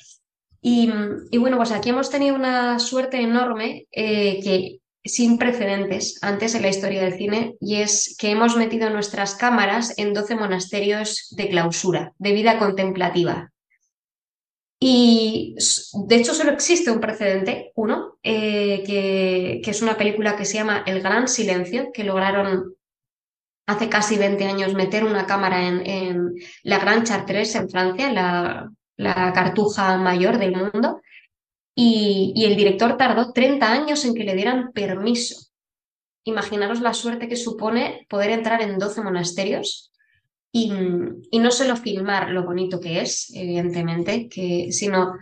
Y, 0.61 0.91
bueno, 1.39 1.59
pues 1.59 1.71
aquí 1.71 1.91
hemos 1.91 2.11
tenido 2.11 2.35
una 2.35 2.81
suerte 2.81 3.21
enorme 3.21 3.87
eh, 3.93 4.41
que 4.43 4.81
sin 5.07 5.39
precedentes 5.39 6.19
antes 6.23 6.55
en 6.55 6.63
la 6.63 6.69
historia 6.69 7.03
del 7.03 7.15
cine 7.15 7.57
y 7.61 7.77
es 7.77 8.17
que 8.19 8.31
hemos 8.31 8.57
metido 8.57 8.91
nuestras 8.91 9.35
cámaras 9.35 9.95
en 9.99 10.13
12 10.13 10.37
monasterios 10.37 11.29
de 11.37 11.49
clausura, 11.49 12.13
de 12.19 12.33
vida 12.33 12.59
contemplativa. 12.59 13.53
Y 14.79 15.57
de 16.07 16.17
hecho 16.17 16.35
solo 16.35 16.53
existe 16.53 16.91
un 16.91 17.01
precedente, 17.01 17.73
uno, 17.75 18.19
eh, 18.23 18.83
que, 18.85 19.71
es 19.71 19.83
una 19.83 19.97
película 19.97 20.37
que 20.37 20.45
se 20.45 20.59
llama 20.59 20.83
El 20.87 21.01
Gran 21.01 21.29
Silencio, 21.29 21.91
que 21.93 22.05
lograron 22.05 22.75
hace 23.67 23.89
casi 23.89 24.17
20 24.19 24.45
años 24.45 24.75
meter 24.75 25.05
una 25.05 25.27
cámara 25.27 25.67
en, 25.67 26.35
la 26.63 26.79
Gran 26.79 27.05
Chartres 27.05 27.55
en 27.55 27.71
Francia, 27.71 28.13
la, 28.13 28.71
la 28.97 29.33
cartuja 29.33 29.97
mayor 29.97 30.39
del 30.39 30.57
mundo, 30.57 31.01
y, 31.79 32.45
el 32.45 32.57
director 32.57 32.97
tardó 32.97 33.33
30 33.33 33.71
años 33.71 34.05
en 34.07 34.15
que 34.15 34.25
le 34.25 34.35
dieran 34.35 34.73
permiso. 34.73 35.51
Imaginaros 36.25 36.81
la 36.81 36.95
suerte 36.95 37.29
que 37.29 37.37
supone 37.37 38.07
poder 38.09 38.31
entrar 38.31 38.63
en 38.63 38.79
12 38.79 39.03
monasterios 39.03 39.93
y, 40.51 40.71
no 40.71 41.51
solo 41.51 41.77
filmar 41.77 42.31
lo 42.31 42.45
bonito 42.45 42.81
que 42.81 43.03
es, 43.03 43.31
evidentemente, 43.35 44.29
sino 44.73 45.13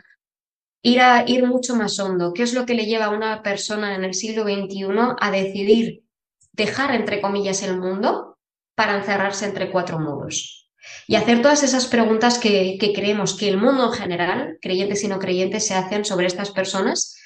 ir, 0.81 1.01
a, 1.01 1.29
ir 1.29 1.45
mucho 1.45 1.75
más 1.75 1.99
hondo. 1.99 2.33
¿Qué 2.33 2.45
es 2.45 2.55
lo 2.55 2.65
que 2.65 2.75
le 2.75 2.87
lleva 2.87 3.07
a 3.07 3.11
una 3.11 3.43
persona 3.43 3.97
en 3.97 4.05
el 4.05 4.15
siglo 4.15 4.45
XXI 4.45 4.87
a 5.21 5.31
decidir 5.33 6.05
dejar, 6.53 6.95
entre 6.95 7.21
comillas, 7.21 7.65
el 7.65 7.81
mundo 7.81 8.39
para 8.77 8.97
encerrarse 8.97 9.45
entre 9.47 9.73
cuatro 9.73 9.99
muros? 9.99 10.64
Y 11.07 11.17
hacer 11.17 11.43
todas 11.43 11.63
esas 11.63 11.87
preguntas 11.87 12.39
que, 12.39 12.79
creemos 12.95 13.37
que 13.37 13.49
el 13.49 13.59
mundo 13.59 13.87
en 13.87 13.93
general, 13.93 14.59
creyentes 14.61 15.05
y 15.05 15.09
no 15.09 15.19
creyentes, 15.19 15.67
se 15.67 15.75
hacen 15.75 16.05
sobre 16.05 16.27
estas 16.27 16.51
personas 16.51 17.17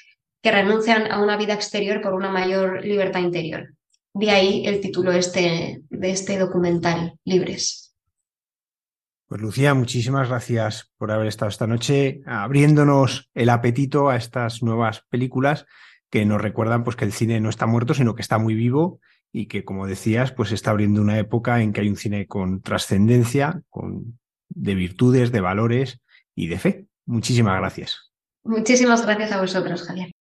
que 0.41 0.51
renuncian 0.51 1.11
a 1.11 1.21
una 1.21 1.37
vida 1.37 1.53
exterior 1.53 2.01
por 2.01 2.13
una 2.13 2.29
mayor 2.29 2.83
libertad 2.85 3.21
interior. 3.21 3.73
De 4.13 4.31
ahí 4.31 4.65
el 4.65 4.81
título 4.81 5.11
este, 5.11 5.81
de 5.89 6.11
este 6.11 6.37
documental, 6.37 7.13
Libres. 7.25 7.93
Pues 9.27 9.41
Lucía, 9.41 9.75
muchísimas 9.75 10.27
gracias 10.27 10.91
por 10.97 11.11
haber 11.11 11.27
estado 11.27 11.49
esta 11.49 11.67
noche 11.67 12.21
abriéndonos 12.25 13.29
el 13.35 13.49
apetito 13.49 14.09
a 14.09 14.15
estas 14.15 14.63
nuevas 14.63 15.03
películas 15.09 15.65
que 16.09 16.25
nos 16.25 16.41
recuerdan 16.41 16.83
pues 16.83 16.95
que 16.95 17.05
el 17.05 17.13
cine 17.13 17.39
no 17.39 17.49
está 17.49 17.67
muerto, 17.67 17.93
sino 17.93 18.15
que 18.15 18.23
está 18.23 18.39
muy 18.39 18.55
vivo 18.55 18.99
y 19.31 19.47
que, 19.47 19.63
como 19.63 19.87
decías, 19.87 20.31
pues 20.31 20.51
está 20.51 20.71
abriendo 20.71 21.01
una 21.01 21.19
época 21.19 21.61
en 21.61 21.73
que 21.73 21.81
hay 21.81 21.89
un 21.89 21.95
cine 21.95 22.27
con 22.27 22.61
trascendencia, 22.61 23.61
con 23.69 24.19
de 24.49 24.75
virtudes, 24.75 25.31
de 25.31 25.41
valores 25.41 26.01
y 26.35 26.47
de 26.47 26.59
fe. 26.59 26.85
Muchísimas 27.05 27.57
gracias. 27.59 28.11
Muchísimas 28.43 29.05
gracias 29.05 29.31
a 29.31 29.41
vosotros, 29.41 29.83
Javier. 29.83 30.11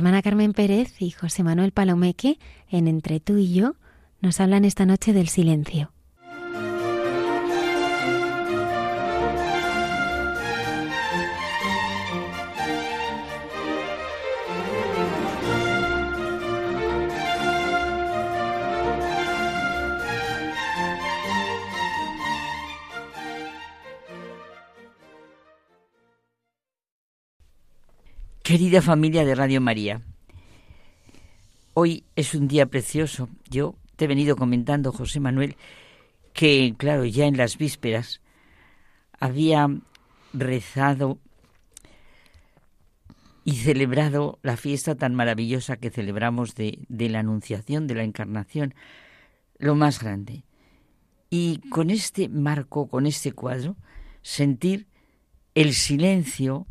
Hermana 0.00 0.22
Carmen 0.22 0.54
Pérez 0.54 1.02
y 1.02 1.10
José 1.10 1.42
Manuel 1.42 1.72
Palomeque, 1.72 2.38
en 2.70 2.88
Entre 2.88 3.20
tú 3.20 3.36
y 3.36 3.52
yo, 3.52 3.74
nos 4.22 4.40
hablan 4.40 4.64
esta 4.64 4.86
noche 4.86 5.12
del 5.12 5.28
silencio. 5.28 5.92
Querida 28.50 28.82
familia 28.82 29.24
de 29.24 29.36
Radio 29.36 29.60
María, 29.60 30.02
hoy 31.72 32.02
es 32.16 32.34
un 32.34 32.48
día 32.48 32.66
precioso. 32.66 33.28
Yo 33.48 33.76
te 33.94 34.06
he 34.06 34.08
venido 34.08 34.34
comentando, 34.34 34.90
José 34.90 35.20
Manuel, 35.20 35.54
que, 36.32 36.74
claro, 36.76 37.04
ya 37.04 37.26
en 37.26 37.36
las 37.36 37.56
vísperas 37.58 38.20
había 39.20 39.68
rezado 40.32 41.20
y 43.44 43.52
celebrado 43.52 44.40
la 44.42 44.56
fiesta 44.56 44.96
tan 44.96 45.14
maravillosa 45.14 45.76
que 45.76 45.90
celebramos 45.90 46.56
de, 46.56 46.80
de, 46.88 47.08
la 47.08 47.20
Anunciación, 47.20 47.86
de 47.86 47.94
la 47.94 48.02
Encarnación, 48.02 48.74
lo 49.58 49.76
más 49.76 50.02
grande. 50.02 50.42
Y 51.30 51.60
con 51.68 51.88
este 51.88 52.28
marco, 52.28 52.88
con 52.88 53.06
este 53.06 53.30
cuadro, 53.30 53.76
sentir 54.22 54.88
el 55.54 55.72
silencio 55.72 56.66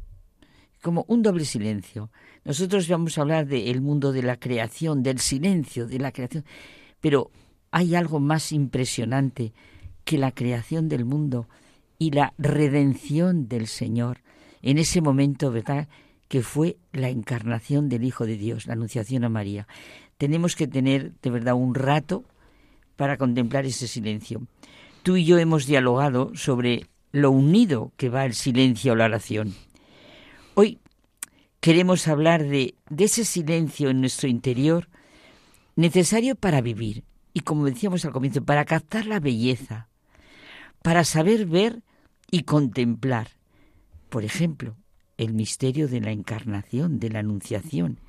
como 0.81 1.05
un 1.07 1.21
doble 1.21 1.45
silencio. 1.45 2.11
Nosotros 2.43 2.87
vamos 2.87 3.17
a 3.17 3.21
hablar 3.21 3.47
del 3.47 3.81
mundo 3.81 4.11
de 4.11 4.23
la 4.23 4.37
creación, 4.37 5.03
del 5.03 5.19
silencio 5.19 5.87
de 5.87 5.99
la 5.99 6.11
creación, 6.11 6.45
pero 7.01 7.31
hay 7.71 7.95
algo 7.95 8.19
más 8.19 8.51
impresionante 8.51 9.53
que 10.03 10.17
la 10.17 10.31
creación 10.31 10.89
del 10.89 11.05
mundo 11.05 11.47
y 11.97 12.11
la 12.11 12.33
redención 12.37 13.47
del 13.47 13.67
Señor 13.67 14.21
en 14.61 14.77
ese 14.77 15.01
momento, 15.01 15.51
¿verdad? 15.51 15.87
que 16.29 16.43
fue 16.43 16.77
la 16.93 17.09
encarnación 17.09 17.89
del 17.89 18.05
Hijo 18.05 18.25
de 18.25 18.37
Dios, 18.37 18.67
la 18.67 18.73
anunciación 18.73 19.25
a 19.25 19.29
María. 19.29 19.67
Tenemos 20.17 20.55
que 20.55 20.67
tener 20.67 21.13
de 21.21 21.29
verdad 21.31 21.55
un 21.55 21.75
rato 21.75 22.23
para 22.95 23.17
contemplar 23.17 23.65
ese 23.65 23.87
silencio. 23.87 24.43
Tú 25.01 25.17
y 25.17 25.25
yo 25.25 25.39
hemos 25.39 25.65
dialogado 25.65 26.31
sobre 26.35 26.85
lo 27.11 27.31
unido 27.31 27.91
que 27.97 28.09
va 28.09 28.25
el 28.25 28.33
silencio 28.33 28.93
a 28.93 28.95
la 28.95 29.05
oración. 29.05 29.55
Hoy 30.61 30.77
queremos 31.61 32.09
hablar 32.09 32.43
de, 32.43 32.75
de 32.89 33.05
ese 33.05 33.23
silencio 33.23 33.91
en 33.91 34.01
nuestro 34.01 34.27
interior 34.27 34.89
necesario 35.77 36.35
para 36.35 36.59
vivir 36.59 37.05
y, 37.33 37.39
como 37.39 37.63
decíamos 37.63 38.03
al 38.03 38.11
comienzo, 38.11 38.43
para 38.43 38.65
captar 38.65 39.05
la 39.05 39.21
belleza, 39.21 39.87
para 40.81 41.05
saber 41.05 41.45
ver 41.45 41.81
y 42.29 42.43
contemplar. 42.43 43.29
Por 44.09 44.25
ejemplo, 44.25 44.75
el 45.15 45.33
misterio 45.33 45.87
de 45.87 46.01
la 46.01 46.11
encarnación, 46.11 46.99
de 46.99 47.09
la 47.09 47.19
anunciación, 47.19 48.01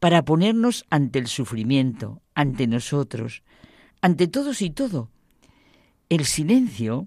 para 0.00 0.24
ponernos 0.24 0.86
ante 0.88 1.18
el 1.18 1.26
sufrimiento, 1.26 2.22
ante 2.34 2.66
nosotros, 2.66 3.42
ante 4.00 4.28
todos 4.28 4.62
y 4.62 4.70
todo. 4.70 5.10
El 6.08 6.24
silencio 6.24 7.06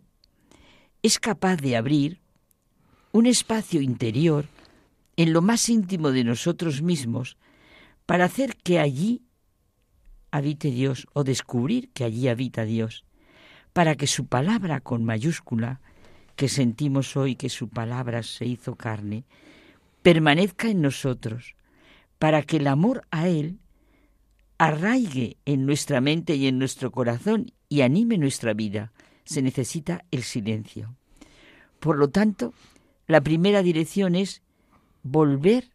es 1.01 1.17
capaz 1.17 1.55
de 1.55 1.75
abrir 1.75 2.21
un 3.13 3.25
espacio 3.25 3.81
interior 3.81 4.45
en 5.17 5.33
lo 5.33 5.41
más 5.41 5.69
íntimo 5.69 6.11
de 6.11 6.23
nosotros 6.23 6.81
mismos 6.81 7.37
para 8.05 8.25
hacer 8.25 8.55
que 8.57 8.79
allí 8.79 9.23
habite 10.31 10.69
Dios 10.69 11.07
o 11.13 11.23
descubrir 11.23 11.89
que 11.91 12.03
allí 12.03 12.27
habita 12.27 12.65
Dios, 12.65 13.05
para 13.73 13.95
que 13.95 14.07
su 14.07 14.27
palabra 14.27 14.81
con 14.81 15.03
mayúscula, 15.03 15.81
que 16.35 16.49
sentimos 16.49 17.15
hoy 17.15 17.35
que 17.35 17.49
su 17.49 17.69
palabra 17.69 18.23
se 18.23 18.45
hizo 18.45 18.75
carne, 18.75 19.25
permanezca 20.01 20.69
en 20.69 20.81
nosotros, 20.81 21.55
para 22.19 22.43
que 22.43 22.57
el 22.57 22.67
amor 22.67 23.07
a 23.11 23.27
Él 23.27 23.59
arraigue 24.57 25.37
en 25.45 25.65
nuestra 25.65 26.01
mente 26.01 26.35
y 26.35 26.47
en 26.47 26.59
nuestro 26.59 26.91
corazón 26.91 27.51
y 27.69 27.81
anime 27.81 28.17
nuestra 28.17 28.53
vida. 28.53 28.91
Se 29.23 29.41
necesita 29.41 30.05
el 30.11 30.23
silencio. 30.23 30.95
Por 31.79 31.97
lo 31.97 32.09
tanto, 32.09 32.53
la 33.07 33.21
primera 33.21 33.63
dirección 33.63 34.15
es 34.15 34.41
volver 35.05 35.69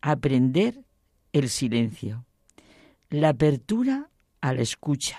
a 0.00 0.12
aprender 0.12 0.84
el 1.32 1.48
silencio, 1.48 2.24
la 3.10 3.30
apertura 3.30 4.10
a 4.40 4.54
la 4.54 4.62
escucha, 4.62 5.18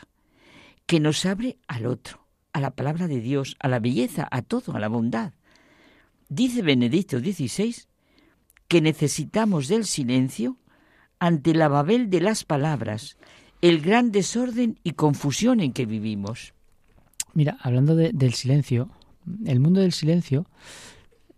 que 0.85 1.01
nos 1.01 1.25
abre 1.25 1.57
al 1.67 1.85
otro, 1.85 2.25
a 2.53 2.61
la 2.61 2.71
palabra 2.71 3.07
de 3.07 3.19
Dios, 3.19 3.57
a 3.59 3.67
la 3.67 3.79
belleza, 3.79 4.25
a 4.31 4.41
todo, 4.41 4.73
a 4.73 4.79
la 4.79 4.87
bondad. 4.87 5.33
Dice 6.29 6.61
Benedicto 6.61 7.19
XVI 7.19 7.75
que 8.69 8.79
necesitamos 8.79 9.67
del 9.67 9.85
silencio 9.85 10.55
ante 11.19 11.53
la 11.53 11.67
babel 11.67 12.09
de 12.09 12.21
las 12.21 12.45
palabras, 12.45 13.17
el 13.61 13.81
gran 13.81 14.13
desorden 14.13 14.79
y 14.81 14.91
confusión 14.91 15.59
en 15.59 15.73
que 15.73 15.85
vivimos. 15.85 16.53
Mira, 17.33 17.57
hablando 17.61 17.95
del 17.95 18.33
silencio, 18.33 18.89
el 19.45 19.59
mundo 19.59 19.81
del 19.81 19.91
silencio 19.91 20.45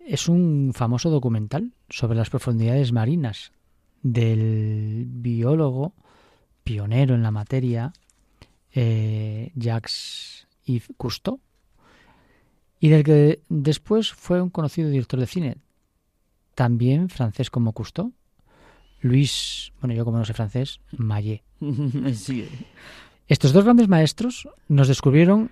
es 0.05 0.27
un 0.27 0.71
famoso 0.73 1.09
documental 1.09 1.73
sobre 1.89 2.17
las 2.17 2.29
profundidades 2.29 2.91
marinas 2.91 3.51
del 4.01 5.05
biólogo 5.07 5.93
pionero 6.63 7.15
en 7.15 7.23
la 7.23 7.31
materia 7.31 7.93
eh, 8.73 9.51
Jacques 9.55 10.47
Yves 10.65 10.89
Cousteau 10.97 11.39
y 12.79 12.89
del 12.89 13.03
que 13.03 13.41
después 13.47 14.11
fue 14.11 14.41
un 14.41 14.49
conocido 14.49 14.89
director 14.89 15.17
de 15.19 15.25
cine, 15.25 15.57
también 16.53 17.07
francés 17.07 17.49
como 17.49 17.71
Cousteau, 17.71 18.11
Luis, 18.99 19.71
bueno, 19.79 19.93
yo 19.93 20.03
como 20.03 20.17
no 20.17 20.25
sé 20.25 20.33
francés, 20.33 20.81
Mayet. 20.91 21.43
Estos 23.27 23.53
dos 23.53 23.63
grandes 23.63 23.87
maestros 23.87 24.49
nos 24.67 24.89
descubrieron 24.89 25.49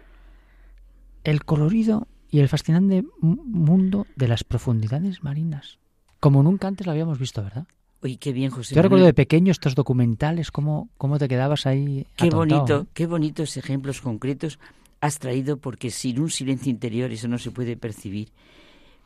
el 1.23 1.45
colorido 1.45 2.07
y 2.31 2.39
el 2.39 2.47
fascinante 2.47 3.03
mundo 3.19 4.07
de 4.15 4.27
las 4.29 4.43
profundidades 4.43 5.21
marinas. 5.21 5.77
Como 6.21 6.41
nunca 6.41 6.67
antes 6.67 6.87
lo 6.87 6.93
habíamos 6.93 7.19
visto, 7.19 7.43
¿verdad? 7.43 7.67
Uy, 8.01 8.17
qué 8.17 8.31
bien, 8.31 8.49
José. 8.49 8.73
Yo 8.73 8.81
recuerdo 8.81 9.05
de 9.05 9.13
pequeño 9.13 9.51
estos 9.51 9.75
documentales, 9.75 10.49
cómo, 10.49 10.89
cómo 10.97 11.19
te 11.19 11.27
quedabas 11.27 11.67
ahí. 11.67 12.07
Qué 12.15 12.29
bonito, 12.29 12.87
qué 12.93 13.05
bonitos 13.05 13.57
ejemplos 13.57 14.01
concretos 14.01 14.57
has 15.01 15.19
traído, 15.19 15.57
porque 15.57 15.91
sin 15.91 16.19
un 16.19 16.29
silencio 16.29 16.71
interior 16.71 17.11
eso 17.11 17.27
no 17.27 17.37
se 17.37 17.51
puede 17.51 17.75
percibir. 17.75 18.29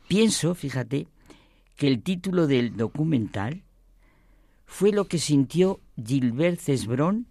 Pienso, 0.08 0.54
fíjate, 0.54 1.08
que 1.74 1.88
el 1.88 2.02
título 2.02 2.46
del 2.46 2.76
documental 2.76 3.64
fue 4.66 4.92
lo 4.92 5.06
que 5.06 5.18
sintió 5.18 5.80
Gilbert 6.02 6.60
Cesbron 6.60 7.26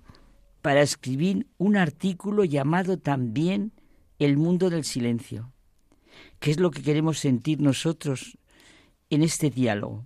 para 0.61 0.81
escribir 0.81 1.47
un 1.57 1.77
artículo 1.77 2.43
llamado 2.43 2.97
también 2.97 3.71
El 4.17 4.37
mundo 4.37 4.69
del 4.69 4.83
silencio. 4.83 5.51
¿Qué 6.45 6.51
es 6.51 6.59
lo 6.59 6.69
que 6.69 6.83
queremos 6.83 7.17
sentir 7.17 7.59
nosotros 7.59 8.37
en 9.09 9.23
este 9.23 9.49
diálogo? 9.49 10.05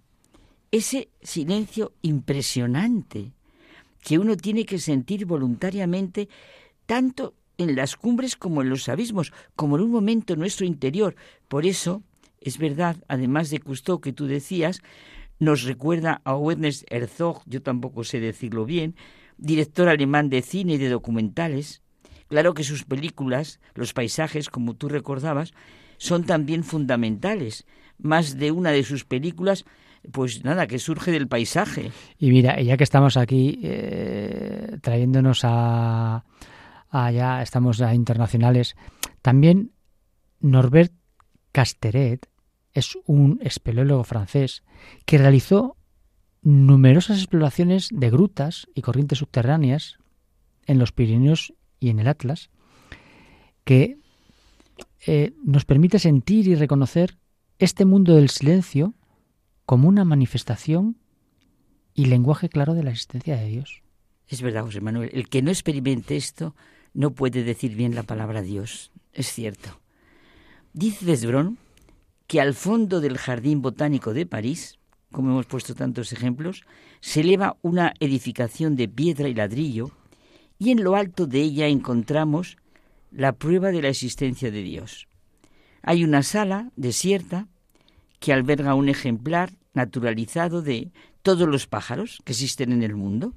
Ese 0.72 1.10
silencio 1.22 1.92
impresionante 2.02 3.34
que 4.02 4.20
uno 4.20 4.38
tiene 4.38 4.66
que 4.66 4.80
sentir 4.80 5.26
voluntariamente 5.26 6.30
tanto 6.86 7.34
en 7.58 7.76
las 7.76 7.98
cumbres 7.98 8.38
como 8.38 8.62
en 8.62 8.70
los 8.70 8.88
abismos, 8.88 9.34
como 9.58 9.76
en 9.76 9.84
un 9.84 9.92
momento 9.92 10.38
nuestro 10.38 10.66
interior. 10.66 11.18
Por 11.50 11.66
eso, 11.66 12.04
es 12.40 12.58
verdad, 12.58 12.96
además 13.10 13.50
de 13.50 13.60
Cousteau 13.60 14.00
que 14.00 14.14
tú 14.14 14.26
decías, 14.26 14.82
nos 15.40 15.64
recuerda 15.64 16.22
a 16.24 16.38
Werner 16.38 16.74
Herzog, 16.90 17.44
yo 17.48 17.62
tampoco 17.62 18.06
sé 18.06 18.22
decirlo 18.22 18.64
bien, 18.64 18.96
director 19.38 19.90
alemán 19.90 20.30
de 20.30 20.42
cine 20.42 20.76
y 20.76 20.78
de 20.78 20.88
documentales. 20.88 21.82
Claro 22.30 22.54
que 22.54 22.64
sus 22.64 22.86
películas, 22.86 23.60
los 23.76 23.92
paisajes, 23.92 24.50
como 24.50 24.74
tú 24.74 24.88
recordabas, 24.88 25.52
son 26.00 26.24
también 26.24 26.64
fundamentales. 26.64 27.68
Más 28.00 28.40
de 28.40 28.52
una 28.52 28.72
de 28.72 28.84
sus 28.84 29.06
películas, 29.06 29.66
pues 30.12 30.44
nada, 30.44 30.66
que 30.66 30.80
surge 30.80 31.12
del 31.12 31.28
paisaje. 31.28 31.92
Y 32.18 32.32
mira, 32.32 32.60
ya 32.62 32.78
que 32.78 32.84
estamos 32.84 33.18
aquí 33.18 33.60
eh, 33.62 34.78
trayéndonos 34.82 35.42
a, 35.44 36.24
ya 36.92 37.42
estamos 37.44 37.82
a 37.82 37.94
internacionales, 37.94 38.76
también 39.22 39.74
Norbert 40.40 40.94
Casteret 41.52 42.28
es 42.74 42.98
un 43.06 43.40
espeleólogo 43.44 44.04
francés 44.04 44.64
que 45.06 45.18
realizó 45.18 45.76
numerosas 46.42 47.18
exploraciones 47.18 47.90
de 47.92 48.10
grutas 48.10 48.68
y 48.74 48.82
corrientes 48.82 49.20
subterráneas 49.20 49.98
en 50.66 50.80
los 50.80 50.94
Pirineos 50.94 51.54
y 51.82 51.90
en 51.90 52.00
el 52.00 52.08
Atlas, 52.08 52.50
que 53.66 53.98
eh, 55.06 55.34
nos 55.44 55.66
permite 55.66 56.00
sentir 56.00 56.48
y 56.48 56.56
reconocer 56.56 57.18
este 57.58 57.86
mundo 57.86 58.16
del 58.16 58.30
silencio 58.30 58.94
como 59.66 59.88
una 59.88 60.06
manifestación 60.06 60.98
y 61.94 62.06
lenguaje 62.06 62.50
claro 62.50 62.74
de 62.74 62.84
la 62.84 62.92
existencia 62.92 63.38
de 63.38 63.48
Dios. 63.48 63.84
Es 64.28 64.42
verdad, 64.42 64.64
José 64.64 64.82
Manuel, 64.82 65.10
el 65.14 65.28
que 65.28 65.42
no 65.42 65.50
experimente 65.50 66.16
esto 66.16 66.56
no 66.94 67.12
puede 67.12 67.44
decir 67.44 67.76
bien 67.76 67.96
la 67.96 68.04
palabra 68.04 68.42
Dios. 68.42 68.92
Es 69.14 69.32
cierto. 69.32 69.80
Dice 70.74 71.06
Desbron 71.06 71.58
que 72.28 72.40
al 72.42 72.54
fondo 72.54 73.02
del 73.02 73.18
Jardín 73.18 73.62
Botánico 73.62 74.14
de 74.14 74.26
París, 74.26 74.80
como 75.12 75.32
hemos 75.32 75.48
puesto 75.48 75.74
tantos 75.74 76.14
ejemplos, 76.14 76.64
se 77.00 77.22
eleva 77.22 77.58
una 77.62 77.94
edificación 78.00 78.76
de 78.76 78.88
piedra 78.88 79.28
y 79.28 79.34
ladrillo 79.34 79.92
y 80.60 80.72
en 80.72 80.84
lo 80.84 80.96
alto 80.96 81.26
de 81.26 81.42
ella 81.42 81.68
encontramos 81.68 82.58
la 83.12 83.34
prueba 83.34 83.72
de 83.72 83.82
la 83.82 83.90
existencia 83.90 84.52
de 84.52 84.62
Dios. 84.62 85.08
Hay 85.82 86.04
una 86.04 86.24
sala 86.24 86.72
desierta 86.76 87.48
que 88.20 88.34
alberga 88.34 88.76
un 88.76 88.90
ejemplar 88.90 89.54
naturalizado 89.74 90.62
de 90.62 90.92
todos 91.22 91.48
los 91.48 91.68
pájaros 91.68 92.22
que 92.26 92.34
existen 92.34 92.72
en 92.72 92.84
el 92.84 92.96
mundo. 92.96 93.34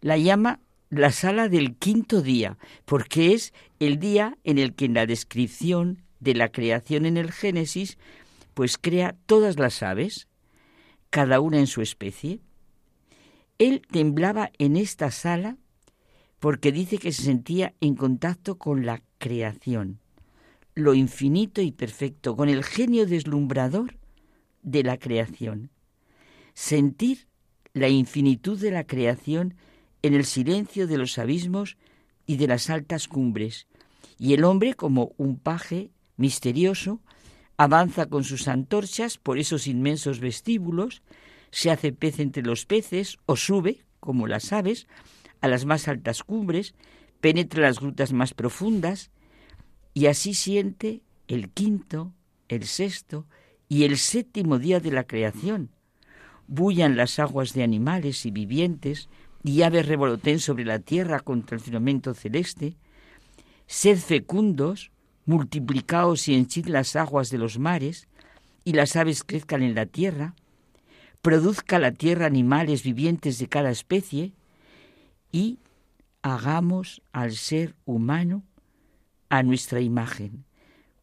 La 0.00 0.16
llama 0.16 0.60
la 0.90 1.12
sala 1.12 1.48
del 1.48 1.76
quinto 1.76 2.22
día, 2.22 2.56
porque 2.84 3.34
es 3.34 3.52
el 3.78 3.98
día 3.98 4.38
en 4.44 4.58
el 4.58 4.74
que 4.74 4.86
en 4.86 4.94
la 4.94 5.06
descripción 5.06 6.02
de 6.20 6.34
la 6.34 6.50
creación 6.50 7.06
en 7.06 7.16
el 7.16 7.30
Génesis, 7.30 7.98
pues 8.54 8.78
crea 8.78 9.16
todas 9.26 9.58
las 9.58 9.82
aves, 9.82 10.28
cada 11.10 11.40
una 11.40 11.58
en 11.58 11.66
su 11.66 11.82
especie. 11.82 12.40
Él 13.58 13.82
temblaba 13.90 14.50
en 14.58 14.76
esta 14.76 15.10
sala 15.10 15.56
porque 16.40 16.72
dice 16.72 16.98
que 16.98 17.12
se 17.12 17.22
sentía 17.22 17.74
en 17.80 17.94
contacto 17.94 18.58
con 18.58 18.86
la 18.86 19.02
creación, 19.18 20.00
lo 20.74 20.94
infinito 20.94 21.60
y 21.60 21.72
perfecto, 21.72 22.36
con 22.36 22.48
el 22.48 22.64
genio 22.64 23.06
deslumbrador 23.06 23.96
de 24.62 24.84
la 24.84 24.98
creación. 24.98 25.70
Sentir 26.54 27.26
la 27.72 27.88
infinitud 27.88 28.58
de 28.60 28.70
la 28.70 28.84
creación 28.84 29.54
en 30.02 30.14
el 30.14 30.24
silencio 30.24 30.86
de 30.86 30.98
los 30.98 31.18
abismos 31.18 31.76
y 32.26 32.36
de 32.36 32.46
las 32.46 32.70
altas 32.70 33.08
cumbres, 33.08 33.66
y 34.18 34.34
el 34.34 34.44
hombre 34.44 34.74
como 34.74 35.12
un 35.16 35.38
paje 35.38 35.90
misterioso 36.16 37.00
avanza 37.56 38.06
con 38.06 38.22
sus 38.22 38.46
antorchas 38.46 39.18
por 39.18 39.38
esos 39.38 39.66
inmensos 39.66 40.20
vestíbulos, 40.20 41.02
se 41.50 41.70
hace 41.70 41.92
pez 41.92 42.20
entre 42.20 42.42
los 42.42 42.66
peces 42.66 43.18
o 43.26 43.34
sube, 43.36 43.84
como 43.98 44.28
las 44.28 44.52
aves, 44.52 44.86
a 45.40 45.48
las 45.48 45.64
más 45.64 45.88
altas 45.88 46.22
cumbres, 46.22 46.74
penetra 47.20 47.62
las 47.62 47.80
grutas 47.80 48.12
más 48.12 48.34
profundas 48.34 49.10
y 49.94 50.06
así 50.06 50.34
siente 50.34 51.02
el 51.26 51.50
quinto, 51.50 52.12
el 52.48 52.64
sexto 52.64 53.26
y 53.68 53.84
el 53.84 53.98
séptimo 53.98 54.58
día 54.58 54.80
de 54.80 54.90
la 54.90 55.04
creación. 55.04 55.70
Bullan 56.46 56.96
las 56.96 57.18
aguas 57.18 57.52
de 57.52 57.62
animales 57.62 58.24
y 58.24 58.30
vivientes 58.30 59.08
y 59.44 59.62
aves 59.62 59.86
revoloten 59.86 60.40
sobre 60.40 60.64
la 60.64 60.78
tierra 60.78 61.20
contra 61.20 61.56
el 61.56 61.62
firmamento 61.62 62.14
celeste. 62.14 62.76
Sed 63.66 63.98
fecundos, 63.98 64.90
multiplicaos 65.26 66.28
y 66.28 66.34
henchid 66.34 66.66
las 66.66 66.96
aguas 66.96 67.30
de 67.30 67.38
los 67.38 67.58
mares, 67.58 68.08
y 68.64 68.72
las 68.72 68.96
aves 68.96 69.24
crezcan 69.24 69.62
en 69.62 69.74
la 69.74 69.86
tierra. 69.86 70.34
Produzca 71.22 71.78
la 71.78 71.92
tierra 71.92 72.26
animales 72.26 72.82
vivientes 72.82 73.38
de 73.38 73.48
cada 73.48 73.70
especie, 73.70 74.32
y 75.32 75.58
hagamos 76.22 77.02
al 77.12 77.32
ser 77.32 77.74
humano 77.84 78.42
a 79.28 79.42
nuestra 79.42 79.80
imagen, 79.80 80.44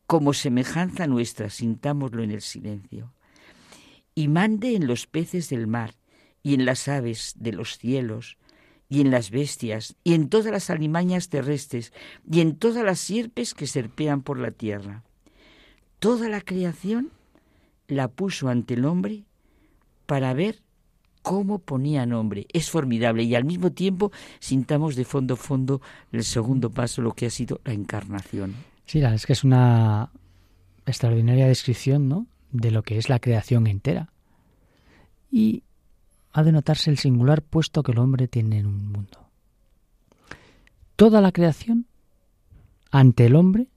como 0.08 0.34
semejanza 0.34 1.08
nuestra, 1.08 1.50
sintámoslo 1.50 2.24
en 2.24 2.32
el 2.32 2.42
silencio, 2.42 3.14
y 4.14 4.28
mande 4.28 4.76
en 4.76 4.88
los 4.88 5.08
peces 5.08 5.50
del 5.50 5.68
mar, 5.68 5.94
y 6.44 6.54
en 6.54 6.66
las 6.66 6.88
aves 6.88 7.34
de 7.38 7.52
los 7.54 7.78
cielos, 7.78 8.38
y 8.88 9.02
en 9.02 9.12
las 9.12 9.32
bestias, 9.32 9.96
y 10.04 10.14
en 10.14 10.30
todas 10.30 10.52
las 10.52 10.70
alimañas 10.70 11.30
terrestres, 11.30 11.92
y 12.30 12.42
en 12.42 12.56
todas 12.56 12.84
las 12.84 13.00
sierpes 13.00 13.54
que 13.54 13.68
serpean 13.68 14.22
por 14.22 14.40
la 14.40 14.52
tierra. 14.52 15.04
Toda 16.00 16.30
la 16.30 16.42
creación 16.42 17.12
la 17.88 18.08
puso 18.08 18.48
ante 18.50 18.76
el 18.76 18.86
hombre 18.86 19.24
para 20.06 20.34
ver 20.34 20.62
cómo 21.26 21.58
ponía 21.58 22.06
nombre. 22.06 22.46
Es 22.54 22.70
formidable 22.70 23.24
y 23.24 23.34
al 23.34 23.46
mismo 23.46 23.72
tiempo 23.72 24.12
sintamos 24.40 24.96
de 24.96 25.06
fondo 25.06 25.34
a 25.34 25.38
fondo 25.38 25.82
el 26.12 26.24
segundo 26.24 26.70
paso, 26.70 27.02
lo 27.02 27.14
que 27.14 27.26
ha 27.26 27.30
sido 27.32 27.60
la 27.66 27.74
encarnación. 27.74 28.54
Sí, 28.86 29.02
es 29.02 29.26
que 29.26 29.34
es 29.34 29.44
una 29.44 30.12
extraordinaria 30.86 31.48
descripción 31.48 32.08
¿no? 32.08 32.28
de 32.52 32.70
lo 32.70 32.84
que 32.84 33.00
es 33.00 33.10
la 33.10 33.18
creación 33.18 33.66
entera. 33.66 34.12
Y 35.32 35.64
ha 36.32 36.44
de 36.44 36.52
notarse 36.52 36.92
el 36.92 37.00
singular 37.00 37.42
puesto 37.42 37.82
que 37.82 37.92
el 37.92 37.98
hombre 37.98 38.28
tiene 38.28 38.60
en 38.60 38.68
un 38.68 38.92
mundo. 38.92 39.28
Toda 40.96 41.22
la 41.22 41.32
creación 41.32 41.88
ante 42.92 43.26
el 43.26 43.36
hombre 43.36 43.68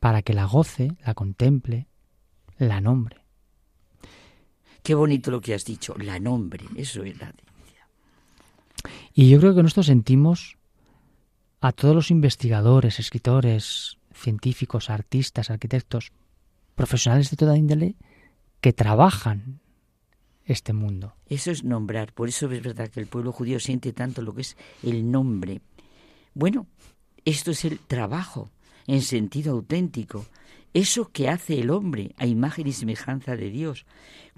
para 0.00 0.22
que 0.22 0.34
la 0.34 0.46
goce, 0.46 0.96
la 1.06 1.14
contemple, 1.14 1.86
la 2.58 2.80
nombre. 2.80 3.21
Qué 4.82 4.94
bonito 4.94 5.30
lo 5.30 5.40
que 5.40 5.54
has 5.54 5.64
dicho, 5.64 5.94
la 5.98 6.18
nombre, 6.18 6.64
eso 6.76 7.04
es 7.04 7.18
la 7.18 7.32
Y 9.14 9.30
yo 9.30 9.38
creo 9.38 9.54
que 9.54 9.62
nosotros 9.62 9.86
sentimos 9.86 10.56
a 11.60 11.70
todos 11.72 11.94
los 11.94 12.10
investigadores, 12.10 12.98
escritores, 12.98 13.98
científicos, 14.12 14.90
artistas, 14.90 15.50
arquitectos, 15.50 16.12
profesionales 16.74 17.30
de 17.30 17.36
toda 17.36 17.56
índole 17.56 17.94
que 18.60 18.72
trabajan 18.72 19.60
este 20.44 20.72
mundo. 20.72 21.14
Eso 21.28 21.50
es 21.52 21.62
nombrar, 21.62 22.12
por 22.12 22.28
eso 22.28 22.50
es 22.50 22.62
verdad 22.62 22.88
que 22.88 23.00
el 23.00 23.06
pueblo 23.06 23.32
judío 23.32 23.60
siente 23.60 23.92
tanto 23.92 24.22
lo 24.22 24.34
que 24.34 24.42
es 24.42 24.56
el 24.82 25.10
nombre. 25.10 25.60
Bueno, 26.34 26.66
esto 27.24 27.52
es 27.52 27.64
el 27.64 27.78
trabajo 27.78 28.50
en 28.86 29.02
sentido 29.02 29.52
auténtico, 29.52 30.26
eso 30.74 31.10
que 31.10 31.28
hace 31.28 31.60
el 31.60 31.70
hombre 31.70 32.14
a 32.16 32.26
imagen 32.26 32.66
y 32.66 32.72
semejanza 32.72 33.36
de 33.36 33.50
Dios. 33.50 33.86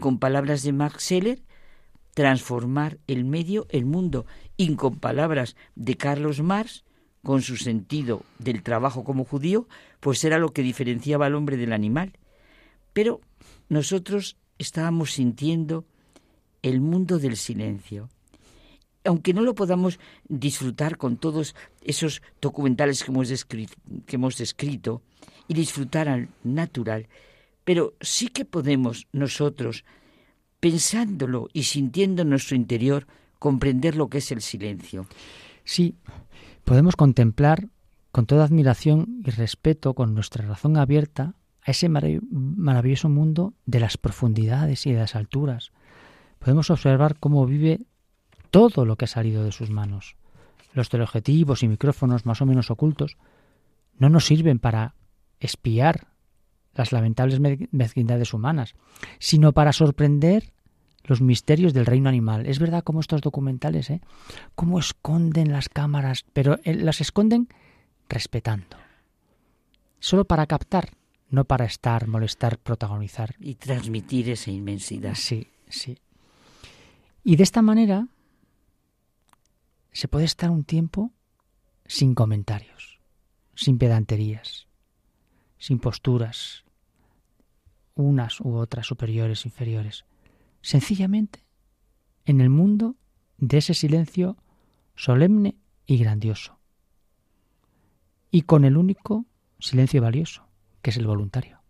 Con 0.00 0.18
palabras 0.18 0.62
de 0.62 0.72
Max 0.72 1.04
Scheller, 1.04 1.42
transformar 2.14 2.98
el 3.06 3.24
medio, 3.24 3.66
el 3.70 3.84
mundo. 3.84 4.26
Y 4.56 4.74
con 4.76 4.98
palabras 4.98 5.56
de 5.74 5.96
Carlos 5.96 6.42
Marx, 6.42 6.84
con 7.22 7.42
su 7.42 7.56
sentido 7.56 8.22
del 8.38 8.62
trabajo 8.62 9.04
como 9.04 9.24
judío, 9.24 9.68
pues 10.00 10.24
era 10.24 10.38
lo 10.38 10.52
que 10.52 10.62
diferenciaba 10.62 11.26
al 11.26 11.34
hombre 11.34 11.56
del 11.56 11.72
animal. 11.72 12.18
Pero 12.92 13.20
nosotros 13.68 14.36
estábamos 14.58 15.12
sintiendo 15.12 15.84
el 16.62 16.80
mundo 16.80 17.18
del 17.18 17.36
silencio. 17.36 18.08
Aunque 19.04 19.34
no 19.34 19.42
lo 19.42 19.54
podamos 19.54 19.98
disfrutar 20.28 20.96
con 20.96 21.16
todos 21.16 21.54
esos 21.82 22.22
documentales 22.40 23.04
que 23.04 23.10
hemos, 23.10 23.44
que 23.44 24.16
hemos 24.16 24.38
descrito, 24.38 25.02
y 25.48 25.54
disfrutar 25.54 26.08
al 26.08 26.28
natural, 26.42 27.08
pero 27.64 27.94
sí 28.00 28.28
que 28.28 28.44
podemos 28.44 29.06
nosotros, 29.12 29.84
pensándolo 30.60 31.48
y 31.52 31.64
sintiendo 31.64 32.22
en 32.22 32.30
nuestro 32.30 32.56
interior, 32.56 33.06
comprender 33.38 33.96
lo 33.96 34.08
que 34.08 34.18
es 34.18 34.32
el 34.32 34.40
silencio. 34.40 35.06
Sí, 35.64 35.96
podemos 36.64 36.96
contemplar 36.96 37.68
con 38.12 38.26
toda 38.26 38.44
admiración 38.44 39.22
y 39.24 39.30
respeto, 39.30 39.94
con 39.94 40.14
nuestra 40.14 40.46
razón 40.46 40.76
abierta, 40.76 41.34
a 41.66 41.70
ese 41.70 41.88
maravilloso 41.88 43.08
mundo 43.08 43.54
de 43.66 43.80
las 43.80 43.96
profundidades 43.96 44.86
y 44.86 44.92
de 44.92 45.00
las 45.00 45.14
alturas. 45.14 45.72
Podemos 46.38 46.70
observar 46.70 47.18
cómo 47.18 47.46
vive 47.46 47.80
todo 48.50 48.84
lo 48.84 48.96
que 48.96 49.06
ha 49.06 49.08
salido 49.08 49.44
de 49.44 49.52
sus 49.52 49.70
manos. 49.70 50.16
Los 50.74 50.90
teleobjetivos 50.90 51.62
y 51.62 51.68
micrófonos 51.68 52.26
más 52.26 52.42
o 52.42 52.46
menos 52.46 52.70
ocultos 52.70 53.16
no 53.98 54.10
nos 54.10 54.26
sirven 54.26 54.58
para 54.58 54.94
espiar 55.40 56.08
las 56.74 56.92
lamentables 56.92 57.40
mezquindades 57.70 58.34
humanas, 58.34 58.74
sino 59.18 59.52
para 59.52 59.72
sorprender 59.72 60.52
los 61.04 61.20
misterios 61.20 61.74
del 61.74 61.86
reino 61.86 62.08
animal. 62.08 62.46
Es 62.46 62.58
verdad 62.58 62.82
como 62.82 63.00
estos 63.00 63.20
documentales, 63.20 63.90
¿eh? 63.90 64.00
Cómo 64.54 64.78
esconden 64.78 65.52
las 65.52 65.68
cámaras, 65.68 66.24
pero 66.32 66.58
eh, 66.64 66.74
las 66.74 67.00
esconden 67.00 67.48
respetando. 68.08 68.76
Solo 70.00 70.24
para 70.24 70.46
captar, 70.46 70.90
no 71.30 71.44
para 71.44 71.64
estar, 71.64 72.06
molestar, 72.08 72.58
protagonizar. 72.58 73.34
Y 73.38 73.54
transmitir 73.54 74.30
esa 74.30 74.50
inmensidad. 74.50 75.14
Sí, 75.14 75.48
sí. 75.68 75.98
Y 77.22 77.36
de 77.36 77.42
esta 77.42 77.62
manera 77.62 78.08
se 79.92 80.08
puede 80.08 80.24
estar 80.24 80.50
un 80.50 80.64
tiempo 80.64 81.12
sin 81.86 82.14
comentarios, 82.14 82.98
sin 83.54 83.78
pedanterías, 83.78 84.63
sin 85.64 85.78
posturas, 85.78 86.66
unas 87.94 88.38
u 88.38 88.56
otras 88.56 88.86
superiores, 88.86 89.46
inferiores. 89.46 90.04
Sencillamente, 90.60 91.42
en 92.26 92.42
el 92.42 92.50
mundo 92.50 92.96
de 93.38 93.56
ese 93.56 93.72
silencio 93.72 94.36
solemne 94.94 95.56
y 95.86 95.96
grandioso. 95.96 96.58
Y 98.30 98.42
con 98.42 98.66
el 98.66 98.76
único 98.76 99.24
silencio 99.58 100.02
valioso, 100.02 100.46
que 100.82 100.90
es 100.90 100.98
el 100.98 101.06
voluntario. 101.06 101.62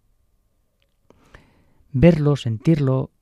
Verlo, 1.93 2.35
sentirlo, 2.35 3.13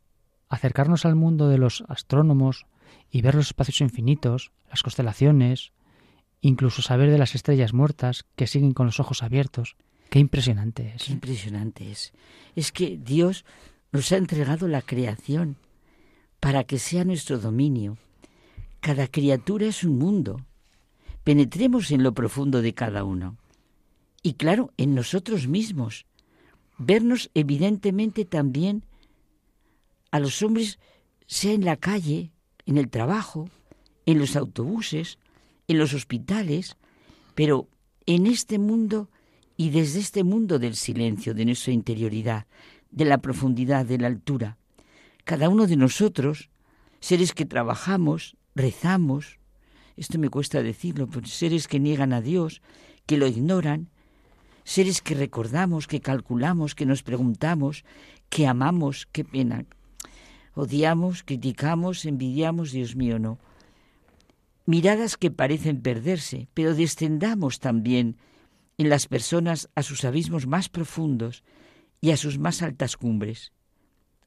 acercarnos 0.48 1.04
al 1.04 1.16
mundo 1.16 1.48
de 1.48 1.58
los 1.58 1.84
astrónomos 1.86 2.64
y 3.10 3.20
ver 3.20 3.34
los 3.34 3.48
espacios 3.48 3.82
infinitos, 3.82 4.52
las 4.70 4.82
constelaciones, 4.82 5.74
incluso 6.40 6.80
saber 6.80 7.10
de 7.10 7.18
las 7.18 7.34
estrellas 7.34 7.74
muertas 7.74 8.24
que 8.36 8.46
siguen 8.46 8.72
con 8.72 8.86
los 8.86 9.00
ojos 9.00 9.22
abiertos. 9.22 9.76
Qué 10.12 10.18
impresionante 10.18 10.92
es. 10.94 11.04
Qué 11.04 11.12
impresionante 11.14 11.90
es. 11.90 12.12
Es 12.54 12.70
que 12.70 12.98
Dios 13.02 13.46
nos 13.92 14.12
ha 14.12 14.18
entregado 14.18 14.68
la 14.68 14.82
creación 14.82 15.56
para 16.38 16.64
que 16.64 16.78
sea 16.78 17.06
nuestro 17.06 17.38
dominio. 17.38 17.96
Cada 18.80 19.06
criatura 19.06 19.64
es 19.64 19.84
un 19.84 19.96
mundo. 19.96 20.44
Penetremos 21.24 21.90
en 21.92 22.02
lo 22.02 22.12
profundo 22.12 22.60
de 22.60 22.74
cada 22.74 23.04
uno. 23.04 23.38
Y 24.22 24.34
claro, 24.34 24.74
en 24.76 24.94
nosotros 24.94 25.48
mismos. 25.48 26.04
Vernos 26.76 27.30
evidentemente 27.32 28.26
también 28.26 28.84
a 30.10 30.20
los 30.20 30.42
hombres, 30.42 30.78
sea 31.26 31.54
en 31.54 31.64
la 31.64 31.78
calle, 31.78 32.32
en 32.66 32.76
el 32.76 32.90
trabajo, 32.90 33.48
en 34.04 34.18
los 34.18 34.36
autobuses, 34.36 35.16
en 35.68 35.78
los 35.78 35.94
hospitales, 35.94 36.76
pero 37.34 37.66
en 38.04 38.26
este 38.26 38.58
mundo 38.58 39.08
y 39.62 39.70
desde 39.70 40.00
este 40.00 40.24
mundo 40.24 40.58
del 40.58 40.74
silencio, 40.74 41.34
de 41.34 41.44
nuestra 41.44 41.72
interioridad, 41.72 42.46
de 42.90 43.04
la 43.04 43.18
profundidad, 43.18 43.86
de 43.86 43.96
la 43.96 44.08
altura. 44.08 44.58
Cada 45.22 45.48
uno 45.48 45.68
de 45.68 45.76
nosotros, 45.76 46.50
seres 46.98 47.32
que 47.32 47.46
trabajamos, 47.46 48.36
rezamos, 48.56 49.38
esto 49.96 50.18
me 50.18 50.30
cuesta 50.30 50.64
decirlo, 50.64 51.06
pero 51.06 51.28
seres 51.28 51.68
que 51.68 51.78
niegan 51.78 52.12
a 52.12 52.20
Dios, 52.20 52.60
que 53.06 53.16
lo 53.16 53.28
ignoran, 53.28 53.88
seres 54.64 55.00
que 55.00 55.14
recordamos, 55.14 55.86
que 55.86 56.00
calculamos, 56.00 56.74
que 56.74 56.84
nos 56.84 57.04
preguntamos, 57.04 57.84
que 58.30 58.48
amamos, 58.48 59.06
qué 59.12 59.22
pena, 59.24 59.64
odiamos, 60.54 61.22
criticamos, 61.22 62.04
envidiamos, 62.04 62.72
Dios 62.72 62.96
mío, 62.96 63.20
no. 63.20 63.38
Miradas 64.66 65.16
que 65.16 65.30
parecen 65.30 65.82
perderse, 65.82 66.48
pero 66.52 66.74
descendamos 66.74 67.60
también 67.60 68.16
en 68.78 68.88
las 68.88 69.06
personas 69.06 69.68
a 69.74 69.82
sus 69.82 70.04
abismos 70.04 70.46
más 70.46 70.68
profundos 70.68 71.44
y 72.00 72.10
a 72.10 72.16
sus 72.16 72.38
más 72.38 72.62
altas 72.62 72.96
cumbres. 72.96 73.52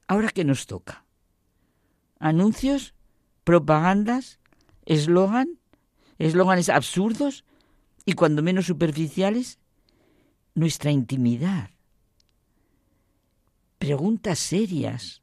Ahora 0.06 0.30
qué 0.30 0.44
nos 0.44 0.66
toca. 0.66 1.04
Anuncios, 2.18 2.94
propagandas, 3.44 4.40
eslogan, 4.84 5.58
eslóganes 6.18 6.68
absurdos 6.68 7.44
y 8.04 8.14
cuando 8.14 8.42
menos 8.42 8.66
superficiales, 8.66 9.58
nuestra 10.54 10.90
intimidad. 10.90 11.70
Preguntas 13.78 14.38
serias, 14.38 15.22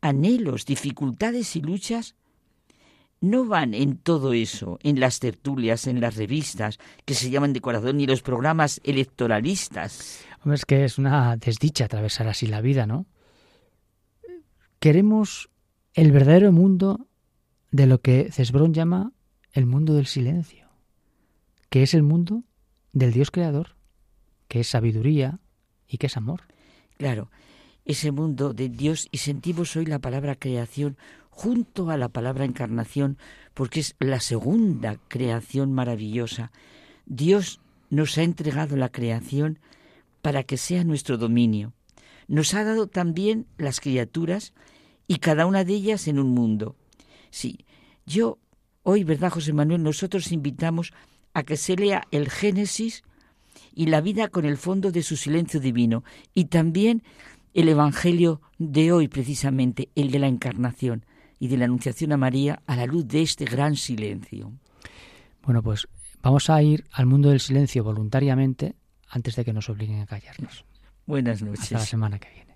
anhelos, 0.00 0.64
dificultades 0.64 1.56
y 1.56 1.60
luchas 1.60 2.14
no 3.20 3.44
van 3.44 3.74
en 3.74 3.96
todo 3.96 4.32
eso, 4.32 4.78
en 4.82 4.98
las 4.98 5.20
tertulias, 5.20 5.86
en 5.86 6.00
las 6.00 6.16
revistas 6.16 6.78
que 7.04 7.14
se 7.14 7.30
llaman 7.30 7.52
de 7.52 7.60
corazón, 7.60 7.98
ni 7.98 8.06
los 8.06 8.22
programas 8.22 8.80
electoralistas. 8.84 10.24
Hombre, 10.42 10.56
es 10.56 10.64
que 10.64 10.84
es 10.84 10.98
una 10.98 11.36
desdicha 11.36 11.84
atravesar 11.84 12.28
así 12.28 12.46
la 12.46 12.60
vida, 12.60 12.86
¿no? 12.86 13.06
Queremos 14.78 15.50
el 15.92 16.12
verdadero 16.12 16.52
mundo 16.52 17.08
de 17.70 17.86
lo 17.86 18.00
que 18.00 18.30
Cesbrón 18.32 18.72
llama 18.72 19.12
el 19.52 19.66
mundo 19.66 19.94
del 19.94 20.06
silencio, 20.06 20.68
que 21.68 21.82
es 21.82 21.92
el 21.92 22.02
mundo 22.02 22.44
del 22.92 23.12
Dios 23.12 23.30
creador, 23.30 23.76
que 24.48 24.60
es 24.60 24.68
sabiduría 24.68 25.40
y 25.86 25.98
que 25.98 26.06
es 26.06 26.16
amor. 26.16 26.42
Claro, 26.96 27.30
ese 27.84 28.12
mundo 28.12 28.54
de 28.54 28.68
Dios 28.68 29.08
y 29.10 29.18
sentimos 29.18 29.76
hoy 29.76 29.86
la 29.86 29.98
palabra 29.98 30.36
creación 30.36 30.96
junto 31.40 31.88
a 31.88 31.96
la 31.96 32.10
palabra 32.10 32.44
encarnación 32.44 33.16
porque 33.54 33.80
es 33.80 33.96
la 33.98 34.20
segunda 34.20 34.98
creación 35.08 35.72
maravillosa. 35.72 36.52
Dios 37.06 37.60
nos 37.88 38.18
ha 38.18 38.24
entregado 38.24 38.76
la 38.76 38.90
creación 38.90 39.58
para 40.20 40.42
que 40.42 40.58
sea 40.58 40.84
nuestro 40.84 41.16
dominio. 41.16 41.72
Nos 42.28 42.52
ha 42.52 42.62
dado 42.62 42.88
también 42.88 43.46
las 43.56 43.80
criaturas 43.80 44.52
y 45.08 45.16
cada 45.16 45.46
una 45.46 45.64
de 45.64 45.72
ellas 45.72 46.08
en 46.08 46.18
un 46.18 46.28
mundo. 46.28 46.76
Sí, 47.30 47.64
yo 48.04 48.38
hoy, 48.82 49.02
¿verdad, 49.04 49.30
José 49.30 49.54
Manuel? 49.54 49.82
Nosotros 49.82 50.32
invitamos 50.32 50.92
a 51.32 51.42
que 51.42 51.56
se 51.56 51.74
lea 51.74 52.06
el 52.10 52.28
Génesis 52.28 53.02
y 53.74 53.86
la 53.86 54.02
vida 54.02 54.28
con 54.28 54.44
el 54.44 54.58
fondo 54.58 54.92
de 54.92 55.02
su 55.02 55.16
silencio 55.16 55.58
divino 55.58 56.04
y 56.34 56.44
también 56.44 57.02
el 57.54 57.70
Evangelio 57.70 58.42
de 58.58 58.92
hoy, 58.92 59.08
precisamente, 59.08 59.88
el 59.94 60.10
de 60.10 60.18
la 60.18 60.28
Encarnación 60.28 61.06
y 61.40 61.48
de 61.48 61.56
la 61.56 61.64
Anunciación 61.64 62.12
a 62.12 62.16
María 62.16 62.62
a 62.66 62.76
la 62.76 62.86
luz 62.86 63.08
de 63.08 63.22
este 63.22 63.46
gran 63.46 63.74
silencio. 63.74 64.52
Bueno, 65.42 65.62
pues 65.62 65.88
vamos 66.22 66.50
a 66.50 66.62
ir 66.62 66.84
al 66.92 67.06
mundo 67.06 67.30
del 67.30 67.40
silencio 67.40 67.82
voluntariamente 67.82 68.76
antes 69.08 69.34
de 69.34 69.44
que 69.44 69.52
nos 69.52 69.68
obliguen 69.70 70.00
a 70.00 70.06
callarnos. 70.06 70.64
Buenas 71.06 71.42
noches. 71.42 71.62
Hasta 71.62 71.78
la 71.78 71.86
semana 71.86 72.18
que 72.18 72.28
viene. 72.30 72.49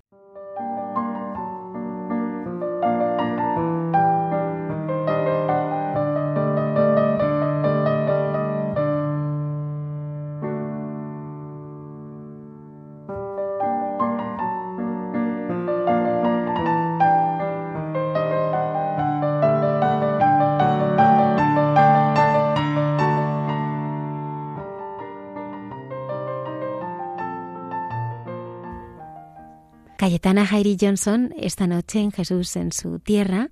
Cayetana 30.05 30.45
Jairi 30.45 30.77
Johnson, 30.79 31.33
esta 31.35 31.67
noche 31.67 31.99
en 31.99 32.13
Jesús 32.13 32.57
en 32.57 32.73
su 32.73 32.99
tierra, 32.99 33.49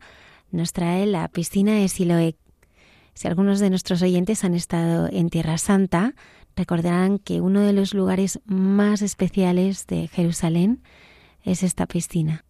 nos 0.51 0.75
trae 0.75 1.07
la 1.07 1.27
piscina 1.29 1.73
de 1.77 1.89
Siloé. 1.89 2.37
Si 3.15 3.27
algunos 3.27 3.59
de 3.59 3.71
nuestros 3.71 4.03
oyentes 4.03 4.45
han 4.45 4.53
estado 4.53 5.09
en 5.11 5.31
Tierra 5.31 5.57
Santa, 5.57 6.15
recordarán 6.55 7.19
que 7.19 7.41
uno 7.41 7.63
de 7.63 7.73
los 7.73 7.95
lugares 7.95 8.39
más 8.45 9.01
especiales 9.01 9.87
de 9.87 10.09
Jerusalén 10.09 10.83
es 11.43 11.63
esta 11.63 11.87
piscina. 11.87 12.45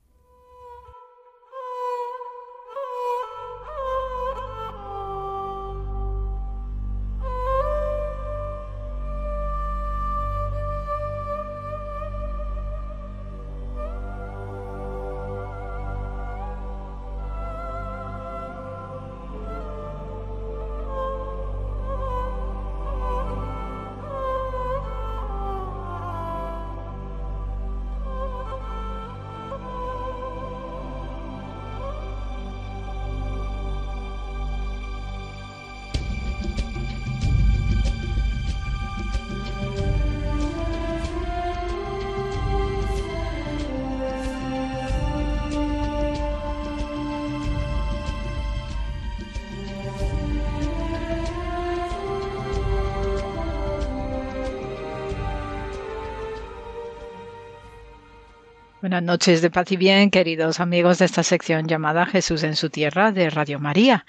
Buenas 58.92 59.06
noches 59.06 59.40
de 59.40 59.50
paz 59.50 59.72
y 59.72 59.78
bien, 59.78 60.10
queridos 60.10 60.60
amigos 60.60 60.98
de 60.98 61.06
esta 61.06 61.22
sección 61.22 61.66
llamada 61.66 62.04
Jesús 62.04 62.42
en 62.42 62.56
su 62.56 62.68
tierra 62.68 63.10
de 63.10 63.30
Radio 63.30 63.58
María. 63.58 64.04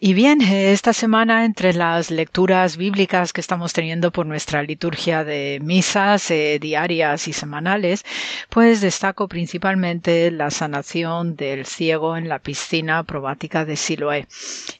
Y 0.00 0.14
bien, 0.14 0.40
esta 0.40 0.94
semana 0.94 1.44
entre 1.44 1.74
las 1.74 2.10
lecturas 2.10 2.78
bíblicas 2.78 3.34
que 3.34 3.42
estamos 3.42 3.74
teniendo 3.74 4.12
por 4.12 4.24
nuestra 4.24 4.62
liturgia 4.62 5.24
de 5.24 5.60
misas 5.62 6.30
eh, 6.30 6.58
diarias 6.58 7.28
y 7.28 7.34
semanales, 7.34 8.02
pues 8.48 8.80
destaco 8.80 9.28
principalmente 9.28 10.30
la 10.30 10.50
sanación 10.50 11.36
del 11.36 11.66
ciego 11.66 12.16
en 12.16 12.30
la 12.30 12.38
piscina 12.38 13.04
probática 13.04 13.66
de 13.66 13.76
Siloé. 13.76 14.26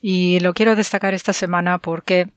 Y 0.01 0.41
lo 0.41 0.55
quiero 0.55 0.75
destacar 0.75 1.13
esta 1.13 1.35
semana 1.35 1.77
porque 1.77 2.29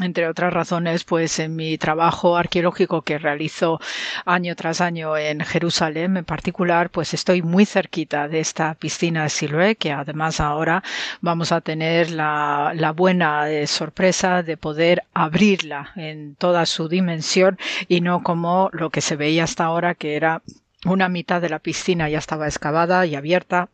entre 0.00 0.28
otras 0.28 0.52
razones, 0.52 1.04
pues 1.04 1.38
en 1.38 1.56
mi 1.56 1.78
trabajo 1.78 2.36
arqueológico 2.36 3.02
que 3.02 3.18
realizo 3.18 3.80
año 4.26 4.54
tras 4.54 4.80
año 4.80 5.16
en 5.16 5.40
Jerusalén 5.40 6.16
en 6.18 6.24
particular, 6.24 6.90
pues 6.90 7.14
estoy 7.14 7.40
muy 7.42 7.64
cerquita 7.64 8.28
de 8.28 8.40
esta 8.40 8.74
piscina 8.74 9.22
de 9.22 9.30
Siloé, 9.30 9.76
que 9.76 9.92
además 9.92 10.40
ahora 10.40 10.82
vamos 11.20 11.50
a 11.50 11.62
tener 11.62 12.10
la, 12.10 12.72
la 12.74 12.92
buena 12.92 13.50
eh, 13.50 13.66
sorpresa 13.66 14.42
de 14.42 14.56
poder 14.56 15.04
abrirla 15.14 15.92
en 15.96 16.34
toda 16.36 16.66
su 16.66 16.88
dimensión 16.88 17.58
y 17.88 18.02
no 18.02 18.22
como 18.22 18.68
lo 18.72 18.90
que 18.90 19.00
se 19.00 19.16
veía 19.16 19.44
hasta 19.44 19.64
ahora, 19.64 19.94
que 19.94 20.16
era 20.16 20.42
una 20.84 21.08
mitad 21.08 21.40
de 21.40 21.48
la 21.48 21.58
piscina 21.58 22.08
ya 22.08 22.18
estaba 22.18 22.46
excavada 22.46 23.06
y 23.06 23.14
abierta 23.14 23.70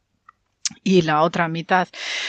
y 0.82 1.03
la 1.03 1.23
otra 1.23 1.49
mitad 1.49 1.89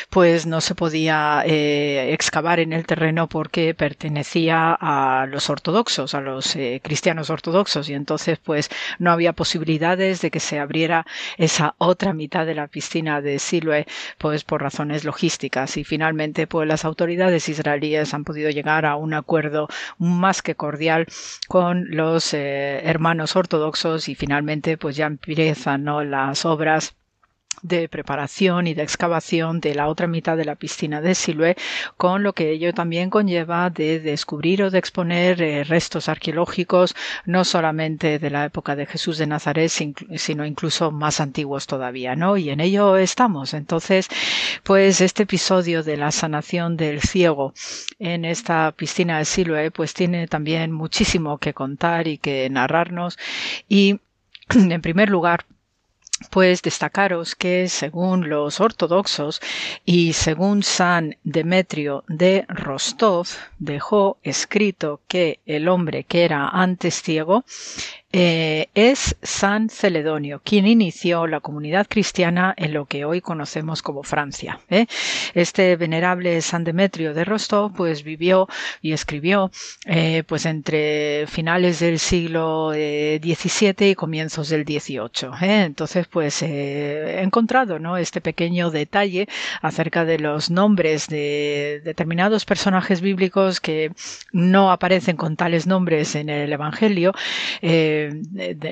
pues 0.10 0.45
no 0.45 0.61
se 0.61 0.76
podía 0.76 1.44
eh, 1.45 2.14
excavar 2.14 2.60
en 2.60 2.74
el 2.74 2.86
terreno 2.86 3.28
porque 3.28 3.74
pertenecía 3.74 4.78
a 4.80 5.26
los 5.28 5.49
ortodoxos, 5.49 6.14
a 6.14 6.22
los 6.22 6.56
eh, 6.56 6.82
cristianos 6.84 7.30
ortodoxos 7.30 7.90
y 7.90 7.94
entonces 7.94 8.40
pues 8.40 8.70
no 8.99 9.11
había 9.11 9.34
posibilidades 9.34 10.22
de 10.22 10.32
que 10.32 10.40
se 10.40 10.60
abriera 10.60 11.06
esa 11.38 11.76
otra 11.78 12.14
mitad 12.14 12.45
de 12.45 12.56
la 12.56 12.68
piscina 12.68 13.22
de 13.22 13.40
Siloé 13.40 13.86
pues 14.18 14.44
por 14.44 14.61
razones 14.61 15.03
logísticas 15.03 15.78
y 15.78 15.84
finalmente 15.84 16.48
pues 16.48 16.68
las 16.68 16.86
autoridades 16.86 17.49
israelíes 17.49 18.14
han 18.14 18.24
podido 18.24 18.49
llegar 18.49 18.86
a 18.86 18.95
un 18.95 19.14
acuerdo 19.14 19.68
más 19.98 20.41
que 20.41 20.56
cordial 20.56 21.07
con 21.48 21.86
los 21.90 22.34
eh, 22.34 22.82
hermanos 22.84 23.36
ortodoxos 23.36 24.10
y 24.10 24.15
finalmente 24.15 24.78
pues 24.78 24.95
ya 24.95 25.06
empiezan 25.07 25.84
¿no? 25.84 26.03
las 26.03 26.45
obras 26.45 26.95
de 27.64 27.90
preparación 27.90 28.68
y 28.68 28.76
de 28.76 28.84
excavación 28.84 29.60
de 29.60 29.73
la 29.73 29.88
otra 29.88 30.06
mitad 30.06 30.38
de 30.38 30.45
la 30.45 30.56
piscina 30.56 31.02
de 31.02 31.15
Siloé, 31.15 31.56
con 31.98 32.22
lo 32.22 32.34
que 32.34 32.52
ello 32.52 32.73
también 32.73 33.10
conlleva 33.10 33.69
de 33.69 33.99
descubrir 33.99 34.64
o 34.64 34.69
de 34.69 34.77
exponer 34.77 35.41
eh, 35.41 35.64
restos 35.64 36.10
arqueológicos 36.10 36.95
no 37.26 37.44
solamente 37.45 38.19
de 38.19 38.30
la 38.30 38.45
época 38.45 38.76
de 38.76 38.85
Jesús 38.85 39.18
de 39.18 39.27
Nazaret, 39.27 39.69
sino 39.69 40.45
incluso 40.45 40.91
más 40.91 41.19
antiguos 41.19 41.65
todavía, 41.65 42.15
¿no? 42.15 42.38
Y 42.38 42.49
en 42.49 42.60
ello 42.60 42.98
estamos. 42.98 43.53
Entonces, 43.53 44.10
pues 44.64 45.02
este 45.02 45.23
episodio 45.23 45.84
de 45.84 45.98
la 45.98 46.11
sanación 46.11 46.77
del 46.77 47.02
ciego 47.02 47.53
en 47.99 48.26
esta 48.26 48.72
piscina 48.73 49.18
de 49.18 49.26
Siloé, 49.26 49.72
pues 49.72 49.94
tiene 49.94 50.27
también 50.27 50.72
muchísimo 50.72 51.38
que 51.38 51.53
contar 51.53 52.07
y 52.07 52.18
que 52.18 52.49
narrarnos 52.49 53.18
y 53.69 53.99
en 54.49 54.81
primer 54.81 55.10
lugar, 55.10 55.45
pues 56.30 56.62
destacaros 56.62 57.36
que 57.36 57.68
según 57.68 58.30
los 58.30 58.60
ortodoxos 58.60 59.41
y 59.86 60.14
según 60.14 60.64
San 60.64 61.18
Demetrio 61.24 62.04
de 62.08 62.45
Rostov 62.48 63.28
dejó 63.60 64.18
escrito 64.24 65.02
que 65.08 65.40
el 65.45 65.68
hombre 65.68 66.04
que 66.04 66.24
era 66.24 66.48
antes 66.50 67.02
ciego 67.02 67.44
eh, 68.15 68.69
es 68.76 69.18
San 69.23 69.69
Celedonio, 69.69 70.40
quien 70.44 70.68
inició 70.68 71.26
la 71.26 71.40
comunidad 71.40 71.88
cristiana 71.90 72.53
en 72.56 72.72
lo 72.72 72.85
que 72.85 73.06
hoy 73.06 73.22
conocemos 73.22 73.81
como 73.81 74.03
Francia. 74.03 74.60
¿eh? 74.69 74.85
Este 75.34 75.76
venerable 75.77 76.40
San 76.41 76.64
Demetrio 76.64 77.15
de 77.15 77.26
Rostov, 77.26 77.73
pues 77.73 78.03
vivió 78.03 78.48
y 78.84 78.94
escribió, 78.94 79.49
eh, 79.88 80.22
pues 80.27 80.45
entre 80.45 81.26
finales 81.26 81.80
del 81.80 81.98
siglo 81.98 82.72
XVII 82.72 83.90
y 83.90 83.95
comienzos 83.95 84.49
del 84.49 84.64
XVIII. 84.64 85.31
Entonces, 85.41 86.06
pues 86.06 86.44
he 86.44 87.19
encontrado, 87.23 87.80
¿no? 87.80 87.98
Este 87.98 88.22
pequeño 88.22 88.69
detalle 88.69 89.27
acerca 89.64 90.06
de 90.06 90.19
los 90.19 90.52
nombres 90.52 91.07
de 91.07 91.81
determinados 91.84 92.45
personajes 92.45 93.02
bíblicos 93.02 93.60
que 93.60 93.91
no 94.31 94.72
aparecen 94.72 95.18
con 95.18 95.35
tales 95.35 95.65
nombres 95.65 96.14
en 96.14 96.30
el 96.30 96.53
Evangelio 96.53 97.11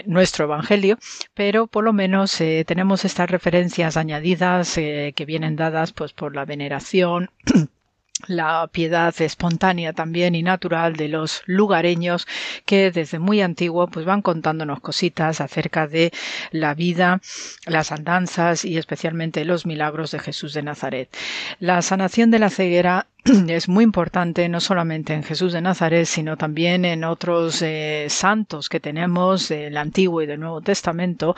nuestro 0.05 0.45
Evangelio, 0.45 0.97
pero 1.33 1.67
por 1.67 1.83
lo 1.83 1.93
menos 1.93 2.39
eh, 2.41 2.63
tenemos 2.65 3.05
estas 3.05 3.29
referencias 3.29 3.97
añadidas 3.97 4.77
eh, 4.77 5.13
que 5.15 5.25
vienen 5.25 5.55
dadas 5.55 5.93
pues 5.93 6.13
por 6.13 6.35
la 6.35 6.45
veneración 6.45 7.29
la 8.27 8.69
piedad 8.71 9.13
espontánea 9.21 9.93
también 9.93 10.35
y 10.35 10.43
natural 10.43 10.95
de 10.95 11.07
los 11.07 11.43
lugareños 11.45 12.27
que 12.65 12.91
desde 12.91 13.19
muy 13.19 13.41
antiguo 13.41 13.87
pues 13.87 14.05
van 14.05 14.21
contándonos 14.21 14.79
cositas 14.79 15.41
acerca 15.41 15.87
de 15.87 16.11
la 16.51 16.73
vida, 16.73 17.21
las 17.65 17.91
andanzas 17.91 18.65
y 18.65 18.77
especialmente 18.77 19.45
los 19.45 19.65
milagros 19.65 20.11
de 20.11 20.19
Jesús 20.19 20.53
de 20.53 20.63
Nazaret. 20.63 21.09
La 21.59 21.81
sanación 21.81 22.31
de 22.31 22.39
la 22.39 22.49
ceguera 22.49 23.07
es 23.49 23.69
muy 23.69 23.83
importante 23.83 24.49
no 24.49 24.59
solamente 24.59 25.13
en 25.13 25.23
Jesús 25.23 25.53
de 25.53 25.61
Nazaret, 25.61 26.05
sino 26.05 26.37
también 26.37 26.85
en 26.85 27.03
otros 27.03 27.61
eh, 27.61 28.07
santos 28.09 28.67
que 28.67 28.79
tenemos 28.79 29.49
del 29.49 29.77
Antiguo 29.77 30.21
y 30.21 30.25
del 30.25 30.39
Nuevo 30.39 30.61
Testamento. 30.61 31.35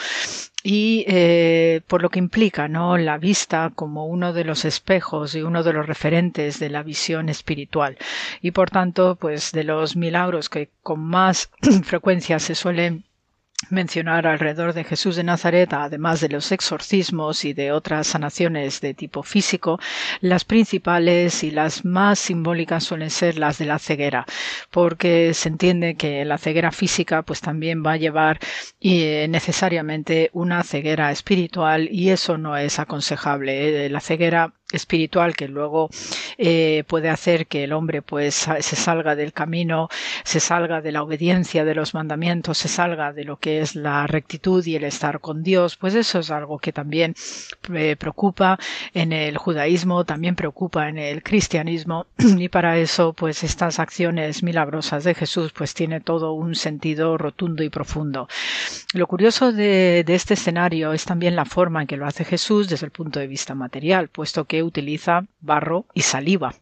Y 0.63 1.03
eh, 1.07 1.81
por 1.87 2.01
lo 2.01 2.09
que 2.09 2.19
implica 2.19 2.69
no 2.69 2.97
la 2.97 3.17
vista 3.17 3.71
como 3.75 4.05
uno 4.07 4.31
de 4.31 4.45
los 4.45 4.63
espejos 4.63 5.35
y 5.35 5.41
uno 5.41 5.61
de 5.61 5.73
los 5.73 5.85
referentes 5.85 6.57
de 6.59 6.69
la 6.69 6.83
visión 6.83 7.27
espiritual. 7.27 7.97
Y 8.41 8.51
por 8.51 8.69
tanto 8.69 9.15
pues 9.15 9.51
de 9.51 9.65
los 9.65 9.97
milagros 9.97 10.47
que 10.49 10.69
con 10.81 11.01
más 11.01 11.49
frecuencia 11.83 12.39
se 12.39 12.55
suelen 12.55 13.03
mencionar 13.69 14.27
alrededor 14.27 14.73
de 14.73 14.83
Jesús 14.83 15.15
de 15.15 15.23
Nazaret, 15.23 15.71
además 15.73 16.21
de 16.21 16.29
los 16.29 16.51
exorcismos 16.51 17.45
y 17.45 17.53
de 17.53 17.71
otras 17.71 18.07
sanaciones 18.07 18.81
de 18.81 18.93
tipo 18.93 19.23
físico, 19.23 19.79
las 20.21 20.45
principales 20.45 21.43
y 21.43 21.51
las 21.51 21.85
más 21.85 22.19
simbólicas 22.19 22.83
suelen 22.83 23.09
ser 23.09 23.37
las 23.37 23.57
de 23.57 23.65
la 23.65 23.79
ceguera, 23.79 24.25
porque 24.71 25.33
se 25.33 25.49
entiende 25.49 25.95
que 25.95 26.25
la 26.25 26.37
ceguera 26.37 26.71
física 26.71 27.21
pues 27.21 27.41
también 27.41 27.83
va 27.85 27.93
a 27.93 27.97
llevar 27.97 28.39
eh, 28.81 29.27
necesariamente 29.29 30.29
una 30.33 30.63
ceguera 30.63 31.11
espiritual 31.11 31.87
y 31.91 32.09
eso 32.09 32.37
no 32.37 32.57
es 32.57 32.79
aconsejable. 32.79 33.85
¿eh? 33.85 33.89
La 33.89 33.99
ceguera 33.99 34.53
espiritual 34.73 35.35
que 35.35 35.47
luego 35.47 35.89
eh, 36.37 36.83
puede 36.87 37.09
hacer 37.09 37.47
que 37.47 37.63
el 37.63 37.73
hombre 37.73 38.01
pues 38.01 38.47
se 38.59 38.75
salga 38.75 39.15
del 39.15 39.33
camino, 39.33 39.89
se 40.23 40.39
salga 40.39 40.81
de 40.81 40.91
la 40.91 41.03
obediencia 41.03 41.63
de 41.63 41.75
los 41.75 41.93
mandamientos, 41.93 42.57
se 42.57 42.67
salga 42.67 43.13
de 43.13 43.23
lo 43.23 43.37
que 43.37 43.61
es 43.61 43.75
la 43.75 44.07
rectitud 44.07 44.65
y 44.65 44.75
el 44.75 44.83
estar 44.83 45.19
con 45.19 45.43
Dios, 45.43 45.77
pues 45.77 45.95
eso 45.95 46.19
es 46.19 46.31
algo 46.31 46.59
que 46.59 46.73
también 46.73 47.15
eh, 47.73 47.95
preocupa 47.97 48.59
en 48.93 49.13
el 49.13 49.37
judaísmo, 49.37 50.05
también 50.05 50.35
preocupa 50.35 50.89
en 50.89 50.97
el 50.97 51.23
cristianismo 51.23 52.07
y 52.17 52.49
para 52.49 52.77
eso 52.77 53.13
pues 53.13 53.43
estas 53.43 53.79
acciones 53.79 54.43
milagrosas 54.43 55.03
de 55.03 55.13
Jesús 55.13 55.51
pues 55.51 55.73
tiene 55.73 56.01
todo 56.01 56.33
un 56.33 56.55
sentido 56.55 57.17
rotundo 57.17 57.63
y 57.63 57.69
profundo. 57.69 58.27
Lo 58.93 59.07
curioso 59.07 59.51
de, 59.51 60.03
de 60.05 60.15
este 60.15 60.33
escenario 60.33 60.93
es 60.93 61.05
también 61.05 61.35
la 61.35 61.45
forma 61.45 61.81
en 61.81 61.87
que 61.87 61.97
lo 61.97 62.05
hace 62.05 62.25
Jesús 62.25 62.69
desde 62.69 62.85
el 62.85 62.91
punto 62.91 63.19
de 63.19 63.27
vista 63.27 63.55
material, 63.55 64.07
puesto 64.07 64.45
que 64.45 64.62
utiliza 64.63 65.25
barro 65.39 65.85
y 65.93 66.01
saliva. 66.01 66.55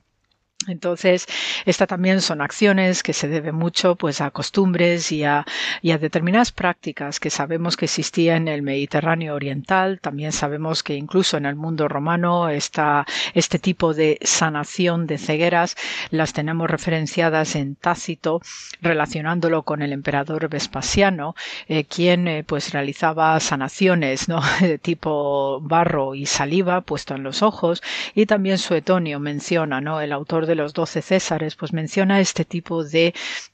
Entonces, 0.68 1.28
estas 1.66 1.88
también 1.88 2.22
son 2.22 2.42
acciones 2.42 3.04
que 3.04 3.14
se 3.14 3.28
deben 3.28 3.56
mucho 3.56 3.96
pues 3.96 4.22
a 4.22 4.32
costumbres 4.32 5.12
y 5.12 5.24
a, 5.24 5.46
determinadas 5.82 6.52
prácticas 6.52 7.20
que 7.20 7.30
sabemos 7.30 7.78
que 7.78 7.86
existían 7.86 8.48
en 8.48 8.54
el 8.56 8.62
Mediterráneo 8.62 9.36
oriental. 9.36 10.00
También 10.02 10.32
sabemos 10.32 10.84
que 10.84 10.96
incluso 10.96 11.38
en 11.38 11.46
el 11.46 11.56
mundo 11.56 11.88
romano 11.88 12.50
está 12.50 13.06
este 13.34 13.60
tipo 13.60 13.94
de 13.94 14.18
sanación 14.22 15.08
de 15.08 15.18
cegueras 15.18 15.76
las 16.10 16.34
tenemos 16.34 16.70
referenciadas 16.70 17.56
en 17.56 17.76
Tácito 17.76 18.42
relacionándolo 18.82 19.64
con 19.64 19.82
el 19.82 19.94
emperador 19.94 20.50
Vespasiano, 20.50 21.36
eh, 21.68 21.86
quien 21.86 22.28
eh, 22.28 22.44
pues 22.46 22.72
realizaba 22.74 23.40
sanaciones 23.40 24.28
de 24.62 24.78
tipo 24.78 25.60
barro 25.62 26.16
y 26.16 26.26
saliva 26.26 26.82
puesto 26.82 27.16
en 27.16 27.24
los 27.24 27.42
ojos 27.42 27.82
y 28.16 28.26
también 28.26 28.58
Suetonio 28.58 29.20
menciona, 29.20 29.82
¿no? 29.82 30.02
el 30.02 30.12
autor 30.12 30.46
de 30.46 30.51
de 30.52 30.56
los 30.56 30.74
doce 30.74 31.02
Césares, 31.02 31.56
pues 31.56 31.72
menciona 31.72 32.20
este 32.20 32.44
tipo 32.46 32.84
de 32.84 33.14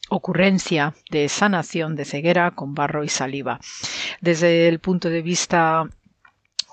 ocurrencia 0.10 0.96
de 1.12 1.30
sanación 1.30 1.96
de 1.96 2.06
ceguera 2.06 2.52
con 2.52 2.74
barro 2.74 3.04
y 3.04 3.10
saliva. 3.10 3.60
Desde 4.20 4.68
el 4.68 4.80
punto 4.80 5.10
de 5.10 5.22
vista 5.22 5.88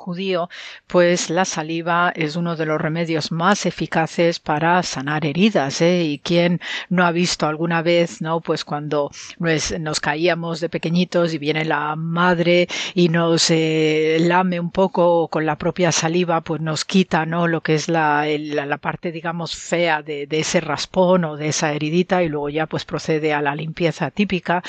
judío, 0.04 0.50
pues 0.86 1.30
la 1.30 1.46
saliva 1.46 2.12
es 2.14 2.36
uno 2.36 2.56
de 2.56 2.66
los 2.66 2.78
remedios 2.78 3.32
más 3.32 3.64
eficaces 3.64 4.38
para 4.38 4.82
sanar 4.82 5.24
heridas, 5.24 5.80
¿eh? 5.80 6.02
Y 6.04 6.18
quien 6.18 6.60
no 6.90 7.06
ha 7.06 7.10
visto 7.10 7.46
alguna 7.46 7.80
vez, 7.80 8.20
¿no? 8.20 8.40
Pues 8.40 8.64
cuando 8.66 9.10
nos, 9.38 10.00
caíamos 10.00 10.60
de 10.60 10.68
pequeñitos 10.68 11.32
y 11.32 11.38
viene 11.38 11.64
la 11.64 11.96
madre 11.96 12.68
y 12.94 13.08
nos 13.08 13.50
eh, 13.50 14.18
lame 14.20 14.60
un 14.60 14.70
poco 14.70 15.28
con 15.28 15.46
la 15.46 15.56
propia 15.56 15.90
saliva, 15.90 16.42
pues 16.42 16.60
nos 16.60 16.84
quita, 16.84 17.24
¿no? 17.24 17.46
Lo 17.48 17.62
que 17.62 17.74
es 17.74 17.88
la, 17.88 18.26
la, 18.26 18.78
parte, 18.78 19.10
digamos, 19.10 19.56
fea 19.56 20.02
de, 20.02 20.26
de, 20.26 20.40
ese 20.40 20.60
raspón 20.60 21.24
o 21.24 21.36
de 21.36 21.48
esa 21.48 21.72
heridita 21.72 22.22
y 22.22 22.28
luego 22.28 22.50
ya 22.50 22.66
pues 22.66 22.84
procede 22.84 23.32
a 23.32 23.40
la 23.40 23.54
limpieza 23.54 24.10
típica. 24.10 24.62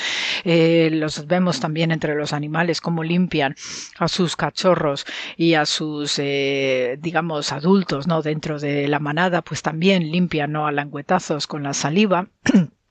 Eh, 0.44 0.88
los 0.92 1.26
vemos 1.26 1.60
también 1.60 1.90
entre 1.90 2.14
los 2.14 2.32
animales 2.32 2.80
cómo 2.80 3.02
limpian 3.02 3.54
a 3.98 4.08
sus 4.08 4.36
cachorros 4.36 5.04
y 5.36 5.54
a 5.54 5.66
sus, 5.66 6.18
eh, 6.18 6.98
digamos, 7.00 7.52
adultos, 7.52 8.06
¿no? 8.06 8.22
Dentro 8.22 8.58
de 8.58 8.88
la 8.88 8.98
manada, 8.98 9.42
pues 9.42 9.62
también 9.62 10.10
limpian, 10.10 10.52
¿no? 10.52 10.66
A 10.66 10.72
languetazos 10.72 11.46
con 11.46 11.62
la 11.62 11.74
saliva. 11.74 12.28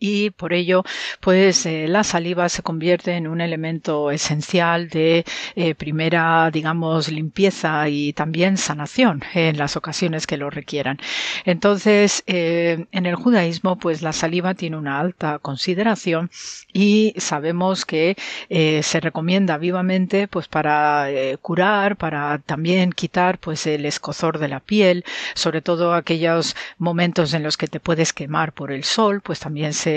y 0.00 0.30
por 0.30 0.52
ello 0.54 0.82
pues 1.20 1.66
eh, 1.66 1.86
la 1.86 2.02
saliva 2.02 2.48
se 2.48 2.62
convierte 2.62 3.12
en 3.12 3.28
un 3.28 3.40
elemento 3.40 4.10
esencial 4.10 4.88
de 4.88 5.24
eh, 5.54 5.74
primera 5.74 6.50
digamos 6.50 7.08
limpieza 7.12 7.88
y 7.88 8.14
también 8.14 8.56
sanación 8.56 9.22
en 9.34 9.58
las 9.58 9.76
ocasiones 9.76 10.26
que 10.26 10.38
lo 10.38 10.48
requieran. 10.50 10.98
Entonces 11.44 12.24
eh, 12.26 12.86
en 12.90 13.06
el 13.06 13.14
judaísmo 13.14 13.78
pues 13.78 14.02
la 14.02 14.12
saliva 14.12 14.54
tiene 14.54 14.78
una 14.78 14.98
alta 14.98 15.38
consideración 15.38 16.30
y 16.72 17.14
sabemos 17.18 17.84
que 17.84 18.16
se 18.48 19.00
recomienda 19.00 19.58
vivamente 19.58 20.26
pues 20.28 20.48
para 20.48 21.08
curar 21.42 21.96
para 21.96 22.38
también 22.38 22.92
quitar 22.92 23.38
pues 23.38 23.66
el 23.66 23.84
escozor 23.84 24.38
de 24.38 24.48
la 24.48 24.60
piel 24.60 25.04
sobre 25.34 25.60
todo 25.60 25.92
aquellos 25.94 26.56
momentos 26.78 27.34
en 27.34 27.42
los 27.42 27.56
que 27.58 27.66
te 27.66 27.80
puedes 27.80 28.12
quemar 28.12 28.52
por 28.52 28.72
el 28.72 28.84
sol 28.84 29.20
pues 29.20 29.40
también 29.40 29.74
se, 29.74 29.89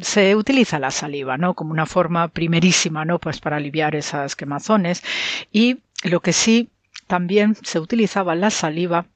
se 0.00 0.36
utiliza 0.36 0.78
la 0.78 0.90
saliva, 0.90 1.36
¿no? 1.36 1.54
Como 1.54 1.70
una 1.72 1.86
forma 1.86 2.28
primerísima, 2.28 3.04
¿no? 3.04 3.18
Pues 3.18 3.40
para 3.40 3.56
aliviar 3.56 3.94
esas 3.94 4.36
quemazones. 4.36 5.02
Y 5.52 5.78
lo 6.02 6.20
que 6.20 6.32
sí 6.32 6.68
también 7.06 7.56
se 7.62 7.80
utilizaba 7.80 8.34
la 8.34 8.50
saliva 8.50 9.06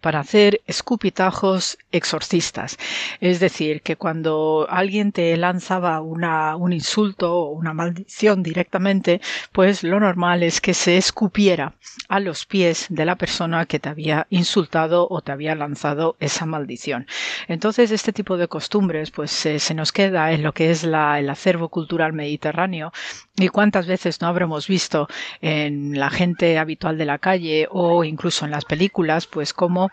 para 0.00 0.20
hacer 0.20 0.60
escupitajos 0.66 1.78
exorcistas. 1.92 2.78
Es 3.20 3.40
decir, 3.40 3.82
que 3.82 3.96
cuando 3.96 4.66
alguien 4.68 5.12
te 5.12 5.36
lanzaba 5.36 6.00
una, 6.00 6.56
un 6.56 6.72
insulto 6.72 7.34
o 7.34 7.50
una 7.50 7.74
maldición 7.74 8.42
directamente, 8.42 9.20
pues 9.52 9.82
lo 9.82 10.00
normal 10.00 10.42
es 10.42 10.60
que 10.60 10.74
se 10.74 10.96
escupiera 10.96 11.74
a 12.08 12.20
los 12.20 12.46
pies 12.46 12.86
de 12.88 13.04
la 13.04 13.16
persona 13.16 13.66
que 13.66 13.78
te 13.78 13.88
había 13.88 14.26
insultado 14.30 15.06
o 15.10 15.20
te 15.20 15.32
había 15.32 15.54
lanzado 15.54 16.16
esa 16.20 16.46
maldición. 16.46 17.06
Entonces, 17.48 17.90
este 17.90 18.12
tipo 18.12 18.36
de 18.36 18.48
costumbres, 18.48 19.10
pues 19.10 19.30
se 19.30 19.74
nos 19.74 19.92
queda 19.92 20.32
en 20.32 20.42
lo 20.42 20.52
que 20.52 20.70
es 20.70 20.84
la, 20.84 21.18
el 21.18 21.28
acervo 21.30 21.68
cultural 21.68 22.12
mediterráneo 22.12 22.92
y 23.36 23.48
cuántas 23.48 23.86
veces 23.86 24.20
no 24.20 24.28
habremos 24.28 24.66
visto 24.66 25.08
en 25.40 25.98
la 25.98 26.10
gente 26.10 26.58
habitual 26.58 26.98
de 26.98 27.04
la 27.04 27.18
calle 27.18 27.68
o 27.70 28.04
incluso 28.04 28.44
en 28.44 28.50
las 28.50 28.64
películas, 28.64 29.26
pues 29.26 29.52
cómo 29.52 29.90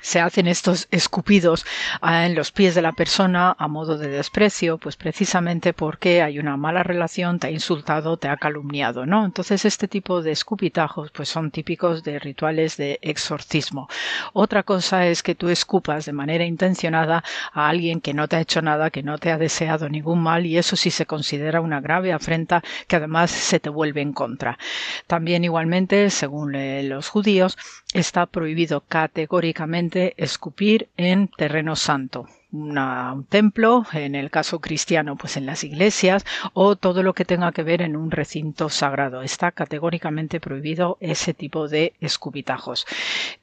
se 0.00 0.20
hacen 0.20 0.46
estos 0.46 0.88
escupidos 0.90 1.66
ah, 2.00 2.24
en 2.26 2.34
los 2.34 2.50
pies 2.50 2.74
de 2.74 2.82
la 2.82 2.92
persona 2.92 3.54
a 3.58 3.68
modo 3.68 3.98
de 3.98 4.08
desprecio, 4.08 4.78
pues 4.78 4.96
precisamente 4.96 5.74
porque 5.74 6.22
hay 6.22 6.38
una 6.38 6.56
mala 6.56 6.82
relación, 6.82 7.38
te 7.38 7.48
ha 7.48 7.50
insultado, 7.50 8.16
te 8.16 8.28
ha 8.28 8.36
calumniado, 8.36 9.04
¿no? 9.04 9.24
Entonces 9.24 9.64
este 9.64 9.88
tipo 9.88 10.22
de 10.22 10.32
escupitajos 10.32 11.10
pues 11.10 11.28
son 11.28 11.50
típicos 11.50 12.02
de 12.02 12.18
rituales 12.18 12.76
de 12.76 12.98
exorcismo. 13.02 13.88
Otra 14.32 14.62
cosa 14.62 15.06
es 15.06 15.22
que 15.22 15.34
tú 15.34 15.48
escupas 15.50 16.06
de 16.06 16.12
manera 16.12 16.44
intencionada 16.44 17.22
a 17.52 17.68
alguien 17.68 18.00
que 18.00 18.14
no 18.14 18.28
te 18.28 18.36
ha 18.36 18.40
hecho 18.40 18.62
nada, 18.62 18.90
que 18.90 19.02
no 19.02 19.18
te 19.18 19.30
ha 19.30 19.38
deseado 19.38 19.88
ningún 19.88 20.22
mal 20.22 20.46
y 20.46 20.56
eso 20.56 20.76
sí 20.76 20.90
se 20.90 21.06
considera 21.06 21.60
una 21.60 21.80
grave 21.80 22.12
afrenta 22.12 22.62
que 22.86 22.96
además 22.96 23.30
se 23.30 23.60
te 23.60 23.68
vuelve 23.68 24.00
en 24.00 24.12
contra. 24.12 24.58
También 25.06 25.44
igualmente, 25.44 26.08
según 26.10 26.52
los 26.88 27.08
judíos, 27.08 27.58
está 27.92 28.26
prohibido 28.26 28.80
categóricamente 28.80 29.81
escupir 30.16 30.88
en 30.96 31.28
terreno 31.28 31.76
santo. 31.76 32.26
un 32.52 33.26
templo, 33.28 33.84
en 33.92 34.14
el 34.14 34.30
caso 34.30 34.60
cristiano, 34.60 35.16
pues 35.16 35.36
en 35.36 35.46
las 35.46 35.64
iglesias, 35.64 36.24
o 36.52 36.76
todo 36.76 37.02
lo 37.02 37.14
que 37.14 37.24
tenga 37.24 37.50
que 37.52 37.62
ver 37.62 37.80
en 37.82 37.96
un 37.96 38.10
recinto 38.10 38.68
sagrado. 38.68 39.22
Está 39.22 39.50
categóricamente 39.52 40.38
prohibido 40.38 40.98
ese 41.00 41.32
tipo 41.34 41.68
de 41.68 41.94
escupitajos. 42.00 42.86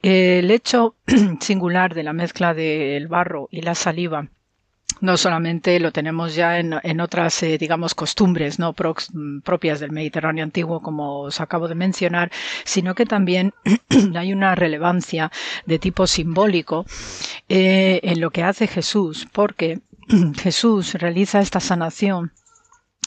El 0.02 0.50
hecho 0.50 0.94
singular 1.40 1.94
de 1.94 2.04
la 2.04 2.12
mezcla 2.12 2.54
del 2.54 3.08
barro 3.08 3.48
y 3.50 3.62
la 3.62 3.74
saliva 3.74 4.28
no 5.00 5.16
solamente 5.16 5.78
lo 5.80 5.92
tenemos 5.92 6.34
ya 6.34 6.58
en, 6.58 7.00
otras, 7.00 7.42
eh, 7.42 7.58
digamos, 7.58 7.94
costumbres 7.94 8.58
no 8.58 8.74
propias 8.74 9.80
del 9.80 9.92
Mediterráneo 9.92 10.44
antiguo, 10.44 10.80
como 10.80 11.20
os 11.20 11.40
acabo 11.40 11.68
de 11.68 11.74
mencionar, 11.74 12.30
sino 12.64 12.94
que 12.94 13.06
también 13.06 13.54
hay 14.16 14.32
una 14.32 14.54
relevancia 14.54 15.30
de 15.66 15.78
tipo 15.78 16.06
simbólico 16.06 16.84
eh, 17.48 18.00
en 18.02 18.20
lo 18.20 18.30
que 18.30 18.42
hace 18.42 18.66
Jesús, 18.66 19.26
porque 19.32 19.80
Jesús 20.36 20.94
realiza 20.94 21.40
esta 21.40 21.60
sanación 21.60 22.32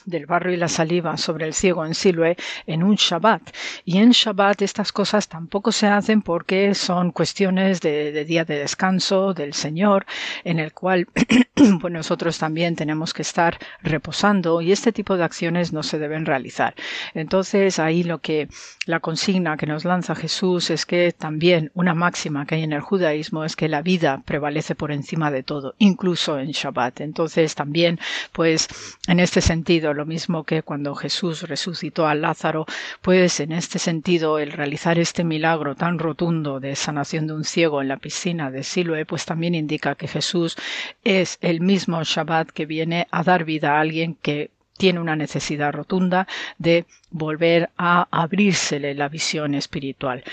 del 0.05 0.25
barro 0.25 0.51
y 0.51 0.57
la 0.57 0.67
saliva 0.67 1.17
sobre 1.17 1.45
el 1.45 1.53
ciego 1.53 1.85
en 1.85 1.95
Siloé 1.95 2.37
en 2.67 2.83
un 2.83 2.95
Shabbat. 2.95 3.41
Y 3.85 3.97
en 3.97 4.11
Shabbat 4.11 4.61
estas 4.61 4.91
cosas 4.91 5.27
tampoco 5.27 5.71
se 5.71 5.87
hacen 5.87 6.21
porque 6.21 6.75
son 6.75 7.11
cuestiones 7.11 7.81
de, 7.81 8.25
día 8.25 8.45
de 8.45 8.59
descanso 8.59 9.33
del 9.33 9.53
Señor, 9.53 10.05
en 10.43 10.59
el 10.59 10.73
cual 10.73 11.07
pues 11.81 11.93
nosotros 11.93 12.37
también 12.37 12.75
tenemos 12.75 13.13
que 13.13 13.21
estar 13.21 13.57
reposando 13.81 14.61
y 14.61 14.71
este 14.71 14.91
tipo 14.91 15.17
de 15.17 15.23
acciones 15.23 15.73
no 15.73 15.83
se 15.83 15.99
deben 15.99 16.25
realizar. 16.25 16.75
Entonces 17.13 17.79
ahí 17.79 18.03
lo 18.03 18.19
que 18.19 18.47
la 18.85 18.99
consigna 18.99 19.57
que 19.57 19.67
nos 19.67 19.85
lanza 19.85 20.15
Jesús 20.15 20.69
es 20.69 20.85
que 20.85 21.11
también 21.11 21.71
una 21.73 21.93
máxima 21.93 22.45
que 22.45 22.55
hay 22.55 22.63
en 22.63 22.73
el 22.73 22.81
judaísmo 22.81 23.43
es 23.43 23.55
que 23.55 23.69
la 23.69 23.81
vida 23.81 24.21
prevalece 24.25 24.75
por 24.75 24.91
encima 24.91 25.31
de 25.31 25.43
todo, 25.43 25.75
incluso 25.77 26.39
en 26.39 26.51
Shabbat. 26.51 27.01
Entonces 27.01 27.55
también 27.55 27.99
pues 28.31 28.67
en 29.07 29.19
este 29.19 29.41
sentido 29.41 29.92
lo 29.93 30.05
mismo 30.05 30.43
que 30.43 30.63
cuando 30.63 30.95
Jesús 30.95 31.43
resucitó 31.43 32.07
a 32.07 32.15
Lázaro, 32.15 32.65
pues 33.01 33.39
en 33.39 33.51
este 33.51 33.79
sentido 33.79 34.39
el 34.39 34.51
realizar 34.51 34.99
este 34.99 35.23
milagro 35.23 35.75
tan 35.75 35.99
rotundo 35.99 36.59
de 36.59 36.75
sanación 36.75 37.27
de 37.27 37.33
un 37.33 37.43
ciego 37.43 37.81
en 37.81 37.87
la 37.87 37.97
piscina 37.97 38.51
de 38.51 38.63
Siloé, 38.63 39.05
pues 39.05 39.25
también 39.25 39.55
indica 39.55 39.95
que 39.95 40.07
Jesús 40.07 40.55
es 41.03 41.37
el 41.41 41.61
mismo 41.61 42.03
Shabbat 42.03 42.49
que 42.49 42.65
viene 42.65 43.07
a 43.11 43.23
dar 43.23 43.43
vida 43.45 43.77
a 43.77 43.81
alguien 43.81 44.15
que 44.15 44.51
tiene 44.77 44.99
una 44.99 45.15
necesidad 45.15 45.71
rotunda 45.71 46.27
de 46.57 46.85
volver 47.11 47.69
a 47.77 48.07
abrírsele 48.11 48.95
la 48.95 49.07
visión 49.07 49.53
espiritual. 49.55 50.23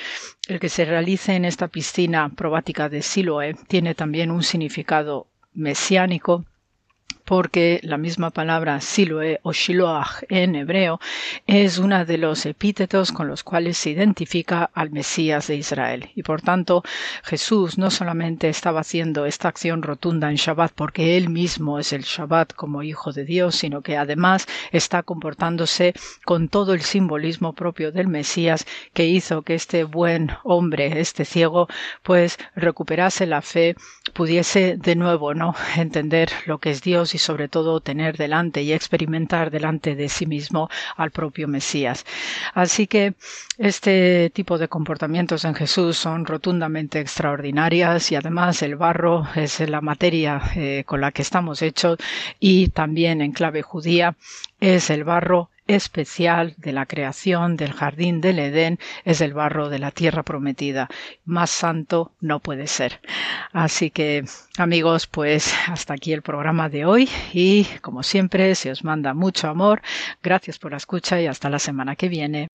El 0.49 0.59
que 0.59 0.69
se 0.69 0.85
realice 0.85 1.35
en 1.35 1.45
esta 1.45 1.69
piscina 1.69 2.29
probática 2.31 2.89
de 2.89 3.03
Siloé 3.03 3.55
tiene 3.69 3.95
también 3.95 4.31
un 4.31 4.43
significado 4.43 5.27
mesiánico 5.53 6.45
porque 7.31 7.79
la 7.85 7.97
misma 7.97 8.31
palabra 8.31 8.81
Siloé 8.81 9.39
o 9.45 9.53
Shiloach 9.53 10.25
en 10.29 10.57
hebreo 10.57 10.99
es 11.47 11.79
una 11.79 12.05
de 12.05 12.19
los 12.19 12.45
epítetos 12.45 13.13
con 13.13 13.29
los 13.29 13.45
cuales 13.45 13.79
se 13.79 13.91
identifica 13.91 14.69
al 14.75 14.91
Mesías 14.91 15.47
de 15.47 15.55
Israel. 15.55 16.11
Y 16.17 16.25
por 16.25 16.43
tanto, 16.43 16.83
Jesús 17.23 17.79
no 17.79 17.93
solamente 17.93 18.49
estaba 18.49 18.81
haciendo 18.81 19.27
esta 19.27 19.47
acción 19.47 19.83
rotunda 19.83 20.29
en 20.29 20.35
Shabbat 20.35 20.73
porque 20.75 21.17
él 21.17 21.29
mismo 21.29 21.79
es 21.79 21.93
el 21.93 22.03
Shabbat 22.03 22.53
como 22.53 22.83
hijo 22.83 23.13
de 23.13 23.25
Dios, 23.25 23.55
sino 23.55 23.81
que 23.81 23.97
además 23.97 24.49
está 24.73 25.05
comportándose 25.05 25.95
con 26.25 26.49
todo 26.49 26.75
el 26.75 26.83
simbolismo 26.83 27.53
propio 27.53 27.93
del 27.93 28.09
Mesías 28.09 28.67
que 28.93 29.07
hizo 29.07 29.43
que 29.43 29.55
este 29.55 29.85
buen 29.85 30.33
hombre, 30.43 30.99
este 30.99 31.25
ciego, 31.25 31.69
pues 32.03 32.39
recuperase 32.57 33.25
la 33.25 33.41
fe, 33.41 33.77
pudiese 34.15 34.77
de 34.77 34.97
nuevo, 34.97 35.33
¿no? 35.33 35.55
entender 35.77 36.29
lo 36.47 36.59
que 36.59 36.71
es 36.71 36.83
Dios 36.83 37.15
sobre 37.21 37.49
todo 37.49 37.81
tener 37.81 38.17
delante 38.17 38.63
y 38.63 38.73
experimentar 38.73 39.51
delante 39.51 39.95
de 39.95 40.09
sí 40.09 40.27
mismo 40.27 40.69
al 40.97 41.11
propio 41.11 41.49
Mesías. 41.49 42.05
Así 42.55 42.87
que 42.87 43.15
este 43.59 44.31
tipo 44.31 44.59
de 44.59 44.69
comportamientos 44.69 45.45
en 45.45 45.55
Jesús 45.55 45.97
son 45.97 46.25
rotundamente 46.27 47.01
extraordinarias 47.01 48.11
y 48.13 48.17
además 48.17 48.63
el 48.63 48.77
barro 48.77 49.27
es 49.35 49.61
la 49.61 49.81
materia 49.81 50.41
eh, 50.57 50.85
con 50.87 51.01
la 51.01 51.13
que 51.13 51.23
estamos 51.23 51.63
hechos 51.63 51.99
y 52.39 52.69
también 52.69 53.21
en 53.21 53.33
clave 53.33 53.63
judía 53.63 54.17
es 54.61 54.91
el 54.91 55.05
barro 55.05 55.51
especial 55.75 56.55
de 56.57 56.73
la 56.73 56.87
creación 56.87 57.57
del 57.57 57.73
jardín 57.73 58.21
del 58.21 58.39
Edén 58.39 58.79
es 59.05 59.21
el 59.21 59.35
barro 59.35 59.69
de 59.69 59.79
la 59.79 59.91
tierra 59.91 60.23
prometida. 60.23 60.89
Más 61.25 61.51
santo 61.51 62.13
no 62.21 62.41
puede 62.41 62.67
ser. 62.67 63.01
Así 63.53 63.91
que, 63.91 64.25
amigos, 64.59 65.07
pues 65.07 65.55
hasta 65.69 65.95
aquí 65.95 66.13
el 66.13 66.23
programa 66.23 66.69
de 66.69 66.85
hoy 66.85 67.09
y, 67.33 67.67
como 67.83 68.03
siempre, 68.03 68.55
se 68.55 68.71
os 68.71 68.85
manda 68.85 69.15
mucho 69.15 69.49
amor. 69.49 69.81
Gracias 70.23 70.59
por 70.59 70.73
la 70.73 70.77
escucha 70.79 71.21
y 71.21 71.27
hasta 71.27 71.51
la 71.51 71.59
semana 71.59 71.97
que 71.97 72.09
viene. 72.09 72.49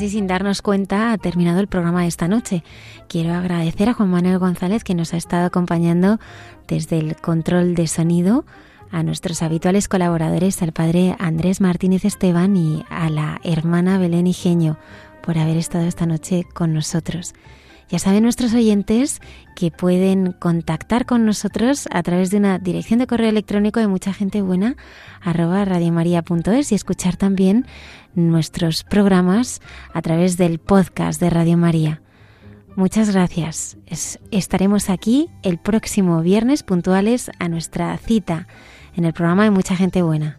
Casi 0.00 0.12
sin 0.12 0.26
darnos 0.26 0.62
cuenta, 0.62 1.12
ha 1.12 1.18
terminado 1.18 1.60
el 1.60 1.66
programa 1.66 2.00
de 2.00 2.08
esta 2.08 2.26
noche. 2.26 2.64
Quiero 3.06 3.34
agradecer 3.34 3.90
a 3.90 3.92
Juan 3.92 4.08
Manuel 4.08 4.38
González 4.38 4.82
que 4.82 4.94
nos 4.94 5.12
ha 5.12 5.18
estado 5.18 5.44
acompañando 5.44 6.18
desde 6.66 6.98
el 6.98 7.16
control 7.16 7.74
de 7.74 7.86
sonido 7.86 8.46
a 8.90 9.02
nuestros 9.02 9.42
habituales 9.42 9.88
colaboradores, 9.88 10.62
al 10.62 10.72
padre 10.72 11.16
Andrés 11.18 11.60
Martínez 11.60 12.06
Esteban 12.06 12.56
y 12.56 12.82
a 12.88 13.10
la 13.10 13.42
hermana 13.44 13.98
Belén 13.98 14.26
Igeño, 14.26 14.78
por 15.22 15.36
haber 15.36 15.58
estado 15.58 15.84
esta 15.84 16.06
noche 16.06 16.46
con 16.54 16.72
nosotros. 16.72 17.34
Ya 17.90 17.98
saben 17.98 18.22
nuestros 18.22 18.54
oyentes 18.54 19.20
que 19.56 19.72
pueden 19.72 20.32
contactar 20.32 21.06
con 21.06 21.26
nosotros 21.26 21.88
a 21.90 22.02
través 22.04 22.30
de 22.30 22.36
una 22.36 22.58
dirección 22.60 23.00
de 23.00 23.08
correo 23.08 23.28
electrónico 23.28 23.80
de 23.80 23.88
mucha 23.88 24.12
gente 24.12 24.42
buena 24.42 24.76
arroba 25.20 25.64
radiomaria.es 25.64 26.70
y 26.70 26.74
escuchar 26.76 27.16
también 27.16 27.66
nuestros 28.14 28.84
programas 28.84 29.60
a 29.92 30.02
través 30.02 30.36
del 30.36 30.60
podcast 30.60 31.20
de 31.20 31.30
Radio 31.30 31.56
María. 31.56 32.00
Muchas 32.76 33.10
gracias. 33.10 33.76
estaremos 34.30 34.88
aquí 34.88 35.28
el 35.42 35.58
próximo 35.58 36.22
viernes 36.22 36.62
puntuales 36.62 37.32
a 37.40 37.48
nuestra 37.48 37.96
cita 37.98 38.46
en 38.94 39.04
el 39.04 39.12
programa 39.12 39.44
de 39.44 39.50
Mucha 39.50 39.74
Gente 39.74 40.02
Buena. 40.02 40.38